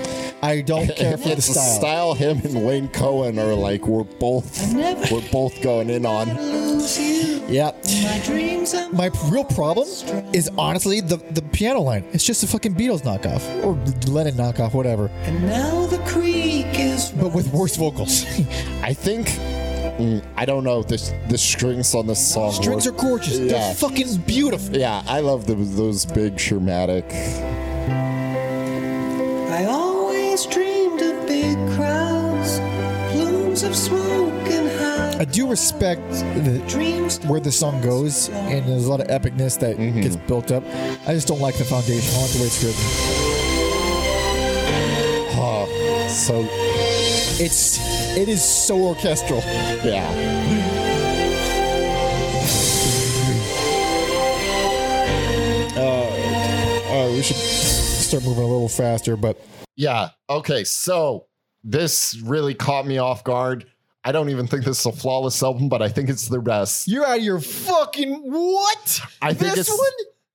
I 0.43 0.61
don't 0.61 0.89
care 0.97 1.17
for 1.17 1.29
the 1.29 1.35
it's 1.35 1.49
a 1.49 1.53
style. 1.53 1.79
style 1.79 2.15
him 2.15 2.41
and 2.45 2.65
Wayne 2.67 2.89
Coyne 2.89 3.39
are 3.39 3.55
like 3.55 3.87
we're 3.87 4.05
both 4.05 4.75
we're 5.11 5.29
both 5.31 5.61
going 5.63 5.91
in 5.91 6.05
on. 6.05 6.37
Lose. 6.37 6.99
Yeah. 7.49 7.71
My 8.03 8.21
dreams 8.25 8.75
My 8.93 9.11
real 9.31 9.45
problem 9.45 9.87
is 10.33 10.51
honestly 10.59 11.01
the 11.01 11.17
the 11.31 11.43
piano 11.43 11.81
line. 11.81 12.05
It's 12.13 12.25
just 12.25 12.43
a 12.43 12.47
fucking 12.47 12.75
Beatles 12.75 13.03
knockoff 13.03 13.43
or 13.65 13.75
Lennon 14.11 14.35
knockoff, 14.35 14.75
whatever, 14.75 15.09
And 15.23 15.43
now 15.47 15.87
the 15.87 15.99
creek 15.99 16.67
is 16.79 17.11
but 17.11 17.33
with 17.33 17.53
worse 17.53 17.77
vocals. 17.77 18.25
I 18.83 18.93
think 18.95 19.29
mm, 19.99 20.23
I 20.37 20.45
don't 20.45 20.65
know 20.65 20.83
the 20.83 20.97
the 21.29 21.39
strings 21.39 21.95
on 21.95 22.07
this 22.07 22.33
song. 22.33 22.53
Strings 22.53 22.87
are 22.87 22.93
gorgeous. 22.93 23.39
Yeah. 23.39 23.49
They're 23.49 23.75
fucking 23.75 24.17
beautiful. 24.27 24.77
Yeah, 24.77 25.03
I 25.07 25.21
love 25.21 25.47
those 25.47 25.77
those 25.77 26.07
big 26.07 26.37
dramatic. 26.37 27.05
I 29.51 29.65
always 29.65 30.47
dreamed 30.47 31.01
of 31.03 31.27
big 31.27 31.57
crowds, 31.75 32.61
plumes 33.13 33.63
of 33.63 33.75
smoke 33.75 34.33
and 34.51 34.69
high. 34.81 35.19
I 35.21 35.25
do 35.25 35.49
respect 35.49 36.09
the, 36.11 36.63
Dreams 36.69 37.19
where 37.27 37.41
the 37.41 37.51
song 37.51 37.81
goes, 37.81 38.29
and 38.29 38.65
there's 38.69 38.85
a 38.87 38.91
lot 38.91 39.01
of 39.01 39.09
epicness 39.09 39.59
that 39.61 39.77
gets 39.77 40.17
built 40.17 40.53
up. 40.53 40.63
I 41.09 41.15
just 41.15 41.27
don't 41.27 41.41
like 41.41 41.57
the 41.57 41.65
foundation. 41.65 42.15
I 42.15 42.21
like 42.23 42.31
the 42.31 42.39
way 42.39 42.47
it's 42.47 42.63
written. 42.63 42.85
Oh, 45.41 46.07
so 46.09 46.47
It's 47.41 47.79
it 48.17 48.29
is 48.29 48.43
so 48.43 48.79
orchestral. 48.79 49.41
yeah. 49.85 50.07
Uh, 55.77 57.11
we 57.13 57.23
should 57.23 57.37
start 57.37 58.25
moving 58.25 58.43
a 58.43 58.47
little 58.47 58.69
faster, 58.69 59.17
but 59.17 59.39
Yeah. 59.77 60.11
Okay. 60.29 60.65
So 60.65 61.27
this 61.63 62.19
really 62.25 62.55
caught 62.55 62.87
me 62.87 62.99
off 62.99 63.23
guard. 63.25 63.67
I 64.05 64.13
don't 64.13 64.31
even 64.31 64.47
think 64.47 64.65
this 64.65 64.81
is 64.81 64.87
a 64.87 64.93
flawless 64.93 65.43
album, 65.43 65.69
but 65.69 65.83
I 65.83 65.89
think 65.89 66.09
it's 66.09 66.29
the 66.29 66.41
best. 66.41 66.89
You're 66.89 67.05
out 67.07 67.19
of 67.19 67.25
your 67.25 67.41
fucking 67.41 68.15
what? 68.25 69.01
I 69.21 69.35
think 69.35 69.55
this 69.55 69.69
one? 69.69 69.79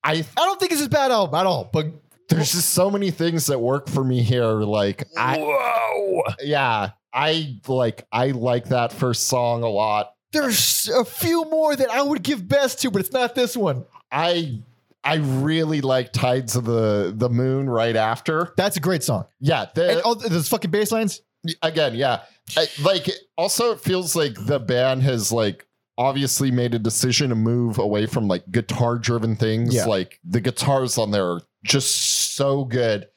I 0.04 0.12
I 0.38 0.46
don't 0.46 0.60
think 0.60 0.72
it's 0.74 0.86
a 0.86 0.90
bad 0.90 1.12
album 1.12 1.34
at 1.36 1.46
all. 1.46 1.70
But 1.74 1.88
there's 2.30 2.52
just 2.52 2.70
so 2.70 2.92
many 2.92 3.10
things 3.10 3.48
that 3.48 3.60
work 3.60 3.90
for 3.90 4.04
me 4.04 4.22
here. 4.22 4.46
Like 4.46 5.06
I 5.18 5.38
Whoa. 5.40 6.22
yeah, 6.44 6.92
I 7.14 7.58
like 7.68 8.06
I 8.12 8.28
like 8.32 8.66
that 8.70 8.92
first 8.92 9.28
song 9.28 9.64
a 9.64 9.70
lot. 9.70 10.14
there's 10.32 10.90
a 10.90 11.06
few 11.06 11.46
more 11.46 11.76
that 11.76 11.90
I 11.90 12.02
would 12.02 12.24
give 12.24 12.48
best 12.48 12.82
to, 12.82 12.92
but 12.92 13.02
it's 13.02 13.12
not 13.12 13.36
this 13.36 13.56
one. 13.56 13.86
I 14.12 14.60
I 15.04 15.16
really 15.16 15.82
like 15.82 16.12
Tides 16.14 16.56
of 16.56 16.66
the 16.66 17.14
the 17.16 17.30
Moon 17.30 17.70
right 17.70 17.96
after. 17.96 18.54
That's 18.58 18.78
a 18.78 18.80
great 18.80 19.04
song. 19.04 19.26
Yeah, 19.40 19.66
the, 19.74 19.92
And 19.92 20.02
all 20.02 20.16
those 20.16 20.48
fucking 20.48 20.72
bass 20.72 20.92
lines. 20.92 21.22
again, 21.62 21.96
yeah. 21.96 22.22
I, 22.58 22.68
like 22.82 23.10
also 23.38 23.72
it 23.72 23.80
feels 23.80 24.16
like 24.16 24.34
the 24.46 24.60
band 24.60 25.04
has 25.04 25.32
like 25.32 25.68
obviously 25.98 26.50
made 26.52 26.74
a 26.74 26.80
decision 26.80 27.30
to 27.30 27.36
move 27.36 27.78
away 27.78 28.06
from 28.06 28.28
like 28.28 28.50
guitar 28.52 28.98
driven 28.98 29.36
things. 29.36 29.76
Yeah. 29.76 29.86
Like 29.86 30.20
the 30.24 30.42
guitars 30.42 30.98
on 30.98 31.12
there 31.12 31.26
are 31.26 31.42
just 31.64 32.36
so 32.36 32.66
good. 32.66 33.08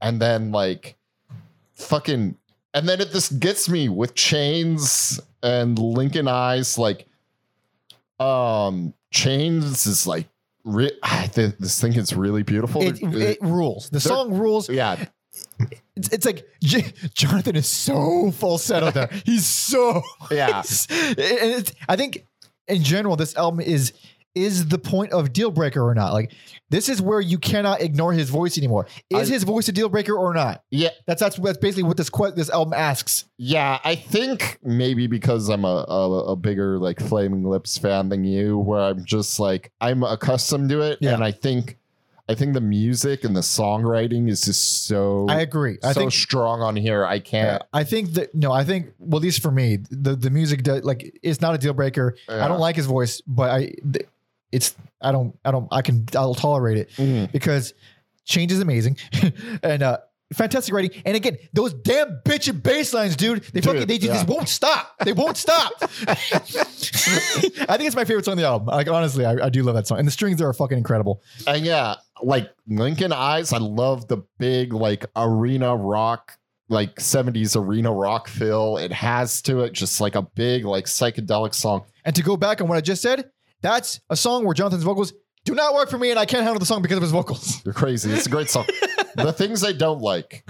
And 0.00 0.20
then 0.22 0.50
like 0.52 0.96
fucking 1.74 2.36
and 2.78 2.88
then 2.88 3.00
it 3.00 3.10
just 3.10 3.38
gets 3.40 3.68
me 3.68 3.88
with 3.88 4.14
chains 4.14 5.20
and 5.42 5.78
Lincoln 5.78 6.28
Eyes 6.28 6.78
like 6.78 7.06
um 8.20 8.94
chains 9.10 9.86
is 9.86 10.06
like 10.06 10.26
re- 10.64 10.98
I 11.02 11.26
think 11.28 11.58
this 11.58 11.80
thing 11.80 11.94
is 11.94 12.14
really 12.14 12.42
beautiful. 12.42 12.82
It, 12.82 13.02
it 13.02 13.38
rules. 13.40 13.90
The 13.90 14.00
song 14.00 14.34
rules. 14.38 14.68
yeah, 14.68 15.06
It's, 15.96 16.08
it's 16.08 16.26
like 16.26 16.46
J- 16.62 16.92
Jonathan 17.14 17.56
is 17.56 17.66
so 17.68 18.30
falsetto 18.32 18.90
there. 18.90 19.08
He's 19.24 19.46
so 19.46 20.02
Yeah. 20.30 20.62
and 20.90 21.16
it's, 21.18 21.72
I 21.88 21.96
think 21.96 22.24
in 22.66 22.82
general, 22.82 23.16
this 23.16 23.36
album 23.36 23.60
is 23.60 23.92
is 24.38 24.68
the 24.68 24.78
point 24.78 25.12
of 25.12 25.32
deal 25.32 25.50
breaker 25.50 25.82
or 25.86 25.94
not. 25.94 26.12
Like 26.12 26.32
this 26.70 26.88
is 26.88 27.02
where 27.02 27.20
you 27.20 27.38
cannot 27.38 27.80
ignore 27.80 28.12
his 28.12 28.30
voice 28.30 28.56
anymore. 28.58 28.86
Is 29.10 29.28
I- 29.30 29.32
his 29.34 29.44
voice 29.44 29.68
a 29.68 29.72
deal 29.72 29.88
breaker 29.88 30.14
or 30.16 30.32
not? 30.34 30.62
yeah, 30.70 30.90
That's 31.06 31.20
that's 31.20 31.36
that's 31.36 31.58
basically 31.58 31.82
what 31.84 31.96
this 31.96 32.08
que- 32.10 32.32
this 32.34 32.48
album 32.50 32.74
asks. 32.74 33.24
Yeah, 33.36 33.78
I 33.84 33.94
think 33.94 34.58
maybe 34.62 35.06
because 35.06 35.48
I'm 35.48 35.64
a, 35.64 35.84
a 35.88 36.24
a 36.32 36.36
bigger 36.36 36.78
like 36.78 37.00
Flaming 37.00 37.44
Lips 37.44 37.76
fan 37.78 38.08
than 38.08 38.24
you, 38.24 38.58
where 38.58 38.80
I'm 38.80 39.04
just 39.04 39.38
like 39.40 39.72
I'm 39.80 40.02
accustomed 40.02 40.70
to 40.70 40.80
it, 40.82 40.98
Yeah. 41.00 41.14
and 41.14 41.22
I 41.24 41.32
think 41.32 41.76
I 42.30 42.34
think 42.34 42.52
the 42.52 42.60
music 42.60 43.24
and 43.24 43.34
the 43.34 43.40
songwriting 43.40 44.28
is 44.28 44.42
just 44.42 44.86
so 44.86 45.24
I 45.30 45.40
agree. 45.40 45.78
I 45.82 45.92
so 45.94 46.00
think 46.00 46.12
strong 46.12 46.60
on 46.60 46.76
here. 46.76 47.02
I 47.06 47.20
can't. 47.20 47.62
I 47.72 47.84
think 47.84 48.12
that 48.14 48.34
no, 48.34 48.52
I 48.52 48.64
think 48.64 48.92
well, 48.98 49.16
at 49.18 49.22
least 49.22 49.40
for 49.40 49.50
me, 49.50 49.78
the 49.90 50.14
the 50.14 50.28
music 50.28 50.62
does 50.62 50.84
like 50.84 51.18
it's 51.22 51.40
not 51.40 51.54
a 51.54 51.58
deal 51.58 51.72
breaker. 51.72 52.16
I 52.28 52.46
don't 52.48 52.60
like 52.60 52.76
his 52.76 52.84
voice, 52.84 53.22
but 53.26 53.50
I 53.50 53.58
th- 53.92 54.06
it's 54.52 54.74
I 55.00 55.12
don't 55.12 55.36
I 55.44 55.50
don't 55.50 55.68
I 55.70 55.82
can 55.82 56.06
I'll 56.16 56.34
tolerate 56.34 56.78
it 56.78 56.90
Mhm. 56.92 57.30
because 57.32 57.74
change 58.24 58.52
is 58.52 58.60
amazing. 58.60 58.96
And 59.62 59.82
uh 59.82 59.98
fantastic 60.34 60.74
writing. 60.74 60.90
And 61.06 61.16
again 61.16 61.38
those 61.54 61.72
damn 61.72 62.20
bitchin' 62.24 62.62
bass 62.62 62.92
lines 62.92 63.16
dude 63.16 63.42
they 63.52 63.60
fucking 63.62 63.86
they 63.86 63.98
just 63.98 64.26
won't 64.28 64.48
stop. 64.48 64.94
They 65.04 65.12
won't 65.12 65.36
stop. 65.36 65.72
I 66.08 67.76
think 67.76 67.86
it's 67.86 67.96
my 67.96 68.04
favorite 68.04 68.24
song 68.24 68.32
on 68.32 68.38
the 68.38 68.44
album. 68.44 68.68
Like 68.68 68.88
honestly 68.88 69.24
I, 69.24 69.46
I 69.46 69.48
do 69.48 69.62
love 69.62 69.74
that 69.74 69.86
song. 69.86 69.98
And 69.98 70.06
the 70.06 70.12
strings 70.12 70.38
there 70.38 70.48
are 70.48 70.52
fucking 70.52 70.78
incredible. 70.78 71.22
And 71.46 71.64
yeah, 71.64 71.96
like 72.22 72.50
Lincoln 72.66 73.12
Eyes, 73.12 73.52
I 73.52 73.58
love 73.58 74.08
the 74.08 74.18
big 74.38 74.72
like 74.72 75.06
arena 75.16 75.74
rock, 75.76 76.36
like 76.68 76.96
70s 76.96 77.56
arena 77.56 77.92
rock 77.92 78.28
feel. 78.28 78.76
It 78.76 78.92
has 78.92 79.40
to 79.42 79.60
it, 79.60 79.72
just 79.72 80.00
like 80.00 80.14
a 80.14 80.22
big 80.22 80.64
like 80.64 80.84
psychedelic 80.86 81.54
song. 81.54 81.84
and 82.04 82.14
to 82.16 82.22
go 82.22 82.36
back 82.36 82.60
on 82.60 82.68
what 82.68 82.76
I 82.76 82.80
just 82.80 83.02
said 83.02 83.30
that's 83.60 84.00
a 84.10 84.16
song 84.16 84.44
where 84.44 84.54
Jonathan's 84.54 84.84
vocals 84.84 85.12
do 85.44 85.54
not 85.54 85.74
work 85.74 85.88
for 85.90 85.98
me 85.98 86.10
and 86.10 86.18
I 86.18 86.26
can't 86.26 86.42
handle 86.42 86.58
the 86.60 86.66
song 86.66 86.82
because 86.82 86.96
of 86.98 87.02
his 87.02 87.12
vocals 87.12 87.62
You're 87.64 87.74
crazy. 87.74 88.10
It's 88.12 88.26
a 88.26 88.30
great 88.30 88.50
song. 88.50 88.66
the 89.16 89.32
things 89.32 89.64
I 89.64 89.72
don't 89.72 90.00
like, 90.00 90.44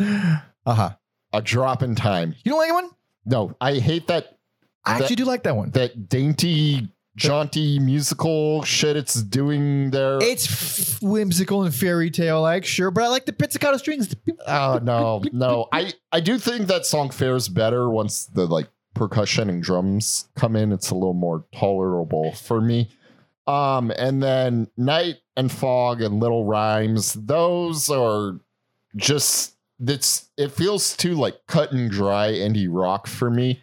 uh-huh 0.66 0.90
a 1.34 1.42
drop 1.42 1.82
in 1.82 1.94
time. 1.94 2.34
you 2.42 2.50
don't 2.52 2.58
like 2.58 2.68
that 2.70 2.74
one 2.74 2.90
No, 3.26 3.54
I 3.60 3.74
hate 3.74 4.06
that 4.06 4.38
I 4.84 4.94
That- 4.94 5.02
actually 5.02 5.16
do 5.16 5.24
like 5.26 5.42
that 5.42 5.54
one 5.56 5.70
that 5.72 6.08
dainty, 6.08 6.88
jaunty 7.16 7.78
musical 7.78 8.62
shit 8.62 8.96
it's 8.96 9.20
doing 9.22 9.90
there. 9.90 10.18
It's 10.22 10.98
whimsical 11.02 11.64
and 11.64 11.74
fairy 11.74 12.10
tale 12.10 12.40
like, 12.40 12.64
sure, 12.64 12.90
but 12.90 13.04
I 13.04 13.08
like 13.08 13.26
the 13.26 13.32
pizzicato 13.34 13.76
strings. 13.76 14.14
oh 14.46 14.80
no, 14.82 15.22
no. 15.32 15.66
I 15.72 15.92
I 16.12 16.20
do 16.20 16.38
think 16.38 16.68
that 16.68 16.86
song 16.86 17.10
fares 17.10 17.48
better 17.48 17.90
once 17.90 18.24
the 18.26 18.46
like 18.46 18.68
percussion 18.94 19.50
and 19.50 19.62
drums 19.62 20.28
come 20.34 20.56
in. 20.56 20.72
It's 20.72 20.90
a 20.90 20.94
little 20.94 21.12
more 21.12 21.44
tolerable 21.54 22.32
for 22.32 22.60
me. 22.60 22.88
Um, 23.48 23.90
and 23.96 24.22
then 24.22 24.68
Night 24.76 25.16
and 25.34 25.50
Fog 25.50 26.02
and 26.02 26.20
Little 26.20 26.44
Rhymes, 26.44 27.14
those 27.14 27.88
are 27.88 28.38
just 28.94 29.54
it's 29.80 30.28
it 30.36 30.52
feels 30.52 30.94
too 30.96 31.14
like 31.14 31.46
cut 31.46 31.72
and 31.72 31.90
dry 31.90 32.30
indie 32.30 32.68
rock 32.70 33.06
for 33.06 33.30
me. 33.30 33.62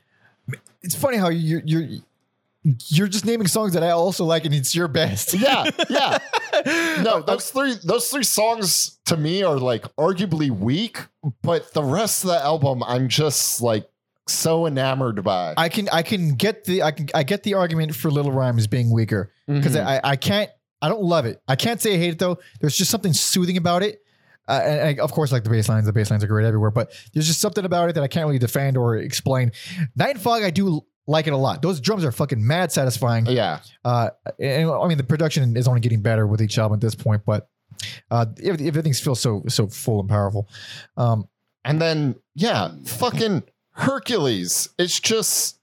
It's 0.81 0.95
funny 0.95 1.17
how 1.17 1.29
you're 1.29 1.61
you're 1.65 1.88
you're 2.88 3.07
just 3.07 3.25
naming 3.25 3.47
songs 3.47 3.73
that 3.73 3.83
I 3.83 3.91
also 3.91 4.25
like, 4.25 4.45
and 4.45 4.55
it's 4.55 4.73
your 4.73 4.88
best. 4.88 5.33
Yeah, 5.36 5.69
yeah. 5.89 6.17
No, 7.01 7.21
those 7.21 7.51
three 7.51 7.75
those 7.83 8.09
three 8.09 8.23
songs 8.23 8.97
to 9.05 9.17
me 9.17 9.43
are 9.43 9.59
like 9.59 9.83
arguably 9.97 10.49
weak, 10.49 10.99
but 11.43 11.73
the 11.73 11.83
rest 11.83 12.23
of 12.23 12.29
the 12.29 12.41
album 12.41 12.81
I'm 12.81 13.09
just 13.09 13.61
like 13.61 13.88
so 14.28 14.65
enamored 14.65 15.23
by. 15.23 15.53
I 15.57 15.69
can 15.69 15.88
I 15.91 16.01
can 16.03 16.36
get 16.36 16.63
the 16.65 16.84
I 16.84 16.91
can 16.91 17.07
I 17.13 17.23
get 17.23 17.43
the 17.43 17.53
argument 17.55 17.95
for 17.95 18.09
Little 18.11 18.32
Rhymes 18.32 18.67
being 18.67 18.91
weaker 18.91 19.32
because 19.47 19.76
Mhm. 19.76 19.86
I 19.86 20.01
I 20.03 20.15
can't 20.15 20.49
I 20.82 20.89
don't 20.89 21.03
love 21.03 21.26
it. 21.26 21.41
I 21.47 21.55
can't 21.55 21.82
say 21.82 21.95
I 21.95 21.97
hate 21.97 22.13
it 22.13 22.19
though. 22.19 22.38
There's 22.59 22.76
just 22.78 22.91
something 22.91 23.13
soothing 23.13 23.57
about 23.57 23.84
it. 23.84 24.01
Uh, 24.47 24.61
and 24.63 24.99
I, 24.99 25.03
of 25.03 25.11
course, 25.11 25.32
like 25.32 25.43
the 25.43 25.49
bass 25.49 25.67
lines, 25.67 25.88
the 25.88 25.93
bass 25.93 26.11
lines 26.11 26.23
are 26.23 26.28
great 26.28 26.45
everywhere, 26.45 26.69
but 26.69 26.91
there's 27.13 27.26
just 27.26 27.41
something 27.41 27.65
about 27.65 27.89
it 27.89 27.93
that 27.95 28.03
I 28.03 28.07
can't 28.07 28.28
really 28.28 28.38
defend 28.38 28.78
or 28.78 28.95
explain. 28.97 29.51
Night 29.95 30.11
and 30.15 30.21
Fog, 30.21 30.43
I 30.43 30.51
do 30.51 30.82
like 31.07 31.26
it 31.26 31.34
a 31.34 31.38
lot. 31.38 31.63
Those 31.63 31.80
drums 31.80 32.05
are 32.05 32.11
fucking 32.11 32.45
mad 32.45 32.71
satisfying. 32.71 33.26
yeah. 33.26 33.59
Uh, 33.84 34.09
and, 34.39 34.69
I 34.69 34.88
mean, 34.88 34.97
the 34.99 35.03
production 35.03 35.57
is 35.57 35.67
only 35.67 35.80
getting 35.82 36.01
better 36.01 36.28
with 36.28 36.43
each 36.43 36.59
album 36.59 36.76
at 36.76 36.82
this 36.82 36.93
point, 36.93 37.23
but 37.26 37.49
uh, 38.11 38.28
if, 38.38 38.55
if 38.61 38.67
everything 38.67 38.93
feels 38.93 39.19
so 39.19 39.41
so 39.47 39.65
full 39.67 39.99
and 40.01 40.09
powerful. 40.09 40.47
Um, 40.95 41.27
And 41.64 41.81
then 41.81 42.15
yeah, 42.35 42.69
fucking 42.85 43.43
Hercules. 43.76 44.69
It's 44.77 44.99
just 44.99 45.57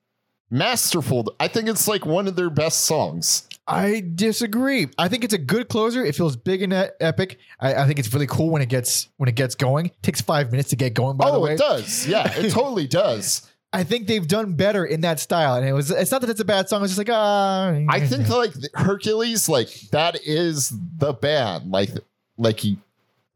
masterful. 0.50 1.34
I 1.40 1.48
think 1.48 1.68
it's 1.68 1.88
like 1.88 2.06
one 2.06 2.28
of 2.28 2.36
their 2.36 2.50
best 2.50 2.82
songs. 2.82 3.48
I 3.66 4.04
disagree. 4.14 4.88
I 4.98 5.08
think 5.08 5.24
it's 5.24 5.34
a 5.34 5.38
good 5.38 5.68
closer. 5.68 6.04
It 6.04 6.14
feels 6.14 6.36
big 6.36 6.62
and 6.62 6.72
epic. 7.00 7.38
I, 7.60 7.74
I 7.74 7.86
think 7.86 7.98
it's 7.98 8.12
really 8.12 8.26
cool 8.26 8.50
when 8.50 8.60
it 8.60 8.68
gets 8.68 9.08
when 9.16 9.28
it 9.28 9.34
gets 9.34 9.54
going. 9.54 9.86
It 9.86 10.02
takes 10.02 10.20
five 10.20 10.50
minutes 10.50 10.70
to 10.70 10.76
get 10.76 10.94
going. 10.94 11.16
By 11.16 11.30
the 11.30 11.36
oh, 11.36 11.40
way, 11.40 11.54
it 11.54 11.58
does. 11.58 12.06
Yeah, 12.06 12.30
it 12.36 12.50
totally 12.52 12.86
does. 12.86 13.48
I 13.72 13.84
think 13.84 14.06
they've 14.06 14.26
done 14.26 14.52
better 14.54 14.84
in 14.84 15.00
that 15.02 15.20
style. 15.20 15.54
And 15.54 15.66
it 15.66 15.72
was. 15.72 15.90
It's 15.90 16.10
not 16.10 16.20
that 16.20 16.30
it's 16.30 16.40
a 16.40 16.44
bad 16.44 16.68
song. 16.68 16.82
It's 16.82 16.90
just 16.90 16.98
like 16.98 17.08
ah. 17.10 17.74
I 17.88 18.00
think 18.00 18.28
like 18.28 18.52
Hercules, 18.74 19.48
like 19.48 19.68
that 19.92 20.18
is 20.26 20.72
the 20.98 21.14
band. 21.14 21.70
Like, 21.70 21.90
like 22.36 22.60
he, 22.60 22.78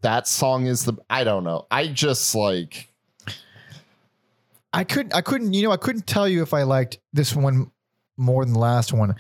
that 0.03 0.27
song 0.28 0.66
is 0.66 0.85
the. 0.85 0.94
I 1.09 1.24
don't 1.24 1.44
know. 1.44 1.66
I 1.70 1.86
just 1.86 2.35
like. 2.35 2.89
I 4.77 4.85
couldn't. 4.85 5.15
I 5.15 5.20
couldn't. 5.23 5.53
You 5.53 5.62
know, 5.65 5.73
I 5.73 5.77
couldn't 5.77 6.07
tell 6.07 6.28
you 6.28 6.43
if 6.43 6.53
I 6.55 6.62
liked 6.65 6.98
this 7.12 7.35
one 7.35 7.70
more 8.16 8.44
than 8.44 8.53
the 8.55 8.61
last 8.61 8.93
one 8.93 9.15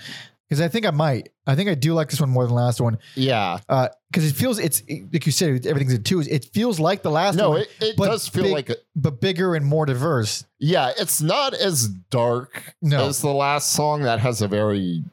because 0.48 0.60
I 0.60 0.68
think 0.68 0.86
I 0.86 0.90
might. 0.90 1.30
I 1.46 1.54
think 1.54 1.68
I 1.68 1.74
do 1.74 1.94
like 1.94 2.10
this 2.10 2.20
one 2.20 2.30
more 2.30 2.44
than 2.44 2.50
the 2.54 2.60
last 2.60 2.80
one. 2.80 2.98
Yeah. 3.14 3.58
Uh, 3.68 3.88
because 4.10 4.30
it 4.30 4.34
feels 4.34 4.58
it's 4.58 4.82
like 5.12 5.26
you 5.26 5.32
said 5.32 5.66
everything's 5.66 5.92
in 5.94 6.02
twos. 6.02 6.26
It 6.28 6.46
feels 6.46 6.80
like 6.80 7.02
the 7.02 7.10
last 7.10 7.36
No, 7.36 7.50
one, 7.50 7.60
it, 7.62 7.68
it 7.80 7.96
does 7.96 8.26
feel 8.28 8.44
big- 8.44 8.52
like 8.52 8.70
a, 8.70 8.76
but 8.94 9.20
bigger 9.20 9.54
and 9.54 9.64
more 9.66 9.84
diverse. 9.86 10.44
yeah. 10.58 10.92
It's 10.98 11.20
not 11.20 11.52
as 11.54 11.88
dark 11.88 12.74
No. 12.82 13.06
as 13.08 13.20
the 13.20 13.28
last 13.32 13.72
song 13.72 14.02
that 14.02 14.20
has 14.20 14.40
a 14.42 14.48
very 14.48 15.04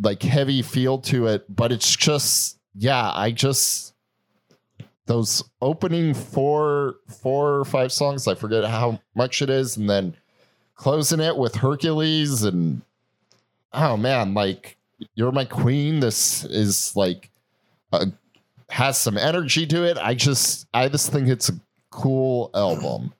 like 0.00 0.22
heavy 0.22 0.62
feel 0.62 0.98
to 0.98 1.26
it, 1.28 1.44
but 1.54 1.72
it's 1.72 1.94
just 1.96 2.58
yeah. 2.74 3.10
I 3.14 3.30
just 3.30 3.94
those 5.06 5.42
opening 5.62 6.14
four 6.14 6.96
four 7.08 7.58
or 7.60 7.64
five 7.64 7.92
songs, 7.92 8.28
I 8.28 8.34
forget 8.34 8.64
how 8.64 9.00
much 9.14 9.42
it 9.42 9.50
is, 9.50 9.76
and 9.76 9.88
then 9.88 10.16
closing 10.74 11.20
it 11.20 11.36
with 11.36 11.56
Hercules 11.56 12.42
and 12.42 12.82
oh 13.72 13.96
man, 13.96 14.34
like 14.34 14.76
you're 15.14 15.32
my 15.32 15.44
queen. 15.44 16.00
This 16.00 16.44
is 16.44 16.94
like 16.96 17.30
uh, 17.92 18.06
has 18.70 18.98
some 18.98 19.16
energy 19.16 19.66
to 19.66 19.84
it. 19.84 19.96
I 19.98 20.14
just 20.14 20.66
I 20.74 20.88
just 20.88 21.12
think 21.12 21.28
it's 21.28 21.48
a 21.48 21.60
cool 21.90 22.50
album. 22.54 23.12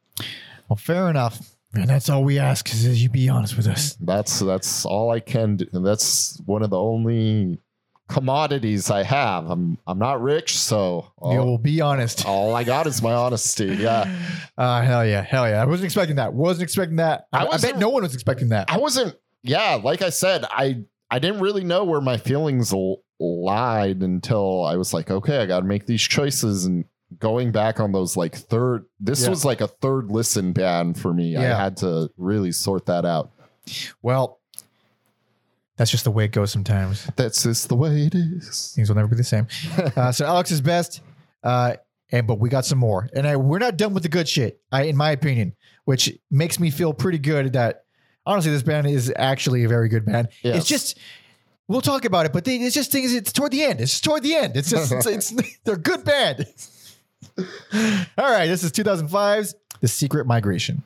Well, 0.69 0.77
fair 0.77 1.09
enough. 1.09 1.39
And 1.75 1.89
that's 1.91 2.09
all 2.09 2.25
we 2.25 2.39
ask 2.39 2.73
is 2.73 3.03
you 3.03 3.11
be 3.11 3.29
honest 3.29 3.57
with 3.57 3.67
us. 3.67 3.97
That's 4.01 4.41
that's 4.41 4.85
all 4.87 5.11
I 5.11 5.21
can 5.21 5.57
do. 5.57 5.67
and 5.73 5.85
That's 5.85 6.41
one 6.47 6.63
of 6.63 6.71
the 6.71 6.81
only 6.81 7.59
commodities 8.09 8.91
I 8.91 9.03
have. 9.03 9.51
I'm 9.51 9.79
I'm 9.87 9.99
not 9.99 10.23
rich, 10.23 10.57
so 10.59 11.13
all, 11.19 11.33
You 11.33 11.39
will 11.41 11.59
be 11.59 11.81
honest. 11.81 12.25
all 12.27 12.55
I 12.55 12.65
got 12.65 12.87
is 12.87 13.03
my 13.03 13.13
honesty. 13.13 13.67
Yeah. 13.67 14.11
Uh, 14.57 14.81
hell 14.83 15.05
yeah, 15.07 15.23
hell 15.23 15.49
yeah. 15.49 15.63
I 15.63 15.65
wasn't 15.65 15.87
expecting 15.87 16.17
that. 16.17 16.33
Wasn't 16.35 16.63
expecting 16.63 16.97
that. 16.97 17.27
I, 17.33 17.45
I 17.47 17.49
I 17.55 17.59
bet 17.59 17.79
no 17.79 17.89
one 17.91 18.03
was 18.03 18.15
expecting 18.15 18.51
that. 18.51 18.71
I 18.71 18.79
wasn't 18.79 19.17
yeah, 19.43 19.75
like 19.83 20.03
I 20.03 20.11
said, 20.11 20.45
I 20.51 20.85
I 21.11 21.19
didn't 21.19 21.41
really 21.41 21.65
know 21.65 21.85
where 21.85 22.01
my 22.01 22.17
feelings 22.17 22.73
l- 22.73 22.99
lied 23.21 24.03
until 24.03 24.65
I 24.65 24.77
was 24.77 24.93
like, 24.93 25.11
okay, 25.11 25.39
I 25.39 25.47
got 25.47 25.61
to 25.61 25.67
make 25.67 25.87
these 25.87 26.03
choices 26.03 26.65
and 26.65 26.85
going 27.21 27.53
back 27.53 27.79
on 27.79 27.93
those 27.93 28.17
like 28.17 28.35
third 28.35 28.85
this 28.99 29.23
Yeah. 29.23 29.31
was 29.31 29.45
like 29.45 29.61
a 29.61 29.69
third 29.69 30.11
listen 30.11 30.53
band 30.53 30.99
for 30.99 31.15
me. 31.15 31.31
yeah. 31.33 31.57
I 31.57 31.63
had 31.63 31.77
to 31.79 32.11
really 32.17 32.51
sort 32.53 32.87
that 32.87 33.05
out. 33.05 33.31
Well, 34.03 34.36
that's 35.77 35.91
just 35.91 36.05
the 36.05 36.11
way 36.11 36.25
it 36.25 36.33
goes 36.33 36.51
sometimes. 36.51 37.09
That's 37.17 37.43
just 37.43 37.69
the 37.69 37.77
way 37.77 38.07
it 38.07 38.15
is. 38.15 38.73
Things 38.75 38.89
will 38.89 38.97
never 38.97 39.09
be 39.09 39.17
the 39.17 39.25
same. 39.25 39.47
Uh, 39.97 40.13
so 40.13 40.27
Alex 40.27 40.51
is 40.51 40.61
best, 40.61 41.01
uh, 41.43 41.75
and 42.11 42.27
but 42.27 42.39
we 42.39 42.49
got 42.49 42.65
some 42.65 42.79
more, 42.79 43.09
and 43.15 43.27
I, 43.27 43.37
we're 43.37 43.59
not 43.59 43.77
done 43.77 43.95
with 43.95 44.03
the 44.03 44.09
good 44.09 44.29
shit. 44.29 44.61
I, 44.71 44.85
in 44.85 44.97
my 44.97 45.11
opinion, 45.11 45.55
which 45.85 46.13
makes 46.31 46.61
me 46.61 46.71
feel 46.71 46.93
pretty 46.93 47.19
good 47.19 47.53
that 47.55 47.85
honestly 48.27 48.53
this 48.53 48.63
band 48.63 48.87
is 48.87 49.13
actually 49.17 49.65
a 49.65 49.69
very 49.69 49.89
good 49.89 50.05
band. 50.05 50.29
Yes. 50.43 50.57
It's 50.59 50.67
just 50.67 50.99
we'll 51.69 51.81
talk 51.81 52.05
about 52.05 52.27
it, 52.27 52.33
but 52.33 52.45
they, 52.45 52.57
it's 52.57 52.75
just 52.75 52.93
things. 52.93 53.15
It's 53.15 53.33
toward 53.33 53.53
the 53.53 53.63
end. 53.63 53.81
It's 53.81 54.01
toward 54.01 54.23
the 54.23 54.35
end. 54.35 54.57
It's 54.57 54.71
just 54.71 54.93
it's, 54.93 55.07
it's 55.07 55.59
they're 55.65 55.77
good 55.77 56.05
band. 56.05 56.47
All 57.39 58.31
right, 58.31 58.47
this 58.47 58.63
is 58.63 58.73
2005's 58.73 59.55
The 59.81 59.89
Secret 59.89 60.27
Migration. 60.27 60.83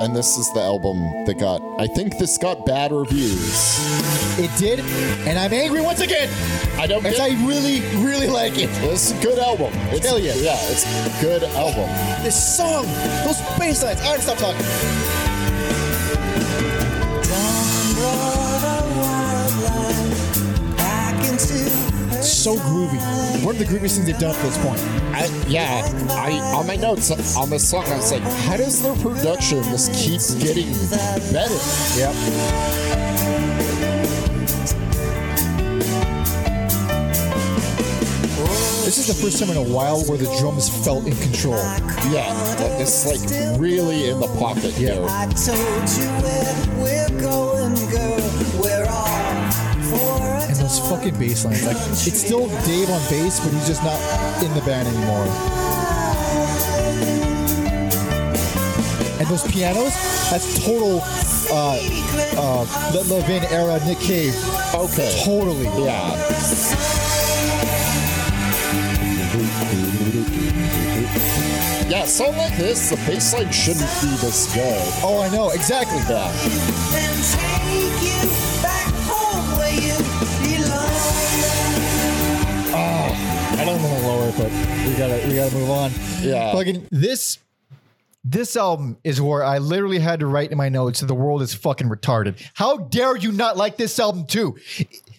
And 0.00 0.14
this 0.14 0.38
is 0.38 0.48
the 0.52 0.60
album 0.60 1.00
that 1.24 1.38
got 1.38 1.60
I 1.78 1.88
think 1.88 2.18
this 2.18 2.38
got 2.38 2.64
bad 2.64 2.92
reviews. 2.92 3.78
It 4.38 4.56
did, 4.56 4.80
and 5.26 5.36
I'm 5.36 5.52
angry 5.52 5.80
once 5.80 6.00
again. 6.00 6.28
I 6.78 6.86
don't 6.86 7.02
get 7.02 7.18
I 7.18 7.30
really, 7.44 7.80
really 7.96 8.28
like 8.28 8.58
it. 8.58 8.68
This 8.80 9.10
is 9.10 9.18
a 9.18 9.22
good 9.22 9.38
album. 9.40 9.72
It's, 9.90 10.06
Hell 10.06 10.20
yeah. 10.20 10.34
Yeah, 10.36 10.56
it's 10.70 10.84
a 10.84 11.20
good 11.20 11.42
album. 11.42 11.88
This 12.22 12.56
song, 12.56 12.86
those 13.24 13.40
bass 13.58 13.82
lines. 13.82 14.00
All 14.02 14.12
right, 14.12 14.20
stop 14.20 14.38
talking. 14.38 15.27
So 22.28 22.56
groovy. 22.56 22.98
One 23.42 23.54
of 23.54 23.58
the 23.58 23.64
grooviest 23.64 23.96
things 23.96 24.04
they've 24.06 24.18
done 24.18 24.30
up 24.30 24.36
to 24.36 24.42
this 24.42 24.58
point. 24.58 24.78
I, 25.14 25.26
yeah, 25.48 25.82
I 26.10 26.38
on 26.54 26.66
my 26.66 26.76
notes 26.76 27.10
on 27.36 27.48
this 27.50 27.68
song, 27.68 27.84
I 27.86 27.96
was 27.96 28.12
like, 28.12 28.22
how 28.22 28.56
does 28.56 28.82
their 28.82 28.94
production 28.96 29.62
just 29.64 29.92
keep 29.94 30.20
getting 30.38 30.70
better? 31.32 31.58
Yep. 31.96 32.14
This 38.84 38.98
is 38.98 39.06
the 39.08 39.14
first 39.14 39.38
time 39.40 39.50
in 39.50 39.56
a 39.56 39.62
while 39.62 40.02
where 40.04 40.18
the 40.18 40.32
drums 40.38 40.68
felt 40.84 41.06
in 41.06 41.16
control. 41.16 41.56
Yeah, 42.12 42.32
like, 42.60 42.80
it's 42.80 43.06
like 43.06 43.58
really 43.58 44.10
in 44.10 44.20
the 44.20 44.28
pocket 44.38 44.74
here. 44.74 45.04
I 45.08 45.26
told 45.28 45.88
you 45.96 46.08
where 46.22 46.54
we're 46.78 47.20
going, 47.20 47.74
girl. 47.90 48.20
We're 48.62 48.86
all 48.86 49.50
for 49.90 50.27
a 50.76 50.88
fucking 50.90 51.18
bass 51.18 51.44
lines. 51.46 51.64
Like, 51.64 51.76
it's 51.76 52.20
still 52.20 52.46
Dave 52.66 52.90
on 52.90 53.00
bass, 53.08 53.40
but 53.40 53.52
he's 53.54 53.66
just 53.66 53.82
not 53.82 53.98
in 54.42 54.52
the 54.54 54.60
band 54.60 54.86
anymore. 54.88 55.24
And 59.18 59.26
those 59.28 59.44
pianos, 59.50 59.94
that's 60.30 60.62
total 60.62 61.00
uh, 61.50 61.78
uh, 62.36 62.92
Le- 62.92 63.14
Levin 63.14 63.44
era 63.50 63.80
Nick 63.86 63.98
Cave. 63.98 64.34
Okay. 64.74 65.22
Totally. 65.24 65.64
Yeah. 65.82 66.14
Yeah, 71.88 72.04
song 72.04 72.36
like 72.36 72.56
this, 72.58 72.90
the 72.90 72.96
bass 73.06 73.32
line 73.32 73.50
shouldn't 73.50 73.88
be 74.02 74.08
this 74.20 74.52
good. 74.54 74.92
Oh, 75.02 75.22
I 75.22 75.30
know. 75.30 75.50
Exactly. 75.50 75.98
Yeah. 76.08 76.28
Oh, 82.80 83.56
I 83.58 83.64
don't 83.64 83.82
want 83.82 83.98
to 84.00 84.06
lower 84.06 84.28
it, 84.28 84.36
but 84.36 84.50
we 84.86 84.94
gotta 84.96 85.28
we 85.28 85.34
gotta 85.34 85.54
move 85.54 85.68
on. 85.70 85.90
Yeah. 86.20 86.52
Fucking 86.52 86.86
This 86.92 87.38
this 88.24 88.56
album 88.56 88.98
is 89.04 89.20
where 89.20 89.42
I 89.42 89.58
literally 89.58 89.98
had 89.98 90.20
to 90.20 90.26
write 90.26 90.50
in 90.52 90.58
my 90.58 90.68
notes 90.68 91.00
that 91.00 91.06
the 91.06 91.14
world 91.14 91.42
is 91.42 91.54
fucking 91.54 91.88
retarded. 91.88 92.40
How 92.54 92.76
dare 92.76 93.16
you 93.16 93.32
not 93.32 93.56
like 93.56 93.76
this 93.76 93.98
album 93.98 94.26
too? 94.26 94.56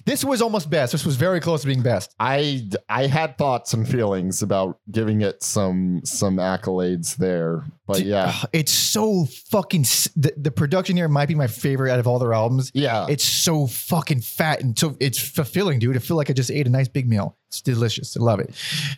This 0.09 0.25
was 0.25 0.41
almost 0.41 0.71
best. 0.71 0.91
This 0.91 1.05
was 1.05 1.17
very 1.17 1.39
close 1.39 1.61
to 1.61 1.67
being 1.67 1.83
best. 1.83 2.15
I 2.19 2.67
I 2.89 3.05
had 3.05 3.37
thoughts 3.37 3.73
and 3.73 3.87
feelings 3.87 4.41
about 4.41 4.79
giving 4.89 5.21
it 5.21 5.43
some 5.43 6.01
some 6.03 6.37
accolades 6.37 7.15
there, 7.15 7.65
but 7.85 8.01
yeah, 8.01 8.33
It's 8.51 8.71
so 8.71 9.25
fucking 9.51 9.83
the, 10.15 10.33
the 10.35 10.49
production 10.49 10.97
here 10.97 11.07
might 11.07 11.27
be 11.27 11.35
my 11.35 11.45
favorite 11.45 11.91
out 11.91 11.99
of 11.99 12.07
all 12.07 12.17
their 12.17 12.33
albums. 12.33 12.71
yeah, 12.73 13.05
It's 13.07 13.23
so 13.23 13.67
fucking 13.67 14.21
fat 14.21 14.61
and 14.61 14.77
so 14.77 14.97
it's 14.99 15.19
fulfilling, 15.19 15.77
dude. 15.77 15.95
I 15.95 15.99
feel 15.99 16.17
like 16.17 16.31
I 16.31 16.33
just 16.33 16.49
ate 16.49 16.65
a 16.65 16.71
nice 16.71 16.87
big 16.87 17.07
meal. 17.07 17.37
It's 17.49 17.61
delicious. 17.61 18.17
I 18.17 18.23
love 18.23 18.39
it. 18.39 18.55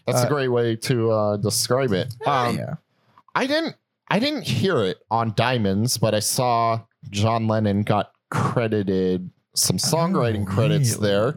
that's 0.07 0.23
a 0.23 0.29
great 0.29 0.47
way 0.47 0.77
to 0.77 1.11
uh, 1.11 1.37
describe 1.37 1.91
it. 1.91 2.15
Um, 2.25 2.57
yeah. 2.57 2.75
I 3.35 3.47
didn't 3.47 3.75
I 4.07 4.19
didn't 4.19 4.43
hear 4.43 4.81
it 4.81 4.99
on 5.11 5.33
Diamonds, 5.35 5.97
but 5.97 6.15
I 6.15 6.19
saw 6.19 6.79
John 7.09 7.49
Lennon 7.49 7.83
got 7.83 8.13
credited 8.29 9.29
some 9.53 9.77
songwriting 9.77 10.45
credits 10.47 10.95
really? 10.95 11.07
there, 11.07 11.35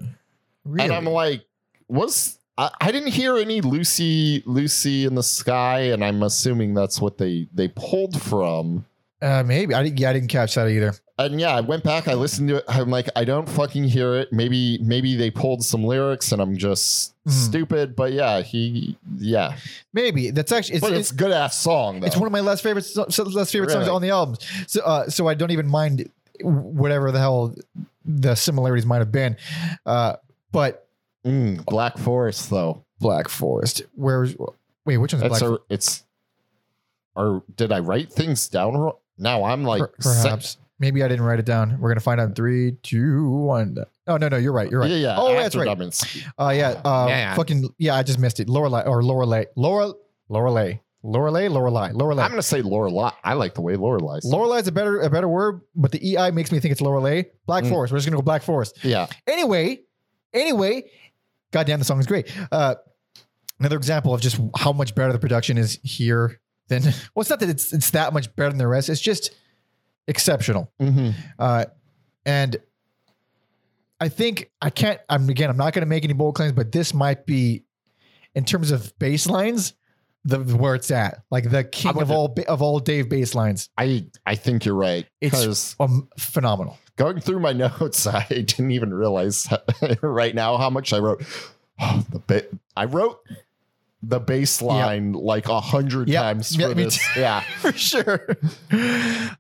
Really? 0.65 0.85
and 0.85 0.93
I'm 0.93 1.05
like, 1.07 1.45
was 1.89 2.39
I, 2.57 2.71
I 2.81 2.93
didn't 2.93 3.13
hear 3.13 3.37
any 3.37 3.61
Lucy 3.61 4.43
Lucy 4.47 5.05
in 5.05 5.15
the 5.15 5.23
Sky, 5.23 5.81
and 5.93 6.05
I'm 6.05 6.23
assuming 6.23 6.75
that's 6.75 7.01
what 7.01 7.19
they 7.19 7.49
they 7.53 7.69
pulled 7.69 8.21
from. 8.23 8.85
uh, 9.23 9.43
maybe 9.45 9.75
I 9.75 9.83
didn't. 9.83 9.99
Yeah, 9.99 10.11
I 10.11 10.13
didn't 10.13 10.29
catch 10.29 10.55
that 10.55 10.69
either. 10.69 10.95
and 11.19 11.41
yeah, 11.41 11.55
I 11.55 11.61
went 11.61 11.83
back. 11.85 12.09
I 12.09 12.15
listened 12.15 12.49
to 12.49 12.57
it. 12.57 12.65
I'm 12.69 12.91
like, 12.91 13.09
I 13.17 13.25
don't 13.25 13.49
fucking 13.49 13.85
hear 13.85 14.15
it. 14.17 14.33
Maybe, 14.33 14.79
maybe 14.83 15.15
they 15.17 15.31
pulled 15.31 15.65
some 15.65 15.85
lyrics, 15.85 16.33
and 16.33 16.41
I'm 16.43 16.57
just 16.57 17.13
Hmm. 17.25 17.31
stupid. 17.31 17.97
But 17.97 18.13
yeah, 18.13 18.43
he, 18.43 18.97
yeah. 19.19 19.57
Maybe 19.95 20.31
that's 20.31 20.53
actually 20.53 20.77
it's, 20.77 20.81
but 20.83 20.93
it's, 20.93 21.11
it's, 21.11 21.13
good 21.13 21.31
ass 21.33 21.59
song. 21.59 22.01
Though. 22.01 22.07
it's 22.07 22.17
one 22.17 22.27
of 22.27 22.33
my 22.33 22.41
less 22.41 22.61
favorite 22.61 22.87
less 22.97 23.51
favorite 23.51 23.71
songs 23.71 23.89
on 23.89 24.03
the 24.03 24.11
album. 24.11 24.37
So 24.67 24.83
uh, 24.83 25.09
so 25.09 25.27
I 25.29 25.35
don't 25.35 25.51
even 25.51 25.67
mind 25.67 26.11
whatever 26.43 27.11
the 27.13 27.19
hell 27.21 27.55
the 28.05 28.35
similarities 28.35 28.87
might 28.87 28.99
have 28.99 29.13
been. 29.13 29.37
Uh, 29.87 30.17
but 30.53 30.81
Mm, 31.25 31.65
Black 31.65 31.97
Forest 31.97 32.51
though. 32.51 32.85
Black 33.01 33.29
Forest, 33.29 33.83
where's 33.95 34.37
wait 34.85 34.99
which 34.99 35.13
one's 35.15 35.23
That's 35.23 35.41
Black? 35.41 35.61
a, 35.61 35.73
it's. 35.73 36.05
Or 37.17 37.43
did 37.57 37.73
I 37.73 37.79
write 37.81 38.13
things 38.13 38.49
down? 38.49 38.77
wrong? 38.77 38.97
Now 39.19 39.45
I'm 39.45 39.63
like, 39.65 39.81
Per- 39.81 39.93
perhaps 40.01 40.59
maybe 40.81 41.03
I 41.03 41.09
didn't 41.09 41.25
write 41.25 41.39
it 41.39 41.47
down. 41.47 41.79
We're 41.81 41.89
gonna 41.91 42.01
find 42.01 42.21
out. 42.21 42.29
in 42.31 42.35
Three, 42.35 42.73
two, 42.83 43.29
one. 43.31 43.77
Oh 44.07 44.17
no 44.17 44.29
no 44.29 44.37
you're 44.37 44.53
right 44.53 44.71
you're 44.71 44.81
right. 44.81 44.91
yeah, 44.91 44.97
yeah. 44.97 45.15
Oh 45.19 45.33
that's 45.35 45.55
right. 45.57 45.65
Diamonds. 45.65 46.23
Uh, 46.39 46.53
yeah. 46.55 46.81
Uh, 46.85 47.07
Yeah. 47.09 47.35
Fucking 47.37 47.69
yeah. 47.79 47.95
I 47.95 48.03
just 48.03 48.19
missed 48.19 48.41
it. 48.41 48.49
Lorelei 48.49 48.83
or 48.85 49.03
Lorelei. 49.03 49.45
Laura. 49.57 49.93
Lorelei. 50.29 50.79
Lorelei. 51.07 51.49
Lorelei. 51.49 51.91
Lorelei. 51.93 52.25
I'm 52.25 52.31
gonna 52.31 52.43
say 52.43 52.63
Lorelei. 52.63 53.11
I 53.23 53.35
like 53.35 53.55
the 53.55 53.61
way 53.61 53.77
Lorelei. 53.77 54.21
Lorelei 54.25 54.59
is 54.61 54.69
a 54.69 54.73
better 54.73 55.01
a 55.01 55.11
better 55.11 55.29
word, 55.29 55.61
but 55.77 55.93
the 55.93 56.17
EI 56.17 56.31
makes 56.31 56.51
me 56.51 56.59
think 56.61 56.73
it's 56.73 56.81
Lorelei. 56.81 57.25
Black 57.47 57.65
Mm. 57.65 57.69
Forest. 57.69 57.93
We're 57.93 57.99
just 57.99 58.07
gonna 58.09 58.17
go 58.17 58.23
Black 58.23 58.43
Forest. 58.43 58.79
Yeah. 58.83 59.07
Anyway, 59.27 59.81
anyway, 60.33 60.85
goddamn, 61.53 61.79
the 61.79 61.85
song 61.85 62.01
is 62.01 62.07
great. 62.07 62.33
Uh, 62.51 62.77
another 63.61 63.77
example 63.77 64.15
of 64.15 64.21
just 64.23 64.41
how 64.57 64.73
much 64.73 64.95
better 64.95 65.13
the 65.13 65.19
production 65.19 65.59
is 65.59 65.79
here 65.83 66.41
than. 66.69 66.83
Well, 67.15 67.21
it's 67.21 67.29
not 67.31 67.41
that 67.41 67.51
it's 67.51 67.73
it's 67.75 67.91
that 67.91 68.13
much 68.15 68.35
better 68.35 68.49
than 68.49 68.59
the 68.59 68.67
rest. 68.67 68.89
It's 68.89 69.01
just 69.01 69.31
exceptional. 70.09 70.73
hmm 70.81 71.11
Uh, 71.39 71.67
and 72.27 72.57
I 74.01 74.09
think 74.09 74.51
I 74.61 74.71
can't. 74.71 75.01
I'm 75.09 75.29
again. 75.29 75.51
I'm 75.51 75.57
not 75.59 75.73
going 75.75 75.83
to 75.83 75.89
make 75.89 76.05
any 76.05 76.15
bold 76.15 76.35
claims, 76.35 76.53
but 76.53 76.73
this 76.73 76.93
might 76.95 77.27
be, 77.27 77.65
in 78.35 78.45
terms 78.45 78.71
of 78.71 78.99
bass 78.99 79.27
lines, 79.27 79.75
the 80.25 80.39
where 80.41 80.75
it's 80.75 80.91
at. 80.91 81.23
Like 81.31 81.51
the 81.51 81.65
king 81.65 82.01
of 82.01 82.11
all 82.11 82.35
of 82.49 82.63
all 82.63 82.79
Dave 82.81 83.09
bass 83.09 83.35
lines. 83.35 83.69
I 83.77 84.07
I 84.27 84.35
think 84.37 84.65
you're 84.65 84.75
right 84.75 85.07
It's 85.21 85.77
um, 85.81 86.09
phenomenal. 86.19 86.79
going 86.97 87.21
through 87.21 87.41
my 87.41 87.53
notes, 87.53 88.07
I 88.07 88.25
didn't 88.29 88.71
even 88.71 88.93
realize 88.95 89.49
right 90.03 90.35
now 90.35 90.57
how 90.57 90.71
much 90.71 90.93
I 90.93 90.99
wrote. 90.99 91.25
the 91.79 92.23
ba- 92.27 92.47
I 92.77 92.85
wrote 92.87 93.19
the 94.07 94.21
bass 94.21 94.61
line 94.61 95.13
like 95.13 95.49
a 95.49 95.61
hundred 95.61 96.09
Yep. 96.09 96.23
times 96.23 96.57
Yeah, 96.57 96.69
for 96.69 96.75
this. 96.75 96.97
too. 97.15 97.21
Yeah, 97.21 97.41
for 97.59 97.73
sure. 97.73 98.37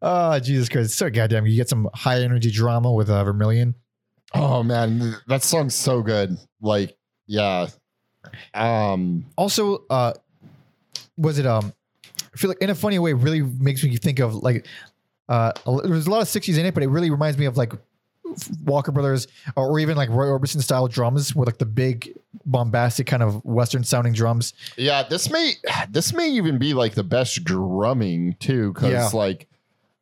Oh, 0.01 0.39
Jesus 0.41 0.69
Christ. 0.71 0.87
It's 0.87 0.95
so 0.95 1.11
goddamn. 1.11 1.47
You 1.47 1.57
get 1.57 1.69
some 1.69 1.89
high 1.95 2.21
energy 2.23 2.51
drama 2.51 2.91
with 2.93 3.11
uh, 3.11 3.23
Vermilion. 3.25 3.75
Oh 4.35 4.63
man, 4.63 5.17
that 5.29 5.43
song's 5.43 5.75
so 5.75 6.03
good. 6.03 6.37
Like, 6.61 6.97
yeah. 7.27 7.69
Um, 8.53 9.27
Also, 9.37 9.85
uh, 9.91 10.15
was 11.17 11.39
it, 11.39 11.47
um, 11.47 11.73
I 12.33 12.37
feel 12.37 12.49
like 12.49 12.59
in 12.59 12.71
a 12.71 12.75
funny 12.75 12.99
way, 12.99 13.13
really 13.13 13.43
makes 13.43 13.83
me 13.85 13.97
think 13.97 14.19
of 14.19 14.35
like, 14.37 14.67
uh, 15.29 15.53
there's 15.85 16.07
a 16.07 16.11
lot 16.11 16.21
of 16.23 16.29
60s 16.29 16.59
in 16.59 16.67
it, 16.67 16.75
but 16.75 16.83
it 16.83 16.89
really 16.89 17.11
reminds 17.11 17.39
me 17.39 17.47
of 17.47 17.57
like 17.57 17.73
Walker 18.65 18.91
Brothers 18.93 19.27
or, 19.57 19.79
even 19.79 19.97
like 19.97 20.09
Roy 20.11 20.27
Orbison 20.27 20.61
style 20.63 20.89
drums 20.89 21.35
with 21.35 21.47
like 21.49 21.59
the 21.59 21.67
big 21.67 22.13
bombastic 22.45 23.07
kind 23.07 23.23
of 23.23 23.45
Western 23.45 23.85
sounding 23.85 24.13
drums. 24.13 24.55
yeah, 24.77 25.03
this 25.05 25.31
may 25.31 25.53
this 25.91 26.13
may 26.13 26.29
even 26.31 26.59
be 26.59 26.75
like 26.75 26.95
the 26.95 27.05
best 27.05 27.45
drumming 27.45 28.35
too, 28.41 28.73
because 28.73 28.91
Yeah. 28.91 29.09
like 29.13 29.47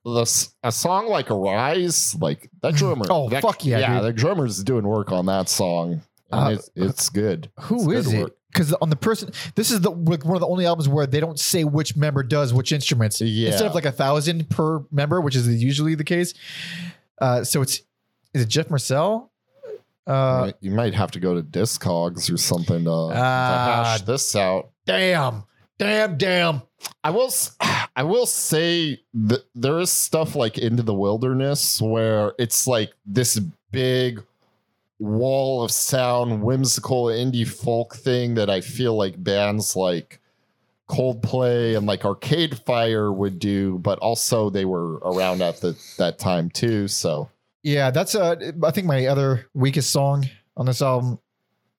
the, 0.05 0.51
a 0.65 0.73
song 0.73 1.07
like 1.09 1.31
Arise, 1.31 2.17
like 2.21 2.51
that 2.63 2.75
drummer. 2.75 3.05
Oh, 3.11 3.29
that, 3.29 3.43
fuck 3.43 3.65
yeah, 3.65 3.79
yeah, 3.79 3.95
dude. 3.97 4.05
the 4.05 4.13
drummer's 4.13 4.63
doing 4.65 4.87
work 4.87 5.13
on 5.13 5.27
that 5.27 5.49
song. 5.49 6.03
And 6.33 6.41
Uh, 6.47 6.51
it's, 6.51 6.71
it's 6.75 7.09
good. 7.11 7.51
Who 7.61 7.93
It's 7.93 8.07
is 8.07 8.13
good 8.13 8.15
it? 8.19 8.23
work. 8.25 8.37
Because 8.53 8.73
on 8.75 8.91
the 8.91 8.97
person, 8.97 9.31
this 9.55 9.71
is 9.71 9.81
the 9.81 9.91
like 9.91 10.25
one 10.25 10.35
of 10.37 10.41
the 10.41 10.47
only 10.47 10.67
albums 10.67 10.89
where 10.89 11.07
they 11.07 11.21
don't 11.21 11.41
say 11.41 11.65
which 11.65 11.97
member 11.97 12.23
does 12.23 12.53
which 12.53 12.71
instruments. 12.73 13.21
Yeah. 13.21 13.49
Instead 13.49 13.67
of 13.67 13.75
like 13.75 13.87
a 13.87 13.93
thousand 13.93 14.51
per 14.51 14.85
member, 14.91 15.21
which 15.21 15.35
is 15.37 15.49
usually 15.63 15.95
the 15.95 16.05
case. 16.05 16.35
Uh, 17.21 17.45
so 17.45 17.63
it's 17.63 17.81
is 18.35 18.43
it 18.43 18.49
Jeff 18.49 18.69
Mercel? 18.69 19.31
Uh, 20.07 20.51
you 20.61 20.71
might 20.73 20.95
have 20.95 21.11
to 21.13 21.21
go 21.21 21.35
to 21.35 21.43
Discogs 21.43 22.33
or 22.33 22.37
something 22.37 22.79
to, 22.79 22.85
to 22.85 23.13
Ah. 23.15 23.85
hash 23.87 24.03
this 24.03 24.35
out. 24.35 24.71
damn, 24.85 25.45
damn, 25.79 26.19
damn. 26.19 26.63
I 27.05 27.11
will 27.11 27.33
I 27.97 28.03
will 28.03 28.27
say 28.27 29.01
that 29.15 29.45
there 29.55 29.79
is 29.79 29.91
stuff 29.91 30.35
like 30.35 30.59
Into 30.59 30.83
the 30.83 30.95
Wilderness 30.95 31.81
where 31.81 32.33
it's 32.39 32.67
like 32.67 32.93
this 33.07 33.39
big 33.71 34.23
wall 35.03 35.63
of 35.63 35.71
sound, 35.71 36.43
whimsical 36.43 37.07
indie 37.07 37.47
folk 37.47 37.97
thing 37.97 38.35
that 38.35 38.49
I 38.49 38.61
feel 38.61 38.97
like 38.97 39.23
bands 39.23 39.75
like 39.75 40.21
Coldplay 40.89 41.77
and 41.77 41.87
like 41.87 42.05
Arcade 42.05 42.59
Fire 42.59 43.13
would 43.13 43.39
do, 43.39 43.79
but 43.79 43.99
also 43.99 44.49
they 44.49 44.65
were 44.65 44.99
around 44.99 45.43
at 45.43 45.61
the 45.61 45.77
that 45.99 46.19
time 46.19 46.51
too. 46.51 46.87
So 46.87 47.29
Yeah, 47.63 47.91
that's 47.91 48.15
uh, 48.15 48.37
I 48.63 48.71
think 48.71 48.87
my 48.87 49.07
other 49.07 49.49
weakest 49.55 49.91
song 49.91 50.29
on 50.57 50.67
this 50.67 50.81
album. 50.83 51.19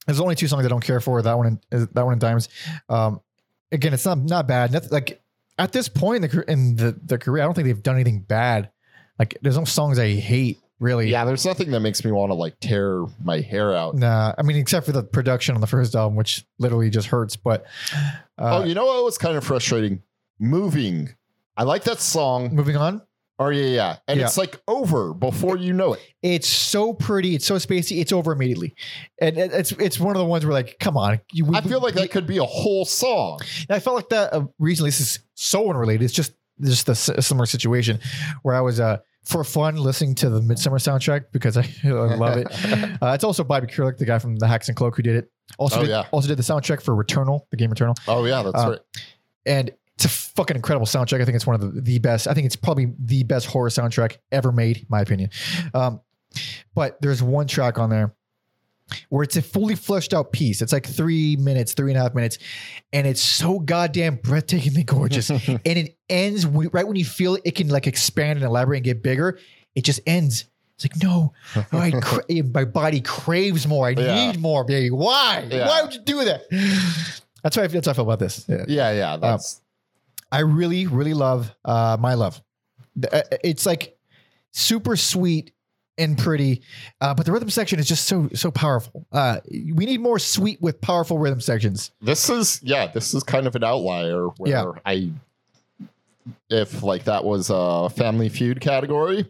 There's 0.06 0.20
only 0.20 0.36
two 0.36 0.48
songs 0.48 0.66
I 0.66 0.70
don't 0.70 0.84
care 0.84 1.00
for. 1.00 1.22
That 1.22 1.38
one 1.38 1.60
and 1.72 1.88
that 1.94 2.04
one 2.04 2.14
and 2.14 2.22
Diamonds. 2.22 2.50
Um, 2.90 3.22
again, 3.72 3.94
it's 3.94 4.06
not 4.06 4.18
not 4.18 4.48
bad. 4.48 4.72
Nothing, 4.72 4.90
like 4.91 5.22
at 5.58 5.72
this 5.72 5.88
point 5.88 6.26
in 6.26 6.30
the 6.30 6.52
in 6.52 6.76
the, 6.76 7.00
the 7.06 7.18
career, 7.18 7.44
I 7.44 7.45
don't 7.45 7.54
think 7.54 7.68
they've 7.68 7.84
done 7.84 7.95
anything 7.95 8.20
bad. 8.20 8.70
Like 9.18 9.38
there's 9.41 9.58
no 9.58 9.64
songs 9.64 10.00
I 10.00 10.14
hate 10.16 10.60
really. 10.84 11.10
yeah, 11.10 11.26
there's 11.26 11.46
nothing 11.46 11.72
that 11.72 11.80
makes 11.80 12.04
me 12.06 12.12
want 12.12 12.30
to 12.30 12.36
like 12.36 12.60
tear 12.60 13.06
my 13.24 13.40
hair 13.40 13.74
out. 13.74 13.96
Nah, 13.96 14.34
I 14.38 14.42
mean 14.44 14.58
except 14.58 14.86
for 14.86 14.92
the 14.92 15.02
production 15.04 15.56
on 15.56 15.62
the 15.62 15.68
first 15.68 15.96
album, 15.96 16.16
which 16.16 16.46
literally 16.60 16.90
just 16.90 17.08
hurts. 17.08 17.36
But 17.36 17.66
uh, 18.38 18.60
oh, 18.60 18.64
you 18.64 18.76
know 18.76 18.86
what 18.86 19.04
was 19.04 19.18
kind 19.18 19.36
of 19.38 19.44
frustrating? 19.44 20.02
Moving. 20.40 21.10
I 21.56 21.64
like 21.64 21.84
that 21.86 22.00
song. 22.00 22.54
moving 22.56 22.76
on. 22.76 23.02
Oh 23.40 23.50
yeah, 23.50 23.66
yeah. 23.66 23.96
And 24.08 24.20
Yeah. 24.20 24.26
it's 24.28 24.38
like 24.38 24.62
over 24.68 25.14
before 25.14 25.58
you 25.58 25.74
know 25.74 25.94
it. 25.94 26.00
It's 26.22 26.48
so 26.48 26.94
pretty. 26.94 27.34
It's 27.36 27.46
so 27.46 27.56
spacey. 27.56 28.00
It's 28.00 28.12
over 28.12 28.32
immediately, 28.32 28.76
and 29.20 29.38
it's 29.38 29.72
it's 29.74 30.00
one 30.00 30.16
of 30.16 30.20
the 30.20 30.26
ones 30.26 30.46
where 30.46 30.54
like, 30.54 30.78
come 30.80 30.98
on. 30.98 31.20
You, 31.32 31.46
we- 31.46 31.56
I 31.58 31.62
feel 31.62 31.80
like 31.82 31.96
that 31.96 32.12
could 32.12 32.28
be 32.28 32.38
a 32.38 32.44
whole 32.46 32.86
song. 32.86 33.40
I 33.70 33.80
felt 33.80 33.96
like 33.96 34.10
that 34.10 34.34
uh, 34.34 34.46
recently. 34.60 34.90
This 34.90 35.00
is 35.02 35.20
so 35.36 35.70
unrelated. 35.70 36.04
It's 36.04 36.14
just 36.14 36.34
just 36.62 36.88
a 36.90 36.96
similar 36.96 37.48
situation 37.48 38.00
where 38.44 38.54
I 38.56 38.62
was 38.62 38.80
uh 38.80 38.98
for 39.24 39.44
fun 39.44 39.78
listening 39.78 40.16
to 40.16 40.30
the 40.30 40.41
Midsommar 40.41 40.80
soundtrack 40.80 41.26
because 41.32 41.56
I, 41.58 41.62
I 41.84 42.16
love 42.16 42.38
it. 42.38 42.48
Uh, 43.02 43.14
it's 43.14 43.24
also 43.24 43.44
Bobby 43.44 43.68
Krlic, 43.68 43.98
the 43.98 44.06
guy 44.06 44.20
from 44.20 44.36
the 44.38 44.45
Haxan 44.45 44.76
Cloak, 44.76 44.95
who 44.95 45.02
did 45.04 45.16
it. 45.16 45.32
Also, 45.58 45.78
Oh, 45.80 45.82
did, 45.82 45.90
yeah. 45.90 46.04
also 46.12 46.28
did 46.28 46.38
the 46.38 46.44
soundtrack 46.44 46.82
for 46.82 46.94
Returnal, 46.95 47.41
the 47.52 47.58
game 47.58 47.70
Returnal, 47.72 47.95
Oh 48.08 48.24
yeah, 48.26 48.44
that's 48.44 48.56
Uh, 48.64 48.70
right. 48.72 48.80
and 49.45 49.72
it's 49.95 50.06
a 50.06 50.10
fucking 50.10 50.56
incredible 50.56 50.86
soundtrack. 50.88 51.22
I 51.22 51.26
think 51.26 51.36
it's 51.36 51.45
one 51.48 51.56
of 51.56 51.74
the, 51.76 51.82
the 51.82 52.00
best. 52.00 52.28
I 52.28 52.34
think 52.34 52.45
it's 52.45 52.56
probably 52.56 52.94
the 53.00 53.24
best 53.24 53.45
horror 53.48 53.70
soundtrack 53.70 54.18
ever 54.32 54.52
made, 54.52 54.78
in 54.78 54.86
my 54.90 55.02
opinion. 55.02 55.30
Um, 55.74 56.02
but 56.74 57.00
there's 57.02 57.22
one 57.22 57.45
track 57.48 57.78
on 57.78 57.90
there 57.90 58.16
where 59.10 59.24
it's 59.24 59.36
a 59.36 59.41
fully 59.41 59.76
fleshed 59.76 60.14
out 60.14 60.32
piece. 60.32 60.61
It's 60.61 60.74
like 60.74 60.86
three 60.88 61.36
minutes, 61.36 61.74
three 61.74 61.91
and 61.91 61.99
a 61.99 62.03
half 62.03 62.14
minutes, 62.15 62.38
and 62.91 63.06
it's 63.07 63.22
so 63.22 63.60
goddamn 63.60 64.18
breathtakingly 64.18 64.86
gorgeous. 64.95 65.30
and 65.30 65.60
it 65.65 65.98
ends 66.10 66.45
when, 66.45 66.70
right 66.74 66.88
when 66.88 66.95
you 66.95 67.06
feel 67.06 67.38
it 67.44 67.56
can 67.56 67.70
like 67.70 67.88
expand 67.88 68.38
and 68.38 68.45
elaborate 68.45 68.78
and 68.78 68.86
get 68.86 69.03
bigger. 69.03 69.40
It 69.76 69.84
just 69.84 69.99
ends. 70.06 70.45
It's 70.76 70.86
like 70.86 71.03
no, 71.03 71.34
I 71.72 71.91
cra- 71.91 72.24
my 72.53 72.65
body 72.65 72.99
craves 73.02 73.68
more. 73.68 73.88
I 73.88 73.91
Yeah. 73.91 74.32
need 74.32 74.40
more, 74.41 74.64
baby. 74.64 74.90
Why? 74.91 75.48
Yeah. 75.49 75.68
Why 75.68 75.82
would 75.84 75.94
you 75.94 76.02
do 76.02 76.24
that? 76.26 76.41
That's 77.44 77.57
why 77.57 77.64
I, 77.64 77.68
that's 77.68 77.86
how 77.88 77.91
I 77.91 77.95
feel 77.95 78.06
about 78.06 78.20
this. 78.20 78.45
Yeah. 78.48 78.65
Yeah, 78.68 78.91
yeah. 78.91 79.18
That's 79.18 79.61
I 80.32 80.40
really, 80.40 80.88
really 80.88 81.14
love 81.14 81.53
uh, 81.64 81.98
My 81.99 82.15
Love. 82.15 82.41
Uh, 83.11 83.22
It's 83.44 83.65
like 83.68 83.95
super 84.52 84.95
sweet 84.95 85.52
and 85.98 86.18
pretty, 86.18 86.61
uh, 87.02 87.14
but 87.14 87.26
the 87.26 87.32
rhythm 87.32 87.49
section 87.49 87.80
is 87.80 87.88
just 87.88 88.06
so 88.06 88.30
so 88.34 88.49
powerful. 88.52 89.06
Uh, 89.11 89.40
we 89.52 89.86
need 89.86 90.02
more 90.02 90.18
sweet 90.20 90.61
with 90.61 90.82
powerful 90.82 91.18
rhythm 91.18 91.40
sections. 91.41 91.91
this 92.02 92.30
is 92.30 92.60
yeah, 92.64 92.88
this 92.88 93.14
is 93.14 93.24
kind 93.24 93.45
of 93.48 93.56
an 93.56 93.64
outlier 93.64 94.28
where 94.38 94.52
Yeah. 94.52 94.72
I 94.86 95.11
if 96.49 96.84
like 96.84 97.03
that 97.06 97.24
was 97.24 97.49
a 97.53 97.90
family 97.90 98.30
feud 98.30 98.61
category, 98.61 99.26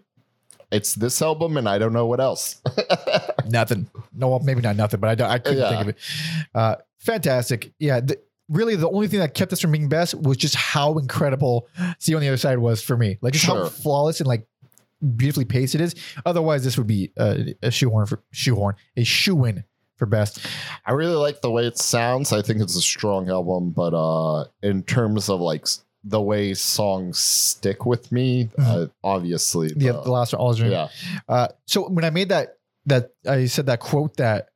it's 0.72 0.94
this 0.96 1.22
album 1.22 1.58
and 1.58 1.68
I 1.68 1.78
don't 1.78 1.94
know 1.94 2.06
what 2.06 2.20
else. 2.20 2.62
Nothing. 3.50 3.90
No, 4.14 4.30
well, 4.30 4.40
maybe 4.40 4.62
not 4.62 4.76
nothing, 4.76 5.00
but 5.00 5.10
I, 5.10 5.16
don't- 5.16 5.30
I 5.32 5.38
couldn't 5.40 5.60
Yeah. 5.60 5.70
think 5.70 5.82
of 5.82 5.88
it. 5.90 5.98
Uh, 6.54 6.76
fantastic. 7.00 7.72
Yeah. 7.80 8.00
The, 8.00 8.20
really, 8.50 8.76
the 8.76 8.90
only 8.90 9.08
thing 9.08 9.20
that 9.20 9.34
kept 9.34 9.52
us 9.54 9.60
from 9.60 9.72
being 9.72 9.90
best 9.90 10.14
was 10.16 10.38
just 10.38 10.56
how 10.56 10.98
incredible 10.98 11.68
See 12.00 12.14
on 12.16 12.22
the 12.22 12.28
Other 12.28 12.38
Side 12.38 12.60
was 12.60 12.82
for 12.82 12.96
me. 12.98 13.18
Like 13.22 13.34
just 13.34 13.46
how 13.46 13.68
flawless 13.68 14.20
and 14.20 14.28
like 14.28 14.46
beautifully 15.04 15.46
paced 15.46 15.76
it 15.76 15.82
is. 15.82 15.96
Otherwise, 16.26 16.64
this 16.64 16.78
would 16.78 16.88
be 16.88 17.12
uh, 17.18 17.36
a 17.62 17.72
shoehorn 17.72 18.06
for 18.08 18.22
shoehorn, 18.32 18.76
a 18.98 19.04
shoe 19.04 19.46
in 19.46 19.64
for 19.98 20.06
best. 20.06 20.40
I 20.86 20.94
really 20.94 21.16
like 21.16 21.42
the 21.42 21.52
way 21.52 21.66
it 21.68 21.78
sounds. 21.78 22.34
I 22.34 22.42
think 22.42 22.62
it's 22.62 22.76
a 22.76 22.82
strong 22.82 23.30
album, 23.30 23.72
but 23.72 23.94
uh 23.94 24.46
in 24.64 24.84
terms 24.84 25.30
of 25.30 25.40
like 25.40 25.68
the 26.04 26.22
way 26.22 26.54
songs 26.54 27.18
stick 27.20 27.86
with 27.86 28.12
me, 28.12 28.50
uh, 28.58 28.88
obviously 29.04 29.70
The, 29.70 29.74
the- 29.94 30.02
the 30.02 30.12
last 30.12 30.34
one, 30.34 30.42
yeah. 30.72 30.88
Uh, 31.30 31.48
so 31.66 31.88
when 31.88 32.04
I 32.04 32.10
made 32.10 32.30
that 32.30 32.58
that 32.88 33.12
I 33.26 33.46
said 33.46 33.68
that 33.68 33.80
quote 33.80 34.18
that 34.18 34.50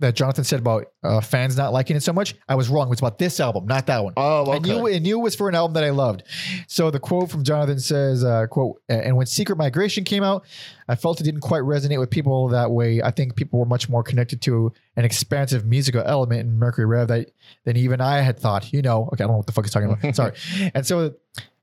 that 0.00 0.14
Jonathan 0.14 0.44
said 0.44 0.60
about 0.60 0.86
uh, 1.02 1.20
fans 1.20 1.56
not 1.56 1.72
liking 1.72 1.96
it 1.96 2.02
so 2.02 2.12
much, 2.12 2.36
I 2.48 2.54
was 2.54 2.68
wrong. 2.68 2.86
It 2.86 2.90
was 2.90 3.00
about 3.00 3.18
this 3.18 3.40
album, 3.40 3.66
not 3.66 3.86
that 3.86 4.04
one. 4.04 4.12
Oh, 4.16 4.42
okay. 4.42 4.52
I 4.52 4.58
knew 4.58 4.88
I 4.88 4.98
knew 4.98 5.18
it 5.18 5.22
was 5.22 5.34
for 5.34 5.48
an 5.48 5.54
album 5.54 5.74
that 5.74 5.84
I 5.84 5.90
loved. 5.90 6.22
So 6.68 6.90
the 6.90 7.00
quote 7.00 7.30
from 7.30 7.42
Jonathan 7.42 7.80
says, 7.80 8.24
uh, 8.24 8.46
"quote 8.46 8.80
And 8.88 9.16
when 9.16 9.26
Secret 9.26 9.56
Migration 9.56 10.04
came 10.04 10.22
out, 10.22 10.44
I 10.88 10.94
felt 10.94 11.20
it 11.20 11.24
didn't 11.24 11.40
quite 11.40 11.62
resonate 11.62 11.98
with 11.98 12.10
people 12.10 12.48
that 12.48 12.70
way. 12.70 13.02
I 13.02 13.10
think 13.10 13.34
people 13.34 13.58
were 13.58 13.66
much 13.66 13.88
more 13.88 14.02
connected 14.02 14.40
to 14.42 14.72
an 14.96 15.04
expansive 15.04 15.66
musical 15.66 16.02
element 16.04 16.40
in 16.40 16.58
Mercury 16.58 16.86
Rev 16.86 17.08
that 17.08 17.32
than 17.64 17.76
even 17.76 18.00
I 18.00 18.20
had 18.20 18.38
thought. 18.38 18.72
You 18.72 18.82
know, 18.82 19.08
okay, 19.12 19.24
I 19.24 19.26
don't 19.26 19.32
know 19.32 19.38
what 19.38 19.46
the 19.46 19.52
fuck 19.52 19.64
he's 19.64 19.72
talking 19.72 19.90
about. 19.90 20.14
Sorry. 20.14 20.32
And 20.74 20.86
so 20.86 21.14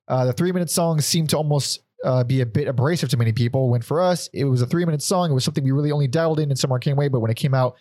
uh, 0.08 0.26
the 0.26 0.34
three 0.34 0.52
minute 0.52 0.70
song 0.70 1.02
seemed 1.02 1.30
to 1.30 1.38
almost 1.38 1.80
uh, 2.04 2.24
be 2.24 2.42
a 2.42 2.46
bit 2.46 2.68
abrasive 2.68 3.10
to 3.10 3.18
many 3.18 3.32
people. 3.32 3.70
When 3.70 3.82
for 3.82 4.02
us, 4.02 4.30
it 4.34 4.44
was 4.46 4.62
a 4.62 4.66
three 4.66 4.86
minute 4.86 5.02
song. 5.02 5.32
It 5.32 5.34
was 5.34 5.44
something 5.44 5.64
we 5.64 5.72
really 5.72 5.92
only 5.92 6.08
dabbled 6.08 6.40
in 6.40 6.52
in 6.52 6.56
some 6.56 6.72
arcane 6.72 6.96
way. 6.96 7.08
But 7.08 7.22
when 7.22 7.32
it 7.32 7.36
came 7.36 7.54
out, 7.54 7.78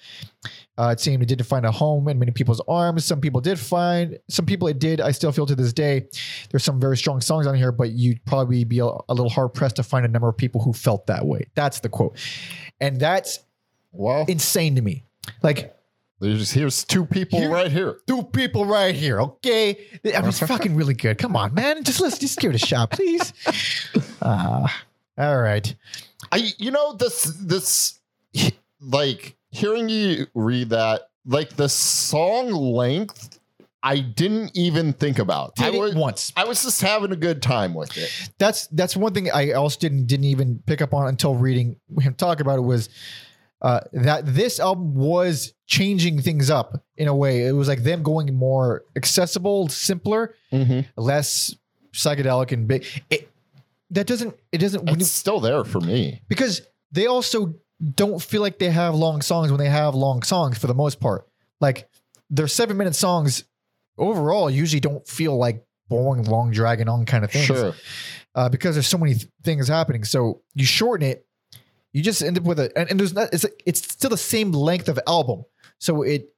uh, 0.78 0.91
it 0.93 1.01
seemed 1.01 1.23
it 1.23 1.27
didn't 1.27 1.47
find 1.47 1.66
a 1.66 1.70
home 1.70 2.09
in 2.09 2.19
many 2.19 2.32
people's 2.32 2.61
arms. 2.69 3.05
Some 3.05 3.20
people 3.20 3.41
did 3.41 3.59
find, 3.59 4.19
some 4.28 4.47
people 4.47 4.69
it 4.69 4.78
did. 4.78 5.01
I 5.01 5.11
still 5.11 5.32
feel 5.32 5.47
to 5.47 5.55
this 5.55 5.73
day, 5.73 6.07
there's 6.51 6.65
some 6.65 6.81
very 6.81 6.97
strong 6.97 7.20
songs 7.20 7.47
on 7.47 7.55
here, 7.55 7.73
but 7.73 7.91
you'd 7.91 8.24
probably 8.24 8.65
be 8.65 8.78
a, 8.78 8.86
a 8.86 9.15
little 9.15 9.31
hard 9.31 9.53
pressed 9.55 9.77
to 9.77 9.82
find 9.82 10.05
a 10.05 10.09
number 10.09 10.28
of 10.28 10.36
people 10.36 10.62
who 10.62 10.73
felt 10.73 11.07
that 11.09 11.27
way. 11.27 11.47
That's 11.55 11.81
the 11.81 11.89
quote. 11.89 12.16
And 12.81 12.99
that's 12.99 13.41
Well, 13.93 14.24
insane 14.28 14.77
to 14.77 14.82
me. 14.82 15.05
Like, 15.43 15.77
there's 16.25 16.51
here's 16.51 16.85
two 16.85 17.05
people 17.05 17.39
Here- 17.41 17.51
right 17.51 17.71
here. 17.71 18.01
two 18.07 18.23
people 18.23 18.67
right 18.67 18.95
here, 18.95 19.21
okay? 19.21 19.71
I 20.05 20.21
mean, 20.21 20.29
it's 20.29 20.41
fucking 20.41 20.75
really 20.75 20.95
good. 20.95 21.19
Come 21.19 21.37
on, 21.37 21.55
man. 21.55 21.85
Just 21.85 22.01
let's 22.01 22.19
just 22.19 22.39
give 22.39 22.51
it 22.51 22.63
a 22.63 22.67
shot, 22.67 22.91
please. 22.91 23.33
Uh, 24.21 24.67
all 25.19 25.41
right. 25.41 25.75
I 26.33 26.53
you 26.59 26.71
know 26.71 26.95
this 26.95 27.25
this 27.41 28.01
like 28.81 29.37
hearing 29.51 29.89
you 29.89 30.27
read 30.35 30.71
that 30.71 31.11
like 31.27 31.51
the 31.51 31.69
song 31.69 32.51
length 32.51 33.39
I 33.85 33.99
didn't 33.99 34.53
even 34.57 34.95
think 34.95 35.19
about. 35.19 35.53
I 35.59 35.67
Did 35.71 35.75
it 35.75 35.81
was 35.81 35.95
once. 35.95 36.33
I 36.39 36.45
was 36.45 36.63
just 36.63 36.81
having 36.81 37.13
a 37.13 37.17
good 37.17 37.43
time 37.43 37.75
with 37.75 37.95
it. 37.99 38.31
That's 38.39 38.67
that's 38.69 38.97
one 38.97 39.13
thing 39.13 39.31
I 39.31 39.53
also 39.53 39.79
didn't 39.79 40.07
didn't 40.07 40.25
even 40.25 40.63
pick 40.65 40.81
up 40.81 40.95
on 40.95 41.07
until 41.07 41.35
reading 41.35 41.77
him 42.01 42.15
talk 42.15 42.41
about 42.41 42.59
it 42.59 42.63
was 42.63 42.89
uh, 43.65 43.81
that 43.93 44.20
this 44.27 44.61
album 44.61 44.95
was 44.95 45.55
changing 45.66 46.20
things 46.20 46.51
up 46.51 46.85
in 46.97 47.09
a 47.09 47.16
way. 47.16 47.47
It 47.47 47.53
was 47.53 47.66
like 47.66 47.82
them 47.82 48.03
going 48.03 48.32
more 48.35 48.85
accessible, 48.95 49.69
simpler, 49.69 50.35
less 50.97 51.55
psychedelic 51.93 52.53
and 52.53 52.69
big. 52.69 52.85
It, 53.11 53.31
that 53.91 54.07
doesn't 54.07 54.35
it 54.53 54.59
doesn't 54.59 54.85
when 54.85 54.97
you, 54.97 55.01
It's 55.01 55.11
still 55.11 55.41
there 55.41 55.65
for 55.65 55.81
me. 55.81 56.20
because 56.28 56.61
they 56.93 57.07
also 57.07 57.55
don't 57.95 58.20
feel 58.23 58.43
like 58.43 58.59
they 58.59 58.70
have 58.70 58.95
long 58.95 59.23
songs 59.23 59.51
when 59.51 59.59
they 59.59 59.69
have 59.70 59.95
long 59.95 60.23
songs 60.23 60.59
for 60.59 60.66
the 60.66 60.74
most 60.74 61.01
part. 61.01 61.27
Like 61.61 61.89
their 62.31 62.49
seven 62.49 62.77
minute 62.77 62.95
songs 62.97 63.45
overall 63.99 64.51
usually 64.51 64.81
don't 64.81 65.07
feel 65.07 65.36
like 65.36 65.65
boring, 65.89 66.24
long, 66.24 66.51
dragging 66.51 66.89
on 66.89 67.05
kind 67.07 67.24
of 67.24 67.31
things 67.31 67.47
Sure. 67.47 67.74
uh, 68.35 68.49
because 68.49 68.74
there's 68.74 68.86
so 68.86 68.99
many 68.99 69.15
th- 69.15 69.28
things 69.43 69.69
happening. 69.69 70.05
So 70.05 70.43
you 70.55 70.65
shorten 70.66 71.07
it, 71.09 71.27
you 71.95 72.03
just 72.03 72.23
end 72.23 72.37
up 72.37 72.45
with 72.45 72.61
a 72.61 72.71
and, 72.77 72.91
and 72.91 73.01
there's 73.01 73.15
not 73.15 73.31
it's 73.33 73.47
it's 73.65 73.81
still 73.81 74.11
the 74.11 74.19
same 74.19 74.53
length 74.53 74.89
of 74.91 74.99
album. 75.07 75.45
So 75.79 76.03
it 76.03 76.29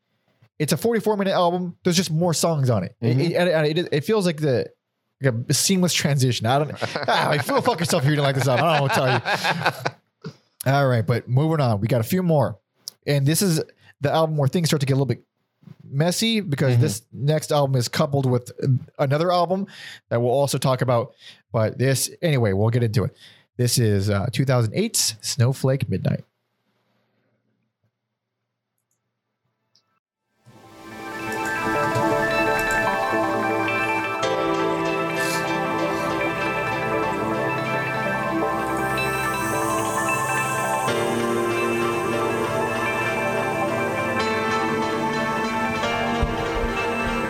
it's 0.60 0.72
a 0.72 0.76
44 0.76 1.16
minute 1.16 1.32
album. 1.32 1.76
There's 1.82 1.96
just 1.96 2.10
more 2.12 2.32
songs 2.32 2.70
on 2.70 2.84
it. 2.84 2.94
It- 3.00 3.16
Mhm. 3.16 3.30
It, 3.30 3.34
and 3.36 3.66
it, 3.78 3.88
it 3.92 4.04
feels 4.04 4.24
like 4.24 4.36
the 4.36 4.70
like 5.20 5.34
a 5.48 5.54
seamless 5.54 5.92
transition. 5.94 6.46
I 6.46 6.58
don't. 6.60 6.72
ah, 7.08 7.26
like, 7.30 7.42
feel 7.42 7.60
fuck 7.62 7.80
yourself 7.80 8.02
if 8.04 8.08
you 8.10 8.14
didn't 8.16 8.24
like 8.26 8.36
this 8.36 8.46
album. 8.46 8.66
I 8.66 8.78
don't 8.78 8.88
know 8.88 8.94
tell 8.94 9.12
you. 9.14 10.32
All 10.72 10.86
right, 10.88 11.06
but 11.06 11.28
moving 11.28 11.60
on. 11.60 11.80
We 11.80 11.88
got 11.88 12.00
a 12.00 12.04
few 12.04 12.22
more, 12.22 12.58
and 13.06 13.24
this 13.26 13.40
is 13.40 13.62
the 14.00 14.12
album 14.12 14.36
where 14.36 14.48
things 14.48 14.68
start 14.68 14.80
to 14.80 14.86
get 14.86 14.92
a 14.92 14.96
little 14.96 15.06
bit 15.06 15.22
messy 15.88 16.40
because 16.40 16.76
this 16.78 17.02
next 17.12 17.52
album 17.52 17.76
is 17.76 17.88
coupled 17.88 18.26
with 18.26 18.50
another 18.98 19.30
album 19.32 19.66
that 20.10 20.20
we'll 20.20 20.32
also 20.32 20.58
talk 20.58 20.82
about. 20.82 21.14
But 21.52 21.78
this, 21.78 22.10
anyway, 22.20 22.52
we'll 22.52 22.70
get 22.70 22.82
into 22.82 23.04
it. 23.04 23.16
This 23.58 23.78
is 23.78 24.10
uh, 24.10 24.26
2008's 24.26 25.14
Snowflake 25.22 25.88
Midnight. 25.88 26.24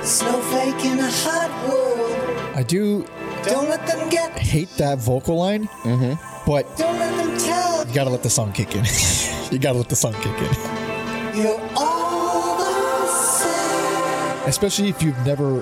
Snowflake 0.03 0.85
in 0.85 0.98
a 0.98 1.09
hot 1.09 1.69
world. 1.69 2.57
I 2.57 2.65
do 2.65 3.05
Don't 3.47 3.68
let 3.68 3.86
them 3.86 4.09
get. 4.09 4.36
hate 4.39 4.68
that 4.77 4.98
vocal 4.98 5.36
line, 5.36 5.68
mm-hmm. 5.82 6.14
but 6.47 6.64
Don't 6.77 6.98
let 6.98 7.16
them 7.16 7.39
tell 7.39 7.86
you 7.86 7.94
gotta 7.94 8.10
let 8.10 8.23
the 8.23 8.31
song 8.31 8.52
kick 8.52 8.74
in. 8.74 8.85
you 9.52 9.59
gotta 9.59 9.78
let 9.78 9.89
the 9.89 9.97
song 9.97 10.12
kick 10.14 10.36
in. 10.39 11.40
you're 11.40 11.60
all 11.77 12.59
the 12.59 13.06
same. 13.09 14.48
Especially 14.48 14.89
if 14.89 15.02
you've 15.02 15.18
never 15.24 15.60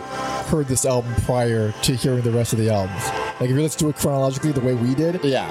heard 0.50 0.66
this 0.66 0.84
album 0.84 1.14
prior 1.22 1.72
to 1.82 1.94
hearing 1.94 2.22
the 2.22 2.30
rest 2.30 2.52
of 2.52 2.58
the 2.58 2.70
albums. 2.70 3.04
Like 3.40 3.50
if 3.50 3.56
you 3.56 3.62
let's 3.62 3.76
do 3.76 3.88
it 3.90 3.96
chronologically 3.96 4.52
the 4.52 4.60
way 4.60 4.74
we 4.74 4.94
did, 4.94 5.22
Yeah. 5.24 5.48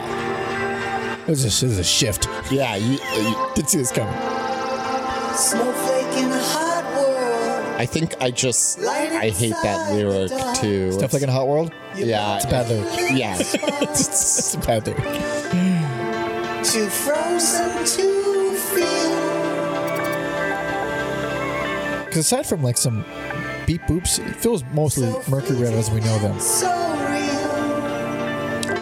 it 1.23 1.30
was 1.30 1.43
a, 1.43 1.65
it 1.65 1.69
was 1.69 1.80
a 1.80 1.84
shift. 1.84 2.27
Yeah. 2.51 2.76
You, 2.76 2.97
uh, 2.99 3.15
you, 3.18 3.51
Didn't 3.55 3.69
see 3.69 3.77
this 3.80 3.91
coming. 3.91 4.14
Snowflake 5.35 6.18
in 6.23 6.31
a 6.31 6.39
hot 6.39 6.64
world. 6.68 6.72
I 7.75 7.85
think 7.85 8.21
I 8.21 8.29
just 8.31 8.79
I 8.79 9.29
hate 9.29 9.55
that 9.63 9.93
lyric 9.93 10.31
too. 10.57 10.91
Stuff 10.91 11.13
like 11.13 11.23
in 11.23 11.29
a 11.29 11.31
hot 11.31 11.47
world, 11.47 11.73
yeah. 11.95 12.35
it's 12.35 12.45
a 12.45 12.49
bad 12.49 12.69
lyric. 12.69 13.17
Yeah. 13.17 13.35
it's, 13.39 13.53
it's 14.07 14.53
a 14.53 14.59
bad 14.59 14.85
lyric. 14.85 15.03
Too 16.63 16.87
frozen 16.87 17.85
to 17.85 18.55
feel. 18.55 19.23
Because 22.05 22.25
aside 22.25 22.45
from 22.45 22.61
like 22.61 22.77
some 22.77 23.03
beep 23.65 23.81
boops, 23.81 24.19
it 24.25 24.35
feels 24.35 24.63
mostly 24.73 25.11
Mercury 25.27 25.59
Rev 25.63 25.73
as 25.73 25.89
we 25.89 25.99
know 26.01 26.19
them. 26.19 26.39
So 26.39 26.67
real. 26.67 27.23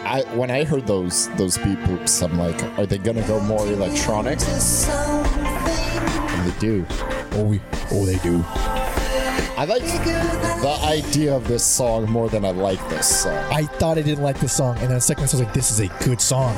I 0.06 0.26
when 0.36 0.52
I 0.52 0.66
heard 0.66 0.86
those 0.86 1.30
those 1.38 1.58
beep 1.58 1.80
boops, 1.80 2.22
I'm 2.22 2.38
like, 2.38 2.62
are 2.78 2.86
they 2.86 2.98
gonna 2.98 3.26
go 3.26 3.40
more 3.40 3.66
electronic? 3.66 4.38
To 4.40 4.46
something 4.46 5.46
And 5.46 6.52
they 6.52 6.60
do. 6.60 6.86
Oh, 7.34 7.46
we, 7.46 7.62
oh, 7.92 8.06
they 8.06 8.18
do. 8.18 8.44
I 9.62 9.66
like 9.66 9.84
the 9.84 10.80
idea 10.84 11.36
of 11.36 11.48
this 11.48 11.64
song 11.64 12.10
more 12.10 12.30
than 12.30 12.44
I 12.44 12.50
like 12.50 12.80
this 12.90 13.22
song. 13.22 13.38
I 13.54 13.66
thought 13.66 14.00
I 14.00 14.02
didn't 14.02 14.24
like 14.24 14.40
this 14.40 14.54
song, 14.54 14.76
and 14.80 14.88
then 14.88 14.96
the 14.96 15.02
second 15.02 15.22
I 15.22 15.26
was 15.26 15.40
like, 15.40 15.54
"This 15.54 15.70
is 15.70 15.80
a 15.80 15.88
good 16.04 16.20
song." 16.20 16.56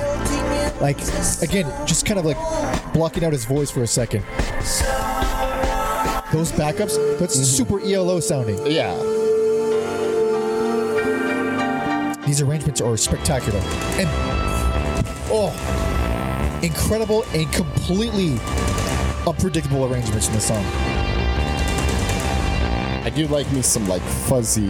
Like 0.80 0.98
again, 1.42 1.66
just 1.86 2.06
kind 2.06 2.18
of 2.18 2.24
like 2.24 2.38
blocking 2.94 3.26
out 3.26 3.34
his 3.34 3.44
voice 3.44 3.70
for 3.70 3.84
a 3.84 3.88
second. 3.88 4.22
Those 6.32 6.54
backups, 6.54 7.20
that's 7.20 7.36
mm-hmm. 7.36 7.44
super 7.44 7.82
ELO 7.82 8.22
sounding. 8.22 8.66
Yeah. 8.66 8.96
These 12.26 12.40
arrangements 12.40 12.80
are 12.80 12.96
spectacular 12.96 13.60
and 14.00 14.08
oh, 15.30 15.52
incredible 16.64 17.26
and 17.34 17.52
completely 17.52 18.40
unpredictable 19.28 19.92
arrangements 19.92 20.30
in 20.30 20.36
this 20.36 20.48
song. 20.48 20.93
I 23.06 23.10
do 23.10 23.28
like 23.28 23.52
me 23.52 23.62
some 23.62 23.88
like 23.88 24.02
fuzzy 24.02 24.70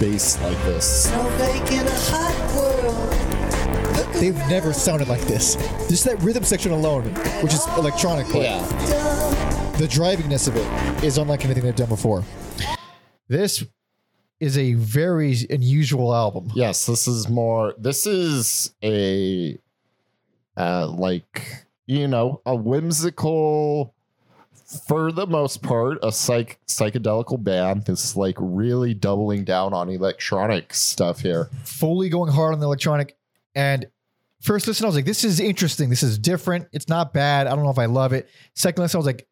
bass 0.00 0.40
like 0.42 0.56
this. 0.64 1.04
snowflake 1.08 1.72
in 1.72 1.86
a 1.86 1.90
hot 1.90 2.54
world. 2.56 3.96
Look 3.96 4.12
They've 4.20 4.36
never 4.48 4.72
sounded 4.72 5.08
like 5.08 5.22
this. 5.22 5.56
Just 5.88 6.04
that 6.04 6.20
rhythm 6.22 6.44
section 6.44 6.70
alone, 6.72 7.04
which 7.42 7.52
is 7.52 7.66
electronic, 7.76 8.26
but 8.32 8.42
Yeah. 8.42 8.60
the 9.78 9.86
drivingness 9.88 10.46
of 10.46 10.56
it 10.56 11.04
is 11.04 11.18
unlike 11.18 11.44
anything 11.44 11.64
they've 11.64 11.74
done 11.74 11.88
before. 11.88 12.22
This 13.28 13.64
is 14.38 14.56
a 14.56 14.74
very 14.74 15.36
unusual 15.50 16.14
album. 16.14 16.50
Yes, 16.54 16.86
this 16.86 17.08
is 17.08 17.28
more 17.28 17.74
this 17.78 18.06
is 18.06 18.72
a 18.84 19.58
uh 20.56 20.86
like 20.86 21.66
you 21.86 22.06
know, 22.08 22.40
a 22.46 22.54
whimsical 22.54 23.94
for 24.86 25.12
the 25.12 25.26
most 25.26 25.62
part, 25.62 25.98
a 26.02 26.10
psych 26.12 26.58
psychedelical 26.66 27.42
band 27.42 27.84
that's 27.86 28.16
like 28.16 28.36
really 28.38 28.94
doubling 28.94 29.44
down 29.44 29.72
on 29.72 29.88
electronic 29.88 30.74
stuff 30.74 31.20
here. 31.20 31.50
fully 31.64 32.08
going 32.08 32.30
hard 32.32 32.54
on 32.54 32.60
the 32.60 32.66
electronic. 32.66 33.16
And 33.54 33.86
first 34.40 34.66
listen, 34.66 34.84
I 34.84 34.88
was 34.88 34.96
like, 34.96 35.04
this 35.04 35.24
is 35.24 35.40
interesting. 35.40 35.90
This 35.90 36.02
is 36.02 36.18
different. 36.18 36.68
It's 36.72 36.88
not 36.88 37.12
bad. 37.12 37.46
I 37.46 37.54
don't 37.54 37.64
know 37.64 37.70
if 37.70 37.78
I 37.78 37.86
love 37.86 38.12
it. 38.12 38.28
Second 38.54 38.82
listen, 38.82 38.98
I 38.98 39.00
was 39.00 39.06
like, 39.06 39.26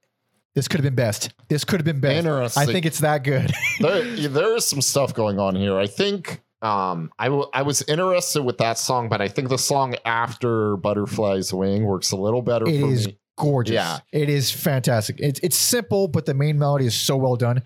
this 0.54 0.68
could 0.68 0.80
have 0.80 0.84
been 0.84 0.94
best. 0.94 1.32
This 1.48 1.64
could 1.64 1.80
have 1.80 1.84
been 1.86 2.00
best. 2.00 2.18
Interesting. 2.18 2.62
I 2.62 2.66
think 2.66 2.84
it's 2.86 3.00
that 3.00 3.24
good. 3.24 3.52
there, 3.80 4.04
there 4.28 4.54
is 4.56 4.66
some 4.66 4.82
stuff 4.82 5.14
going 5.14 5.38
on 5.38 5.56
here. 5.56 5.78
I 5.78 5.86
think 5.86 6.42
um, 6.60 7.10
I 7.18 7.24
w- 7.24 7.48
I 7.54 7.62
was 7.62 7.82
interested 7.82 8.42
with 8.42 8.58
that 8.58 8.78
song, 8.78 9.08
but 9.08 9.20
I 9.20 9.28
think 9.28 9.48
the 9.48 9.58
song 9.58 9.96
after 10.04 10.76
Butterfly's 10.76 11.52
Wing 11.52 11.84
works 11.84 12.12
a 12.12 12.16
little 12.16 12.42
better 12.42 12.68
It 12.68 12.80
for 12.80 12.92
is 12.92 13.06
me. 13.08 13.18
Gorgeous. 13.36 13.74
Yeah. 13.74 13.98
It 14.12 14.28
is 14.28 14.50
fantastic. 14.50 15.16
It's 15.20 15.40
it's 15.40 15.56
simple, 15.56 16.08
but 16.08 16.26
the 16.26 16.34
main 16.34 16.58
melody 16.58 16.86
is 16.86 16.94
so 16.94 17.16
well 17.16 17.36
done. 17.36 17.62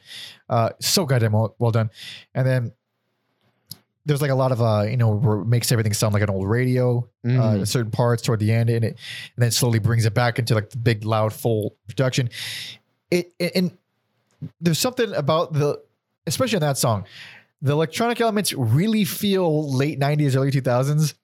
Uh 0.49 0.71
so 0.81 1.05
goddamn 1.07 1.33
well, 1.33 1.55
well 1.59 1.71
done. 1.73 1.91
And 2.35 2.47
then 2.47 2.73
there's 4.05 4.23
like 4.23 4.31
a 4.31 4.37
lot 4.37 4.53
of 4.53 4.63
uh, 4.63 4.85
you 4.89 4.97
know, 4.97 5.11
where 5.17 5.39
it 5.39 5.47
makes 5.47 5.73
everything 5.73 5.93
sound 5.93 6.15
like 6.15 6.23
an 6.23 6.31
old 6.31 6.49
radio, 6.49 6.99
uh, 7.25 7.29
Mhm. 7.29 7.67
certain 7.67 7.91
parts 7.91 8.23
toward 8.23 8.39
the 8.39 8.53
end, 8.53 8.71
and 8.71 8.85
it 8.85 8.97
and 9.35 9.43
then 9.43 9.51
slowly 9.51 9.81
brings 9.81 10.07
it 10.07 10.15
back 10.15 10.39
into 10.39 10.55
like 10.55 10.71
the 10.71 10.77
big, 10.79 11.05
loud, 11.05 11.33
full 11.33 11.75
production. 11.89 12.31
It 13.11 13.33
and 13.41 13.77
there's 14.61 14.79
something 14.79 15.13
about 15.15 15.55
the, 15.55 15.83
especially 16.27 16.57
in 16.59 16.61
that 16.61 16.79
song, 16.79 17.05
the 17.61 17.73
electronic 17.73 18.21
elements 18.21 18.53
really 18.53 19.05
feel 19.05 19.73
late 19.75 19.99
'90s, 19.99 20.37
early 20.37 20.53
2000s, 20.53 21.15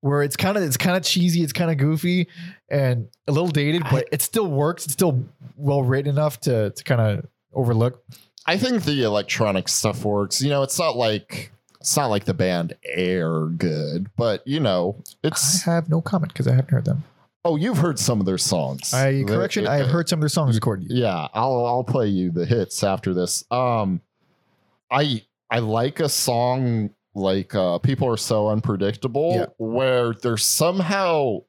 where 0.00 0.22
it's 0.22 0.36
kind 0.36 0.56
of 0.56 0.62
it's 0.62 0.76
kind 0.76 0.96
of 0.96 1.02
cheesy, 1.02 1.42
it's 1.42 1.52
kind 1.52 1.70
of 1.70 1.78
goofy, 1.78 2.28
and 2.68 3.08
a 3.28 3.32
little 3.32 3.48
dated, 3.48 3.82
but 3.90 4.06
it 4.12 4.22
still 4.22 4.48
works. 4.48 4.84
It's 4.84 4.92
still 4.94 5.24
well 5.56 5.82
written 5.82 6.10
enough 6.10 6.40
to 6.40 6.70
to 6.70 6.84
kind 6.84 7.00
of 7.00 7.26
overlook. 7.52 8.02
I 8.46 8.56
think 8.58 8.84
the 8.84 9.02
electronic 9.04 9.68
stuff 9.68 10.04
works. 10.04 10.42
You 10.42 10.50
know, 10.50 10.62
it's 10.62 10.78
not 10.78 10.96
like 10.96 11.50
it's 11.80 11.96
not 11.96 12.06
like 12.06 12.24
the 12.24 12.34
band 12.34 12.74
Air 12.84 13.46
good, 13.46 14.10
but 14.16 14.46
you 14.46 14.60
know, 14.60 15.02
it's. 15.22 15.66
I 15.66 15.74
have 15.74 15.88
no 15.88 16.00
comment 16.00 16.32
because 16.32 16.46
I 16.48 16.50
haven't 16.52 16.70
heard 16.70 16.84
them. 16.84 17.04
oh, 17.46 17.56
you've 17.56 17.78
heard 17.78 17.98
some 17.98 18.20
of 18.20 18.26
their 18.26 18.38
songs. 18.38 18.92
I 18.94 19.22
They're- 19.24 19.36
correction, 19.36 19.66
I 19.66 19.76
have 19.76 19.88
heard 19.88 20.08
some 20.08 20.18
of 20.18 20.22
their 20.22 20.28
songs 20.30 20.56
according 20.56 20.88
to 20.88 20.94
you. 20.94 21.02
Yeah, 21.02 21.28
I'll 21.34 21.64
I'll 21.66 21.84
play 21.84 22.08
you 22.08 22.30
the 22.30 22.44
hits 22.46 22.82
after 22.82 23.14
this. 23.14 23.44
Um, 23.50 24.00
I 24.90 25.22
I 25.50 25.58
like 25.60 26.00
a 26.00 26.08
song 26.08 26.90
like 27.14 27.54
uh, 27.54 27.78
"People 27.78 28.08
Are 28.08 28.16
So 28.16 28.48
Unpredictable," 28.48 29.34
Yeah. 29.36 29.46
where 29.58 30.12
there's 30.14 30.44
somehow 30.44 31.40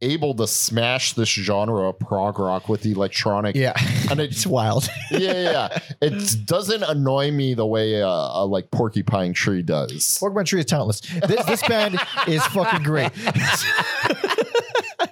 able 0.00 0.32
to 0.32 0.46
smash 0.46 1.14
this 1.14 1.28
genre 1.28 1.88
of 1.88 1.98
prog 1.98 2.38
rock 2.38 2.68
with 2.68 2.86
electronic. 2.86 3.56
Yeah, 3.56 3.72
And 4.10 4.20
it's 4.20 4.36
it's 4.36 4.46
wild. 4.46 4.88
yeah, 5.10 5.18
yeah, 5.18 5.50
yeah. 5.50 5.78
It 6.00 6.46
doesn't 6.46 6.84
annoy 6.84 7.32
me 7.32 7.54
the 7.54 7.66
way 7.66 8.00
uh, 8.00 8.06
a 8.08 8.46
like 8.46 8.70
Porcupine 8.70 9.32
Tree 9.32 9.60
does. 9.62 10.16
Porcupine 10.20 10.44
Tree 10.44 10.60
is 10.60 10.66
talentless. 10.66 11.00
This 11.00 11.44
this 11.46 11.66
band 11.66 11.98
is 12.28 12.44
fucking 12.46 12.84
great. 12.84 13.10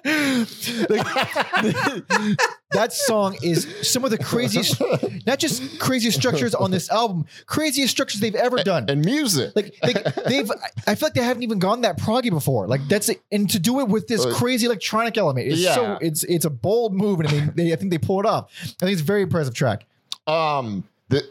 Like, 0.06 1.06
that 2.72 2.92
song 2.92 3.36
is 3.42 3.66
some 3.82 4.04
of 4.04 4.10
the 4.10 4.18
craziest, 4.18 4.80
not 5.26 5.38
just 5.38 5.78
craziest 5.80 6.18
structures 6.18 6.54
on 6.54 6.70
this 6.70 6.90
album, 6.90 7.26
craziest 7.46 7.90
structures 7.92 8.20
they've 8.20 8.34
ever 8.34 8.58
done. 8.62 8.86
And 8.88 9.04
music. 9.04 9.52
Like 9.56 9.74
they, 9.82 9.92
they've, 10.28 10.50
I 10.86 10.94
feel 10.94 11.06
like 11.06 11.14
they 11.14 11.22
haven't 11.22 11.42
even 11.42 11.58
gone 11.58 11.80
that 11.82 11.98
proggy 11.98 12.30
before. 12.30 12.66
Like 12.66 12.86
that's 12.88 13.08
it, 13.08 13.20
and 13.32 13.48
to 13.50 13.58
do 13.58 13.80
it 13.80 13.88
with 13.88 14.06
this 14.08 14.24
Uh, 14.24 14.34
crazy 14.34 14.66
electronic 14.66 15.16
element, 15.18 15.48
it's 15.48 15.60
yeah. 15.60 15.74
so 15.74 15.98
it's 16.00 16.24
it's 16.24 16.44
a 16.44 16.50
bold 16.50 16.94
move, 16.94 17.20
and 17.20 17.28
they, 17.28 17.64
they 17.64 17.72
I 17.72 17.76
think 17.76 17.90
they 17.90 17.98
pull 17.98 18.20
it 18.20 18.26
off. 18.26 18.50
I 18.62 18.66
think 18.86 18.92
it's 18.92 19.02
a 19.02 19.04
very 19.04 19.22
impressive 19.22 19.54
track. 19.54 19.84
um 20.26 20.84
the 21.08 21.22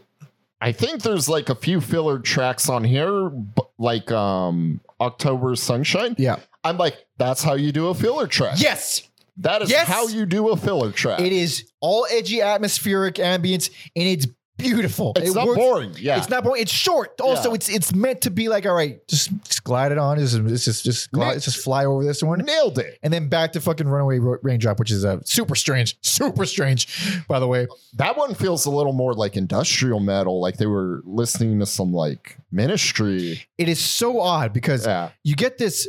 I 0.61 0.71
think 0.71 1.01
there's 1.03 1.27
like 1.29 1.49
a 1.49 1.55
few 1.55 1.81
filler 1.81 2.17
tracks 2.19 2.69
on 2.69 2.83
here, 2.83 3.31
like 3.77 4.11
um 4.11 4.79
October 5.01 5.55
Sunshine. 5.55 6.15
Yeah. 6.17 6.37
I'm 6.65 6.77
like, 6.77 6.95
that's 7.17 7.41
how 7.43 7.53
you 7.53 7.71
do 7.71 7.87
a 7.87 7.93
filler 7.93 8.27
track. 8.27 8.55
Yes, 8.61 9.03
That 9.37 9.61
is 9.61 9.69
Yes! 9.69 9.87
how 9.87 10.07
you 10.07 10.25
do 10.25 10.49
a 10.49 10.57
filler 10.57 10.91
track. 10.91 11.19
it 11.19 11.31
is 11.33 11.69
all 11.81 12.05
edgy, 12.11 12.41
atmospheric 12.41 13.15
ambience, 13.15 13.69
and 13.95 14.07
it's 14.07 14.27
beautiful. 14.57 15.11
It's 15.17 15.31
It 15.31 15.35
not 15.35 15.47
works- 15.47 15.57
boring. 15.59 15.95
Yeah. 15.99 16.17
It's 16.17 16.29
not 16.29 16.45
boring. 16.45 16.61
It's 16.61 16.71
short. 16.71 17.19
Also, 17.19 17.49
Yeah. 17.49 17.55
it's 17.55 17.67
it's 17.67 17.93
meant 17.93 18.21
to 18.21 18.29
be 18.31 18.47
like, 18.47 18.65
all 18.65 18.73
right, 18.73 19.05
just, 19.09 19.29
just 19.43 19.65
glide 19.65 19.91
it 19.91 19.97
on. 19.97 20.17
Just 20.17 20.37
just 20.47 20.63
just 20.63 20.85
just, 20.85 21.11
glide, 21.11 21.41
just 21.41 21.57
fly 21.57 21.83
over 21.83 22.05
this 22.05 22.23
one, 22.23 22.39
Nailed 22.39 22.79
it. 22.79 22.97
and 23.03 23.11
then 23.13 23.27
back 23.27 23.51
to 23.53 23.59
fucking 23.59 23.85
Runaway 23.89 24.19
Raindrop, 24.19 24.79
which 24.79 24.91
is 24.91 25.03
uh, 25.03 25.19
super 25.25 25.55
strange, 25.55 25.97
super 26.01 26.45
strange. 26.45 26.87
By 27.27 27.41
the 27.41 27.47
way, 27.49 27.67
That 27.95 28.15
one 28.17 28.33
feels 28.35 28.65
a 28.65 28.71
little 28.71 28.93
more 28.93 29.13
like 29.13 29.35
industrial 29.35 29.99
metal, 29.99 30.39
like 30.39 30.55
they 30.55 30.67
were 30.67 31.01
listening 31.05 31.59
to 31.59 31.65
some 31.65 31.91
like 31.91 32.37
ministry. 32.53 33.45
it 33.57 33.67
is 33.67 33.79
so 33.79 34.21
odd 34.21 34.53
because 34.53 34.85
Yeah. 34.85 35.09
you 35.23 35.35
get 35.35 35.57
this 35.57 35.85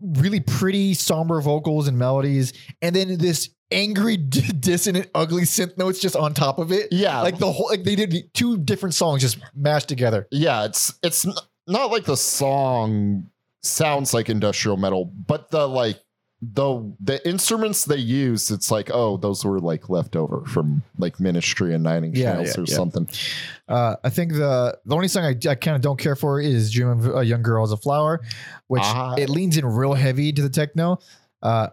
really 0.00 0.40
pretty 0.40 0.94
somber 0.94 1.40
vocals 1.40 1.88
and 1.88 1.98
melodies, 1.98 2.52
and 2.82 2.94
then 2.94 3.18
this 3.18 3.50
angry, 3.70 4.16
dissonant, 4.60 5.08
ugly 5.14 5.42
synth 5.42 5.78
notes 5.78 6.00
just 6.00 6.16
on 6.16 6.34
top 6.34 6.58
of 6.58 6.72
it. 6.72 6.88
Yeah. 6.90 7.20
like 7.20 7.38
the 7.38 7.50
whole 7.50 7.68
like 7.68 7.84
they 7.84 7.94
did 7.96 8.32
two 8.34 8.58
different 8.58 8.94
songs 8.94 9.22
just 9.22 9.38
mashed 9.54 9.88
together. 9.88 10.26
Yeah, 10.30 10.64
it's 10.64 10.98
it's 11.02 11.26
n- 11.26 11.34
not 11.66 11.90
like 11.90 12.04
the 12.04 12.16
song 12.16 13.30
sounds 13.62 14.12
like 14.14 14.28
industrial 14.28 14.76
metal, 14.76 15.04
but 15.04 15.50
the 15.50 15.68
like 15.68 15.98
the 16.42 16.94
the 17.00 17.28
instruments 17.28 17.84
they 17.84 17.96
use, 17.98 18.50
it's 18.50 18.70
like, 18.70 18.90
oh, 18.92 19.18
those 19.18 19.44
were 19.44 19.58
like 19.60 19.90
left 19.90 20.16
over 20.16 20.42
from 20.46 20.82
like 20.98 21.20
Ministry 21.20 21.74
and 21.74 21.82
Nine 21.84 22.04
Inch 22.04 22.16
Yeah, 22.16 22.34
Nails 22.34 22.56
yeah, 22.56 22.62
or 22.62 22.64
yeah. 22.66 22.74
something. 22.76 23.08
Uh, 23.68 23.96
I 24.02 24.08
think 24.10 24.32
the 24.32 24.78
the 24.86 24.94
only 24.94 25.08
song 25.08 25.24
I, 25.24 25.36
I 25.48 25.54
kind 25.54 25.76
of 25.76 25.82
don't 25.82 25.98
care 25.98 26.16
for 26.16 26.40
is 26.40 26.70
"Dream 26.70 26.88
of 26.88 27.14
a 27.16 27.22
Young 27.24 27.42
Girl 27.42 27.62
as 27.62 27.72
a 27.72 27.76
Flower," 27.76 28.20
which 28.68 28.82
Ah. 28.84 29.14
it 29.18 29.28
leans 29.28 29.56
in 29.58 29.66
real 29.66 29.92
heavy 29.94 30.32
to 30.32 30.40
the 30.42 30.48
techno. 30.50 30.98
Uh, 31.42 31.68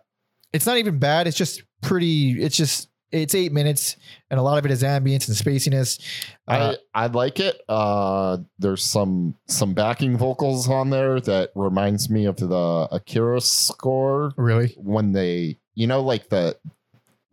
it's 0.51 0.65
not 0.65 0.77
even 0.77 0.99
bad. 0.99 1.27
It's 1.27 1.37
just 1.37 1.63
pretty. 1.81 2.41
It's 2.43 2.57
just 2.57 2.89
it's 3.11 3.33
eight 3.35 3.51
minutes, 3.51 3.95
and 4.29 4.39
a 4.39 4.43
lot 4.43 4.57
of 4.57 4.65
it 4.65 4.71
is 4.71 4.83
ambience 4.83 5.27
and 5.27 5.37
spaciness. 5.37 5.99
Uh, 6.47 6.75
I 6.93 7.03
I 7.03 7.07
like 7.07 7.39
it. 7.39 7.61
Uh 7.69 8.37
there's 8.59 8.83
some 8.83 9.35
some 9.47 9.73
backing 9.73 10.17
vocals 10.17 10.69
on 10.69 10.89
there 10.89 11.19
that 11.21 11.51
reminds 11.55 12.09
me 12.09 12.25
of 12.25 12.37
the 12.37 12.87
Akira 12.91 13.41
score 13.41 14.33
really, 14.37 14.75
when 14.77 15.11
they 15.13 15.57
you 15.75 15.87
know 15.87 16.01
like 16.01 16.29
the 16.29 16.57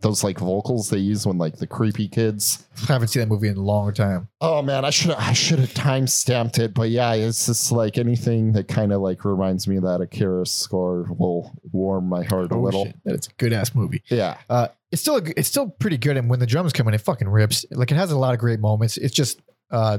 those 0.00 0.22
like 0.22 0.38
vocals 0.38 0.90
they 0.90 0.98
use 0.98 1.26
when 1.26 1.38
like 1.38 1.56
the 1.56 1.66
creepy 1.66 2.06
kids 2.08 2.66
I 2.86 2.92
haven't 2.92 3.08
seen 3.08 3.20
that 3.20 3.26
movie 3.28 3.48
in 3.48 3.56
a 3.56 3.62
long 3.62 3.94
time. 3.94 4.28
Oh 4.42 4.60
man, 4.60 4.84
I 4.84 4.90
should 4.90 5.12
I 5.12 5.32
should 5.32 5.58
have 5.60 5.72
time 5.72 6.06
stamped 6.06 6.58
it, 6.58 6.74
but 6.74 6.90
yeah, 6.90 7.14
it's 7.14 7.46
just 7.46 7.72
like 7.72 7.96
anything 7.96 8.52
that 8.52 8.68
kind 8.68 8.92
of 8.92 9.00
like 9.00 9.24
reminds 9.24 9.66
me 9.66 9.76
of 9.76 9.84
that 9.84 10.02
Akira 10.02 10.44
score 10.44 11.06
will 11.18 11.52
warm 11.72 12.06
my 12.10 12.22
heart 12.24 12.52
a 12.52 12.54
Oh, 12.54 12.60
little. 12.60 12.84
shit. 12.84 12.96
That 13.04 13.14
it's 13.14 13.28
a 13.28 13.32
good 13.38 13.54
ass 13.54 13.74
movie. 13.74 14.02
Yeah, 14.10 14.36
Uh, 14.50 14.68
it's 14.94 15.02
still 15.02 15.16
a 15.16 15.22
it's 15.36 15.48
still 15.48 15.68
pretty 15.68 15.98
good, 15.98 16.16
and 16.16 16.30
when 16.30 16.38
the 16.38 16.46
drums 16.46 16.72
come 16.72 16.86
in, 16.86 16.94
it 16.94 17.00
fucking 17.00 17.28
rips. 17.28 17.66
Like 17.72 17.90
it 17.90 17.96
has 17.96 18.12
a 18.12 18.16
lot 18.16 18.32
of 18.32 18.38
great 18.38 18.60
moments. 18.60 18.96
It's 18.96 19.12
just 19.12 19.42
uh, 19.72 19.98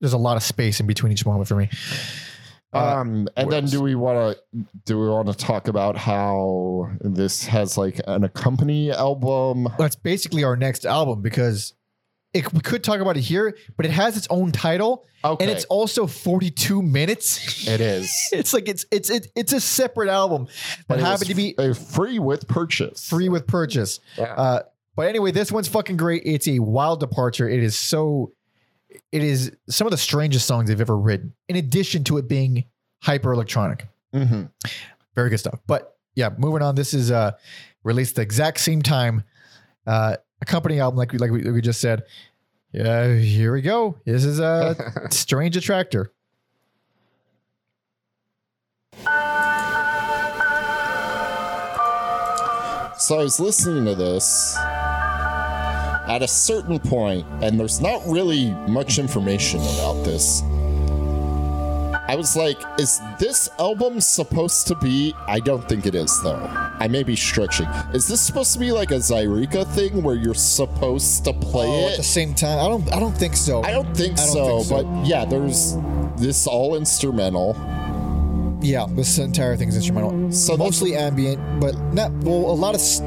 there's 0.00 0.12
a 0.12 0.18
lot 0.18 0.36
of 0.36 0.42
space 0.42 0.78
in 0.78 0.86
between 0.86 1.10
each 1.10 1.24
moment 1.24 1.48
for 1.48 1.56
me. 1.56 1.70
Uh, 2.74 2.98
um, 2.98 3.28
and 3.34 3.50
then 3.50 3.64
do 3.64 3.80
we 3.80 3.94
want 3.94 4.36
to 4.36 4.64
do 4.84 5.00
we 5.00 5.08
want 5.08 5.26
to 5.26 5.34
talk 5.34 5.68
about 5.68 5.96
how 5.96 6.90
this 7.00 7.46
has 7.46 7.78
like 7.78 7.98
an 8.06 8.22
accompany 8.22 8.92
album? 8.92 9.66
that's 9.78 9.96
basically 9.96 10.44
our 10.44 10.54
next 10.54 10.84
album 10.84 11.22
because 11.22 11.72
it, 12.32 12.52
we 12.52 12.60
could 12.60 12.84
talk 12.84 13.00
about 13.00 13.16
it 13.16 13.22
here, 13.22 13.56
but 13.76 13.84
it 13.86 13.90
has 13.92 14.16
its 14.16 14.26
own 14.30 14.52
title 14.52 15.06
Okay, 15.24 15.44
and 15.44 15.50
it's 15.50 15.64
also 15.66 16.06
42 16.06 16.80
minutes. 16.82 17.66
it 17.68 17.80
is. 17.80 18.14
it's 18.32 18.54
like 18.54 18.68
it's 18.68 18.86
it's 18.90 19.10
it, 19.10 19.26
it's 19.34 19.52
a 19.52 19.60
separate 19.60 20.08
album 20.08 20.46
But 20.88 20.96
that 20.96 21.00
it 21.02 21.06
happened 21.06 21.28
to 21.28 21.34
be 21.34 21.54
f- 21.58 21.64
uh, 21.70 21.74
free 21.74 22.18
with 22.18 22.46
purchase. 22.48 23.08
free 23.08 23.28
with 23.28 23.46
purchase. 23.46 24.00
Yeah. 24.16 24.24
Uh, 24.34 24.62
but 24.96 25.08
anyway, 25.08 25.30
this 25.32 25.50
one's 25.52 25.68
fucking 25.68 25.96
great. 25.96 26.22
It's 26.24 26.46
a 26.48 26.58
wild 26.60 27.00
departure. 27.00 27.48
It 27.48 27.62
is 27.62 27.76
so. 27.78 28.32
It 29.12 29.22
is 29.22 29.52
some 29.68 29.86
of 29.86 29.90
the 29.92 29.96
strangest 29.96 30.46
songs 30.46 30.68
they've 30.68 30.80
ever 30.80 30.96
written. 30.98 31.32
In 31.48 31.56
addition 31.56 32.02
to 32.04 32.18
it 32.18 32.26
being 32.28 32.64
hyper 33.02 33.32
electronic, 33.32 33.86
Mhm. 34.14 34.50
very 35.14 35.30
good 35.30 35.38
stuff. 35.38 35.60
But 35.66 35.96
yeah, 36.16 36.30
moving 36.38 36.62
on. 36.62 36.74
This 36.74 36.92
is 36.94 37.10
uh 37.10 37.32
released 37.84 38.16
the 38.16 38.22
exact 38.22 38.60
same 38.60 38.82
time. 38.82 39.22
Uh, 39.86 40.16
a 40.40 40.44
company 40.44 40.80
album, 40.80 40.98
like 40.98 41.12
we 41.12 41.18
like 41.18 41.30
we, 41.30 41.50
we 41.50 41.60
just 41.60 41.80
said. 41.80 42.04
Yeah, 42.72 43.16
here 43.16 43.52
we 43.52 43.62
go. 43.62 43.98
This 44.04 44.24
is 44.24 44.38
a 44.38 44.76
strange 45.10 45.56
attractor. 45.56 46.12
So 53.00 53.18
I 53.18 53.22
was 53.24 53.40
listening 53.40 53.86
to 53.86 53.94
this 53.96 54.56
at 54.56 56.22
a 56.22 56.28
certain 56.28 56.78
point, 56.78 57.26
and 57.42 57.58
there's 57.58 57.80
not 57.80 58.02
really 58.06 58.50
much 58.68 58.98
information 58.98 59.58
about 59.60 60.04
this. 60.04 60.42
I 62.10 62.16
was 62.16 62.34
like, 62.34 62.58
is 62.80 63.00
this 63.20 63.48
album 63.60 64.00
supposed 64.00 64.66
to 64.66 64.74
be? 64.74 65.14
I 65.28 65.38
don't 65.38 65.66
think 65.68 65.86
it 65.86 65.94
is, 65.94 66.10
though. 66.24 66.42
I 66.84 66.88
may 66.88 67.04
be 67.04 67.14
stretching. 67.14 67.68
Is 67.94 68.08
this 68.08 68.20
supposed 68.20 68.52
to 68.54 68.58
be 68.58 68.72
like 68.72 68.90
a 68.90 68.94
Zaireeka 68.96 69.64
thing 69.74 70.02
where 70.02 70.16
you're 70.16 70.34
supposed 70.34 71.24
to 71.26 71.32
play 71.32 71.68
Oh, 71.68 71.88
at 71.90 71.98
the 71.98 72.02
same 72.02 72.34
time, 72.34 72.58
I 72.58 72.68
don't. 72.68 72.92
I 72.92 72.98
don't 72.98 73.16
think 73.16 73.36
so. 73.36 73.62
I 73.62 73.70
don't 73.70 73.96
think 73.96 74.18
I 74.18 74.24
don't 74.26 74.32
so, 74.34 74.58
think 74.58 74.66
so. 74.66 74.82
but 74.82 75.06
yeah, 75.06 75.24
there's 75.24 75.76
this 76.16 76.48
all 76.48 76.74
instrumental. 76.74 77.54
yeah, 78.60 78.86
this 78.90 79.18
entire 79.18 79.56
thing's 79.56 79.76
instrumental. 79.76 80.32
So 80.32 80.56
mostly 80.56 80.96
ambient, 80.96 81.60
but 81.60 81.76
not 81.94 82.10
well. 82.24 82.50
A 82.50 82.58
lot 82.58 82.74
of 82.74 82.80
s- 82.80 83.00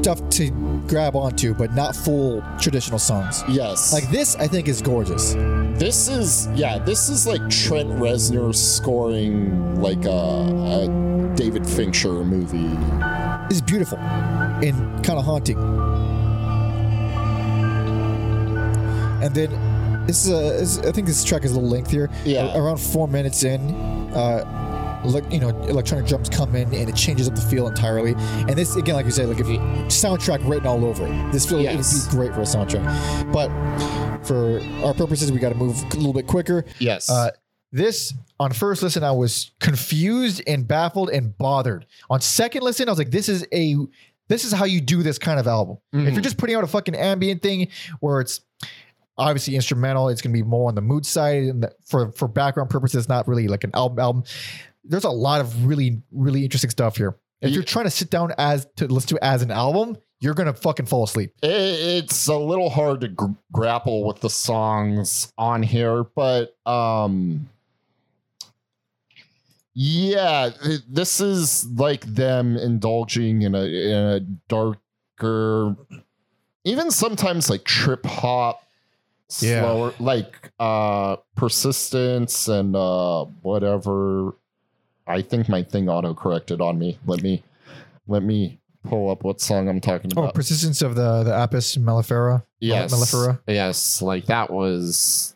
stuff 0.00 0.26
to 0.30 0.50
grab 0.86 1.14
onto, 1.14 1.52
but 1.54 1.74
not 1.74 1.94
full 1.94 2.42
traditional 2.58 2.98
songs. 2.98 3.44
Yes. 3.48 3.92
Like 3.92 4.08
this, 4.10 4.34
I 4.36 4.46
think 4.46 4.66
is 4.66 4.80
gorgeous. 4.80 5.34
This 5.78 6.08
is 6.08 6.48
yeah, 6.54 6.78
this 6.78 7.08
is 7.08 7.26
like 7.26 7.40
Trent 7.50 7.90
Reznor 7.90 8.54
scoring 8.54 9.80
like 9.80 10.04
a, 10.04 10.10
a 10.10 11.32
David 11.36 11.66
Fincher 11.66 12.24
movie. 12.24 12.76
It's 13.50 13.60
beautiful 13.60 13.98
and 13.98 15.04
kind 15.04 15.18
of 15.18 15.24
haunting. 15.24 15.58
And 19.22 19.34
then 19.34 20.06
this 20.06 20.26
is 20.26 20.78
a. 20.78 20.88
I 20.88 20.92
think 20.92 21.06
this 21.06 21.22
track 21.24 21.44
is 21.44 21.52
a 21.52 21.54
little 21.54 21.68
lengthier. 21.68 22.08
Yeah. 22.24 22.56
Around 22.58 22.78
four 22.78 23.06
minutes 23.06 23.42
in, 23.42 23.60
uh, 24.14 24.44
elec- 25.02 25.32
you 25.32 25.40
know, 25.40 25.48
electronic 25.64 26.06
drums 26.06 26.28
come 26.28 26.54
in 26.54 26.72
and 26.74 26.88
it 26.88 26.94
changes 26.96 27.28
up 27.28 27.34
the 27.34 27.40
feel 27.40 27.66
entirely. 27.68 28.12
And 28.16 28.50
this 28.50 28.76
again, 28.76 28.94
like 28.94 29.04
you 29.06 29.10
said, 29.12 29.28
like 29.28 29.40
if 29.40 29.48
you 29.48 29.58
soundtrack 29.88 30.46
written 30.48 30.66
all 30.66 30.84
over 30.84 31.06
it, 31.06 31.32
this 31.32 31.46
feels 31.48 31.62
Yes. 31.62 32.06
be 32.06 32.16
great 32.16 32.34
for 32.34 32.40
a 32.40 32.44
soundtrack. 32.44 33.32
But 33.32 33.48
for 34.26 34.60
our 34.84 34.94
purposes, 34.94 35.32
we 35.32 35.38
got 35.38 35.50
to 35.50 35.54
move 35.54 35.80
a 35.92 35.96
little 35.96 36.12
bit 36.12 36.26
quicker. 36.26 36.64
Yes. 36.78 37.08
Uh, 37.10 37.30
this 37.72 38.12
on 38.40 38.52
first 38.52 38.82
listen, 38.82 39.04
I 39.04 39.12
was 39.12 39.52
confused 39.60 40.42
and 40.46 40.66
baffled 40.66 41.10
and 41.10 41.36
bothered. 41.38 41.86
On 42.10 42.20
second 42.20 42.62
listen, 42.62 42.88
I 42.88 42.92
was 42.92 42.98
like, 42.98 43.10
"This 43.12 43.28
is 43.28 43.46
a, 43.54 43.76
this 44.28 44.44
is 44.44 44.52
how 44.52 44.64
you 44.64 44.80
do 44.80 45.02
this 45.04 45.18
kind 45.18 45.38
of 45.38 45.46
album. 45.46 45.78
If 45.92 46.12
you're 46.14 46.22
just 46.22 46.36
putting 46.36 46.56
out 46.56 46.64
a 46.64 46.66
fucking 46.66 46.94
ambient 46.96 47.42
thing 47.42 47.68
where 48.00 48.20
it's 48.20 48.40
obviously 49.16 49.54
instrumental, 49.54 50.08
it's 50.08 50.20
gonna 50.22 50.32
be 50.32 50.42
more 50.42 50.68
on 50.68 50.74
the 50.74 50.80
mood 50.80 51.06
side, 51.06 51.44
and 51.44 51.62
the- 51.62 51.72
for 51.84 52.10
for 52.12 52.26
background 52.26 52.70
purposes, 52.70 53.08
not 53.08 53.28
really 53.28 53.46
like 53.48 53.62
an 53.64 53.70
album. 53.74 53.98
Album. 54.00 54.24
There's 54.84 55.04
a 55.04 55.10
lot 55.10 55.40
of 55.40 55.66
really 55.66 56.02
really 56.12 56.42
interesting 56.44 56.70
stuff 56.70 56.96
here. 56.96 57.16
If 57.40 57.50
Yeah. 57.50 57.54
you're 57.54 57.62
trying 57.64 57.86
to 57.86 57.90
sit 57.90 58.10
down 58.10 58.32
as 58.38 58.66
to 58.76 58.86
listen 58.86 59.08
to 59.08 59.14
it 59.16 59.22
as 59.22 59.42
an 59.42 59.50
album, 59.50 59.96
you're 60.20 60.34
gonna 60.34 60.52
fucking 60.54 60.86
fall 60.86 61.04
asleep. 61.04 61.32
It's 61.42 62.26
a 62.26 62.36
little 62.36 62.68
hard 62.70 63.00
to 63.02 63.08
gr- 63.08 63.26
grapple 63.52 64.04
with 64.04 64.20
the 64.20 64.30
songs 64.30 65.32
on 65.38 65.62
here, 65.62 66.04
but 66.14 66.56
um 66.66 67.48
Yeah, 69.72 70.50
th- 70.62 70.80
this 70.88 71.20
is 71.20 71.66
like 71.76 72.04
them 72.04 72.56
indulging 72.56 73.42
in 73.42 73.54
a 73.54 73.62
in 73.64 73.96
a 73.96 74.20
darker, 74.48 75.76
even 76.64 76.90
sometimes 76.90 77.48
like 77.48 77.64
trip 77.64 78.04
hop, 78.04 78.62
Yeah. 79.40 79.60
slower, 79.62 79.94
like 80.00 80.50
uh 80.58 81.16
persistence 81.36 82.48
and 82.48 82.74
uh 82.74 83.24
whatever. 83.42 84.34
I 85.06 85.22
think 85.22 85.48
my 85.48 85.62
thing 85.62 85.88
auto 85.88 86.14
corrected 86.14 86.60
on 86.60 86.78
me. 86.78 86.98
Let 87.06 87.22
me 87.22 87.42
let 88.06 88.22
me 88.22 88.58
pull 88.84 89.10
up 89.10 89.24
what 89.24 89.40
song 89.40 89.68
I'm 89.68 89.80
talking 89.80 90.10
about. 90.12 90.28
Oh, 90.30 90.32
persistence 90.32 90.82
of 90.82 90.94
the 90.94 91.22
the 91.24 91.34
Apis 91.34 91.76
mellifera. 91.76 92.44
yes, 92.60 92.92
mellifera. 92.94 93.40
yes, 93.46 94.00
like 94.02 94.26
that 94.26 94.50
was 94.50 95.34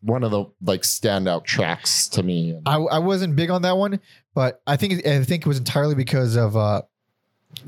one 0.00 0.22
of 0.22 0.30
the 0.30 0.44
like 0.62 0.82
standout 0.82 1.44
tracks 1.44 2.06
to 2.08 2.22
me. 2.22 2.58
I, 2.66 2.76
I 2.76 2.98
wasn't 2.98 3.34
big 3.34 3.50
on 3.50 3.62
that 3.62 3.76
one, 3.76 3.98
but 4.34 4.62
I 4.66 4.76
think 4.76 5.06
I 5.06 5.22
think 5.24 5.44
it 5.44 5.48
was 5.48 5.58
entirely 5.58 5.94
because 5.96 6.36
of 6.36 6.56
uh, 6.56 6.82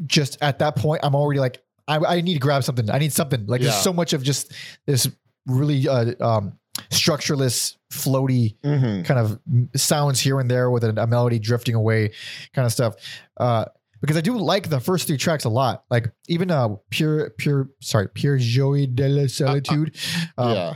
just 0.06 0.38
at 0.40 0.58
that 0.60 0.76
point 0.76 1.00
I'm 1.02 1.14
already 1.14 1.40
like 1.40 1.62
I, 1.88 1.96
I 1.98 2.20
need 2.20 2.34
to 2.34 2.40
grab 2.40 2.62
something. 2.62 2.88
I 2.90 2.98
need 2.98 3.12
something. 3.12 3.46
Like 3.46 3.60
Yeah. 3.62 3.68
there's 3.70 3.82
so 3.82 3.92
much 3.92 4.12
of 4.12 4.22
just 4.22 4.52
this 4.86 5.08
really 5.46 5.88
uh, 5.88 6.12
um, 6.24 6.52
structureless, 6.90 7.76
floaty 7.90 8.56
Mhm. 8.64 9.04
kind 9.04 9.18
of 9.20 9.40
sounds 9.80 10.20
here 10.20 10.38
and 10.40 10.50
there 10.50 10.70
with 10.70 10.84
a, 10.84 11.02
a 11.02 11.06
melody 11.06 11.38
drifting 11.38 11.74
away, 11.74 12.12
kind 12.52 12.64
of 12.66 12.72
stuff. 12.72 12.94
Uh, 13.36 13.64
because 14.00 14.16
I 14.16 14.22
do 14.22 14.38
like 14.38 14.70
the 14.70 14.80
first 14.80 15.06
three 15.06 15.18
tracks 15.18 15.44
a 15.44 15.50
lot. 15.50 15.84
Like 15.90 16.10
even 16.28 16.50
uh, 16.50 16.76
pure 16.88 17.30
pure 17.36 17.68
sorry 17.80 18.08
pure 18.14 18.38
joy 18.38 18.86
de 18.86 19.08
la 19.08 19.26
solitude. 19.26 19.94
um, 20.38 20.54
yeah. 20.54 20.74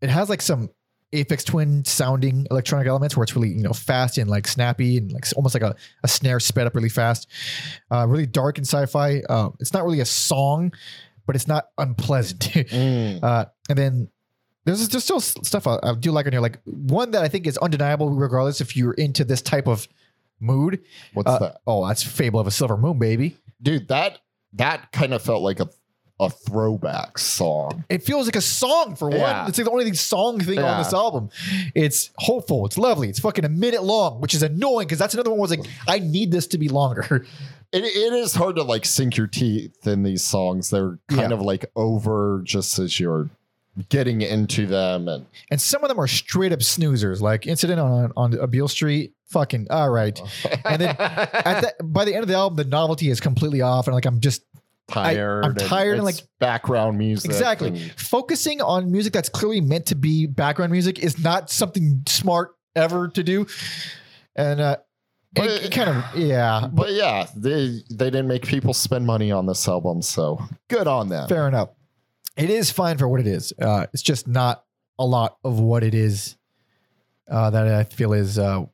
it 0.00 0.08
has 0.10 0.28
like 0.28 0.42
some 0.42 0.70
Aphex 1.12 1.44
Twin 1.44 1.84
sounding 1.84 2.46
electronic 2.50 2.88
elements 2.88 3.16
where 3.16 3.22
it's 3.22 3.36
really 3.36 3.50
you 3.50 3.62
know 3.62 3.72
fast 3.72 4.18
and 4.18 4.28
like 4.30 4.48
snappy 4.48 4.96
and 4.96 5.12
like 5.12 5.26
almost 5.36 5.54
like 5.54 5.62
a, 5.62 5.76
a 6.02 6.08
snare 6.08 6.40
sped 6.40 6.66
up 6.66 6.74
really 6.74 6.88
fast. 6.88 7.28
Uh, 7.90 8.06
really 8.08 8.26
dark 8.26 8.58
and 8.58 8.66
sci-fi. 8.66 9.20
Uh, 9.28 9.50
it's 9.60 9.72
not 9.72 9.84
really 9.84 10.00
a 10.00 10.04
song, 10.06 10.72
but 11.26 11.36
it's 11.36 11.46
not 11.46 11.66
unpleasant. 11.78 12.40
Mm. 12.72 13.22
uh, 13.22 13.44
and 13.68 13.78
then 13.78 14.08
there's 14.64 14.88
there's 14.88 15.04
still 15.04 15.20
stuff 15.20 15.66
I, 15.66 15.78
I 15.82 15.94
do 15.94 16.12
like 16.12 16.26
on 16.26 16.32
here. 16.32 16.40
Like 16.40 16.60
one 16.64 17.10
that 17.12 17.22
I 17.22 17.28
think 17.28 17.46
is 17.46 17.58
undeniable, 17.58 18.10
regardless 18.10 18.60
if 18.60 18.76
you're 18.76 18.92
into 18.94 19.24
this 19.24 19.42
type 19.42 19.66
of 19.66 19.88
mood. 20.40 20.82
What's 21.14 21.30
Uh, 21.30 21.38
that? 21.38 21.60
Oh, 21.66 21.86
that's 21.86 22.02
Fable 22.02 22.40
of 22.40 22.46
a 22.46 22.50
Silver 22.50 22.76
Moon, 22.76 22.98
baby. 22.98 23.36
dude 23.62 23.88
that 23.88 24.18
that 24.54 24.90
kind 24.92 25.14
of 25.14 25.22
felt 25.22 25.42
like 25.42 25.60
a 25.60 25.68
a 26.20 26.30
throwback 26.30 27.18
song 27.18 27.84
It 27.88 28.04
feels 28.04 28.26
like 28.26 28.36
a 28.36 28.40
song 28.40 28.94
for 28.94 29.08
one. 29.08 29.18
Yeah. 29.18 29.48
It's 29.48 29.58
like 29.58 29.64
the 29.64 29.72
only 29.72 29.92
song 29.94 30.38
thing 30.38 30.60
on 30.60 30.78
this 30.84 30.92
album. 30.92 31.30
It's 31.74 32.10
hopeful. 32.18 32.64
It's 32.66 32.78
lovely. 32.78 33.08
It's 33.08 33.18
fucking 33.18 33.44
a 33.44 33.48
minute 33.48 33.82
long, 33.82 34.20
which 34.20 34.32
is 34.32 34.42
annoying 34.44 34.86
because 34.86 34.98
that's 35.00 35.14
another 35.14 35.30
one 35.30 35.40
was 35.40 35.50
like, 35.50 35.66
I 35.88 35.98
need 35.98 36.30
this 36.30 36.46
to 36.48 36.58
be 36.58 36.68
longer. 36.68 37.26
it, 37.72 37.82
it 37.84 38.12
is 38.12 38.34
hard 38.34 38.54
to 38.56 38.62
like 38.62 38.84
sink 38.84 39.16
your 39.16 39.26
teeth 39.26 39.84
in 39.84 40.04
these 40.04 40.22
songs 40.22 40.70
they're 40.70 40.98
kind 41.08 41.30
Yeah. 41.30 41.36
of 41.38 41.40
like 41.42 41.64
over 41.74 42.42
just 42.44 42.78
as 42.78 43.00
you're 43.00 43.28
getting 43.88 44.20
into 44.20 44.66
them 44.66 45.08
and 45.08 45.26
And 45.50 45.60
some 45.60 45.82
of 45.82 45.88
them 45.88 45.98
are 45.98 46.06
straight 46.06 46.52
up 46.52 46.60
snoozers, 46.60 47.20
like 47.20 47.46
Incident 47.46 47.80
on 47.80 48.12
on 48.16 48.32
Abeale 48.32 48.68
Street. 48.70 49.12
Fucking 49.30 49.68
all 49.70 49.88
right. 49.90 50.20
And 50.64 50.80
then 50.80 50.90
at 50.98 51.60
that 51.62 51.74
by 51.82 52.04
the 52.04 52.14
end 52.14 52.22
of 52.22 52.28
the 52.28 52.34
album, 52.34 52.56
the 52.56 52.64
novelty 52.64 53.08
is 53.10 53.20
completely 53.20 53.62
off, 53.62 53.86
and 53.86 53.94
like 53.94 54.04
I'm 54.04 54.20
just 54.20 54.42
tired 54.88 55.44
I'm 55.46 55.54
tired 55.54 55.98
and, 55.98 56.06
it's 56.08 56.18
like- 56.20 56.28
background 56.38 56.98
music 56.98 57.30
exactly 57.30 57.68
and- 57.68 57.92
focusing 57.92 58.60
on 58.60 58.90
music 58.92 59.12
that's 59.14 59.28
clearly 59.30 59.60
meant 59.62 59.86
to 59.86 59.94
be 59.94 60.26
background 60.26 60.70
music 60.72 60.98
is 60.98 61.18
not 61.18 61.48
something 61.50 62.02
smart 62.06 62.54
ever 62.76 63.08
to 63.08 63.22
do. 63.22 63.46
And 64.36 64.60
uh, 64.60 64.76
But 65.34 65.46
it, 65.50 65.64
it- 65.66 65.72
kind 65.72 65.88
of 65.88 66.04
yeah, 66.18 66.68
but 66.70 66.92
yeah 66.92 67.26
they 67.34 67.80
they 67.90 68.10
didn't 68.10 68.28
make 68.28 68.44
people 68.44 68.74
spend 68.74 69.06
money 69.06 69.30
on 69.32 69.46
this 69.46 69.66
album 69.66 70.02
so 70.02 70.38
good 70.68 70.86
on 70.86 71.08
them 71.08 71.26
Fair 71.28 71.48
enough. 71.48 71.70
It 72.36 72.50
is 72.50 72.70
fine 72.70 72.98
for 72.98 73.06
what 73.08 73.20
it 73.20 73.26
is. 73.26 73.52
Uh, 73.60 73.86
it's 73.92 74.02
just 74.02 74.26
not 74.26 74.64
a 74.98 75.04
lot 75.04 75.36
of 75.44 75.58
what 75.60 75.82
it 75.84 75.94
is 75.94 76.36
uh, 77.30 77.50
that 77.50 77.68
I 77.68 77.84
feel 77.84 78.12
is. 78.12 78.38
Uh, 78.38 78.64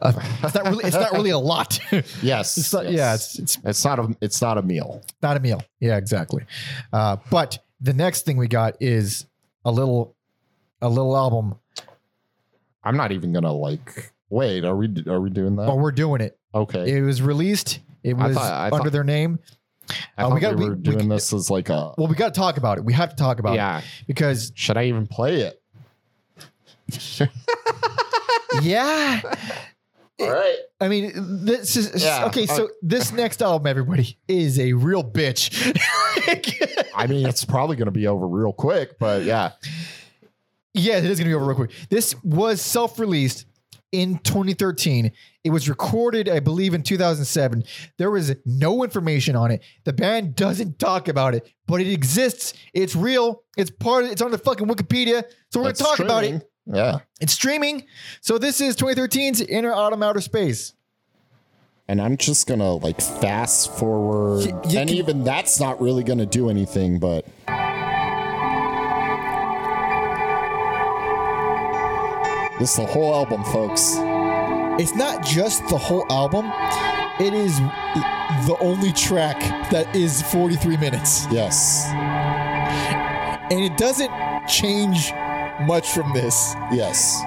uh, 0.00 0.12
it's 0.42 0.54
not 0.54 0.64
really. 0.66 0.84
It's 0.84 0.96
not 0.96 1.12
really 1.12 1.30
a 1.30 1.38
lot. 1.38 1.78
it's 1.90 2.22
yes, 2.22 2.72
not, 2.72 2.84
yes. 2.84 2.92
Yeah, 2.94 3.14
it's 3.14 3.38
it's 3.38 3.58
it's 3.64 3.84
not 3.84 3.98
a 3.98 4.16
it's 4.20 4.40
not 4.42 4.58
a 4.58 4.62
meal 4.62 5.02
not 5.22 5.36
a 5.36 5.40
meal. 5.40 5.62
Yeah, 5.80 5.96
exactly. 5.96 6.44
Uh, 6.92 7.16
but 7.30 7.58
the 7.80 7.92
next 7.92 8.24
thing 8.26 8.36
we 8.36 8.48
got 8.48 8.76
is 8.80 9.26
a 9.64 9.70
little, 9.70 10.14
a 10.80 10.88
little 10.88 11.16
album. 11.16 11.56
i'm 12.84 12.96
not 12.96 13.10
even 13.12 13.32
gonna 13.32 13.52
like 13.52 14.12
wait 14.30 14.64
are 14.64 14.76
we 14.76 14.88
are 15.08 15.20
we 15.20 15.28
doing 15.28 15.56
that 15.56 15.68
Oh, 15.68 15.74
we're 15.74 15.90
doing 15.92 16.20
it. 16.20 16.38
okay 16.54 16.90
It 16.96 17.02
was 17.02 17.20
released. 17.20 17.80
It 18.02 18.14
I 18.16 18.28
was 18.28 18.36
thought- 18.36 18.52
I 18.52 18.64
under 18.66 18.84
thought- 18.84 18.92
their 18.92 19.04
name. 19.04 19.40
I 20.18 20.22
uh, 20.24 20.34
we 20.34 20.40
got- 20.40 20.56
we 20.56 20.64
we- 20.64 20.70
were 20.70 20.76
we- 20.76 20.82
doing 20.82 21.08
this 21.08 21.32
as 21.32 21.50
like 21.50 21.68
a 21.68 21.92
Well, 21.98 22.08
we 22.08 22.14
got 22.14 22.34
to 22.34 22.40
talk 22.40 22.56
about 22.56 22.78
it. 22.78 22.84
We 22.84 22.92
have 22.92 23.10
to 23.10 23.16
talk 23.16 23.38
about 23.38 23.54
yeah 23.54 23.78
it 23.78 23.84
because 24.06 24.52
should 24.54 24.76
i 24.76 24.84
even 24.84 25.06
play 25.06 25.40
it 25.42 25.62
yeah. 28.62 29.20
all 30.20 30.30
right 30.30 30.56
I 30.80 30.88
mean, 30.88 31.12
this 31.16 31.76
is 31.76 32.02
Yeah, 32.04 32.26
okay. 32.26 32.46
So 32.46 32.66
uh, 32.66 32.68
this 32.82 33.12
next 33.12 33.40
album, 33.42 33.66
everybody, 33.66 34.18
is 34.28 34.58
a 34.58 34.72
real 34.74 35.02
bitch. 35.02 35.50
I 36.94 37.06
mean, 37.06 37.26
it's 37.26 37.44
probably 37.46 37.76
going 37.76 37.86
to 37.86 37.92
be 37.92 38.06
over 38.06 38.26
real 38.28 38.52
quick, 38.52 38.98
but 38.98 39.22
yeah. 39.24 39.52
yeah, 40.74 40.98
it 40.98 41.04
is 41.06 41.18
gonna 41.18 41.30
be 41.30 41.34
over 41.34 41.46
real 41.46 41.56
quick. 41.56 41.70
This 41.88 42.14
was 42.22 42.60
self-released 42.60 43.46
in 43.92 44.18
2013. 44.18 45.12
It 45.46 45.50
was 45.50 45.68
recorded, 45.68 46.28
I 46.28 46.40
believe, 46.40 46.74
in 46.74 46.82
2007. 46.82 47.62
There 47.98 48.10
was 48.10 48.34
no 48.44 48.82
information 48.82 49.36
on 49.36 49.52
it. 49.52 49.62
The 49.84 49.92
band 49.92 50.34
doesn't 50.34 50.80
talk 50.80 51.06
about 51.06 51.36
it, 51.36 51.48
but 51.68 51.80
it 51.80 51.86
exists. 51.86 52.52
It's 52.74 52.96
real. 52.96 53.44
It's 53.56 53.70
part. 53.70 54.06
Of, 54.06 54.10
it's 54.10 54.20
on 54.20 54.32
the 54.32 54.38
fucking 54.38 54.66
Wikipedia. 54.66 55.22
So 55.52 55.60
we're 55.60 55.66
gonna 55.66 55.74
talk 55.74 56.00
about 56.00 56.24
it. 56.24 56.50
Yeah. 56.66 56.98
It's 57.20 57.32
streaming. 57.32 57.84
So 58.22 58.38
this 58.38 58.60
is 58.60 58.74
2013's 58.74 59.40
Inner 59.40 59.72
Autumn 59.72 60.02
Outer 60.02 60.20
Space. 60.20 60.74
And 61.86 62.02
I'm 62.02 62.16
just 62.16 62.48
going 62.48 62.58
to 62.58 62.72
like 62.72 63.00
fast 63.00 63.72
forward. 63.78 64.46
You 64.46 64.50
and 64.50 64.88
can- 64.88 64.88
even 64.88 65.22
that's 65.22 65.60
not 65.60 65.80
really 65.80 66.02
going 66.02 66.18
to 66.18 66.26
do 66.26 66.50
anything, 66.50 66.98
but. 66.98 67.24
This 72.58 72.70
is 72.70 72.76
the 72.78 72.86
whole 72.86 73.14
album, 73.14 73.44
folks. 73.44 73.96
It's 74.78 74.94
not 74.94 75.24
just 75.24 75.66
the 75.68 75.78
whole 75.78 76.04
album. 76.10 76.52
It 77.18 77.32
is 77.32 77.58
the 78.46 78.56
only 78.60 78.92
track 78.92 79.40
that 79.70 79.96
is 79.96 80.20
43 80.20 80.76
minutes. 80.76 81.26
Yes. 81.30 81.86
And 83.50 83.60
it 83.60 83.78
doesn't 83.78 84.10
change 84.48 85.12
much 85.66 85.90
from 85.92 86.12
this. 86.12 86.54
Yes. 86.70 87.18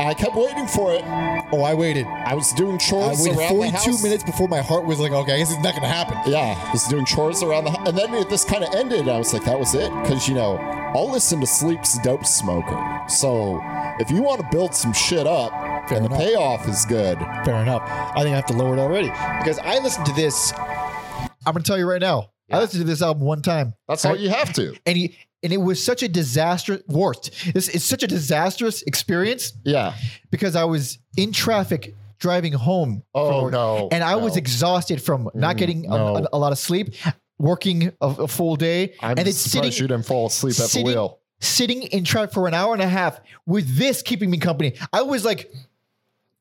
I 0.00 0.14
kept 0.16 0.36
waiting 0.36 0.68
for 0.68 0.94
it. 0.94 1.02
Oh, 1.50 1.62
I 1.62 1.74
waited. 1.74 2.06
I 2.06 2.34
was 2.34 2.52
doing 2.52 2.78
chores. 2.78 3.18
I 3.18 3.22
waited 3.22 3.38
around 3.38 3.48
the 3.48 3.56
42 3.56 3.76
house. 3.76 4.02
minutes 4.04 4.22
before 4.22 4.46
my 4.46 4.60
heart 4.60 4.84
was 4.84 5.00
like, 5.00 5.10
okay, 5.10 5.34
I 5.34 5.38
guess 5.38 5.50
it's 5.50 5.60
not 5.64 5.72
going 5.72 5.82
to 5.82 5.88
happen. 5.88 6.16
Yeah, 6.30 6.54
I 6.56 6.72
was 6.72 6.86
doing 6.86 7.04
chores 7.04 7.42
around 7.42 7.64
the 7.64 7.72
house. 7.72 7.88
And 7.88 7.98
then 7.98 8.14
it, 8.14 8.28
this 8.30 8.44
kind 8.44 8.62
of 8.62 8.72
ended. 8.72 9.08
I 9.08 9.18
was 9.18 9.32
like, 9.32 9.44
that 9.46 9.58
was 9.58 9.74
it. 9.74 9.90
Because, 10.02 10.28
you 10.28 10.36
know, 10.36 10.58
I'll 10.94 11.10
listen 11.10 11.40
to 11.40 11.46
Sleep's 11.46 11.98
Dope 11.98 12.24
Smoker. 12.24 13.02
So 13.08 13.60
if 13.98 14.12
you 14.12 14.22
want 14.22 14.40
to 14.40 14.46
build 14.52 14.74
some 14.74 14.92
shit 14.92 15.26
up 15.26 15.52
Fair 15.88 15.98
and 15.98 16.06
the 16.06 16.10
payoff 16.16 16.68
is 16.68 16.84
good, 16.84 17.18
Fair 17.44 17.62
enough. 17.62 17.82
I 17.86 18.22
think 18.22 18.32
I 18.32 18.36
have 18.36 18.46
to 18.46 18.52
lower 18.54 18.74
it 18.76 18.78
already 18.80 19.08
because 19.08 19.58
I 19.58 19.78
listened 19.78 20.06
to 20.06 20.12
this. 20.12 20.52
I'm 20.56 21.52
gonna 21.54 21.62
tell 21.62 21.78
you 21.78 21.88
right 21.88 22.00
now. 22.00 22.30
I 22.50 22.58
listened 22.58 22.80
to 22.82 22.86
this 22.86 23.02
album 23.02 23.24
one 23.24 23.42
time. 23.42 23.74
that's 23.88 24.04
all 24.04 24.16
you 24.16 24.30
have 24.30 24.52
to. 24.54 24.74
and 24.86 24.96
he 24.96 25.16
and 25.42 25.52
it 25.52 25.58
was 25.58 25.82
such 25.82 26.02
a 26.02 26.08
disastrous 26.08 26.82
worst. 26.88 27.30
This 27.54 27.68
is 27.68 27.84
such 27.84 28.02
a 28.02 28.06
disastrous 28.08 28.82
experience 28.82 29.52
Yeah. 29.64 29.94
because 30.30 30.56
I 30.56 30.64
was 30.64 30.98
in 31.16 31.30
traffic 31.32 31.94
driving 32.18 32.52
home. 32.54 33.04
Oh, 33.14 33.42
from 33.42 33.52
no, 33.52 33.88
And 33.92 34.02
I 34.02 34.16
was 34.16 34.36
exhausted 34.36 35.00
from 35.00 35.30
not 35.34 35.54
Mm, 35.54 35.58
getting 35.58 35.84
a, 35.86 35.88
no. 35.90 36.16
a- 36.16 36.28
a 36.32 36.38
lot 36.38 36.50
of 36.52 36.58
sleep, 36.58 36.94
working 37.38 37.92
a, 38.00 38.06
a 38.08 38.26
full 38.28 38.56
day, 38.56 38.94
I'm 39.00 39.10
and 39.16 39.26
then 39.26 39.32
sitting 39.32 39.70
you 39.70 39.86
didn't 39.86 40.02
fall 40.06 40.26
asleep 40.26 40.58
at 40.58 40.70
the 40.70 40.82
wheel. 40.82 41.20
sitting 41.40 41.82
in 41.84 42.02
traffic 42.02 42.32
for 42.34 42.48
an 42.48 42.54
hour 42.54 42.72
and 42.72 42.82
a 42.82 42.88
half 42.88 43.20
with 43.46 43.76
this 43.76 44.02
keeping 44.02 44.30
me 44.30 44.38
company. 44.38 44.74
I 44.92 45.02
was 45.02 45.24
like, 45.24 45.52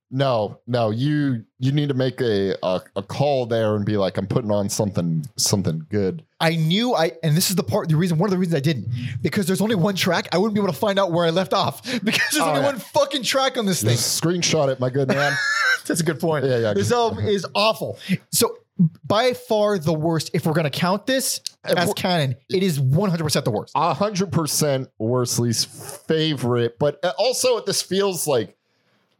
No, 0.09 0.59
no, 0.65 0.89
you 0.89 1.43
you 1.59 1.73
need 1.73 1.89
to 1.89 1.93
make 1.93 2.21
a, 2.21 2.55
a 2.63 2.81
a 2.95 3.03
call 3.03 3.45
there 3.45 3.75
and 3.75 3.85
be 3.85 3.97
like, 3.97 4.17
I'm 4.17 4.27
putting 4.27 4.51
on 4.51 4.69
something 4.69 5.25
something 5.35 5.85
good. 5.89 6.23
I 6.39 6.55
knew 6.55 6.93
I, 6.93 7.11
and 7.23 7.35
this 7.35 7.49
is 7.49 7.55
the 7.55 7.63
part, 7.63 7.89
the 7.89 7.95
reason, 7.95 8.17
one 8.17 8.27
of 8.27 8.31
the 8.31 8.37
reasons 8.37 8.55
I 8.55 8.59
didn't, 8.61 8.87
because 9.21 9.47
there's 9.47 9.59
only 9.59 9.75
one 9.75 9.95
track. 9.95 10.29
I 10.31 10.37
wouldn't 10.37 10.53
be 10.53 10.61
able 10.61 10.71
to 10.71 10.79
find 10.79 10.97
out 10.97 11.11
where 11.11 11.25
I 11.25 11.31
left 11.31 11.51
off 11.53 11.83
because 12.03 12.29
there's 12.31 12.43
only 12.43 12.61
one 12.61 12.77
fucking 12.79 13.23
track 13.23 13.57
on 13.57 13.65
this 13.65 13.81
thing. 13.81 13.91
Just 13.91 14.21
screenshot 14.21 14.69
it, 14.69 14.79
my 14.79 14.89
good 14.89 15.09
man. 15.09 15.33
That's 15.85 15.99
a 15.99 16.03
good 16.03 16.19
point. 16.19 16.45
Yeah, 16.45 16.59
yeah. 16.59 16.73
This 16.73 16.91
album 16.91 17.25
is 17.25 17.45
awful. 17.53 17.97
So 18.31 18.57
by 19.03 19.33
far 19.33 19.79
the 19.79 19.93
worst. 19.93 20.31
If 20.33 20.45
we're 20.45 20.53
gonna 20.53 20.69
count 20.69 21.05
this 21.05 21.41
as 21.63 21.93
canon, 21.93 22.35
it 22.49 22.63
is 22.63 22.79
100 22.79 23.23
percent 23.23 23.45
the 23.45 23.51
worst. 23.51 23.75
Hundred 23.75 24.31
percent 24.31 24.89
Worsley's 24.99 25.65
favorite, 25.65 26.77
but 26.79 27.03
uh, 27.03 27.13
also 27.17 27.61
this 27.61 27.81
feels 27.81 28.27
like 28.27 28.56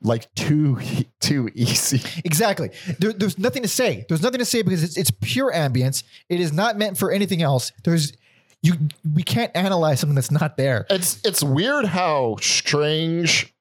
like 0.02 0.34
too 0.36 0.80
too 1.20 1.50
easy. 1.54 2.02
Exactly. 2.24 2.72
There, 3.00 3.14
there's 3.14 3.38
nothing 3.38 3.64
to 3.64 3.68
say. 3.68 4.06
There's 4.08 4.22
nothing 4.22 4.40
to 4.40 4.46
say 4.46 4.62
because 4.62 4.84
it's, 4.84 4.98
it's 4.98 5.12
pure 5.12 5.52
ambience. 5.52 6.04
It 6.30 6.40
is 6.40 6.54
not 6.54 6.78
meant 6.78 6.98
for 6.98 7.12
anything 7.12 7.42
else. 7.42 7.72
There's 7.84 8.14
you. 8.62 8.74
We 9.14 9.24
can't 9.24 9.52
analyze 9.56 10.00
something 10.00 10.16
that's 10.16 10.32
not 10.32 10.58
there. 10.58 10.86
It's 10.90 11.20
it's 11.26 11.44
weird 11.44 11.86
how 11.86 12.38
strange 12.42 13.54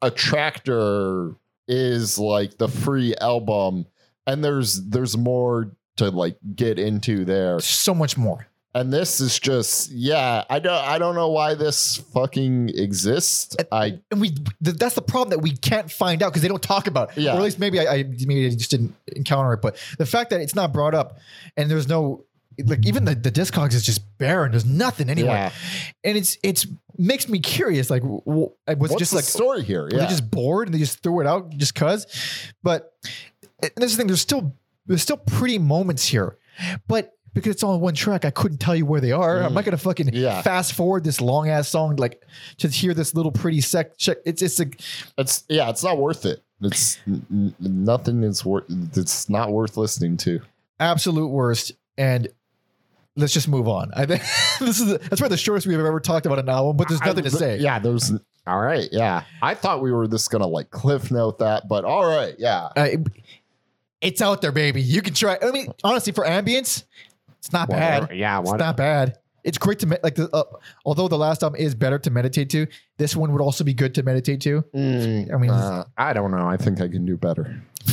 a 0.00 0.10
tractor 0.10 1.34
is 1.68 2.18
like 2.18 2.58
the 2.58 2.68
free 2.68 3.14
album, 3.16 3.86
and 4.26 4.44
there's 4.44 4.82
there's 4.88 5.16
more 5.16 5.72
to 5.96 6.10
like 6.10 6.36
get 6.54 6.78
into 6.78 7.24
there. 7.24 7.60
So 7.60 7.94
much 7.94 8.16
more. 8.16 8.46
And 8.74 8.90
this 8.90 9.20
is 9.20 9.38
just 9.38 9.90
yeah, 9.90 10.44
I 10.48 10.58
don't 10.58 10.72
I 10.72 10.98
don't 10.98 11.14
know 11.14 11.28
why 11.28 11.54
this 11.54 11.98
fucking 12.14 12.70
exists. 12.70 13.54
I 13.70 14.00
And 14.10 14.20
we 14.20 14.30
th- 14.30 14.76
that's 14.76 14.94
the 14.94 15.02
problem 15.02 15.30
that 15.30 15.40
we 15.40 15.50
can't 15.50 15.90
find 15.90 16.22
out 16.22 16.30
because 16.30 16.40
they 16.40 16.48
don't 16.48 16.62
talk 16.62 16.86
about 16.86 17.10
it. 17.10 17.20
Yeah. 17.22 17.34
Or 17.34 17.36
at 17.36 17.42
least 17.42 17.58
maybe 17.58 17.80
I, 17.80 17.92
I 17.92 18.02
maybe 18.04 18.46
I 18.46 18.50
just 18.50 18.70
didn't 18.70 18.94
encounter 19.14 19.52
it. 19.52 19.60
But 19.60 19.76
the 19.98 20.06
fact 20.06 20.30
that 20.30 20.40
it's 20.40 20.54
not 20.54 20.72
brought 20.72 20.94
up 20.94 21.18
and 21.56 21.70
there's 21.70 21.86
no 21.86 22.24
like 22.64 22.86
even 22.86 23.04
the, 23.04 23.14
the 23.14 23.30
discogs 23.30 23.74
is 23.74 23.84
just 23.84 24.00
barren. 24.18 24.52
There's 24.52 24.64
nothing 24.64 25.10
anywhere. 25.10 25.34
Yeah. 25.34 25.52
And 26.04 26.16
it's 26.16 26.38
it's 26.42 26.66
makes 26.96 27.28
me 27.28 27.40
curious. 27.40 27.90
Like 27.90 28.02
w- 28.02 28.22
w- 28.24 28.50
was 28.68 28.76
what's 28.78 28.96
just 28.96 29.10
the 29.10 29.16
like 29.16 29.24
story 29.24 29.62
here? 29.62 29.88
Yeah. 29.90 29.98
they 29.98 30.06
just 30.06 30.30
bored 30.30 30.68
and 30.68 30.74
they 30.74 30.78
just 30.78 31.02
threw 31.02 31.20
it 31.20 31.26
out 31.26 31.50
just 31.50 31.74
cause? 31.74 32.06
But 32.62 32.94
and 33.62 33.70
this 33.76 33.90
is 33.90 33.96
the 33.96 34.00
thing, 34.00 34.06
there's 34.06 34.22
still 34.22 34.56
there's 34.86 35.02
still 35.02 35.18
pretty 35.18 35.58
moments 35.58 36.06
here. 36.06 36.36
But 36.86 37.12
because 37.34 37.52
it's 37.54 37.62
all 37.62 37.74
in 37.74 37.80
one 37.80 37.94
track, 37.94 38.24
I 38.24 38.30
couldn't 38.30 38.58
tell 38.58 38.74
you 38.76 38.84
where 38.86 39.00
they 39.00 39.12
are. 39.12 39.42
I'm 39.42 39.54
not 39.54 39.64
gonna 39.64 39.76
fucking 39.76 40.06
Mm. 40.08 40.14
Yeah. 40.14 40.42
fast 40.42 40.74
forward 40.74 41.04
this 41.04 41.20
long 41.20 41.48
ass 41.48 41.68
song 41.68 41.96
like 41.96 42.22
to 42.58 42.68
hear 42.68 42.94
this 42.94 43.14
little 43.14 43.32
pretty 43.32 43.60
sec 43.60 43.96
check. 43.98 44.18
It's 44.24 44.42
it's 44.42 44.60
a 44.60 44.66
it's 45.18 45.44
yeah, 45.48 45.70
it's 45.70 45.82
not 45.84 45.98
worth 45.98 46.24
it. 46.26 46.42
It's 46.60 46.98
n- 47.06 47.54
nothing 47.58 48.22
is 48.22 48.44
worth 48.44 48.64
it's 48.96 49.28
not 49.28 49.50
worth 49.52 49.76
listening 49.76 50.16
to. 50.18 50.40
absolute 50.80 51.28
worst. 51.28 51.72
And 51.98 52.28
let's 53.16 53.32
just 53.32 53.48
move 53.48 53.68
on. 53.68 53.90
I 53.94 54.06
think 54.06 54.22
this 54.60 54.80
is 54.80 54.86
that's 54.98 55.20
probably 55.20 55.28
the 55.28 55.36
shortest 55.36 55.66
we've 55.66 55.78
ever 55.78 56.00
talked 56.00 56.26
about 56.26 56.38
an 56.38 56.48
album, 56.48 56.76
but 56.76 56.88
there's 56.88 57.00
nothing 57.00 57.24
I- 57.26 57.28
to 57.28 57.36
say. 57.36 57.58
Yeah, 57.58 57.78
there's 57.78 58.12
all 58.46 58.60
right. 58.60 58.88
Yeah, 58.92 59.22
I 59.40 59.54
thought 59.54 59.82
we 59.82 59.92
were 59.92 60.06
just 60.08 60.30
gonna 60.30 60.46
like 60.46 60.70
cliff 60.70 61.10
note 61.10 61.38
that, 61.40 61.68
but 61.68 61.84
all 61.84 62.04
right. 62.06 62.34
Yeah, 62.38 62.68
Uh, 62.76 62.82
it- 62.92 63.06
it's 64.00 64.20
out 64.20 64.40
there, 64.42 64.50
baby. 64.52 64.82
You 64.82 65.00
can 65.00 65.14
try. 65.14 65.38
I 65.40 65.50
mean, 65.52 65.68
honestly, 65.84 66.12
for 66.12 66.24
ambience, 66.24 66.82
it's 67.42 67.52
not 67.52 67.68
bad. 67.68 68.10
Yeah, 68.14 68.40
It's 68.40 68.52
not 68.52 68.76
bad. 68.76 69.18
It's 69.44 69.58
great 69.58 69.80
to 69.80 69.86
me- 69.88 69.96
like 70.04 70.14
the 70.14 70.30
uh, 70.32 70.44
although 70.84 71.08
the 71.08 71.18
last 71.18 71.42
album 71.42 71.60
is 71.60 71.74
better 71.74 71.98
to 71.98 72.10
meditate 72.10 72.48
to. 72.50 72.68
This 72.98 73.16
one 73.16 73.32
would 73.32 73.40
also 73.42 73.64
be 73.64 73.74
good 73.74 73.92
to 73.96 74.04
meditate 74.04 74.40
to. 74.42 74.64
I 74.72 74.78
mean, 74.78 75.50
Uh, 75.50 75.84
I 75.98 76.12
don't 76.12 76.30
know. 76.30 76.46
I 76.46 76.56
think 76.56 76.80
I 76.80 76.86
can 76.86 77.04
do 77.04 77.16
better. 77.16 77.60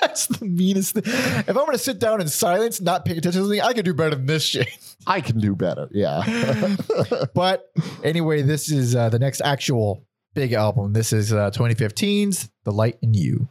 that's 0.00 0.26
the 0.26 0.44
meanest 0.44 0.94
thing. 0.94 1.02
If 1.06 1.48
I'm 1.50 1.54
gonna 1.54 1.78
sit 1.78 2.00
down 2.00 2.20
in 2.20 2.28
silence, 2.28 2.80
not 2.80 3.04
pay 3.04 3.12
attention 3.12 3.32
to 3.42 3.46
something, 3.46 3.60
I 3.60 3.72
can 3.72 3.84
do 3.84 3.94
better 3.94 4.16
than 4.16 4.26
this 4.26 4.42
shit. 4.42 4.68
I 5.06 5.20
can 5.20 5.38
do 5.38 5.54
better. 5.54 5.88
Yeah. 5.92 6.74
but 7.34 7.70
anyway, 8.02 8.42
this 8.42 8.70
is 8.70 8.96
uh, 8.96 9.10
the 9.10 9.18
next 9.20 9.40
actual 9.42 10.04
big 10.34 10.52
album. 10.54 10.92
This 10.92 11.12
is 11.12 11.32
uh, 11.32 11.50
2015's 11.52 12.50
"The 12.64 12.72
Light 12.72 12.98
in 13.02 13.14
You." 13.14 13.48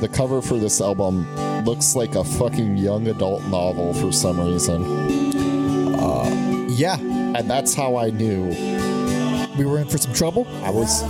The 0.00 0.08
cover 0.08 0.40
for 0.40 0.58
this 0.58 0.80
album 0.80 1.26
looks 1.64 1.96
like 1.96 2.14
a 2.14 2.24
fucking 2.24 2.76
young 2.76 3.08
adult 3.08 3.42
novel 3.44 3.92
for 3.94 4.12
some 4.12 4.40
reason, 4.40 4.84
uh, 5.94 6.66
Yeah, 6.70 6.98
and 6.98 7.50
that's 7.50 7.74
how 7.74 7.96
I 7.96 8.10
knew 8.10 8.48
we 9.58 9.64
were 9.66 9.78
in 9.78 9.88
for 9.88 9.98
some 9.98 10.12
trouble. 10.14 10.46
I 10.62 10.70
was. 10.70 11.02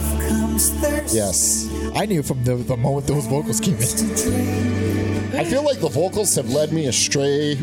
Yes. 1.15 1.69
I 1.94 2.06
knew 2.06 2.23
from 2.23 2.43
the, 2.44 2.56
the 2.56 2.77
moment 2.77 3.06
those 3.06 3.27
vocals 3.27 3.60
came 3.60 3.74
in. 3.74 5.35
I 5.36 5.44
feel 5.44 5.62
like 5.62 5.81
the 5.81 5.90
vocals 5.90 6.35
have 6.36 6.48
led 6.48 6.73
me 6.73 6.86
astray, 6.86 7.59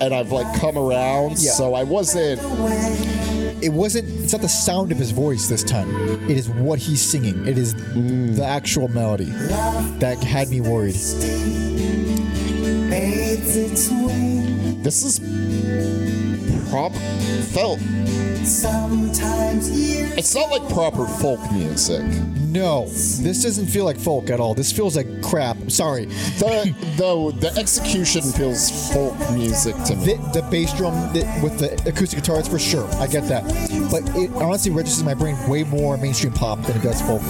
and 0.00 0.14
I've 0.14 0.30
like 0.30 0.60
come 0.60 0.78
around. 0.78 1.38
Yeah. 1.38 1.50
So 1.50 1.74
I 1.74 1.82
wasn't. 1.82 2.40
It 3.60 3.70
wasn't. 3.70 4.08
It's 4.22 4.32
not 4.32 4.42
the 4.42 4.48
sound 4.48 4.92
of 4.92 4.98
his 4.98 5.10
voice 5.10 5.48
this 5.48 5.64
time. 5.64 5.88
It 6.30 6.36
is 6.36 6.48
what 6.48 6.78
he's 6.78 7.00
singing. 7.02 7.46
It 7.46 7.58
is 7.58 7.74
the 7.74 8.44
actual 8.44 8.88
melody 8.88 9.32
that 9.98 10.22
had 10.22 10.48
me 10.48 10.60
worried. 10.60 10.94
This 14.84 15.02
is 15.04 15.18
prop 16.70 16.92
felt. 17.52 17.78
Sometimes 18.44 19.70
years. 19.70 20.12
It's 20.16 20.34
not 20.34 20.50
like 20.50 20.66
proper 20.72 21.06
folk 21.06 21.40
music. 21.52 22.02
No, 22.48 22.86
this 22.86 23.42
doesn't 23.42 23.66
feel 23.66 23.84
like 23.84 23.98
folk 23.98 24.30
at 24.30 24.40
all. 24.40 24.54
This 24.54 24.72
feels 24.72 24.96
like 24.96 25.22
crap. 25.22 25.56
Sorry. 25.70 26.06
The 26.38 26.74
the 26.96 27.36
the 27.40 27.54
execution 27.60 28.22
feels 28.22 28.90
folk 28.92 29.14
music 29.32 29.74
to 29.84 29.96
me. 29.96 30.04
The, 30.14 30.40
the 30.40 30.48
bass 30.50 30.72
drum 30.74 30.94
that- 31.12 31.42
with 31.42 31.58
the 31.58 31.74
acoustic 31.88 32.20
guitars 32.20 32.48
for 32.48 32.58
sure. 32.58 32.88
I 32.94 33.06
get 33.06 33.24
that. 33.28 33.44
But 33.90 34.02
it 34.16 34.30
honestly 34.32 34.70
registers 34.70 35.00
in 35.00 35.06
my 35.06 35.14
brain 35.14 35.36
way 35.46 35.64
more 35.64 35.98
mainstream 35.98 36.32
pop 36.32 36.62
than 36.62 36.76
it 36.78 36.82
does 36.82 37.02
folk. 37.02 37.20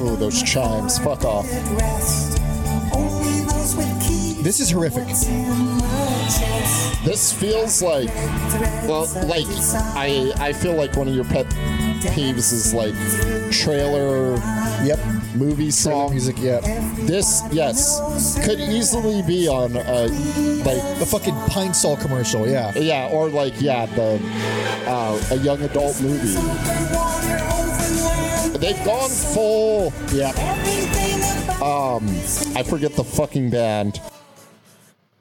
Ooh, 0.00 0.16
those 0.16 0.42
chimes. 0.42 0.98
Fuck 0.98 1.24
off. 1.24 1.46
Rest. 1.78 2.40
Only 2.94 3.40
those 3.44 3.76
with 3.76 4.00
keys. 4.02 4.42
This 4.42 4.58
is 4.60 4.70
horrific. 4.70 5.06
This 7.04 7.32
feels 7.32 7.82
like 7.82 8.08
well, 8.86 9.08
like 9.26 9.46
I 9.96 10.32
I 10.38 10.52
feel 10.52 10.74
like 10.74 10.96
one 10.96 11.08
of 11.08 11.14
your 11.14 11.24
pet 11.24 11.46
peeves 12.14 12.52
is 12.52 12.72
like 12.72 12.94
trailer 13.50 14.36
Yep. 14.84 14.98
movie 15.36 15.70
Song 15.70 16.08
song. 16.08 16.10
music, 16.12 16.36
Yep. 16.38 16.62
This 17.06 17.42
yes 17.50 18.38
could 18.44 18.60
easily 18.60 19.22
be 19.22 19.48
on 19.48 19.76
uh 19.76 20.08
like 20.64 20.98
The 21.00 21.06
fucking 21.06 21.34
Pine 21.48 21.74
Sol 21.74 21.96
commercial, 21.96 22.46
yeah. 22.48 22.72
yeah 22.76 23.08
or 23.12 23.28
like 23.28 23.60
yeah 23.60 23.86
the 23.86 24.20
uh, 24.86 25.20
a 25.32 25.36
young 25.36 25.60
adult 25.62 26.00
movie. 26.00 26.34
They've 28.58 28.84
gone 28.84 29.10
full 29.10 29.92
yeah. 30.12 30.30
Um, 31.62 32.04
I 32.56 32.62
forget 32.64 32.94
the 32.94 33.04
fucking 33.04 33.50
band 33.50 34.00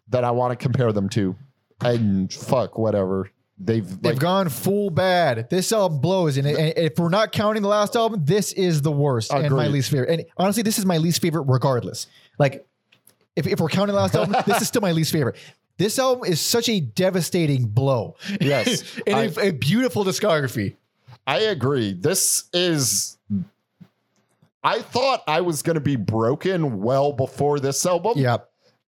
that 0.10 0.24
I 0.24 0.32
want 0.32 0.52
to 0.52 0.56
compare 0.64 0.92
them 0.92 1.08
to. 1.10 1.36
And 1.82 2.32
fuck, 2.32 2.78
whatever. 2.78 3.32
They've 3.64 3.88
They've 3.88 4.14
like, 4.14 4.20
gone 4.20 4.50
full 4.50 4.90
bad. 4.90 5.50
This 5.50 5.72
album 5.72 6.00
blows, 6.00 6.38
and, 6.38 6.48
and 6.48 6.74
if 6.78 6.98
we're 6.98 7.10
not 7.10 7.32
counting 7.32 7.62
the 7.62 7.68
last 7.68 7.96
album, 7.96 8.26
this 8.26 8.54
is 8.54 8.82
the 8.82 8.92
worst 8.92 9.32
and 9.32 9.56
my 9.56 9.68
least 9.68 9.92
favorite. 9.92 10.10
And 10.10 10.26
honestly, 10.38 10.64
this 10.64 10.80
is 10.80 10.86
my 10.86 10.98
least 10.98 11.22
favorite, 11.22 11.44
regardless. 11.44 12.08
Like, 12.40 12.66
if, 13.36 13.46
if 13.46 13.60
we're 13.60 13.70
counting 13.70 13.94
the 13.96 14.02
last 14.02 14.16
album, 14.16 14.36
this 14.48 14.62
is 14.62 14.68
still 14.68 14.82
my 14.82 14.92
least 14.92 15.12
favorite. 15.12 15.36
This 15.78 16.00
album 16.00 16.26
is 16.26 16.42
such 16.42 16.70
a 16.70 16.80
devastating 16.80 17.66
blow. 17.68 18.16
Yes. 18.40 18.98
in 19.06 19.14
I- 19.14 19.24
a, 19.26 19.50
a 19.50 19.52
beautiful 19.52 20.04
discography. 20.04 20.76
I 21.28 21.40
agree. 21.40 21.94
This 21.94 22.46
is. 22.54 23.18
I 24.64 24.82
thought 24.82 25.24
I 25.28 25.42
was 25.42 25.62
going 25.62 25.76
to 25.76 25.82
be 25.82 25.96
broken 25.96 26.82
well 26.82 27.14
before 27.14 27.60
this 27.60 27.86
album. 27.86 28.14
Yeah, 28.16 28.38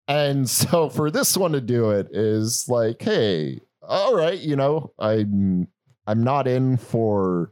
And 0.08 0.50
so 0.50 0.90
for 0.98 1.10
this 1.12 1.36
one 1.38 1.52
to 1.54 1.62
do 1.62 1.92
it 1.92 2.08
is 2.12 2.68
like, 2.70 3.02
hey, 3.02 3.62
all 3.82 4.16
right, 4.16 4.40
you 4.40 4.56
know, 4.56 4.92
I'm 5.00 5.68
I'm 6.08 6.24
not 6.24 6.48
in 6.48 6.78
for 6.78 7.52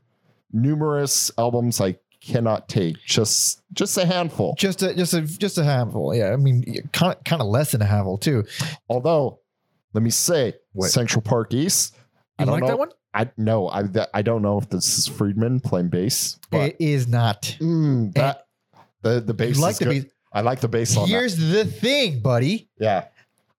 numerous 0.51 1.31
albums 1.37 1.79
I 1.81 1.97
cannot 2.21 2.69
take. 2.69 2.97
Just 3.05 3.61
just 3.73 3.97
a 3.97 4.05
handful. 4.05 4.55
just 4.57 4.81
a 4.83 4.93
just 4.93 5.13
a 5.13 5.21
just 5.21 5.57
a 5.57 5.63
handful. 5.63 6.13
Yeah, 6.15 6.31
I 6.33 6.35
mean, 6.35 6.63
kind 6.93 7.13
of 7.15 7.23
kind 7.23 7.41
of 7.41 7.47
less 7.47 7.71
than 7.71 7.81
a 7.81 7.85
handful 7.85 8.17
too. 8.17 8.43
Although, 8.89 9.39
let 9.93 10.03
me 10.03 10.09
say? 10.09 10.53
Central 10.81 11.21
Park 11.21 11.53
East. 11.53 11.95
I 12.39 12.43
You 12.43 12.45
don't 12.47 12.53
like 12.53 12.61
know. 12.61 12.67
that 12.67 12.79
one? 12.79 12.89
I 13.13 13.29
no, 13.37 13.67
I 13.67 13.83
that- 13.83 14.09
I 14.13 14.21
don't 14.21 14.41
know 14.41 14.57
if 14.57 14.69
this 14.69 14.97
is 14.97 15.09
Fridmann 15.09 15.61
playing 15.63 15.89
bass, 15.89 16.39
but 16.49 16.61
It 16.71 16.75
is 16.79 17.07
not. 17.07 17.57
mm, 17.59 18.13
that 18.13 18.45
the 19.01 19.19
the 19.19 19.33
bass. 19.33 19.57
You 19.57 19.61
like 19.61 19.73
is 19.73 19.79
the 19.79 19.85
good. 19.85 20.03
bass? 20.03 20.11
I 20.31 20.41
like 20.41 20.59
the 20.61 20.67
bass 20.67 20.95
on 20.95 21.03
that. 21.03 21.09
Here's 21.09 21.35
the 21.37 21.65
thing, 21.65 22.19
buddy. 22.19 22.69
Yeah, 22.79 23.05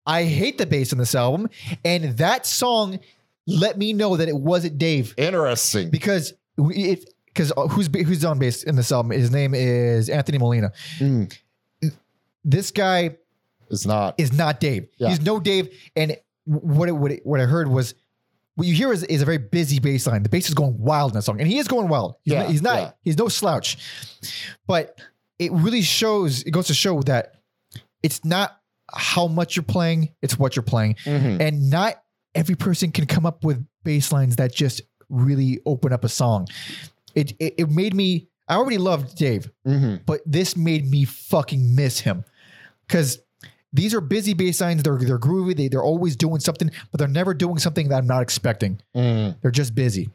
I 0.07 0.24
hate 0.24 0.59
the 0.59 0.66
bass 0.66 0.93
on 0.93 0.99
this 0.99 1.15
album, 1.15 1.49
and 1.85 2.16
that 2.19 2.47
song 2.47 2.99
let 3.47 3.77
me 3.78 3.93
know 3.93 4.16
that 4.16 4.28
it 4.28 4.36
wasn't 4.36 4.78
Dave 4.78 5.15
interesting. 5.16 5.90
because 5.90 6.32
it 6.57 7.09
because 7.27 7.53
who's 7.70 7.89
who's 7.94 8.24
on 8.24 8.39
bass 8.39 8.62
in 8.62 8.77
this 8.77 8.90
album? 8.93 9.11
His 9.12 9.31
name 9.31 9.55
is 9.55 10.09
Anthony 10.09 10.39
Molina. 10.39 10.73
Mm. 10.99 11.36
This 12.44 12.70
guy 12.73 13.16
It's 13.70 13.86
not. 13.86 14.15
is 14.19 14.32
not 14.32 14.59
Dave. 14.61 14.89
Yeah. 14.97 15.11
He's 15.11 15.20
no 15.20 15.39
Dave. 15.39 15.69
And 15.94 16.16
what 16.44 16.89
it, 16.89 16.93
what 16.93 17.12
it, 17.12 17.24
what 17.24 17.40
I 17.40 17.44
heard 17.44 17.69
was 17.69 17.94
what 18.57 18.66
you 18.66 18.74
hear 18.74 18.93
is, 18.93 19.05
is 19.05 19.23
a 19.23 19.24
very 19.24 19.39
busy 19.39 19.78
bass 19.78 20.07
line. 20.07 20.23
The 20.24 20.28
bass 20.28 20.49
is 20.49 20.55
going 20.55 20.77
wild 20.78 21.12
in 21.12 21.15
that 21.15 21.23
song, 21.23 21.40
and 21.40 21.49
he 21.49 21.59
is 21.59 21.69
going 21.69 21.89
wild. 21.89 22.16
He's 22.24 22.32
Yeah, 22.35 22.43
not, 22.43 22.51
he's 22.51 22.62
not 22.62 22.77
yeah. 22.78 22.90
he's 23.03 23.16
no 23.19 23.28
slouch, 23.28 23.78
but 24.66 24.99
it 25.38 25.52
really 25.52 25.82
shows. 25.82 26.42
It 26.42 26.50
goes 26.50 26.66
to 26.68 26.74
show 26.74 27.02
that 27.02 27.34
it's 28.02 28.24
not 28.24 28.59
how 28.94 29.26
much 29.26 29.56
you're 29.56 29.62
playing, 29.62 30.10
it's 30.22 30.38
what 30.38 30.54
you're 30.56 30.62
playing. 30.62 30.96
Mhm. 31.04 31.40
And 31.40 31.70
not 31.70 32.02
every 32.34 32.54
person 32.56 32.92
can 32.92 33.06
come 33.06 33.24
up 33.26 33.44
with 33.44 33.64
bass 33.84 34.12
lines 34.12 34.36
that 34.36 34.54
just 34.54 34.82
really 35.09 35.60
open 35.66 35.92
up 35.92 36.04
a 36.04 36.09
song. 36.09 36.48
It 37.14 37.32
it, 37.38 37.54
it 37.59 37.70
made 37.70 37.94
me 37.94 38.28
I 38.48 38.56
already 38.56 38.78
loved 38.78 39.16
Dave, 39.16 39.50
Mhm. 39.66 40.00
but 40.04 40.20
this 40.26 40.56
made 40.56 40.90
me 40.90 41.04
fucking 41.04 41.74
miss 41.74 42.00
him. 42.00 42.24
Cause 42.88 43.18
these 43.72 43.94
are 43.94 44.00
busy 44.02 44.34
bass 44.34 44.60
lines, 44.60 44.82
they're 44.82 44.98
they're 44.98 45.18
groovy, 45.18 45.56
they, 45.56 45.68
they're 45.68 45.82
always 45.82 46.14
doing 46.16 46.40
something, 46.40 46.70
but 46.90 46.98
they're 46.98 47.09
never 47.09 47.32
doing 47.32 47.59
something 47.59 47.88
that 47.88 47.96
I'm 47.98 48.06
not 48.06 48.20
expecting. 48.22 48.80
Mhm. 48.94 49.36
They're 49.40 49.50
just 49.50 49.74
busy. 49.74 50.10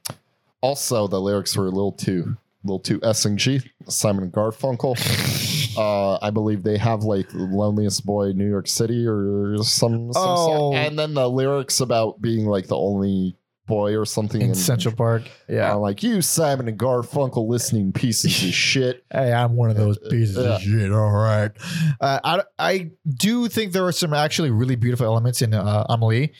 Also, 0.62 1.08
the 1.08 1.20
lyrics 1.22 1.56
were 1.56 1.66
a 1.66 1.72
little 1.72 1.92
too, 1.92 2.38
little 2.64 2.80
too 2.80 3.00
S 3.04 3.26
and 3.26 3.38
G. 3.38 3.62
Simon 3.88 4.24
and 4.26 4.34
Garfunkel. 4.34 4.96
uh, 5.78 6.18
I 6.22 6.32
believe 6.32 6.64
they 6.64 6.78
have 6.78 7.04
like 7.04 7.28
"Loneliest 7.34 8.06
Boy 8.06 8.32
New 8.34 8.48
York 8.50 8.68
City" 8.68 9.06
or 9.08 9.58
some. 9.64 10.12
some 10.14 10.24
Oh. 10.24 10.46
song. 10.48 10.76
and 10.76 10.98
then 10.98 11.14
the 11.14 11.30
lyrics 11.30 11.80
about 11.80 12.22
being 12.22 12.46
like 12.46 12.68
the 12.68 12.78
only 12.78 13.38
boy 13.68 13.98
or 13.98 14.06
something 14.06 14.42
In 14.42 14.56
Central 14.56 14.96
Park. 14.96 15.24
Yeah. 15.50 15.74
Uh, 15.74 15.78
like 15.80 16.02
you, 16.02 16.22
Simon 16.22 16.70
and 16.70 16.80
Garfunkel, 16.80 17.50
listening 17.50 17.92
pieces 17.92 18.42
of 18.44 18.54
shit. 18.54 19.04
Hey, 19.12 19.34
I'm 19.34 19.58
one 19.58 19.70
of 19.70 19.76
those 19.76 19.98
pieces 20.10 20.38
Yeah. 20.38 20.56
of 20.56 20.62
shit. 20.62 20.92
All 20.94 21.12
right. 21.12 21.52
Uh, 22.00 22.20
I, 22.24 22.42
I 22.58 22.92
do 23.14 23.50
think 23.50 23.74
there 23.74 23.86
are 23.86 23.92
some 23.92 24.14
actually 24.14 24.52
really 24.52 24.78
beautiful 24.78 25.06
elements 25.06 25.42
in 25.42 25.54
uh, 25.54 25.86
Amelie, 25.90 26.32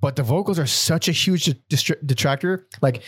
but 0.00 0.16
the 0.16 0.24
vocals 0.24 0.58
are 0.58 0.66
such 0.66 1.06
a 1.08 1.12
huge 1.12 1.44
detractor. 1.68 2.66
Like, 2.82 3.02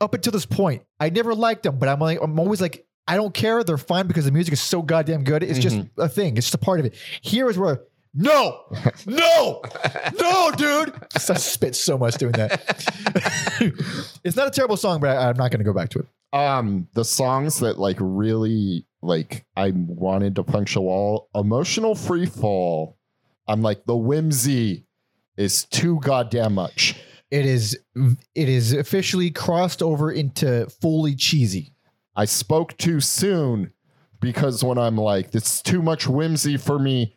up 0.00 0.14
until 0.14 0.32
this 0.32 0.46
point, 0.46 0.82
I 0.98 1.10
never 1.10 1.34
liked 1.34 1.62
them, 1.62 1.78
but 1.78 1.88
I'm 1.88 2.00
like, 2.00 2.18
I'm 2.20 2.38
always 2.38 2.60
like, 2.60 2.86
I 3.06 3.16
don't 3.16 3.34
care. 3.34 3.64
They're 3.64 3.78
fine 3.78 4.06
because 4.06 4.24
the 4.24 4.30
music 4.30 4.52
is 4.52 4.60
so 4.60 4.82
goddamn 4.82 5.24
good. 5.24 5.42
It's 5.42 5.58
just 5.58 5.80
a 5.98 6.08
thing. 6.08 6.36
It's 6.36 6.46
just 6.46 6.54
a 6.54 6.58
part 6.58 6.80
of 6.80 6.86
it. 6.86 6.94
Here 7.22 7.48
is 7.50 7.58
where, 7.58 7.82
no, 8.14 8.60
no, 9.06 9.62
no, 10.18 10.50
dude. 10.56 10.94
I 11.14 11.18
spit 11.18 11.76
so 11.76 11.98
much 11.98 12.14
doing 12.14 12.32
that. 12.32 12.60
it's 14.24 14.36
not 14.36 14.48
a 14.48 14.50
terrible 14.50 14.76
song, 14.76 15.00
but 15.00 15.10
I, 15.10 15.28
I'm 15.28 15.36
not 15.36 15.50
going 15.50 15.58
to 15.58 15.64
go 15.64 15.72
back 15.72 15.90
to 15.90 16.00
it. 16.00 16.06
Um, 16.32 16.86
the 16.94 17.04
songs 17.04 17.58
that 17.60 17.78
like 17.78 17.96
really 17.98 18.86
like 19.02 19.44
I 19.56 19.72
wanted 19.74 20.36
to 20.36 20.44
punch 20.44 20.76
a 20.76 20.80
wall. 20.80 21.28
Emotional 21.34 21.94
free 21.94 22.26
fall. 22.26 22.96
I'm 23.48 23.62
like 23.62 23.84
the 23.86 23.96
whimsy 23.96 24.86
is 25.36 25.64
too 25.64 25.98
goddamn 26.00 26.54
much. 26.54 26.89
It 27.30 27.46
is 27.46 27.78
it 28.34 28.48
is 28.48 28.72
officially 28.72 29.30
crossed 29.30 29.82
over 29.82 30.10
into 30.10 30.68
fully 30.80 31.14
cheesy. 31.14 31.74
I 32.16 32.24
spoke 32.24 32.76
too 32.76 33.00
soon 33.00 33.72
because 34.20 34.62
when 34.62 34.78
I'm 34.78 34.96
like, 34.96 35.34
it's 35.34 35.62
too 35.62 35.80
much 35.82 36.06
whimsy 36.06 36.56
for 36.56 36.78
me, 36.78 37.16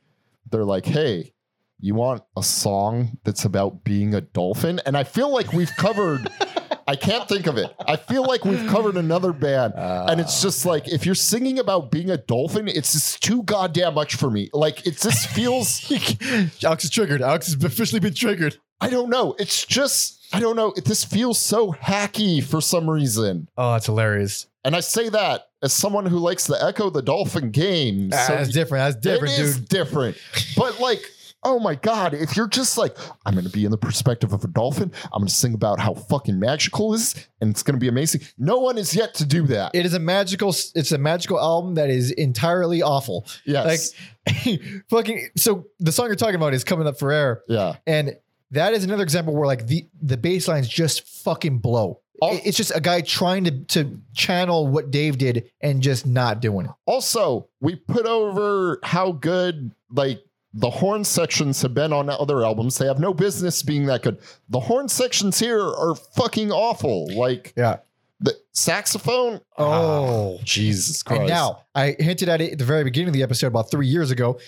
they're 0.49 0.63
like, 0.63 0.85
hey, 0.85 1.33
you 1.79 1.95
want 1.95 2.23
a 2.37 2.43
song 2.43 3.17
that's 3.23 3.43
about 3.43 3.83
being 3.83 4.13
a 4.13 4.21
dolphin? 4.21 4.79
And 4.85 4.95
I 4.95 5.03
feel 5.03 5.33
like 5.33 5.51
we've 5.51 5.75
covered, 5.75 6.29
I 6.87 6.95
can't 6.95 7.27
think 7.27 7.47
of 7.47 7.57
it. 7.57 7.73
I 7.85 7.97
feel 7.97 8.23
like 8.23 8.45
we've 8.45 8.67
covered 8.69 8.95
another 8.95 9.33
band. 9.33 9.73
and 9.75 10.21
it's 10.21 10.41
just 10.41 10.65
like, 10.65 10.87
if 10.87 11.05
you're 11.05 11.15
singing 11.15 11.59
about 11.59 11.91
being 11.91 12.09
a 12.09 12.17
dolphin, 12.17 12.67
it's 12.67 12.93
just 12.93 13.21
too 13.21 13.43
goddamn 13.43 13.95
much 13.95 14.15
for 14.15 14.29
me. 14.29 14.49
Like, 14.53 14.85
it 14.87 14.97
just 14.97 15.27
feels, 15.27 15.91
Alex 16.63 16.85
is 16.85 16.89
triggered. 16.89 17.21
Alex 17.21 17.53
has 17.53 17.63
officially 17.63 17.99
been 17.99 18.13
triggered. 18.13 18.57
I 18.81 18.89
don't 18.89 19.09
know. 19.09 19.35
It's 19.39 19.65
just, 19.65 20.27
I 20.33 20.39
don't 20.39 20.55
know. 20.55 20.73
It, 20.75 20.85
this 20.85 21.03
feels 21.03 21.39
so 21.39 21.71
hacky 21.71 22.43
for 22.43 22.61
some 22.61 22.89
reason. 22.89 23.47
Oh, 23.57 23.73
that's 23.73 23.85
hilarious. 23.85 24.47
And 24.65 24.75
I 24.75 24.79
say 24.79 25.09
that 25.09 25.47
as 25.61 25.73
someone 25.73 26.05
who 26.05 26.19
likes 26.19 26.47
the 26.47 26.55
Ecco 26.55 26.89
the 26.89 27.01
Dolphin 27.01 27.51
game. 27.51 28.09
Ah, 28.13 28.25
so 28.27 28.35
that's 28.35 28.49
different. 28.49 28.83
That's 28.83 29.01
different, 29.01 29.33
it 29.33 29.39
is 29.39 29.57
dude. 29.57 29.69
different. 29.69 30.17
But 30.55 30.79
like, 30.79 31.01
oh 31.43 31.59
my 31.59 31.75
god, 31.75 32.13
if 32.13 32.35
you're 32.35 32.47
just 32.47 32.77
like, 32.77 32.95
I'm 33.25 33.35
gonna 33.35 33.49
be 33.49 33.65
in 33.65 33.71
the 33.71 33.77
perspective 33.77 34.33
of 34.33 34.43
a 34.43 34.47
dolphin, 34.47 34.91
I'm 35.11 35.21
gonna 35.21 35.29
sing 35.29 35.53
about 35.53 35.79
how 35.79 35.93
fucking 35.93 36.39
magical 36.39 36.93
it 36.93 36.97
is, 36.97 37.27
and 37.41 37.51
it's 37.51 37.63
gonna 37.63 37.77
be 37.77 37.87
amazing. 37.87 38.21
No 38.37 38.59
one 38.59 38.77
is 38.77 38.95
yet 38.95 39.13
to 39.15 39.25
do 39.25 39.47
that. 39.47 39.71
It 39.73 39.85
is 39.85 39.93
a 39.93 39.99
magical. 39.99 40.49
It's 40.49 40.91
a 40.91 40.97
magical 40.97 41.39
album 41.39 41.75
that 41.75 41.89
is 41.89 42.11
entirely 42.11 42.81
awful. 42.81 43.25
yes. 43.45 43.93
Like, 44.27 44.61
fucking. 44.89 45.29
So 45.35 45.65
the 45.79 45.91
song 45.91 46.07
you're 46.07 46.15
talking 46.15 46.35
about 46.35 46.53
is 46.53 46.63
coming 46.63 46.87
up 46.87 46.97
for 46.97 47.11
air, 47.11 47.43
yeah. 47.47 47.75
and 47.85 48.15
that 48.53 48.73
is 48.73 48.83
another 48.83 49.03
example 49.03 49.35
where 49.35 49.45
like 49.47 49.67
the 49.67 49.87
the 50.01 50.17
bass 50.17 50.47
lines 50.47 50.67
just 50.67 51.07
fucking 51.23 51.59
blow. 51.59 51.99
It's 52.21 52.55
just 52.55 52.71
a 52.73 52.79
guy 52.79 53.01
trying 53.01 53.43
to 53.45 53.51
to 53.65 53.99
channel 54.13 54.67
what 54.67 54.91
Dave 54.91 55.17
did 55.17 55.51
and 55.61 55.81
just 55.81 56.05
not 56.07 56.39
doing 56.41 56.67
it. 56.67 56.71
Also, 56.85 57.49
we 57.59 57.75
put 57.75 58.05
over 58.05 58.79
how 58.83 59.11
good 59.11 59.71
like 59.91 60.23
the 60.53 60.69
horn 60.69 61.03
sections 61.03 61.61
have 61.63 61.73
been 61.73 61.91
on 61.91 62.09
other 62.09 62.43
albums. 62.45 62.77
They 62.77 62.85
have 62.85 62.99
no 62.99 63.13
business 63.13 63.61
being 63.63 63.87
that 63.87 64.03
good. 64.03 64.19
The 64.49 64.61
horn 64.61 64.87
sections 64.87 65.37
here 65.39 65.59
are 65.61 65.95
fucking 65.95 66.51
awful. 66.51 67.07
Like 67.13 67.53
Yeah. 67.57 67.77
the 68.21 68.35
saxophone. 68.53 69.41
Oh. 69.57 70.37
ah, 70.39 70.41
Jesus 70.45 71.03
Christ. 71.03 71.21
And 71.21 71.29
now 71.29 71.63
I 71.75 71.95
hinted 71.99 72.29
at 72.29 72.39
it 72.39 72.53
at 72.53 72.57
the 72.59 72.65
very 72.65 72.83
beginning 72.85 73.09
of 73.09 73.13
the 73.15 73.23
episode 73.23 73.47
about 73.47 73.69
three 73.71 73.87
years 73.87 74.11
ago. 74.11 74.39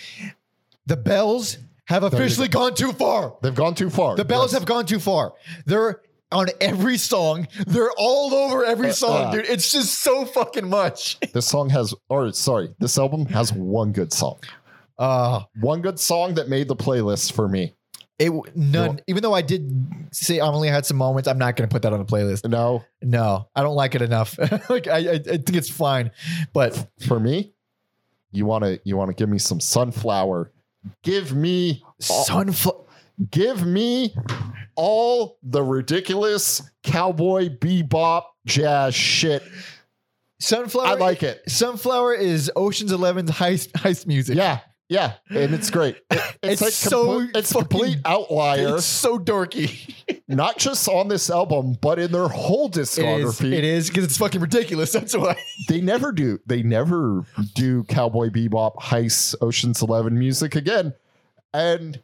The 0.86 0.96
bells 0.96 1.58
have 1.86 2.04
officially 2.04 2.48
gone 2.48 2.74
too 2.76 2.92
far. 2.92 3.36
they've 3.42 3.54
gone 3.56 3.76
too 3.76 3.90
far. 3.90 4.16
The 4.16 4.26
bells 4.26 4.52
Yes. 4.52 4.60
have 4.60 4.68
gone 4.68 4.86
too 4.86 5.00
far. 5.00 5.34
They're 5.66 6.02
on 6.32 6.48
every 6.60 6.98
song. 6.98 7.48
They're 7.68 7.92
all 7.98 8.34
over 8.34 8.66
every 8.66 8.92
song, 8.92 9.26
uh. 9.28 9.32
dude. 9.32 9.46
It's 9.46 9.72
just 9.72 10.02
so 10.02 10.26
fucking 10.26 10.68
much. 10.70 11.18
This 11.34 11.48
song 11.48 11.70
has, 11.70 11.94
or 12.10 12.32
sorry, 12.34 12.74
this 12.80 12.98
album 12.98 13.26
has 13.28 13.54
one 13.54 13.92
good 13.92 14.12
song. 14.14 14.40
Uh 14.98 15.42
One 15.62 15.82
good 15.82 16.00
song 16.00 16.36
that 16.36 16.50
made 16.50 16.68
the 16.68 16.76
playlist 16.76 17.34
for 17.34 17.48
me. 17.48 17.74
it 18.18 18.32
none. 18.56 19.02
Even 19.08 19.22
though 19.24 19.34
I 19.34 19.42
did 19.42 19.70
say 20.12 20.40
I 20.40 20.48
only 20.48 20.70
had 20.70 20.86
some 20.86 20.96
moments, 20.98 21.28
I'm 21.28 21.38
not 21.38 21.56
going 21.58 21.68
to 21.70 21.74
put 21.74 21.82
that 21.82 21.92
on 21.94 22.00
the 22.00 22.06
playlist. 22.06 22.50
No, 22.50 22.84
No, 23.02 23.50
I 23.56 23.62
don't 23.62 23.76
like 23.76 23.94
it 23.94 24.02
enough. 24.02 24.38
like 24.70 24.88
I, 24.88 24.98
I, 24.98 25.14
I 25.14 25.20
think 25.20 25.56
it's 25.56 25.70
fine, 25.70 26.12
but 26.54 26.88
for 27.06 27.20
me, 27.20 27.52
you 28.32 28.46
want 28.46 28.64
to 28.64 28.80
you 28.86 28.96
want 28.98 29.10
to 29.10 29.14
give 29.16 29.28
me 29.30 29.38
some 29.38 29.60
sunflower. 29.60 30.52
Give 31.04 31.34
me 31.34 31.84
sunflower. 32.00 32.86
give 33.32 33.66
me 33.66 34.16
all 34.76 35.38
the 35.44 35.64
ridiculous 35.64 36.62
cowboy 36.84 37.50
bebop 37.50 38.24
jazz 38.46 38.94
shit. 38.94 39.44
Sunflower. 40.40 40.88
I 40.88 40.94
like 40.96 41.24
it. 41.24 41.42
Sunflower 41.50 42.14
is 42.16 42.52
Ocean's 42.56 42.92
Eleven's 42.92 43.32
heist 43.32 43.72
heist 43.72 44.06
music. 44.06 44.36
Yeah, 44.36 44.60
yeah, 44.90 45.14
and 45.30 45.54
it's 45.54 45.70
great. 45.70 45.98
It- 46.12 46.22
It's 46.46 46.62
like 46.62 46.74
so 46.74 47.06
complete- 47.06 47.36
it's 47.38 47.52
fucking- 47.54 47.68
complete 47.70 47.98
outlier, 48.06 48.76
It's 48.76 48.86
so 48.86 49.18
dorky. 49.18 49.96
not 50.28 50.60
just 50.60 50.88
on 50.88 51.08
this 51.08 51.32
album, 51.32 51.76
but 51.82 51.98
in 51.98 52.12
their 52.12 52.28
whole 52.28 52.70
discography. 52.70 53.52
It 53.52 53.64
is 53.64 53.90
because 53.90 54.04
it's 54.04 54.18
fucking 54.18 54.42
ridiculous. 54.42 54.92
That's 54.92 55.18
why. 55.18 55.38
they 55.70 55.82
never 55.82 56.12
do 56.12 56.40
they 56.46 56.62
never 56.62 57.26
do 57.56 57.84
cowboy 57.86 58.30
bebop 58.30 58.76
heist 58.76 59.34
oceans 59.42 59.82
11 59.82 60.20
music 60.20 60.56
again 60.56 60.94
and 61.54 62.00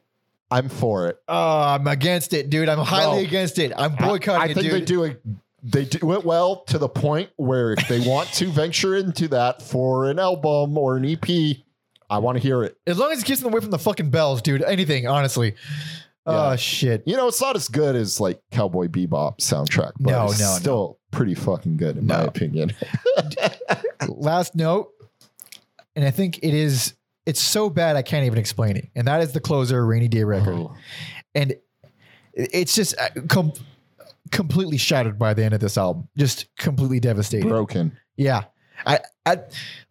i'm 0.50 0.70
for 0.70 1.08
it 1.08 1.20
Oh, 1.28 1.60
I'm 1.62 1.86
against 1.86 2.34
it, 2.34 2.50
dude. 2.50 2.68
I'm 2.68 2.80
highly 2.80 3.22
No. 3.22 3.28
against 3.28 3.60
it. 3.60 3.74
I'm 3.78 3.96
boycotting 3.96 4.42
i, 4.42 4.46
it, 4.46 4.54
think 4.56 4.72
dude. 4.72 4.74
they 4.74 4.86
do 4.86 5.04
it 5.04 5.22
they 5.64 5.86
do 5.86 6.14
it 6.14 6.26
well 6.26 6.62
to 6.64 6.80
the 6.80 6.90
point 6.90 7.30
where 7.36 7.74
if 7.74 7.88
they 7.88 8.00
want 8.10 8.30
to 8.34 8.48
venture 8.48 8.96
into 8.96 9.28
that 9.28 9.62
for 9.62 10.10
an 10.10 10.18
album 10.18 10.76
or 10.80 10.98
an 10.98 11.06
ep 11.06 11.28
i 12.12 12.18
want 12.20 12.36
to 12.38 12.42
hear 12.44 12.64
it 12.64 12.78
As 12.86 12.98
long 13.00 13.12
as 13.12 13.22
it 13.22 13.26
keeps 13.26 13.40
them 13.42 13.52
away 13.52 13.62
from 13.62 13.72
the 13.72 13.80
fucking 13.80 14.10
bells, 14.12 14.42
dude. 14.44 14.62
Anything, 14.64 15.08
honestly. 15.08 15.56
Oh 16.28 16.52
Yeah. 16.52 16.56
shit. 16.58 17.04
you 17.08 17.18
know 17.18 17.28
it's 17.28 17.42
not 17.42 17.56
as 17.56 17.68
good 17.68 17.96
as 17.96 18.20
like 18.20 18.40
cowboy 18.52 18.88
bebop 18.88 19.38
soundtrack 19.40 19.94
but 20.00 20.12
No, 20.12 20.26
it's 20.26 20.40
no, 20.40 20.52
no. 20.54 20.60
still 20.60 21.00
pretty 21.10 21.34
fucking 21.34 21.78
good 21.78 21.98
in 21.98 22.06
my 22.06 22.22
No. 22.22 22.26
opinion 22.28 22.74
Last 24.08 24.56
note, 24.56 24.90
and 25.96 26.06
I 26.06 26.12
think 26.12 26.40
it 26.44 26.54
is. 26.54 26.94
It's 27.26 27.40
so 27.42 27.70
bad 27.70 27.96
I 27.96 28.02
can't 28.02 28.26
even 28.26 28.40
explain 28.40 28.76
it. 28.78 28.90
And 28.96 29.08
that 29.08 29.22
is 29.22 29.32
the 29.32 29.40
closer, 29.40 29.86
rainy 29.86 30.08
day 30.08 30.24
record. 30.24 30.56
Oh. 30.56 30.76
And 31.36 31.52
it- 31.52 31.64
it's 32.34 32.74
just 32.74 32.96
uh, 33.00 33.10
com- 33.30 33.54
completely 34.32 34.78
shattered 34.78 35.20
by 35.20 35.34
the 35.36 35.44
end 35.44 35.54
of 35.54 35.60
this 35.60 35.78
album. 35.78 36.08
Just 36.18 36.48
completely 36.58 37.00
devastated. 37.00 37.48
broken 37.48 37.96
Yeah. 38.16 38.46
I, 38.86 39.00
I 39.26 39.38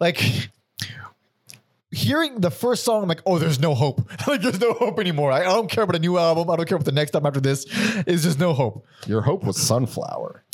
like 0.00 0.48
hearing 1.92 2.40
the 2.40 2.50
first 2.50 2.84
song, 2.84 3.02
I'm 3.02 3.08
like, 3.08 3.22
oh, 3.26 3.38
there's 3.38 3.58
no 3.58 3.74
hope. 3.74 4.08
like, 4.26 4.42
there's 4.42 4.60
no 4.60 4.72
hope 4.74 4.98
anymore. 4.98 5.32
I, 5.32 5.40
I 5.40 5.44
don't 5.44 5.70
care 5.70 5.84
about 5.84 5.96
a 5.96 6.00
new 6.00 6.18
album. 6.18 6.50
I 6.50 6.56
don't 6.56 6.68
care 6.68 6.76
about 6.76 6.86
the 6.86 6.92
next 6.92 7.14
album 7.14 7.26
after 7.26 7.40
this 7.40 7.64
is. 8.06 8.22
Just 8.22 8.38
no 8.38 8.52
hope. 8.52 8.86
your 9.06 9.22
hope 9.22 9.44
was 9.44 9.60
sunflower 9.60 10.44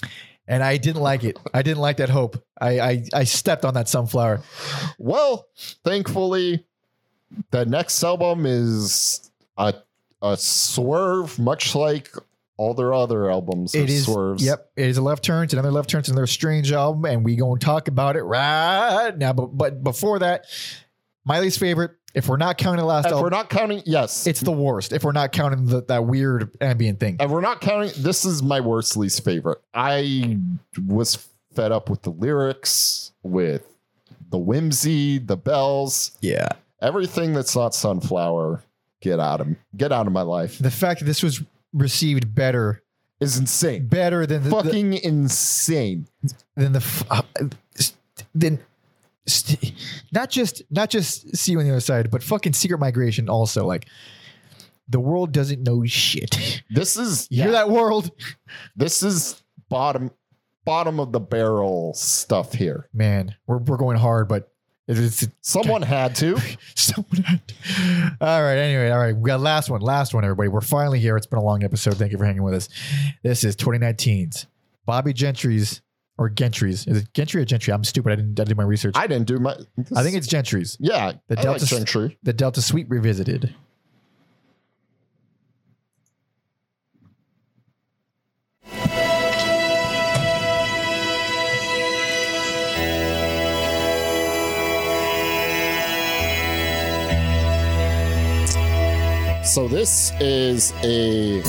And 0.46 0.62
I 0.62 0.76
didn't 0.76 1.02
like 1.02 1.24
it. 1.24 1.38
I 1.52 1.62
didn't 1.62 1.80
like 1.80 1.96
that 1.98 2.08
hope. 2.08 2.42
I 2.60 2.80
I, 2.80 3.04
I 3.12 3.24
stepped 3.24 3.64
on 3.64 3.74
that 3.74 3.88
sunflower. 3.88 4.40
Well, 4.98 5.48
thankfully, 5.84 6.64
the 7.50 7.66
next 7.66 8.02
album 8.02 8.46
is 8.46 9.30
a 9.58 9.74
a 10.22 10.36
swerve, 10.36 11.38
much 11.38 11.74
like 11.74 12.10
all 12.56 12.74
their 12.74 12.94
other 12.94 13.30
albums. 13.30 13.74
It 13.74 13.90
is. 13.90 14.06
swerves. 14.06 14.44
Yep. 14.44 14.70
It 14.76 14.86
is 14.86 14.96
a 14.96 15.02
left 15.02 15.24
turn. 15.24 15.44
It's 15.44 15.52
another 15.52 15.70
left 15.70 15.90
turn. 15.90 16.00
It's 16.00 16.08
another 16.08 16.26
strange 16.26 16.72
album, 16.72 17.04
and 17.04 17.24
we 17.24 17.36
gonna 17.36 17.58
talk 17.58 17.88
about 17.88 18.16
it 18.16 18.22
right 18.22 19.16
now. 19.16 19.32
But 19.32 19.56
but 19.56 19.84
before 19.84 20.20
that, 20.20 20.46
My 21.26 21.40
least 21.40 21.58
favorite. 21.58 21.90
If 22.14 22.28
we're 22.28 22.38
not 22.38 22.56
counting 22.56 22.78
the 22.78 22.86
last 22.86 23.06
If 23.08 23.12
we're 23.12 23.28
not 23.28 23.50
counting, 23.50 23.82
yes, 23.84 24.26
it's 24.26 24.40
the 24.40 24.50
worst. 24.52 24.94
If 24.94 25.04
we're 25.04 25.12
not 25.12 25.32
counting 25.32 25.66
the, 25.66 25.82
that 25.82 26.06
weird 26.06 26.56
ambient 26.62 26.98
thing. 26.98 27.16
and 27.20 27.30
we're 27.30 27.42
not 27.42 27.60
counting. 27.60 27.90
This 27.98 28.24
is 28.24 28.42
my 28.42 28.60
worst 28.60 28.96
least 28.96 29.22
favorite. 29.22 29.58
I 29.74 30.38
was 30.86 31.28
fed 31.54 31.72
up 31.72 31.90
with 31.90 32.00
the 32.02 32.10
lyrics, 32.10 33.12
with 33.22 33.66
the 34.30 34.38
whimsy, 34.38 35.18
the 35.18 35.36
bells, 35.36 36.16
Yeah. 36.22 36.48
everything 36.80 37.34
that's 37.34 37.54
not 37.54 37.74
sunflower. 37.74 38.62
Get 39.02 39.20
out 39.20 39.42
of 39.42 39.48
get 39.76 39.92
out 39.92 40.06
of 40.06 40.12
my 40.14 40.22
life 40.22 40.58
The 40.58 40.70
fact 40.70 41.00
that 41.00 41.04
this 41.06 41.22
was 41.22 41.42
received 41.74 42.34
better, 42.34 42.82
is 43.20 43.36
insane. 43.38 43.88
better 43.88 44.24
than 44.26 44.42
the, 44.42 44.48
the- 44.48 44.56
Fucking 44.62 44.92
insane. 44.94 46.08
than 46.56 46.72
the 46.72 47.04
uh, 47.10 47.22
than 48.34 48.58
st- 49.26 49.72
not 50.12 50.30
just 50.30 50.62
not 50.70 50.90
just 50.90 51.36
see 51.36 51.52
you 51.52 51.58
on 51.58 51.64
the 51.64 51.70
other 51.70 51.80
side, 51.80 52.10
but 52.10 52.22
fucking 52.22 52.52
secret 52.52 52.78
migration 52.78 53.28
also. 53.28 53.64
Like 53.66 53.86
the 54.88 55.00
world 55.00 55.32
doesn't 55.32 55.62
know 55.62 55.84
shit. 55.84 56.62
This 56.70 56.96
is 56.96 57.26
You 57.30 57.42
hear 57.44 57.52
that 57.52 57.68
world? 57.70 58.10
This 58.76 59.02
is 59.02 59.42
bottom 59.68 60.10
bottom 60.64 60.98
of 61.00 61.12
the 61.12 61.20
barrel 61.20 61.94
stuff 61.94 62.52
here. 62.52 62.88
Man, 62.92 63.34
we're 63.46 63.58
we're 63.58 63.76
going 63.76 63.98
hard, 63.98 64.28
but 64.28 64.52
it's, 64.88 65.22
it's 65.22 65.32
Someone 65.40 65.82
had 65.96 66.14
to. 66.16 66.38
someone 66.76 67.22
had 67.24 67.46
to. 67.48 68.16
all 68.20 68.42
right 68.42 68.56
anyway 68.56 68.88
all 68.90 68.98
right 68.98 69.16
we 69.16 69.26
got 69.26 69.40
last 69.40 69.68
one 69.68 69.80
last 69.80 70.14
one 70.14 70.22
everybody 70.24 70.48
we're 70.48 70.60
finally 70.60 71.00
here 71.00 71.16
it's 71.16 71.26
been 71.26 71.40
a 71.40 71.42
long 71.42 71.64
episode 71.64 71.96
thank 71.96 72.12
you 72.12 72.18
for 72.18 72.24
hanging 72.24 72.44
with 72.44 72.54
us 72.54 72.68
this 73.24 73.42
is 73.42 73.56
2019's 73.56 74.46
Bobbie 74.86 75.12
gentry's 75.12 75.82
or 76.18 76.28
gentry's 76.28 76.86
is 76.86 76.98
it 77.02 77.12
gentry 77.14 77.42
or 77.42 77.44
gentry 77.44 77.72
i'm 77.72 77.84
stupid 77.84 78.12
i 78.12 78.16
didn't 78.16 78.38
I 78.40 78.44
did 78.44 78.56
my 78.56 78.62
research 78.64 78.96
i, 78.96 79.02
I 79.02 79.06
didn't 79.06 79.26
do 79.26 79.38
my. 79.38 79.56
I 79.94 80.02
think 80.02 80.16
it's 80.16 80.26
gentry's 80.26 80.76
yeah. 80.80 81.12
the 81.28 81.38
I 81.38 81.42
Delta 81.42 81.64
like 81.64 81.70
Gentry. 81.70 82.18
the 82.22 82.32
Delta 82.32 82.62
Sweete 82.62 82.88
revisited 82.88 83.54
So 99.56 99.66
this 99.68 100.12
is 100.20 100.74
a 100.82 101.40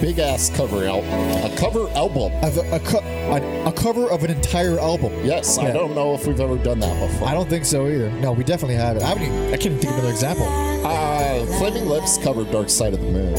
big 0.00 0.18
ass 0.18 0.50
cover 0.50 0.86
out, 0.86 1.02
a 1.04 1.54
cover 1.58 1.88
album. 1.90 2.32
Of 2.42 2.56
a, 2.56 2.76
a, 2.76 2.80
co- 2.80 2.98
a, 3.00 3.64
a 3.68 3.72
cover 3.72 4.10
of 4.10 4.24
an 4.24 4.30
entire 4.30 4.78
album. 4.78 5.12
Yes, 5.24 5.58
I 5.58 5.64
Yeah. 5.68 5.72
don't 5.74 5.94
know 5.94 6.14
if 6.14 6.26
we've 6.26 6.40
ever 6.40 6.56
done 6.56 6.80
that 6.80 7.08
before. 7.08 7.28
I 7.28 7.34
don't 7.34 7.48
think 7.48 7.64
so 7.64 7.86
either. 7.86 8.10
No, 8.12 8.32
we 8.32 8.44
definitely 8.44 8.76
haven't. 8.76 9.02
I 9.02 9.08
haven't. 9.08 9.24
Even, 9.24 9.46
I 9.46 9.50
can't 9.52 9.66
even 9.66 9.78
think 9.78 9.92
of 9.92 9.98
another 9.98 10.12
example. 10.12 10.46
Uh, 10.48 11.46
Flaming 11.58 11.86
Lips 11.86 12.18
covered 12.18 12.50
Dark 12.50 12.70
Side 12.70 12.94
of 12.94 13.00
the 13.00 13.06
Moon. 13.06 13.34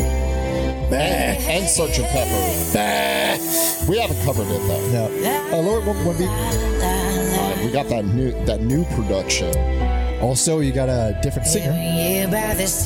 And, 0.94 0.94
and 0.94 1.66
Sgt. 1.66 2.04
Pepper. 2.12 3.90
We 3.90 3.98
haven't 3.98 4.22
covered 4.26 4.48
it 4.48 4.60
though. 4.68 4.92
No. 4.92 5.58
Uh, 5.58 5.62
Lord, 5.62 5.86
one, 5.86 6.06
one 6.06 6.18
beat. 6.18 6.28
Uh, 6.30 7.58
we 7.66 7.72
got 7.72 7.88
that 7.90 8.04
new 8.06 8.32
that 8.46 8.62
new 8.62 8.84
production. 8.94 9.52
Also, 10.22 10.60
you 10.60 10.72
got 10.72 10.88
a 10.90 11.18
different 11.22 11.48
singer. 11.48 11.72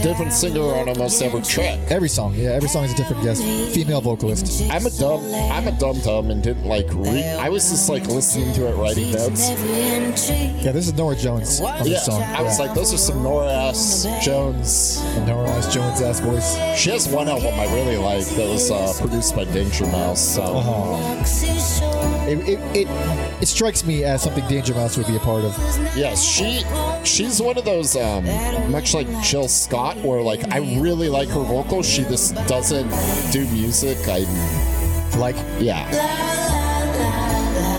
Different 0.01 0.31
singer 0.31 0.61
on 0.61 0.87
almost 0.89 1.21
every 1.21 1.41
track. 1.41 1.79
Every 1.91 2.07
song, 2.09 2.33
yeah, 2.35 2.51
every 2.51 2.69
song 2.69 2.85
is 2.85 2.93
a 2.93 2.95
different 2.95 3.23
guest, 3.23 3.43
female 3.73 4.01
vocalist. 4.01 4.63
I'm 4.71 4.85
a 4.85 4.89
dumb 4.89 5.23
I'm 5.51 5.67
a 5.67 5.71
dumb 5.77 5.99
dumb 5.99 6.31
and 6.31 6.41
didn't 6.41 6.65
like 6.65 6.87
read 6.93 7.37
I 7.39 7.49
was 7.49 7.69
just 7.69 7.89
like 7.89 8.07
listening 8.07 8.53
to 8.55 8.67
it 8.67 8.75
writing 8.75 9.11
notes. 9.11 9.49
Yeah, 10.63 10.71
this 10.71 10.87
is 10.87 10.93
Norah 10.93 11.15
Jones 11.15 11.59
on 11.59 11.77
Yeah. 11.77 11.83
this 11.83 12.05
song. 12.05 12.21
I 12.23 12.41
was 12.41 12.57
like, 12.59 12.73
those 12.73 12.93
are 12.93 12.97
some 12.97 13.21
Norah 13.21 13.69
S. 13.69 14.07
Jones. 14.23 15.01
Norah 15.27 15.49
S. 15.51 15.73
Jones 15.73 16.01
ass 16.01 16.19
voice. 16.21 16.55
She 16.79 16.89
has 16.91 17.07
one 17.07 17.27
album 17.27 17.53
I 17.59 17.65
really 17.73 17.97
like 17.97 18.25
that 18.25 18.47
was 18.49 18.71
uh, 18.71 18.93
produced 18.99 19.35
by 19.35 19.43
Danger 19.45 19.85
Mouse. 19.87 20.21
So 20.35 20.41
It, 22.27 22.39
it, 22.49 22.59
it, 22.75 22.87
it 23.41 23.45
strikes 23.47 23.85
me 23.85 24.03
as 24.03 24.23
something 24.23 24.45
Danger 24.47 24.73
Mouse 24.73 24.97
would 24.97 25.05
be 25.07 25.15
a 25.15 25.19
part 25.19 25.43
of. 25.43 25.55
yes, 25.95 26.23
she 26.23 26.63
she's 27.03 27.41
one 27.41 27.57
of 27.57 27.65
those 27.65 27.95
um, 27.95 28.25
much 28.71 28.93
like 28.93 29.07
Jill 29.23 29.47
Scott, 29.47 29.97
where 29.97 30.21
like 30.21 30.51
I 30.51 30.57
really 30.79 31.07
like 31.09 31.29
her 31.29 31.43
vocals. 31.43 31.87
She 31.87 32.01
just 32.03 32.33
doesn't 32.47 32.89
do 33.31 33.45
music. 33.51 33.97
I 34.07 34.25
Like, 35.19 35.35
yeah. 35.59 35.87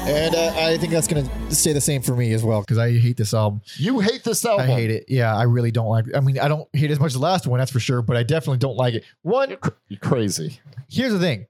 and 0.09 0.35
uh, 0.35 0.53
I 0.57 0.79
think 0.79 0.93
that's 0.93 1.09
gonna 1.09 1.29
stay 1.53 1.73
the 1.73 1.81
same 1.81 2.01
for 2.03 2.15
me 2.15 2.33
as 2.33 2.45
well. 2.45 2.61
because 2.61 2.79
i 2.79 2.93
hate 2.97 3.17
this 3.17 3.35
album 3.35 3.61
You 3.77 3.99
hate 4.01 4.23
this 4.25 4.45
album? 4.45 4.67
i 4.71 4.73
hate 4.73 4.91
it 4.91 5.05
yeah 5.09 5.35
i 5.37 5.43
really 5.45 5.71
don't 5.71 5.89
like 5.89 6.05
i 6.15 6.21
mean 6.21 6.39
i 6.39 6.49
don't 6.49 6.69
hate 6.73 6.91
it 6.91 6.93
as 6.93 7.01
much 7.01 7.09
as 7.09 7.15
the 7.15 7.19
last 7.21 7.47
one 7.47 7.59
that's 7.59 7.71
for 7.73 7.81
sure 7.81 8.03
but 8.03 8.17
i 8.17 8.23
definitely 8.23 8.59
don't 8.59 8.77
like 8.77 8.95
it 8.95 9.05
one 9.23 9.57
You're 9.89 9.99
crazy. 10.01 10.61
here's 10.89 11.13
the 11.13 11.19
thing 11.19 11.47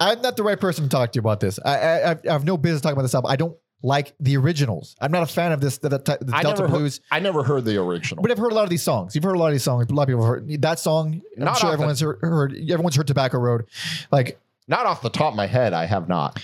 i'm 0.00 0.20
not 0.22 0.36
the 0.36 0.42
right 0.42 0.58
person 0.60 0.84
to 0.84 0.90
talk 0.90 1.12
to 1.12 1.16
you 1.16 1.20
about 1.20 1.40
this 1.40 1.58
i 1.64 1.78
i, 1.78 2.10
I 2.12 2.16
have 2.32 2.44
no 2.44 2.56
business 2.56 2.80
talking 2.80 2.94
about 2.94 3.02
this 3.02 3.14
album 3.14 3.30
i 3.30 3.36
don't 3.36 3.56
like 3.82 4.14
the 4.20 4.36
originals 4.36 4.96
i'm 5.00 5.12
not 5.12 5.22
a 5.22 5.26
fan 5.26 5.52
of 5.52 5.60
this 5.60 5.78
the, 5.78 5.88
the, 5.90 5.98
the 5.98 6.30
I 6.34 6.42
delta 6.42 6.66
blues 6.66 7.00
Heard, 7.10 7.16
I 7.16 7.20
never 7.20 7.42
heard 7.42 7.64
the 7.64 7.80
original. 7.80 8.22
but 8.22 8.30
I've 8.30 8.38
heard 8.38 8.52
a 8.52 8.54
lot 8.54 8.64
of 8.64 8.70
these 8.70 8.82
songs. 8.82 9.14
You've 9.14 9.22
heard 9.24 9.36
a 9.36 9.38
lot 9.38 9.48
of 9.48 9.52
these 9.52 9.62
songs. 9.62 9.86
A 9.90 9.94
lot 9.94 10.04
of 10.04 10.08
people 10.08 10.22
have 10.22 10.28
heard 10.30 10.62
that 10.62 10.78
song. 10.78 11.20
I'm 11.36 11.44
Not 11.44 11.58
sure 11.58 11.72
everyone's 11.72 12.00
heard, 12.00 12.18
heard. 12.22 12.52
Everyone's 12.54 12.96
heard 12.96 13.06
Tobacco 13.06 13.38
Road. 13.38 13.66
Like, 14.10 14.40
Not 14.66 14.86
off 14.86 15.02
the 15.02 15.10
top 15.10 15.32
of 15.34 15.36
my 15.36 15.46
head, 15.46 15.72
I 15.74 15.84
have 15.84 16.08
not. 16.08 16.40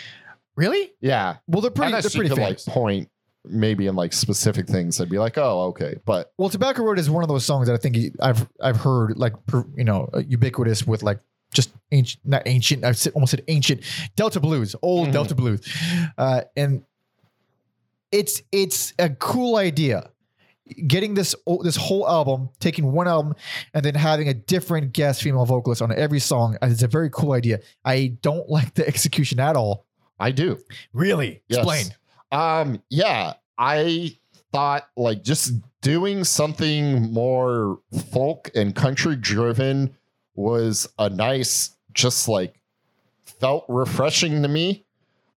really? 0.57 0.93
Yeah, 1.01 1.37
Well, 1.49 1.63
they're 1.63 1.71
pretty. 1.71 1.93
They're 1.93 2.03
pretty 2.03 2.29
famous. 2.35 2.67
like 2.67 2.75
point 2.75 3.09
maybe 3.45 3.87
in 3.87 3.97
like 3.97 4.13
specific 4.13 4.67
things. 4.69 5.01
I'd 5.01 5.09
be 5.11 5.19
like, 5.19 5.37
oh, 5.39 5.63
okay, 5.71 5.97
but 6.05 6.33
well, 6.39 6.49
Tobacco 6.49 6.85
Road 6.85 6.99
is 6.99 7.11
one 7.11 7.25
of 7.25 7.29
those 7.29 7.45
songs 7.45 7.67
that 7.67 7.75
I 7.75 7.79
think 7.79 7.97
I've 8.21 8.47
I've 8.61 8.77
heard 8.77 9.17
like 9.19 9.35
you 9.77 9.85
know 9.85 10.09
ubiquitous 10.29 10.87
with 10.87 11.03
like 11.03 11.19
just 11.53 11.73
ancient, 11.93 12.25
not 12.27 12.43
ancient. 12.47 12.85
I 12.85 12.95
almost 13.15 13.31
said 13.31 13.45
ancient 13.49 13.83
Delta 14.17 14.41
blues, 14.41 14.75
old 14.83 15.09
Mhm. 15.09 15.13
Delta 15.13 15.35
blues, 15.35 15.61
uh, 16.19 16.43
and 16.57 16.83
it's 18.11 18.43
it's 18.53 18.93
a 18.99 19.11
cool 19.11 19.57
idea. 19.57 20.11
Getting 20.87 21.15
this 21.15 21.35
this 21.63 21.77
whole 21.77 22.09
album, 22.09 22.49
taking 22.61 22.93
one 22.93 23.09
album, 23.09 23.35
and 23.75 23.85
then 23.85 23.95
having 23.95 24.29
a 24.29 24.35
different 24.35 24.93
guest 24.93 25.23
female 25.23 25.45
vocalist 25.45 25.83
on 25.83 25.93
every 25.93 26.21
song 26.21 26.57
is 26.63 26.83
a 26.83 26.89
very 26.89 27.11
cool 27.11 27.33
idea. 27.33 27.61
I 27.85 28.17
don't 28.23 28.49
like 28.49 28.75
the 28.75 28.87
execution 28.87 29.41
at 29.41 29.57
all. 29.57 29.87
I 30.19 30.31
do. 30.31 30.59
Really? 30.93 31.43
Yes. 31.49 31.59
Explain. 31.59 31.87
Um, 32.31 32.83
yeah, 32.89 33.35
I 33.59 34.17
thought 34.53 34.89
like 34.97 35.23
just 35.25 35.53
doing 35.83 36.23
something 36.25 37.13
more 37.13 37.81
folk 38.13 38.51
and 38.55 38.75
country 38.75 39.17
driven 39.17 39.95
was 40.35 40.89
a 40.99 41.09
nice, 41.11 41.77
just 41.93 42.29
like 42.29 42.61
felt 43.25 43.65
refreshing 43.69 44.43
to 44.43 44.49
me. 44.49 44.85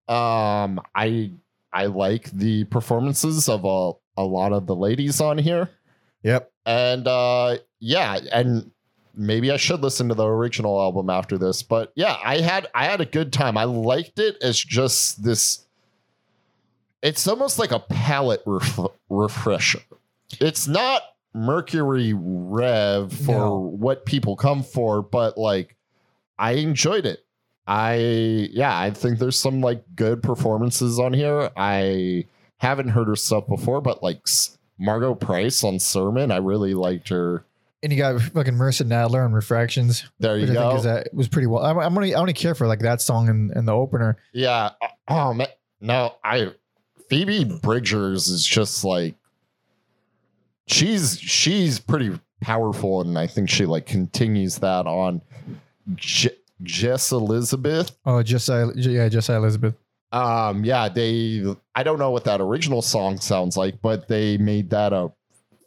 Um, 0.07 0.79
I 0.93 1.31
I 1.73 1.87
like 1.87 2.31
the 2.31 2.63
performances 2.65 3.49
of 3.49 3.65
a 3.65 3.91
a 4.17 4.23
lot 4.23 4.53
of 4.53 4.65
the 4.67 4.75
ladies 4.75 5.19
on 5.19 5.37
here, 5.37 5.69
Yep. 6.23 6.51
and 6.65 7.07
uh, 7.07 7.57
yeah, 7.79 8.19
and 8.31 8.71
maybe 9.13 9.51
I 9.51 9.57
should 9.57 9.81
listen 9.81 10.07
to 10.09 10.15
the 10.15 10.25
original 10.25 10.79
album 10.79 11.09
after 11.09 11.37
this. 11.37 11.63
But 11.63 11.91
yeah, 11.95 12.15
I 12.23 12.39
had 12.39 12.67
I 12.75 12.85
had 12.85 13.01
a 13.01 13.05
good 13.05 13.33
time. 13.33 13.57
I 13.57 13.63
liked 13.65 14.19
it 14.19 14.37
as 14.41 14.57
just 14.57 15.23
this. 15.23 15.65
It's 17.01 17.27
almost 17.27 17.59
like 17.59 17.71
a 17.71 17.79
palette 17.79 18.41
ref- 18.45 18.79
refresher. 19.09 19.81
It's 20.39 20.67
not 20.67 21.01
Mercury 21.35 22.13
Rev 22.15 23.11
for 23.11 23.31
No. 23.31 23.59
what 23.59 24.05
people 24.05 24.35
come 24.37 24.63
for, 24.63 25.01
but 25.01 25.37
like 25.37 25.75
I 26.39 26.53
enjoyed 26.53 27.05
it. 27.05 27.19
I 27.67 27.95
yeah, 28.51 28.77
I 28.77 28.89
think 28.91 29.19
there's 29.19 29.37
some 29.39 29.59
like 29.61 29.83
good 29.95 30.23
performances 30.23 30.97
on 30.97 31.13
here. 31.13 31.49
I 31.57 32.25
haven't 32.57 32.89
heard 32.89 33.07
her 33.07 33.15
stuff 33.17 33.47
before, 33.47 33.81
but 33.81 34.01
like 34.01 34.25
Margo 34.79 35.13
Price 35.13 35.63
on 35.63 35.79
Sermon, 35.79 36.31
I 36.31 36.37
really 36.37 36.73
liked 36.73 37.09
her. 37.09 37.43
And 37.83 37.91
you 37.91 37.97
got 37.97 38.19
fucking 38.21 38.53
Marissa 38.53 38.83
Nadler 38.87 39.23
on 39.25 39.33
Refractions. 39.33 40.09
There 40.19 40.37
you 40.37 40.47
which 40.47 40.57
I 40.57 40.69
think 40.71 40.77
go. 40.77 40.81
that 40.83 41.13
was 41.13 41.27
pretty 41.27 41.47
well. 41.47 41.63
I'm, 41.63 41.77
I'm 41.77 41.95
only 41.97 42.15
I 42.15 42.19
only 42.19 42.33
care 42.33 42.55
for 42.55 42.65
like 42.65 42.79
that 42.79 43.01
song 43.01 43.27
in, 43.29 43.51
in 43.55 43.65
the 43.65 43.73
opener. 43.73 44.17
Yeah. 44.31 44.71
Uh, 44.81 44.87
oh 45.09 45.33
man. 45.33 45.47
No, 45.81 46.15
I 46.23 46.51
Phoebe 47.09 47.43
Bridgers 47.61 48.27
is 48.29 48.45
just 48.45 48.83
like 48.83 49.15
she's 50.67 51.19
she's 51.19 51.79
pretty 51.79 52.19
powerful, 52.41 53.01
and 53.01 53.17
I 53.17 53.27
think 53.27 53.49
she 53.49 53.65
like 53.65 53.85
continues 53.85 54.57
that 54.59 54.85
on 54.87 55.21
J- 55.95 56.35
Jess 56.63 57.11
Elizabeth. 57.11 57.95
Oh, 58.05 58.21
just 58.23 58.49
yeah, 58.75 59.07
just 59.09 59.29
Elizabeth. 59.29 59.75
Um, 60.11 60.63
yeah, 60.63 60.87
they 60.89 61.43
I 61.75 61.83
don't 61.83 61.99
know 61.99 62.11
what 62.11 62.23
that 62.25 62.41
original 62.41 62.81
song 62.81 63.19
sounds 63.19 63.57
like, 63.57 63.81
but 63.81 64.07
they 64.07 64.37
made 64.37 64.69
that 64.69 64.93
a 64.93 65.11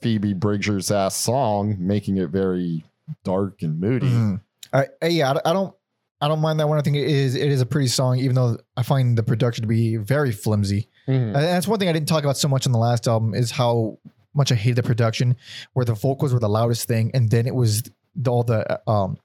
Phoebe 0.00 0.32
Bridgers 0.34 0.90
ass 0.90 1.16
song, 1.16 1.76
making 1.78 2.16
it 2.18 2.30
very 2.30 2.84
dark 3.24 3.62
and 3.62 3.80
moody. 3.80 4.06
Mhm. 4.06 4.40
I, 4.72 4.86
I- 5.02 5.06
yeah, 5.08 5.32
I, 5.44 5.50
I 5.50 5.52
don't 5.52 5.74
I 6.20 6.28
don't 6.28 6.40
mind 6.40 6.58
that 6.60 6.68
one. 6.68 6.78
I 6.78 6.82
think 6.82 6.96
it 6.96 7.06
is 7.08 7.34
it 7.34 7.48
is 7.50 7.60
a 7.60 7.66
pretty 7.66 7.88
song, 7.88 8.18
even 8.18 8.34
though 8.34 8.56
I 8.76 8.82
find 8.82 9.16
the 9.18 9.22
production 9.22 9.62
to 9.62 9.68
be 9.68 9.96
very 9.96 10.32
flimsy. 10.32 10.88
Mhm. 11.06 11.26
And 11.26 11.34
that's 11.34 11.68
one 11.68 11.78
thing 11.78 11.88
I 11.88 11.92
didn't 11.92 12.08
talk 12.08 12.24
about 12.24 12.36
so 12.38 12.48
much 12.48 12.66
on 12.66 12.72
the 12.72 12.78
last 12.78 13.06
album 13.06 13.34
is 13.34 13.50
how 13.50 13.98
much 14.38 14.50
I 14.52 14.54
hated 14.54 14.76
the 14.76 14.82
production, 14.82 15.36
where 15.74 15.84
the 15.84 15.94
vocals 15.94 16.32
were 16.32 16.40
the 16.40 16.48
loudest 16.48 16.88
thing, 16.88 17.10
and 17.12 17.28
then 17.30 17.46
it 17.46 17.54
was 17.54 17.82
the, 18.16 18.30
all 18.30 18.42
the 18.44 18.80
uh, 18.88 18.90
um, 18.90 19.18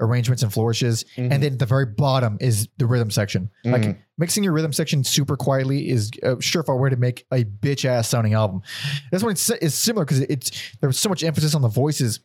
arrangements 0.00 0.42
and 0.42 0.52
flourishes, 0.52 1.04
Mm-hmm. 1.16 1.32
and 1.32 1.42
then 1.42 1.58
the 1.58 1.66
very 1.66 1.86
bottom 1.86 2.36
is 2.40 2.68
the 2.78 2.86
rhythm 2.86 3.10
section. 3.10 3.50
Like 3.64 3.98
mixing 4.18 4.44
your 4.44 4.52
rhythm 4.52 4.72
section 4.72 5.02
super 5.04 5.36
quietly 5.36 5.88
is 5.88 6.10
a 6.22 6.36
surefire 6.36 6.80
way 6.80 6.90
to 6.90 6.96
make 6.96 7.26
a 7.32 7.44
bitch 7.44 7.84
ass 7.84 8.08
sounding 8.08 8.34
album. 8.34 8.62
This 9.10 9.22
one 9.22 9.32
is 9.32 9.50
is 9.62 9.74
similar 9.74 10.04
because 10.04 10.20
it's 10.20 10.50
there's 10.80 10.98
so 10.98 11.08
much 11.08 11.22
emphasis 11.24 11.54
on 11.54 11.62
the 11.62 11.68
voices. 11.68 12.20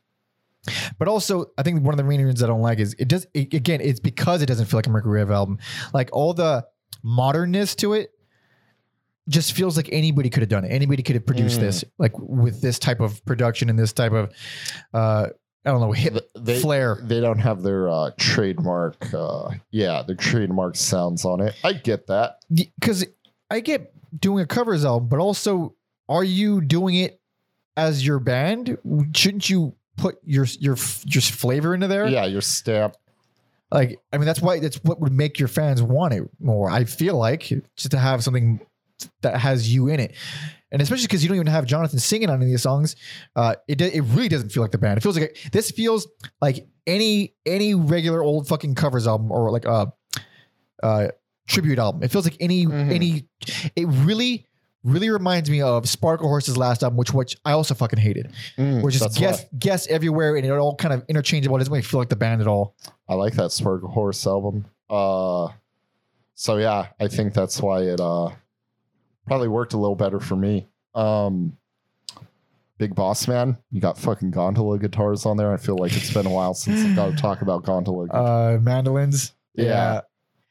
But 0.97 1.07
also, 1.07 1.45
I 1.57 1.63
think 1.63 1.83
one 1.83 1.93
of 1.93 1.97
the 1.97 2.03
main 2.03 2.19
reasons 2.21 2.43
I 2.43 2.47
don't 2.47 2.61
like 2.61 2.79
is 2.79 2.93
it 2.99 3.07
does 3.07 3.25
it, 3.33 3.53
again. 3.53 3.79
It's 3.81 3.99
because 4.01 4.41
it 4.41 4.45
doesn't 4.47 4.65
feel 4.65 4.77
like 4.77 4.87
a 4.87 4.89
Mercury 4.89 5.19
Rev 5.19 5.31
album. 5.31 5.57
Like 5.93 6.09
all 6.11 6.33
the 6.33 6.65
modernness 7.01 7.75
to 7.75 7.93
it, 7.93 8.11
just 9.30 9.53
feels 9.53 9.77
like 9.77 9.89
anybody 9.91 10.30
could 10.30 10.41
have 10.41 10.49
done 10.49 10.65
it. 10.65 10.69
Anybody 10.69 11.03
could 11.03 11.15
have 11.15 11.26
produced 11.26 11.60
this, 11.60 11.84
like 11.97 12.11
with 12.18 12.61
this 12.61 12.80
type 12.80 12.99
of 12.99 13.23
production 13.26 13.69
and 13.69 13.77
this 13.77 13.93
type 13.93 14.11
of, 14.11 14.34
uh, 14.93 15.27
I 15.65 15.72
don't 15.72 15.81
know, 15.81 15.91
hip 15.91 16.18
they, 16.35 16.60
flair. 16.60 16.97
They 17.01 17.22
don't 17.22 17.39
have 17.39 17.61
their 17.61 17.89
uh, 17.89 18.11
trademark. 18.18 19.14
Uh, 19.14 19.51
yeah, 19.72 20.01
their 20.01 20.15
trademark 20.15 20.76
sounds 20.76 21.26
on 21.26 21.41
it. 21.41 21.56
I 21.64 21.73
get 21.73 22.07
that. 22.07 22.39
Because 22.53 23.06
I 23.51 23.60
get 23.60 23.93
doing 24.19 24.43
a 24.43 24.47
covers 24.47 24.84
album, 24.84 25.10
but 25.10 25.19
also, 25.19 25.76
are 26.07 26.23
you 26.23 26.61
doing 26.61 26.95
it 26.95 27.22
as 27.77 28.06
your 28.06 28.19
band? 28.19 28.77
Shouldn't 29.14 29.49
you 29.49 29.76
put 29.97 30.18
your 30.23 30.45
your 30.60 30.77
your 31.06 31.22
flavor 31.22 31.73
into 31.73 31.88
there? 31.88 32.07
Yeah, 32.07 32.26
your 32.26 32.41
stamp. 32.41 32.95
Like, 33.72 33.99
I 34.11 34.18
mean, 34.18 34.26
that's 34.26 34.41
why 34.41 34.60
that's 34.60 34.77
what 34.84 34.99
would 34.99 35.11
make 35.11 35.38
your 35.38 35.47
fans 35.47 35.84
want 35.84 36.14
it 36.14 36.23
more. 36.39 36.72
I 36.72 36.85
feel 36.85 37.15
like 37.18 37.51
just 37.76 37.91
to 37.91 37.99
have 37.99 38.23
something 38.23 38.60
that 39.21 39.38
has 39.38 39.73
you 39.73 39.88
in 39.88 39.99
it, 39.99 40.15
and 40.71 40.81
especially 40.81 41.05
because 41.07 41.23
you 41.23 41.30
don't 41.30 41.35
even 41.38 41.47
have 41.47 41.65
Jonathan 41.65 41.99
singing 41.99 42.30
on 42.30 42.35
any 42.35 42.45
of 42.45 42.51
these 42.51 42.61
songs, 42.61 42.95
uh, 43.35 43.55
it 43.67 43.81
it 43.81 44.01
really 44.01 44.30
doesn't 44.30 44.49
feel 44.49 44.61
like 44.63 44.71
the 44.71 44.77
band. 44.77 44.97
It 44.97 45.01
feels 45.01 45.17
like 45.19 45.38
this 45.51 45.71
feels 45.71 46.07
like 46.41 46.67
any 46.88 47.34
any 47.45 47.73
regular 47.76 48.21
old 48.23 48.47
fucking 48.47 48.76
covers 48.76 49.07
album 49.07 49.31
or 49.31 49.51
like 49.51 49.65
a 49.65 49.91
uh, 50.84 51.07
tribute 51.47 51.80
album. 51.80 52.03
It 52.03 52.11
feels 52.11 52.26
like 52.26 52.38
any 52.39 52.65
Mhm. 52.65 52.91
any. 52.91 53.26
It 53.76 53.85
really. 53.88 54.45
Really 54.85 55.09
reminds 55.09 55.49
me 55.49 55.61
of 55.61 55.84
Sparklehorse's 55.84 56.55
last 56.55 56.84
album, 56.84 56.95
which 56.95 57.13
which 57.13 57.35
I 57.43 57.51
also 57.51 57.73
fucking 57.73 57.99
hated. 57.99 58.31
Mm, 58.57 58.81
Which 58.81 58.95
is 58.95 59.01
guess 59.17 59.41
why. 59.41 59.49
guess 59.59 59.88
everywhere 59.88 60.38
and 60.38 60.45
it 60.45 60.51
all 60.51 60.73
kind 60.77 60.93
of 60.93 61.03
interchangeable. 61.09 61.57
It 61.57 61.59
doesn't 61.59 61.73
make 61.73 61.80
me 61.84 61.85
feel 61.85 61.99
like 61.99 62.07
the 62.07 62.15
band 62.15 62.39
at 62.39 62.47
all. 62.47 62.76
I 63.09 63.15
like 63.15 63.34
that 63.34 63.51
Sparkle 63.51 63.89
Horse 63.89 64.26
album. 64.26 64.63
Uh, 64.89 65.49
so 66.34 66.55
yeah, 66.55 66.88
I 66.97 67.09
think 67.09 67.34
that's 67.34 67.61
why 67.61 67.81
it 67.81 67.99
uh 67.99 68.30
probably 69.30 69.47
worked 69.47 69.73
a 69.73 69.77
little 69.77 69.95
better 69.95 70.19
for 70.19 70.35
me. 70.35 70.68
Um, 70.95 71.56
Big 72.77 72.95
Boss 72.95 73.27
Man, 73.27 73.57
you 73.72 73.80
got 73.80 73.97
fucking 73.97 74.31
gondola 74.31 74.80
guitars 74.80 75.26
on 75.26 75.38
there. 75.38 75.53
I 75.53 75.57
feel 75.57 75.77
like 75.77 75.95
it's 75.95 76.14
been 76.14 76.26
a 76.26 76.30
while 76.30 76.53
since 76.53 76.84
I've 76.84 76.95
got 76.95 77.11
to 77.11 77.15
talk 77.15 77.41
about 77.41 77.64
gondola. 77.64 78.07
guitars. 78.07 78.57
uh 78.60 78.61
mandolins. 78.61 79.34
Yeah. 79.53 80.01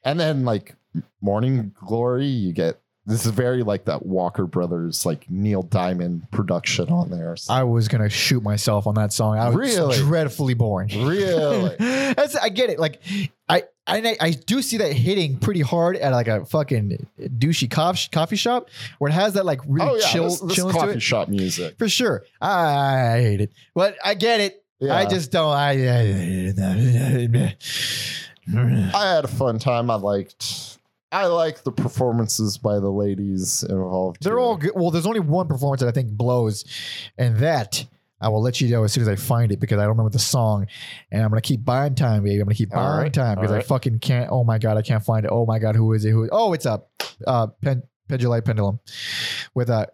and 0.05 0.20
then 0.20 0.44
like 0.44 0.76
Morning 1.20 1.74
Glory, 1.86 2.26
you 2.26 2.52
get 2.52 2.80
this 3.09 3.24
is 3.26 3.32
very 3.32 3.62
like 3.62 3.86
that 3.86 4.05
Walker 4.06 4.47
Brothers 4.47 5.05
like 5.06 5.28
Neil 5.30 5.62
Diamond 5.62 6.30
production 6.30 6.89
on 6.90 7.10
there. 7.10 7.35
So- 7.36 7.52
I 7.52 7.62
was 7.64 7.89
gonna 7.89 8.09
shoot 8.09 8.43
myself 8.43 8.86
on 8.86 8.94
that 8.94 9.12
song. 9.12 9.39
I 9.39 9.48
was 9.48 9.56
Really? 9.56 9.97
dreadfully 9.98 10.55
boring. 10.55 10.89
really? 11.06 11.74
That's, 11.78 12.36
I 12.36 12.48
get 12.51 12.70
it. 12.70 12.78
Like 12.78 13.01
I, 13.48 13.64
I 13.86 14.16
I 14.20 14.30
do 14.32 14.60
see 14.62 14.76
that 14.76 14.93
hitting 14.93 15.39
pretty 15.39 15.62
hard 15.62 15.97
at 15.97 16.12
like 16.12 16.28
a 16.28 16.44
fucking 16.44 17.06
douchey 17.18 17.70
coffee 17.70 18.09
coffee 18.12 18.36
shop 18.36 18.68
where 18.98 19.09
it 19.10 19.14
has 19.14 19.32
that 19.35 19.47
like 19.47 19.60
really 19.66 19.90
oh 19.90 19.97
yeah, 19.97 20.06
chill 20.06 20.24
this, 20.24 20.40
this 20.40 20.56
to 20.56 20.70
coffee 20.70 21.01
shop 21.01 21.28
music. 21.28 21.78
For 21.78 21.89
sure. 21.89 22.24
I, 22.40 23.14
I 23.16 23.20
hate 23.22 23.40
it. 23.40 23.52
But 23.74 23.97
I 24.05 24.14
get 24.14 24.40
it. 24.40 24.62
Yeah. 24.80 24.94
I 24.94 25.06
just 25.06 25.32
don't 25.32 25.52
I, 25.52 25.70
I 25.89 26.52
I 28.94 29.14
had 29.14 29.24
a 29.24 29.28
fun 29.28 29.59
time. 29.59 29.90
I 29.90 29.97
liked 29.97 30.77
I 31.10 31.26
like 31.26 31.62
the 31.64 31.72
performances 31.72 32.59
by 32.59 32.80
the 32.80 32.90
ladies 32.90 33.62
involved. 33.62 34.22
They're 34.22 34.35
here. 34.35 34.40
all 34.40 34.56
good. 34.56 34.72
Well, 34.74 34.90
there's 34.90 35.06
only 35.06 35.20
one 35.20 35.48
performance 35.48 35.80
that 35.80 35.89
I 35.89 35.93
think 35.93 36.10
blows, 36.10 36.64
and 37.16 37.39
that 37.39 37.86
I 38.20 38.28
will 38.28 38.43
let 38.43 38.60
you 38.60 38.68
know 38.68 38.85
as 38.85 38.93
soon 38.93 39.02
as 39.02 39.09
I 39.09 39.16
find 39.16 39.52
it 39.52 39.60
because 39.60 39.78
I 39.78 39.82
don't 39.82 39.90
remember 39.90 40.10
the 40.10 40.18
song, 40.18 40.66
and 41.10 41.22
I'm 41.22 41.30
gonna 41.30 41.40
keep 41.40 41.64
buying 41.64 41.94
time, 41.94 42.24
baby. 42.24 42.36
I'm 42.36 42.44
gonna 42.44 42.55
keep 42.55 42.70
buying 42.70 43.02
right, 43.05 43.12
time 43.12 43.36
because 43.36 43.52
all 43.52 43.59
I 43.59 43.62
fucking 43.62 44.01
can't. 44.01 44.30
Oh 44.30 44.44
my 44.44 44.59
god, 44.59 44.76
I 44.76 44.82
can't 44.82 45.05
find 45.05 45.24
it. 45.24 45.30
Oh 45.32 45.47
my 45.47 45.59
god, 45.59 45.76
who 45.76 45.93
is 45.93 46.05
it? 46.05 46.10
Who? 46.10 46.28
Oh, 46.30 46.52
it's 46.52 46.66
up. 46.66 46.90
Uh, 47.26 47.47
Pen, 47.62 47.82
Pendulite 48.09 48.44
Pendulum, 48.44 48.80
with 49.55 49.70
uh, 49.70 49.86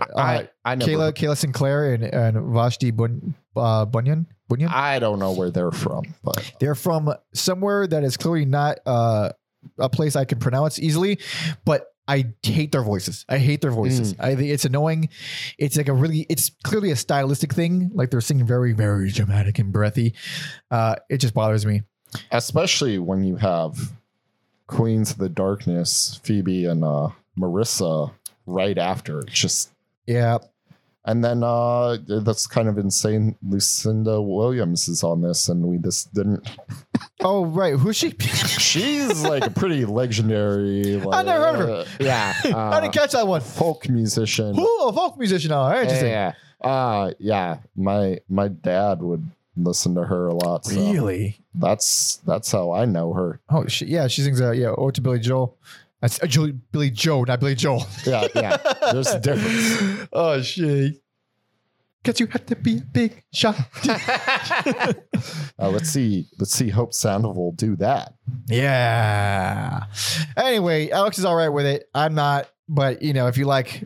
uh 0.00 0.16
I 0.16 0.48
I 0.64 0.74
never, 0.74 0.90
Kayla 0.90 1.12
Kayla 1.12 1.36
Sinclair 1.36 1.92
and 1.92 2.04
and 2.04 2.54
Vashti 2.54 2.92
Bun, 2.92 3.34
uh, 3.56 3.84
Bunyan 3.84 4.26
Bunyan. 4.48 4.70
I 4.70 4.98
don't 4.98 5.18
know 5.18 5.32
where 5.32 5.50
they're 5.50 5.70
from, 5.70 6.04
but 6.22 6.52
They're 6.60 6.74
from 6.74 7.12
somewhere 7.34 7.86
that 7.86 8.04
is 8.04 8.16
clearly 8.16 8.44
not 8.44 8.78
uh, 8.86 9.30
a 9.78 9.88
place 9.88 10.16
I 10.16 10.24
can 10.24 10.38
pronounce 10.38 10.78
easily, 10.78 11.18
but 11.64 11.86
I 12.08 12.32
hate 12.42 12.72
their 12.72 12.82
voices. 12.82 13.24
I 13.28 13.38
hate 13.38 13.60
their 13.60 13.70
voices. 13.70 14.16
I 14.18 14.34
think 14.34 14.50
it's 14.50 14.64
annoying. 14.64 15.10
It's 15.58 15.76
like 15.76 15.88
a 15.88 15.92
really, 15.92 16.26
it's 16.28 16.50
clearly 16.64 16.90
a 16.90 16.96
stylistic 16.96 17.52
thing. 17.54 17.90
Like 17.94 18.10
they're 18.10 18.20
singing 18.20 18.46
very, 18.46 18.72
very 18.72 19.10
dramatic 19.10 19.58
and 19.60 19.72
breathy. 19.72 20.14
Uh, 20.70 20.96
it 21.08 21.18
just 21.18 21.34
bothers 21.34 21.64
me. 21.64 21.82
especially 22.32 22.98
when 22.98 23.22
you 23.22 23.36
have 23.36 23.92
Queens 24.66 25.12
of 25.12 25.18
the 25.18 25.28
Darkness, 25.28 26.18
Phoebe 26.24 26.64
and 26.66 26.82
uh, 26.84 27.10
Marissa 27.38 28.12
right 28.46 28.78
after. 28.78 29.20
It's 29.20 29.32
Just 29.32 29.70
Yeah. 30.06 30.38
And 31.04 31.24
then 31.24 31.42
uh, 31.42 31.96
that's 32.06 32.46
kind 32.46 32.68
of 32.68 32.78
insane. 32.78 33.36
Lucinda 33.42 34.20
Williams 34.20 34.88
is 34.88 35.02
on 35.02 35.22
this, 35.22 35.48
and 35.48 35.64
we 35.66 35.78
just 35.78 36.12
didn't. 36.14 36.48
Oh, 37.22 37.44
right. 37.44 37.74
Who's 37.74 37.96
she? 37.96 38.14
She's 38.20 39.22
like 39.24 39.44
a 39.44 39.50
pretty 39.50 39.84
legendary. 39.84 40.96
Like, 40.96 41.18
I 41.18 41.22
never 41.22 41.44
heard 41.44 41.60
of 41.60 41.68
her. 41.68 41.74
uh, 41.74 41.84
yeah, 42.00 42.32
I 42.44 42.48
uh, 42.48 42.80
didn't 42.80 42.94
catch 42.94 43.12
that 43.12 43.26
one. 43.26 43.42
folk 43.42 43.90
musician. 43.90 44.58
Ooh, 44.58 44.78
a 44.84 44.92
folk 44.92 45.18
musician. 45.18 45.52
Oh, 45.52 45.70
interesting. 45.70 46.08
Yeah, 46.08 46.32
uh, 46.62 47.10
yeah. 47.18 47.58
My 47.76 48.20
my 48.30 48.48
dad 48.48 49.02
would 49.02 49.30
listen 49.56 49.94
to 49.96 50.04
her 50.04 50.28
a 50.28 50.34
lot. 50.34 50.64
So 50.64 50.80
Really? 50.92 51.38
That's 51.54 52.16
that's 52.26 52.50
how 52.50 52.72
I 52.72 52.84
know 52.86 53.12
her. 53.12 53.40
Oh, 53.50 53.66
she, 53.66 53.86
yeah. 53.86 54.06
She 54.06 54.22
sings, 54.22 54.40
uh, 54.40 54.52
yeah, 54.52 54.72
Ode 54.76 54.94
to 54.94 55.00
Billy 55.00 55.18
Joel. 55.18 55.56
That's 56.00 56.22
uh, 56.22 56.26
Julie, 56.26 56.52
Billie 56.72 56.90
Joe, 56.90 57.24
not 57.24 57.40
Billy 57.40 57.54
Joel. 57.54 57.86
Yeah, 58.06 58.26
yeah. 58.34 58.56
There's 58.92 59.08
a 59.10 59.20
difference. 59.20 60.08
oh 60.12 60.40
shit. 60.42 61.02
Cause 62.02 62.18
you 62.18 62.26
have 62.28 62.46
to 62.46 62.56
be 62.56 62.78
a 62.78 62.80
big 62.80 63.22
shot. 63.30 63.56
Uh, 63.86 65.68
let's 65.68 65.90
see. 65.90 66.26
Let's 66.38 66.52
see. 66.52 66.70
Hope 66.70 66.94
Sandoval 66.94 67.52
do 67.52 67.76
that. 67.76 68.14
yeah. 68.48 69.84
Anyway, 70.36 70.88
Alex 70.90 71.18
is 71.18 71.26
all 71.26 71.36
right 71.36 71.50
with 71.50 71.66
it. 71.66 71.90
I'm 71.94 72.14
not, 72.14 72.48
but 72.68 73.02
you 73.02 73.12
know, 73.12 73.26
if 73.26 73.36
you 73.36 73.44
like 73.44 73.82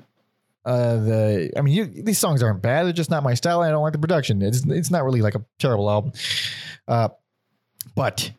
uh 0.64 0.96
the 0.96 1.50
I 1.56 1.60
mean 1.60 1.74
you 1.74 1.84
these 2.04 2.18
songs 2.18 2.42
aren't 2.42 2.62
bad, 2.62 2.84
they're 2.86 2.92
just 2.92 3.10
not 3.10 3.22
my 3.24 3.34
style. 3.34 3.60
I 3.62 3.70
don't 3.70 3.82
like 3.82 3.92
the 3.92 3.98
production. 3.98 4.40
It's 4.42 4.64
it's 4.64 4.90
not 4.90 5.04
really 5.04 5.20
like 5.20 5.34
a 5.34 5.44
terrible 5.58 5.90
album. 5.90 6.12
Uh 6.86 7.08
but 7.96 8.30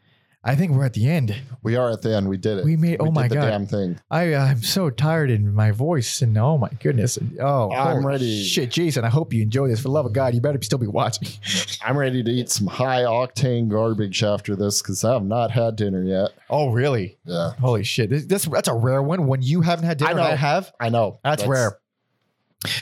I 0.48 0.56
think 0.56 0.74
we're 0.74 0.86
at 0.86 0.94
the 0.94 1.10
end. 1.10 1.36
We 1.64 1.76
are 1.76 1.90
at 1.90 2.04
the 2.04 2.16
end. 2.16 2.30
We 2.30 2.38
did 2.38 2.60
it. 2.60 2.66
We 2.66 2.78
made- 2.78 2.98
oh 3.00 3.06
did 3.06 3.14
my 3.16 3.28
the 3.28 3.34
God. 3.36 3.50
damn 3.50 3.66
thing. 3.66 4.00
I 4.12 4.36
I'm 4.36 4.62
so 4.62 4.92
tired 4.92 5.32
in 5.32 5.52
my 5.52 5.72
voice 5.72 6.22
and 6.22 6.38
oh 6.38 6.60
my 6.60 6.70
goodness. 6.80 7.18
Oh, 7.42 7.72
I'm 7.72 8.06
ready. 8.06 8.44
Shit, 8.44 8.70
Jason, 8.70 9.04
I 9.04 9.10
hope 9.10 9.34
you 9.34 9.42
enjoy 9.42 9.68
this. 9.70 9.80
For 9.80 9.88
the 9.88 9.92
love 9.92 10.06
of 10.06 10.14
God, 10.14 10.36
you 10.36 10.42
better 10.42 10.62
still 10.62 10.78
be 10.78 10.86
watching. 10.86 11.30
I'm 11.84 11.98
ready 11.98 12.22
to 12.24 12.30
eat 12.30 12.52
some 12.52 12.68
high 12.68 13.02
octane 13.02 13.70
garbage 13.70 14.24
after 14.24 14.56
this 14.56 14.84
because 14.84 15.04
I 15.04 15.14
have 15.14 15.26
not 15.26 15.50
had 15.50 15.78
dinner 15.78 16.04
yet. 16.04 16.30
oh, 16.52 16.70
really? 16.72 17.18
Yeah, 17.26 17.54
Holy 17.60 17.84
shit. 17.84 18.12
This, 18.12 18.26
this 18.26 18.46
that's 18.46 18.68
a 18.68 18.76
rare 18.76 19.02
one. 19.02 19.26
When 19.26 19.42
you 19.42 19.62
haven't 19.62 19.86
had 19.86 19.98
dinner, 19.98 20.10
I 20.10 20.12
and 20.12 20.20
know. 20.20 20.26
I 20.26 20.36
have. 20.36 20.72
I 20.80 20.90
know. 20.90 21.20
That's, 21.24 21.44
rare. 21.48 21.80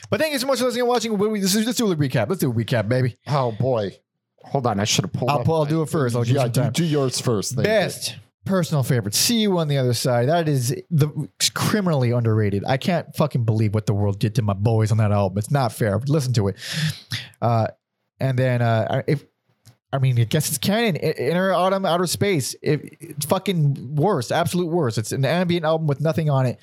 But 0.10 0.20
thank 0.20 0.34
you 0.34 0.40
so 0.40 0.48
much 0.48 0.60
for 0.60 0.66
listening 0.66 0.82
and 0.82 0.90
watching. 0.90 1.18
We- 1.18 1.28
we- 1.28 1.40
This 1.40 1.56
is, 1.56 1.66
let's 1.66 1.78
do 1.78 1.90
a 1.92 1.96
recap. 1.96 2.28
Let's 2.30 2.42
do 2.42 2.52
a 2.52 2.54
recap, 2.54 2.88
baby. 2.90 3.16
Oh 3.28 3.52
boy. 3.54 3.98
Hold 4.44 4.68
on. 4.68 4.80
I 4.80 4.84
should 4.84 5.06
have 5.06 5.14
pulled. 5.14 5.32
I'll 5.32 5.40
up 5.40 5.46
pull- 5.46 5.56
I'll 5.56 5.64
my- 5.66 5.70
do 5.70 5.82
it 5.82 5.90
first. 5.90 6.16
I'll 6.16 6.24
give 6.24 6.32
you 6.34 6.36
yeah, 6.40 6.44
some 6.44 6.52
do, 6.52 6.62
time. 6.62 6.72
do 6.74 6.86
yours 6.86 7.20
first. 7.20 7.54
Thank 7.56 7.68
you. 7.68 7.72
Best 7.74 8.16
personal 8.46 8.84
favorite. 8.84 9.16
See 9.16 9.38
you 9.40 9.58
on 9.58 9.68
the 9.70 9.78
other 9.78 9.94
side. 9.94 10.28
That 10.28 10.50
is 10.50 10.76
the 10.92 11.30
criminally 11.56 12.12
underrated. 12.12 12.64
I 12.68 12.78
can't 12.78 13.16
fucking 13.16 13.46
believe 13.46 13.74
what 13.74 13.86
the 13.86 13.94
world 13.94 14.20
did 14.20 14.36
to 14.36 14.42
my 14.42 14.54
boys 14.54 14.92
on 14.92 14.98
that 14.98 15.12
album. 15.12 15.38
It's 15.38 15.50
not 15.52 15.72
fair. 15.72 15.98
Listen 16.08 16.34
to 16.34 16.50
it. 16.50 16.58
Uh, 17.42 17.68
and 18.20 18.38
then 18.38 18.62
uh, 18.62 19.02
if 19.08 19.24
I 19.92 20.00
mean, 20.00 20.20
I 20.20 20.24
guess 20.24 20.50
it's 20.50 20.58
canon. 20.58 20.96
Inner 20.96 21.54
Autumn, 21.54 21.86
Outer 21.86 22.08
Space. 22.08 22.56
It, 22.62 22.98
it's 23.00 23.26
fucking 23.28 23.96
worse. 23.96 24.32
Absolute 24.32 24.68
worst. 24.68 24.98
It's 24.98 25.12
an 25.12 25.24
ambient 25.24 25.66
album 25.66 25.88
with 25.88 26.02
nothing 26.02 26.30
on 26.30 26.46
it, 26.48 26.60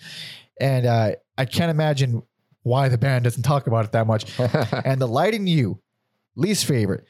and 0.61 0.85
uh, 0.85 1.13
I 1.39 1.45
can't 1.45 1.71
imagine 1.71 2.23
why 2.63 2.89
the 2.89 2.99
band 2.99 3.25
doesn't 3.25 3.43
talk 3.45 3.67
about 3.69 3.85
it 3.87 3.93
that 3.93 4.07
much. 4.07 4.39
and 4.85 5.01
the 5.01 5.07
Light 5.09 5.33
in 5.33 5.47
You, 5.47 5.81
least 6.37 6.65
favorite. 6.67 7.05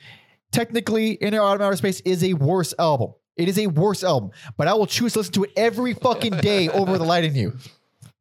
Technically, 0.53 1.13
Inner 1.13 1.43
Outer 1.43 1.75
Space 1.77 2.01
is 2.01 2.25
a 2.25 2.35
worse 2.35 2.75
album. 2.79 3.15
It 3.37 3.49
is 3.49 3.59
a 3.59 3.69
worse 3.69 4.03
album, 4.05 4.33
but 4.57 4.69
I 4.69 4.75
will 4.75 4.87
choose 4.87 5.13
to 5.15 5.21
listen 5.21 5.33
to 5.35 5.45
it 5.45 5.53
every 5.57 5.95
fucking 5.95 6.39
day 6.39 6.69
over 6.81 6.99
the 6.99 7.05
Light 7.05 7.25
in 7.25 7.35
You. 7.35 7.57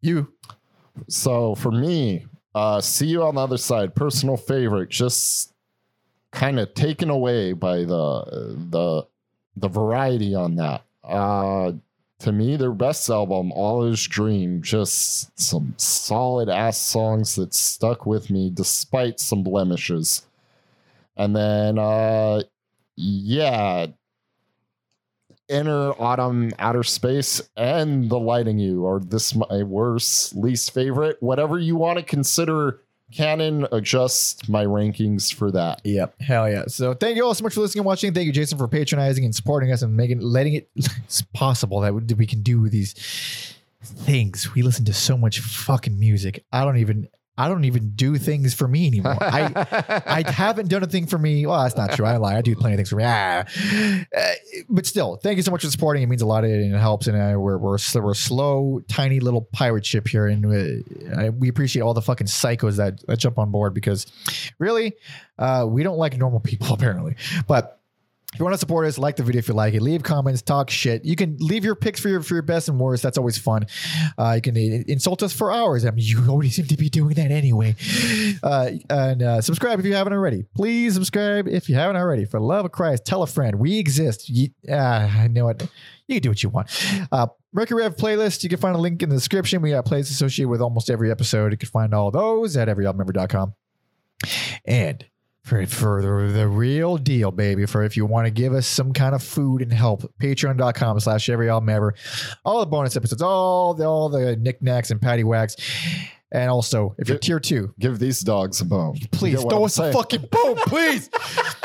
You, 0.01 0.31
So 1.07 1.55
for 1.55 1.71
me, 1.71 2.25
Uh, 2.55 2.81
see 2.81 3.05
you 3.05 3.21
on 3.21 3.35
the 3.35 3.41
other 3.41 3.57
side. 3.57 3.93
Personal 3.95 4.35
favorite, 4.35 4.89
just 4.89 5.53
kind 6.31 6.59
of 6.59 6.73
taken 6.73 7.09
away 7.09 7.53
by 7.53 7.77
the 7.77 8.55
the 8.71 9.07
the 9.55 9.67
variety 9.67 10.33
on 10.33 10.55
that. 10.55 10.83
Uh, 11.03 11.73
to 12.19 12.31
me, 12.31 12.57
their 12.57 12.71
best 12.73 13.09
album, 13.09 13.51
All 13.51 13.83
Is 13.85 14.05
Dream, 14.07 14.61
just 14.61 15.37
some 15.39 15.73
solid 15.77 16.49
ass 16.49 16.77
songs 16.77 17.35
that 17.35 17.53
stuck 17.53 18.05
with 18.05 18.29
me 18.29 18.49
despite 18.53 19.19
some 19.19 19.43
blemishes. 19.43 20.23
And 21.19 21.35
then, 21.35 21.77
uh, 21.77 22.41
yeah, 22.95 23.87
Inner 25.47 25.91
Autumn, 25.99 26.51
Outer 26.59 26.83
Space, 26.83 27.41
and 27.57 28.09
The 28.09 28.19
Light 28.19 28.47
in 28.47 28.59
You 28.59 28.85
are 28.85 28.99
this 28.99 29.33
my 29.35 29.63
worst, 29.63 30.35
least 30.35 30.71
favorite. 30.73 31.17
Whatever 31.21 31.57
you 31.57 31.75
want 31.75 31.97
to 31.97 32.03
consider 32.03 32.81
canon, 33.11 33.65
adjust 33.71 34.47
my 34.47 34.63
rankings 34.63 35.33
for 35.33 35.49
that. 35.51 35.81
Yep. 35.83 36.21
Hell 36.21 36.49
yeah. 36.49 36.65
So 36.67 36.93
thank 36.93 37.15
you 37.17 37.25
all 37.25 37.33
so 37.33 37.43
much 37.43 37.55
for 37.55 37.61
listening 37.61 37.79
and 37.79 37.87
watching. 37.87 38.13
Thank 38.13 38.27
you, 38.27 38.31
Jason, 38.31 38.59
for 38.59 38.67
patronizing 38.67 39.25
and 39.25 39.33
supporting 39.35 39.71
us 39.71 39.81
and 39.81 39.97
making 39.97 40.19
letting 40.21 40.53
it 40.53 40.69
it's 40.75 41.23
possible 41.33 41.79
that 41.81 41.93
we- 41.95 42.13
we 42.13 42.27
can 42.27 42.43
do 42.43 42.69
these 42.69 42.93
things. 43.83 44.53
We 44.53 44.61
listen 44.61 44.85
to 44.85 44.93
so 44.93 45.17
much 45.17 45.39
fucking 45.39 45.99
music. 45.99 46.45
I 46.51 46.63
don't 46.63 46.77
even 46.77 47.07
I 47.39 47.47
don't 47.47 47.63
even 47.63 47.91
do 47.91 48.17
things 48.17 48.53
for 48.53 48.67
me 48.67 48.85
anymore. 48.85 49.17
I 49.21 50.03
I 50.25 50.29
haven't 50.29 50.67
done 50.67 50.83
a 50.83 50.87
thing 50.87 51.07
for 51.07 51.17
me. 51.17 51.45
Well, 51.45 51.63
that's 51.63 51.77
not 51.77 51.93
true. 51.93 52.05
I 52.05 52.17
lie. 52.17 52.35
I 52.35 52.41
do 52.41 52.53
plenty 52.53 52.73
of 52.73 52.79
things 52.79 52.89
for 52.89 52.97
me. 52.97 53.05
Ah. 53.05 53.45
Uh, 54.15 54.33
but 54.67 54.85
still, 54.85 55.15
thank 55.15 55.37
you 55.37 55.43
so 55.43 55.51
much 55.51 55.61
for 55.61 55.71
supporting. 55.71 56.03
It 56.03 56.07
means 56.07 56.21
a 56.21 56.25
lot 56.25 56.43
and 56.43 56.75
it 56.75 56.77
helps. 56.77 57.07
And 57.07 57.15
uh, 57.15 57.39
we're, 57.39 57.57
we're, 57.57 57.77
we're 57.95 58.11
a 58.11 58.15
slow, 58.15 58.81
tiny 58.89 59.21
little 59.21 59.41
pirate 59.53 59.85
ship 59.85 60.09
here. 60.09 60.27
And 60.27 60.45
uh, 60.45 61.17
I, 61.17 61.29
we 61.29 61.47
appreciate 61.47 61.81
all 61.81 61.93
the 61.93 62.01
fucking 62.01 62.27
psychos 62.27 62.75
that, 62.75 63.05
that 63.07 63.19
jump 63.19 63.37
on 63.37 63.51
board 63.51 63.73
because 63.73 64.05
really, 64.57 64.95
uh, 65.37 65.65
we 65.65 65.83
don't 65.83 65.97
like 65.97 66.17
normal 66.17 66.41
people 66.41 66.67
apparently. 66.73 67.15
But 67.47 67.78
if 68.31 68.37
you 68.37 68.45
want 68.45 68.53
to 68.53 68.59
support 68.59 68.85
us, 68.85 68.99
like 68.99 69.15
the 69.15 69.23
video 69.23 69.39
if 69.39 69.47
you 69.47 69.55
like 69.55 69.73
it. 69.73 69.81
Leave 69.81 70.03
comments, 70.03 70.43
talk 70.43 70.69
shit. 70.69 71.03
You 71.03 71.15
can 71.15 71.37
leave 71.39 71.65
your 71.65 71.73
picks 71.73 71.99
for 71.99 72.09
your 72.09 72.21
for 72.21 72.35
your 72.35 72.43
best 72.43 72.69
and 72.69 72.79
worst. 72.79 73.01
That's 73.01 73.17
always 73.17 73.39
fun. 73.39 73.65
Uh, 74.19 74.33
you 74.35 74.41
can 74.41 74.55
uh, 74.55 74.83
insult 74.87 75.23
us 75.23 75.33
for 75.33 75.51
hours. 75.51 75.83
I 75.83 75.89
mean, 75.89 76.05
you 76.05 76.23
already 76.29 76.51
seem 76.51 76.67
to 76.67 76.77
be 76.77 76.89
doing 76.89 77.15
that 77.15 77.31
anyway. 77.31 77.75
Uh, 78.43 78.71
and 78.87 79.23
uh, 79.23 79.41
subscribe 79.41 79.79
if 79.79 79.85
you 79.85 79.95
haven't 79.95 80.13
already. 80.13 80.45
Please 80.55 80.93
subscribe 80.93 81.47
if 81.47 81.69
you 81.69 81.75
haven't 81.75 81.95
already. 81.95 82.25
For 82.25 82.39
love 82.39 82.65
of 82.65 82.71
Christ, 82.71 83.03
tell 83.03 83.23
a 83.23 83.27
friend. 83.27 83.55
We 83.55 83.79
exist. 83.79 84.29
You, 84.29 84.49
uh, 84.69 84.75
I 84.75 85.27
know 85.27 85.49
it. 85.49 85.67
You 86.07 86.15
can 86.15 86.21
do 86.21 86.29
what 86.29 86.43
you 86.43 86.49
want. 86.49 86.69
Uh, 87.11 87.27
Mercury 87.51 87.81
Rev 87.81 87.95
playlist. 87.95 88.43
You 88.43 88.49
can 88.49 88.59
find 88.59 88.75
a 88.75 88.79
link 88.79 89.01
in 89.01 89.09
the 89.09 89.15
description. 89.15 89.63
We 89.63 89.71
got 89.71 89.85
playlists 89.85 90.11
associated 90.11 90.49
with 90.49 90.61
almost 90.61 90.91
every 90.91 91.09
episode. 91.09 91.51
You 91.51 91.57
can 91.57 91.69
find 91.69 91.95
all 91.95 92.11
those 92.11 92.55
at 92.57 92.67
everyalbumever.com. 92.67 93.55
And 94.65 95.05
for, 95.49 95.65
for 95.65 96.01
the, 96.01 96.31
the 96.31 96.47
real 96.47 96.97
deal, 96.97 97.31
baby, 97.31 97.65
for 97.65 97.83
if 97.83 97.97
you 97.97 98.05
want 98.05 98.25
to 98.25 98.31
give 98.31 98.53
us 98.53 98.67
some 98.67 98.93
kind 98.93 99.15
of 99.15 99.23
food 99.23 99.61
and 99.61 99.73
help, 99.73 100.03
patreon.com 100.21 100.99
slash 100.99 101.27
every 101.29 101.49
album 101.49 101.69
ever. 101.69 101.95
All 102.45 102.59
the 102.59 102.67
bonus 102.67 102.95
episodes, 102.95 103.21
all 103.21 103.73
the 103.73 103.85
all 103.85 104.09
the 104.09 104.35
knickknacks 104.35 104.91
and 104.91 105.01
patty 105.01 105.23
wags. 105.23 105.55
And 106.31 106.51
also, 106.51 106.95
if 106.99 107.09
you're 107.09 107.17
tier 107.17 107.39
two, 107.39 107.73
Give 107.79 107.97
these 107.97 108.19
dogs 108.19 108.61
a 108.61 108.65
bone. 108.65 108.97
Please 109.11 109.41
throw 109.41 109.65
us 109.65 109.79
a 109.79 109.91
fucking 109.91 110.27
bone, 110.31 110.57
please. 110.57 111.09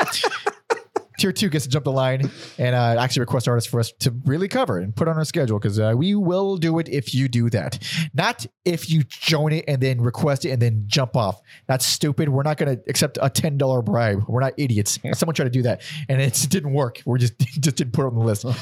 Tier 1.17 1.31
two 1.31 1.49
gets 1.49 1.65
to 1.65 1.69
jump 1.69 1.85
the 1.85 1.91
line 1.91 2.29
and 2.57 2.75
uh, 2.75 2.95
actually 2.99 3.21
request 3.21 3.47
artists 3.47 3.69
for 3.69 3.79
us 3.79 3.91
to 3.99 4.13
really 4.25 4.47
cover 4.47 4.79
and 4.79 4.95
put 4.95 5.07
on 5.07 5.17
our 5.17 5.25
schedule 5.25 5.57
because 5.59 5.79
uh, 5.79 5.93
we 5.95 6.15
will 6.15 6.57
do 6.57 6.79
it 6.79 6.89
if 6.89 7.13
you 7.13 7.27
do 7.27 7.49
that. 7.51 7.81
Not 8.13 8.45
if 8.65 8.89
you 8.89 9.03
join 9.03 9.53
it 9.53 9.65
and 9.67 9.81
then 9.81 10.01
request 10.01 10.45
it 10.45 10.49
and 10.51 10.61
then 10.61 10.83
jump 10.87 11.15
off. 11.15 11.39
That's 11.67 11.85
stupid. 11.85 12.29
We're 12.29 12.43
not 12.43 12.57
going 12.57 12.77
to 12.77 12.83
accept 12.89 13.17
a 13.21 13.29
ten 13.29 13.57
dollar 13.57 13.81
bribe. 13.81 14.23
We're 14.27 14.41
not 14.41 14.53
idiots. 14.57 14.99
Someone 15.13 15.35
tried 15.35 15.45
to 15.45 15.49
do 15.51 15.61
that 15.63 15.81
and 16.09 16.21
it 16.21 16.33
didn't 16.49 16.73
work. 16.73 17.01
We 17.05 17.19
just 17.19 17.37
just 17.39 17.75
didn't 17.77 17.93
put 17.93 18.03
it 18.03 18.07
on 18.07 18.15
the 18.15 18.21
list. 18.25 18.45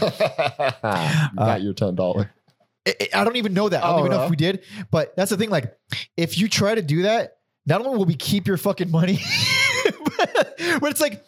You 0.83 1.37
got 1.37 1.61
your 1.61 1.73
ten 1.73 1.95
dollar. 1.95 2.31
I- 2.87 3.09
I 3.13 3.23
don't 3.23 3.37
even 3.37 3.53
know 3.53 3.69
that. 3.69 3.83
I 3.83 3.87
don't 3.87 3.95
Oh, 3.95 3.99
even 3.99 4.11
know 4.11 4.17
no? 4.17 4.23
if 4.25 4.29
we 4.29 4.35
did. 4.35 4.63
But 4.91 5.15
that's 5.15 5.29
the 5.31 5.37
thing. 5.37 5.49
Like, 5.49 5.73
if 6.17 6.37
you 6.37 6.49
try 6.49 6.75
to 6.75 6.81
do 6.81 7.03
that, 7.03 7.37
not 7.65 7.79
only 7.85 7.97
will 7.97 8.05
we 8.05 8.15
keep 8.15 8.45
your 8.45 8.57
fucking 8.57 8.91
money, 8.91 9.21
but, 10.17 10.55
but 10.81 10.91
it's 10.91 10.99
like 10.99 11.23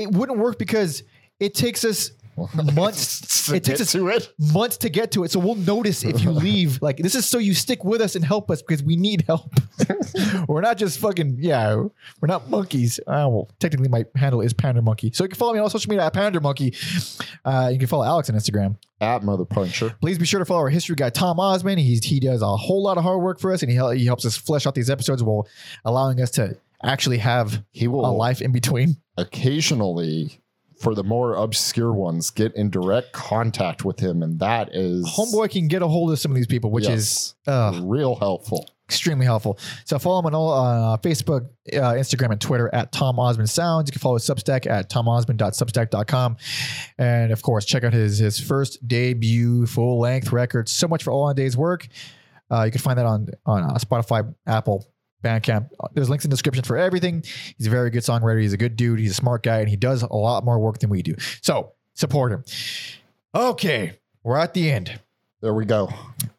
it 0.00 0.10
wouldn't 0.12 0.38
work 0.38 0.58
because 0.58 1.02
it 1.38 1.54
takes 1.54 1.84
us 1.84 2.12
months. 2.74 3.50
it 3.50 3.64
takes 3.64 3.80
us 3.80 3.92
to 3.92 4.08
it. 4.08 4.32
months 4.38 4.78
to 4.78 4.88
get 4.88 5.12
to 5.12 5.24
it. 5.24 5.30
So 5.30 5.38
we'll 5.38 5.56
notice 5.56 6.04
if 6.04 6.22
you 6.22 6.30
leave. 6.46 6.80
Like 6.80 6.96
this 6.96 7.14
is 7.14 7.26
so 7.26 7.38
you 7.38 7.52
stick 7.54 7.84
with 7.84 8.00
us 8.00 8.16
and 8.16 8.24
help 8.24 8.50
us 8.50 8.62
because 8.62 8.82
we 8.82 8.96
need 8.96 9.24
help. 9.26 9.52
we're 10.48 10.60
not 10.62 10.78
just 10.78 10.98
fucking 11.00 11.36
yeah. 11.38 11.74
We're 11.74 12.26
not 12.28 12.48
monkeys. 12.48 12.98
Uh, 13.00 13.28
well, 13.30 13.50
technically 13.58 13.88
my 13.88 14.04
handle 14.14 14.40
is 14.40 14.52
Panda 14.52 14.80
Monkey. 14.80 15.10
So 15.12 15.24
you 15.24 15.28
can 15.28 15.36
follow 15.36 15.52
me 15.52 15.58
on 15.58 15.64
all 15.64 15.70
social 15.70 15.90
media 15.90 16.06
at 16.06 16.12
Panda 16.14 16.40
Monkey. 16.40 16.74
Uh, 17.44 17.68
you 17.72 17.78
can 17.78 17.88
follow 17.88 18.04
Alex 18.04 18.30
on 18.30 18.36
Instagram. 18.36 18.76
At 19.02 19.22
Mother 19.22 19.46
Puncher. 19.46 19.96
Please 20.00 20.18
be 20.18 20.26
sure 20.26 20.40
to 20.40 20.44
follow 20.44 20.60
our 20.60 20.68
history 20.68 20.94
guy 20.94 21.08
Tom 21.10 21.40
Osmond. 21.40 21.80
He's 21.80 22.04
he 22.04 22.20
does 22.20 22.42
a 22.42 22.56
whole 22.56 22.82
lot 22.82 22.98
of 22.98 23.02
hard 23.02 23.22
work 23.22 23.40
for 23.40 23.52
us, 23.52 23.62
and 23.62 23.70
he 23.70 23.78
he 23.98 24.04
helps 24.06 24.24
us 24.26 24.36
flesh 24.36 24.66
out 24.66 24.74
these 24.74 24.90
episodes 24.90 25.22
while 25.22 25.48
allowing 25.86 26.20
us 26.20 26.30
to 26.32 26.56
actually 26.82 27.18
have 27.18 27.64
He 27.70 27.88
will 27.88 28.04
a 28.04 28.10
life 28.12 28.40
in 28.40 28.52
between. 28.52 28.96
occasionally, 29.16 30.40
for 30.80 30.94
the 30.94 31.04
more 31.04 31.34
obscure 31.34 31.92
ones, 31.92 32.30
get 32.30 32.54
in 32.56 32.70
direct 32.70 33.12
contact 33.12 33.84
with 33.84 34.00
him, 34.00 34.22
and 34.22 34.38
that 34.40 34.74
is 34.74 35.06
Homeboy 35.06 35.50
can 35.50 35.68
get 35.68 35.82
a 35.82 35.86
hold 35.88 36.10
of 36.10 36.18
some 36.18 36.30
of 36.30 36.36
these 36.36 36.46
people, 36.46 36.70
which 36.70 36.88
is 36.88 37.34
uh, 37.46 37.78
real 37.82 38.14
helpful. 38.16 38.66
extremely 38.88 39.26
helpful. 39.26 39.58
So 39.84 39.98
follow 39.98 40.20
him 40.20 40.26
on 40.26 40.34
all 40.34 40.52
uh, 40.52 40.96
Facebook, 40.96 41.48
uh, 41.72 41.92
Instagram, 41.92 42.32
and 42.32 42.40
Twitter 42.40 42.70
at 42.72 42.92
Tom 42.92 43.18
Osmond 43.18 43.50
Sounds. 43.50 43.88
You 43.88 43.92
can 43.92 44.00
follow 44.00 44.14
his 44.16 44.24
Substack 44.24 44.66
at 44.66 44.88
tomosmond.substack.com. 44.88 46.36
And 46.98 47.30
of 47.30 47.42
course, 47.42 47.66
check 47.66 47.84
out 47.84 47.92
his 47.92 48.18
his 48.18 48.40
first 48.40 48.86
debut 48.88 49.66
full 49.66 50.00
length 50.00 50.32
record. 50.32 50.68
So 50.68 50.88
much 50.88 51.02
for 51.04 51.10
all 51.10 51.24
on 51.24 51.34
day's 51.34 51.56
work. 51.56 51.86
Uh, 52.50 52.62
you 52.64 52.72
can 52.72 52.80
find 52.80 52.98
that 52.98 53.06
on 53.06 53.28
on 53.44 53.62
uh, 53.62 53.74
Spotify, 53.74 54.34
Apple, 54.46 54.88
Bandcamp. 55.22 55.68
There's 55.94 56.08
links 56.08 56.24
in 56.24 56.30
the 56.30 56.34
description 56.34 56.64
for 56.64 56.76
everything. 56.76 57.24
He's 57.56 57.66
a 57.66 57.70
very 57.70 57.90
good 57.90 58.02
songwriter. 58.02 58.40
He's 58.40 58.52
a 58.52 58.56
good 58.58 58.76
dude. 58.76 58.98
He's 58.98 59.12
a 59.12 59.14
smart 59.14 59.42
guy, 59.42 59.58
and 59.60 59.68
he 59.68 59.76
does 59.76 60.02
a 60.02 60.12
lot 60.14 60.44
more 60.44 60.58
work 60.58 60.78
than 60.78 60.90
we 60.90 61.02
do. 61.02 61.14
So 61.42 61.72
support 61.94 62.32
him. 62.32 62.44
Okay, 63.34 63.98
we're 64.22 64.38
at 64.38 64.54
the 64.54 64.70
end. 64.70 64.98
There 65.40 65.54
we 65.54 65.64
go. 65.64 65.90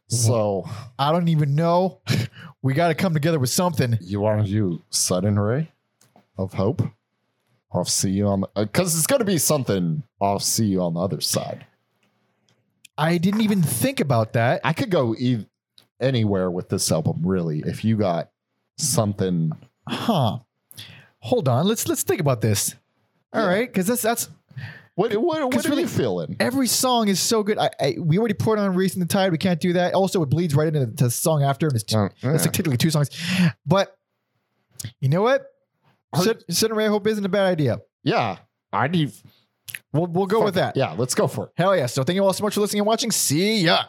So 0.08 0.66
I 1.00 1.12
don't 1.12 1.28
even 1.30 1.56
know. 1.56 2.02
We 2.64 2.76
got 2.76 2.90
to 2.90 2.94
come 2.94 3.16
together 3.16 3.40
with 3.40 3.50
something. 3.50 3.98
you 4.02 4.20
want 4.20 4.46
to 4.46 4.52
do 4.52 4.84
sudden 4.92 5.40
ray 5.40 5.72
of 6.38 6.54
hope? 6.54 6.84
I'll 7.74 7.86
see 7.86 8.12
you 8.12 8.28
on 8.28 8.42
the 8.42 8.50
uh, 8.56 8.66
because 8.66 8.96
it's 8.96 9.08
going 9.08 9.18
to 9.18 9.26
be 9.26 9.40
something. 9.40 10.04
I'll 10.22 10.38
see 10.38 10.66
you 10.66 10.82
on 10.82 10.94
the 10.94 11.00
other 11.00 11.22
side. 11.22 11.66
I 12.98 13.18
didn't 13.18 13.42
even 13.42 13.64
think 13.64 14.00
about 14.00 14.34
that. 14.34 14.62
I 14.64 14.74
could 14.74 14.92
go 14.92 15.16
e- 15.18 15.48
anywhere 16.00 16.52
with 16.52 16.70
this 16.70 16.92
album, 16.92 17.22
really. 17.24 17.64
If 17.66 17.84
you 17.84 17.98
got 17.98 18.30
something, 18.82 19.52
Huh. 19.88 20.40
Hold 21.20 21.48
on. 21.48 21.68
Let's 21.68 21.88
let's 21.88 22.04
think 22.04 22.20
about 22.22 22.42
this. 22.42 22.76
All 23.34 23.46
right, 23.46 23.68
because 23.68 23.88
that's 23.88 24.02
that's 24.02 24.30
what 24.96 25.14
what, 25.16 25.54
what 25.54 25.66
are 25.66 25.70
really- 25.70 25.84
you 25.84 25.88
feeling? 25.88 26.36
every 26.40 26.68
song 26.68 27.08
is 27.08 27.20
so 27.20 27.44
good. 27.44 27.58
I, 27.58 27.70
I 27.80 27.96
we 28.00 28.18
already 28.18 28.34
poured 28.34 28.60
on 28.60 28.76
"Racing 28.76 29.00
the 29.00 29.06
Tide." 29.06 29.32
We 29.32 29.38
can't 29.38 29.60
do 29.60 29.74
that. 29.74 29.94
Also, 29.94 30.22
it 30.24 30.30
bleeds 30.30 30.56
right 30.56 30.68
into 30.68 30.86
the, 30.86 31.10
song 31.10 31.44
after. 31.44 31.68
And 31.68 31.76
it's 31.76 31.84
two, 31.84 31.98
Oh, 31.98 32.10
it's 32.24 32.44
like 32.46 32.54
technically 32.54 32.78
two 32.78 32.90
songs, 32.90 33.10
but 33.66 33.96
you 35.00 35.10
know 35.10 35.22
what? 35.22 35.46
Sit, 36.16 36.44
sit 36.50 36.70
and 36.72 36.78
Ray 36.78 36.88
Hope 36.88 37.08
isn't 37.08 37.24
a 37.24 37.30
bad 37.30 37.46
idea. 37.46 37.80
Yeah, 38.04 38.38
I 38.74 38.88
need. 38.88 39.14
We'll 39.94 40.08
we'll 40.08 40.26
go 40.28 40.44
with 40.44 40.56
that. 40.56 40.76
Yeah, 40.76 40.92
let's 40.98 41.16
go 41.16 41.28
for 41.28 41.46
it. 41.46 41.52
Hell 41.56 41.76
yeah! 41.76 41.86
So 41.86 42.04
thank 42.04 42.16
you 42.16 42.24
all 42.24 42.34
so 42.34 42.44
much 42.44 42.56
for 42.56 42.62
listening 42.62 42.82
and 42.82 42.88
watching. 42.88 43.12
See 43.12 43.62
ya. 43.62 43.84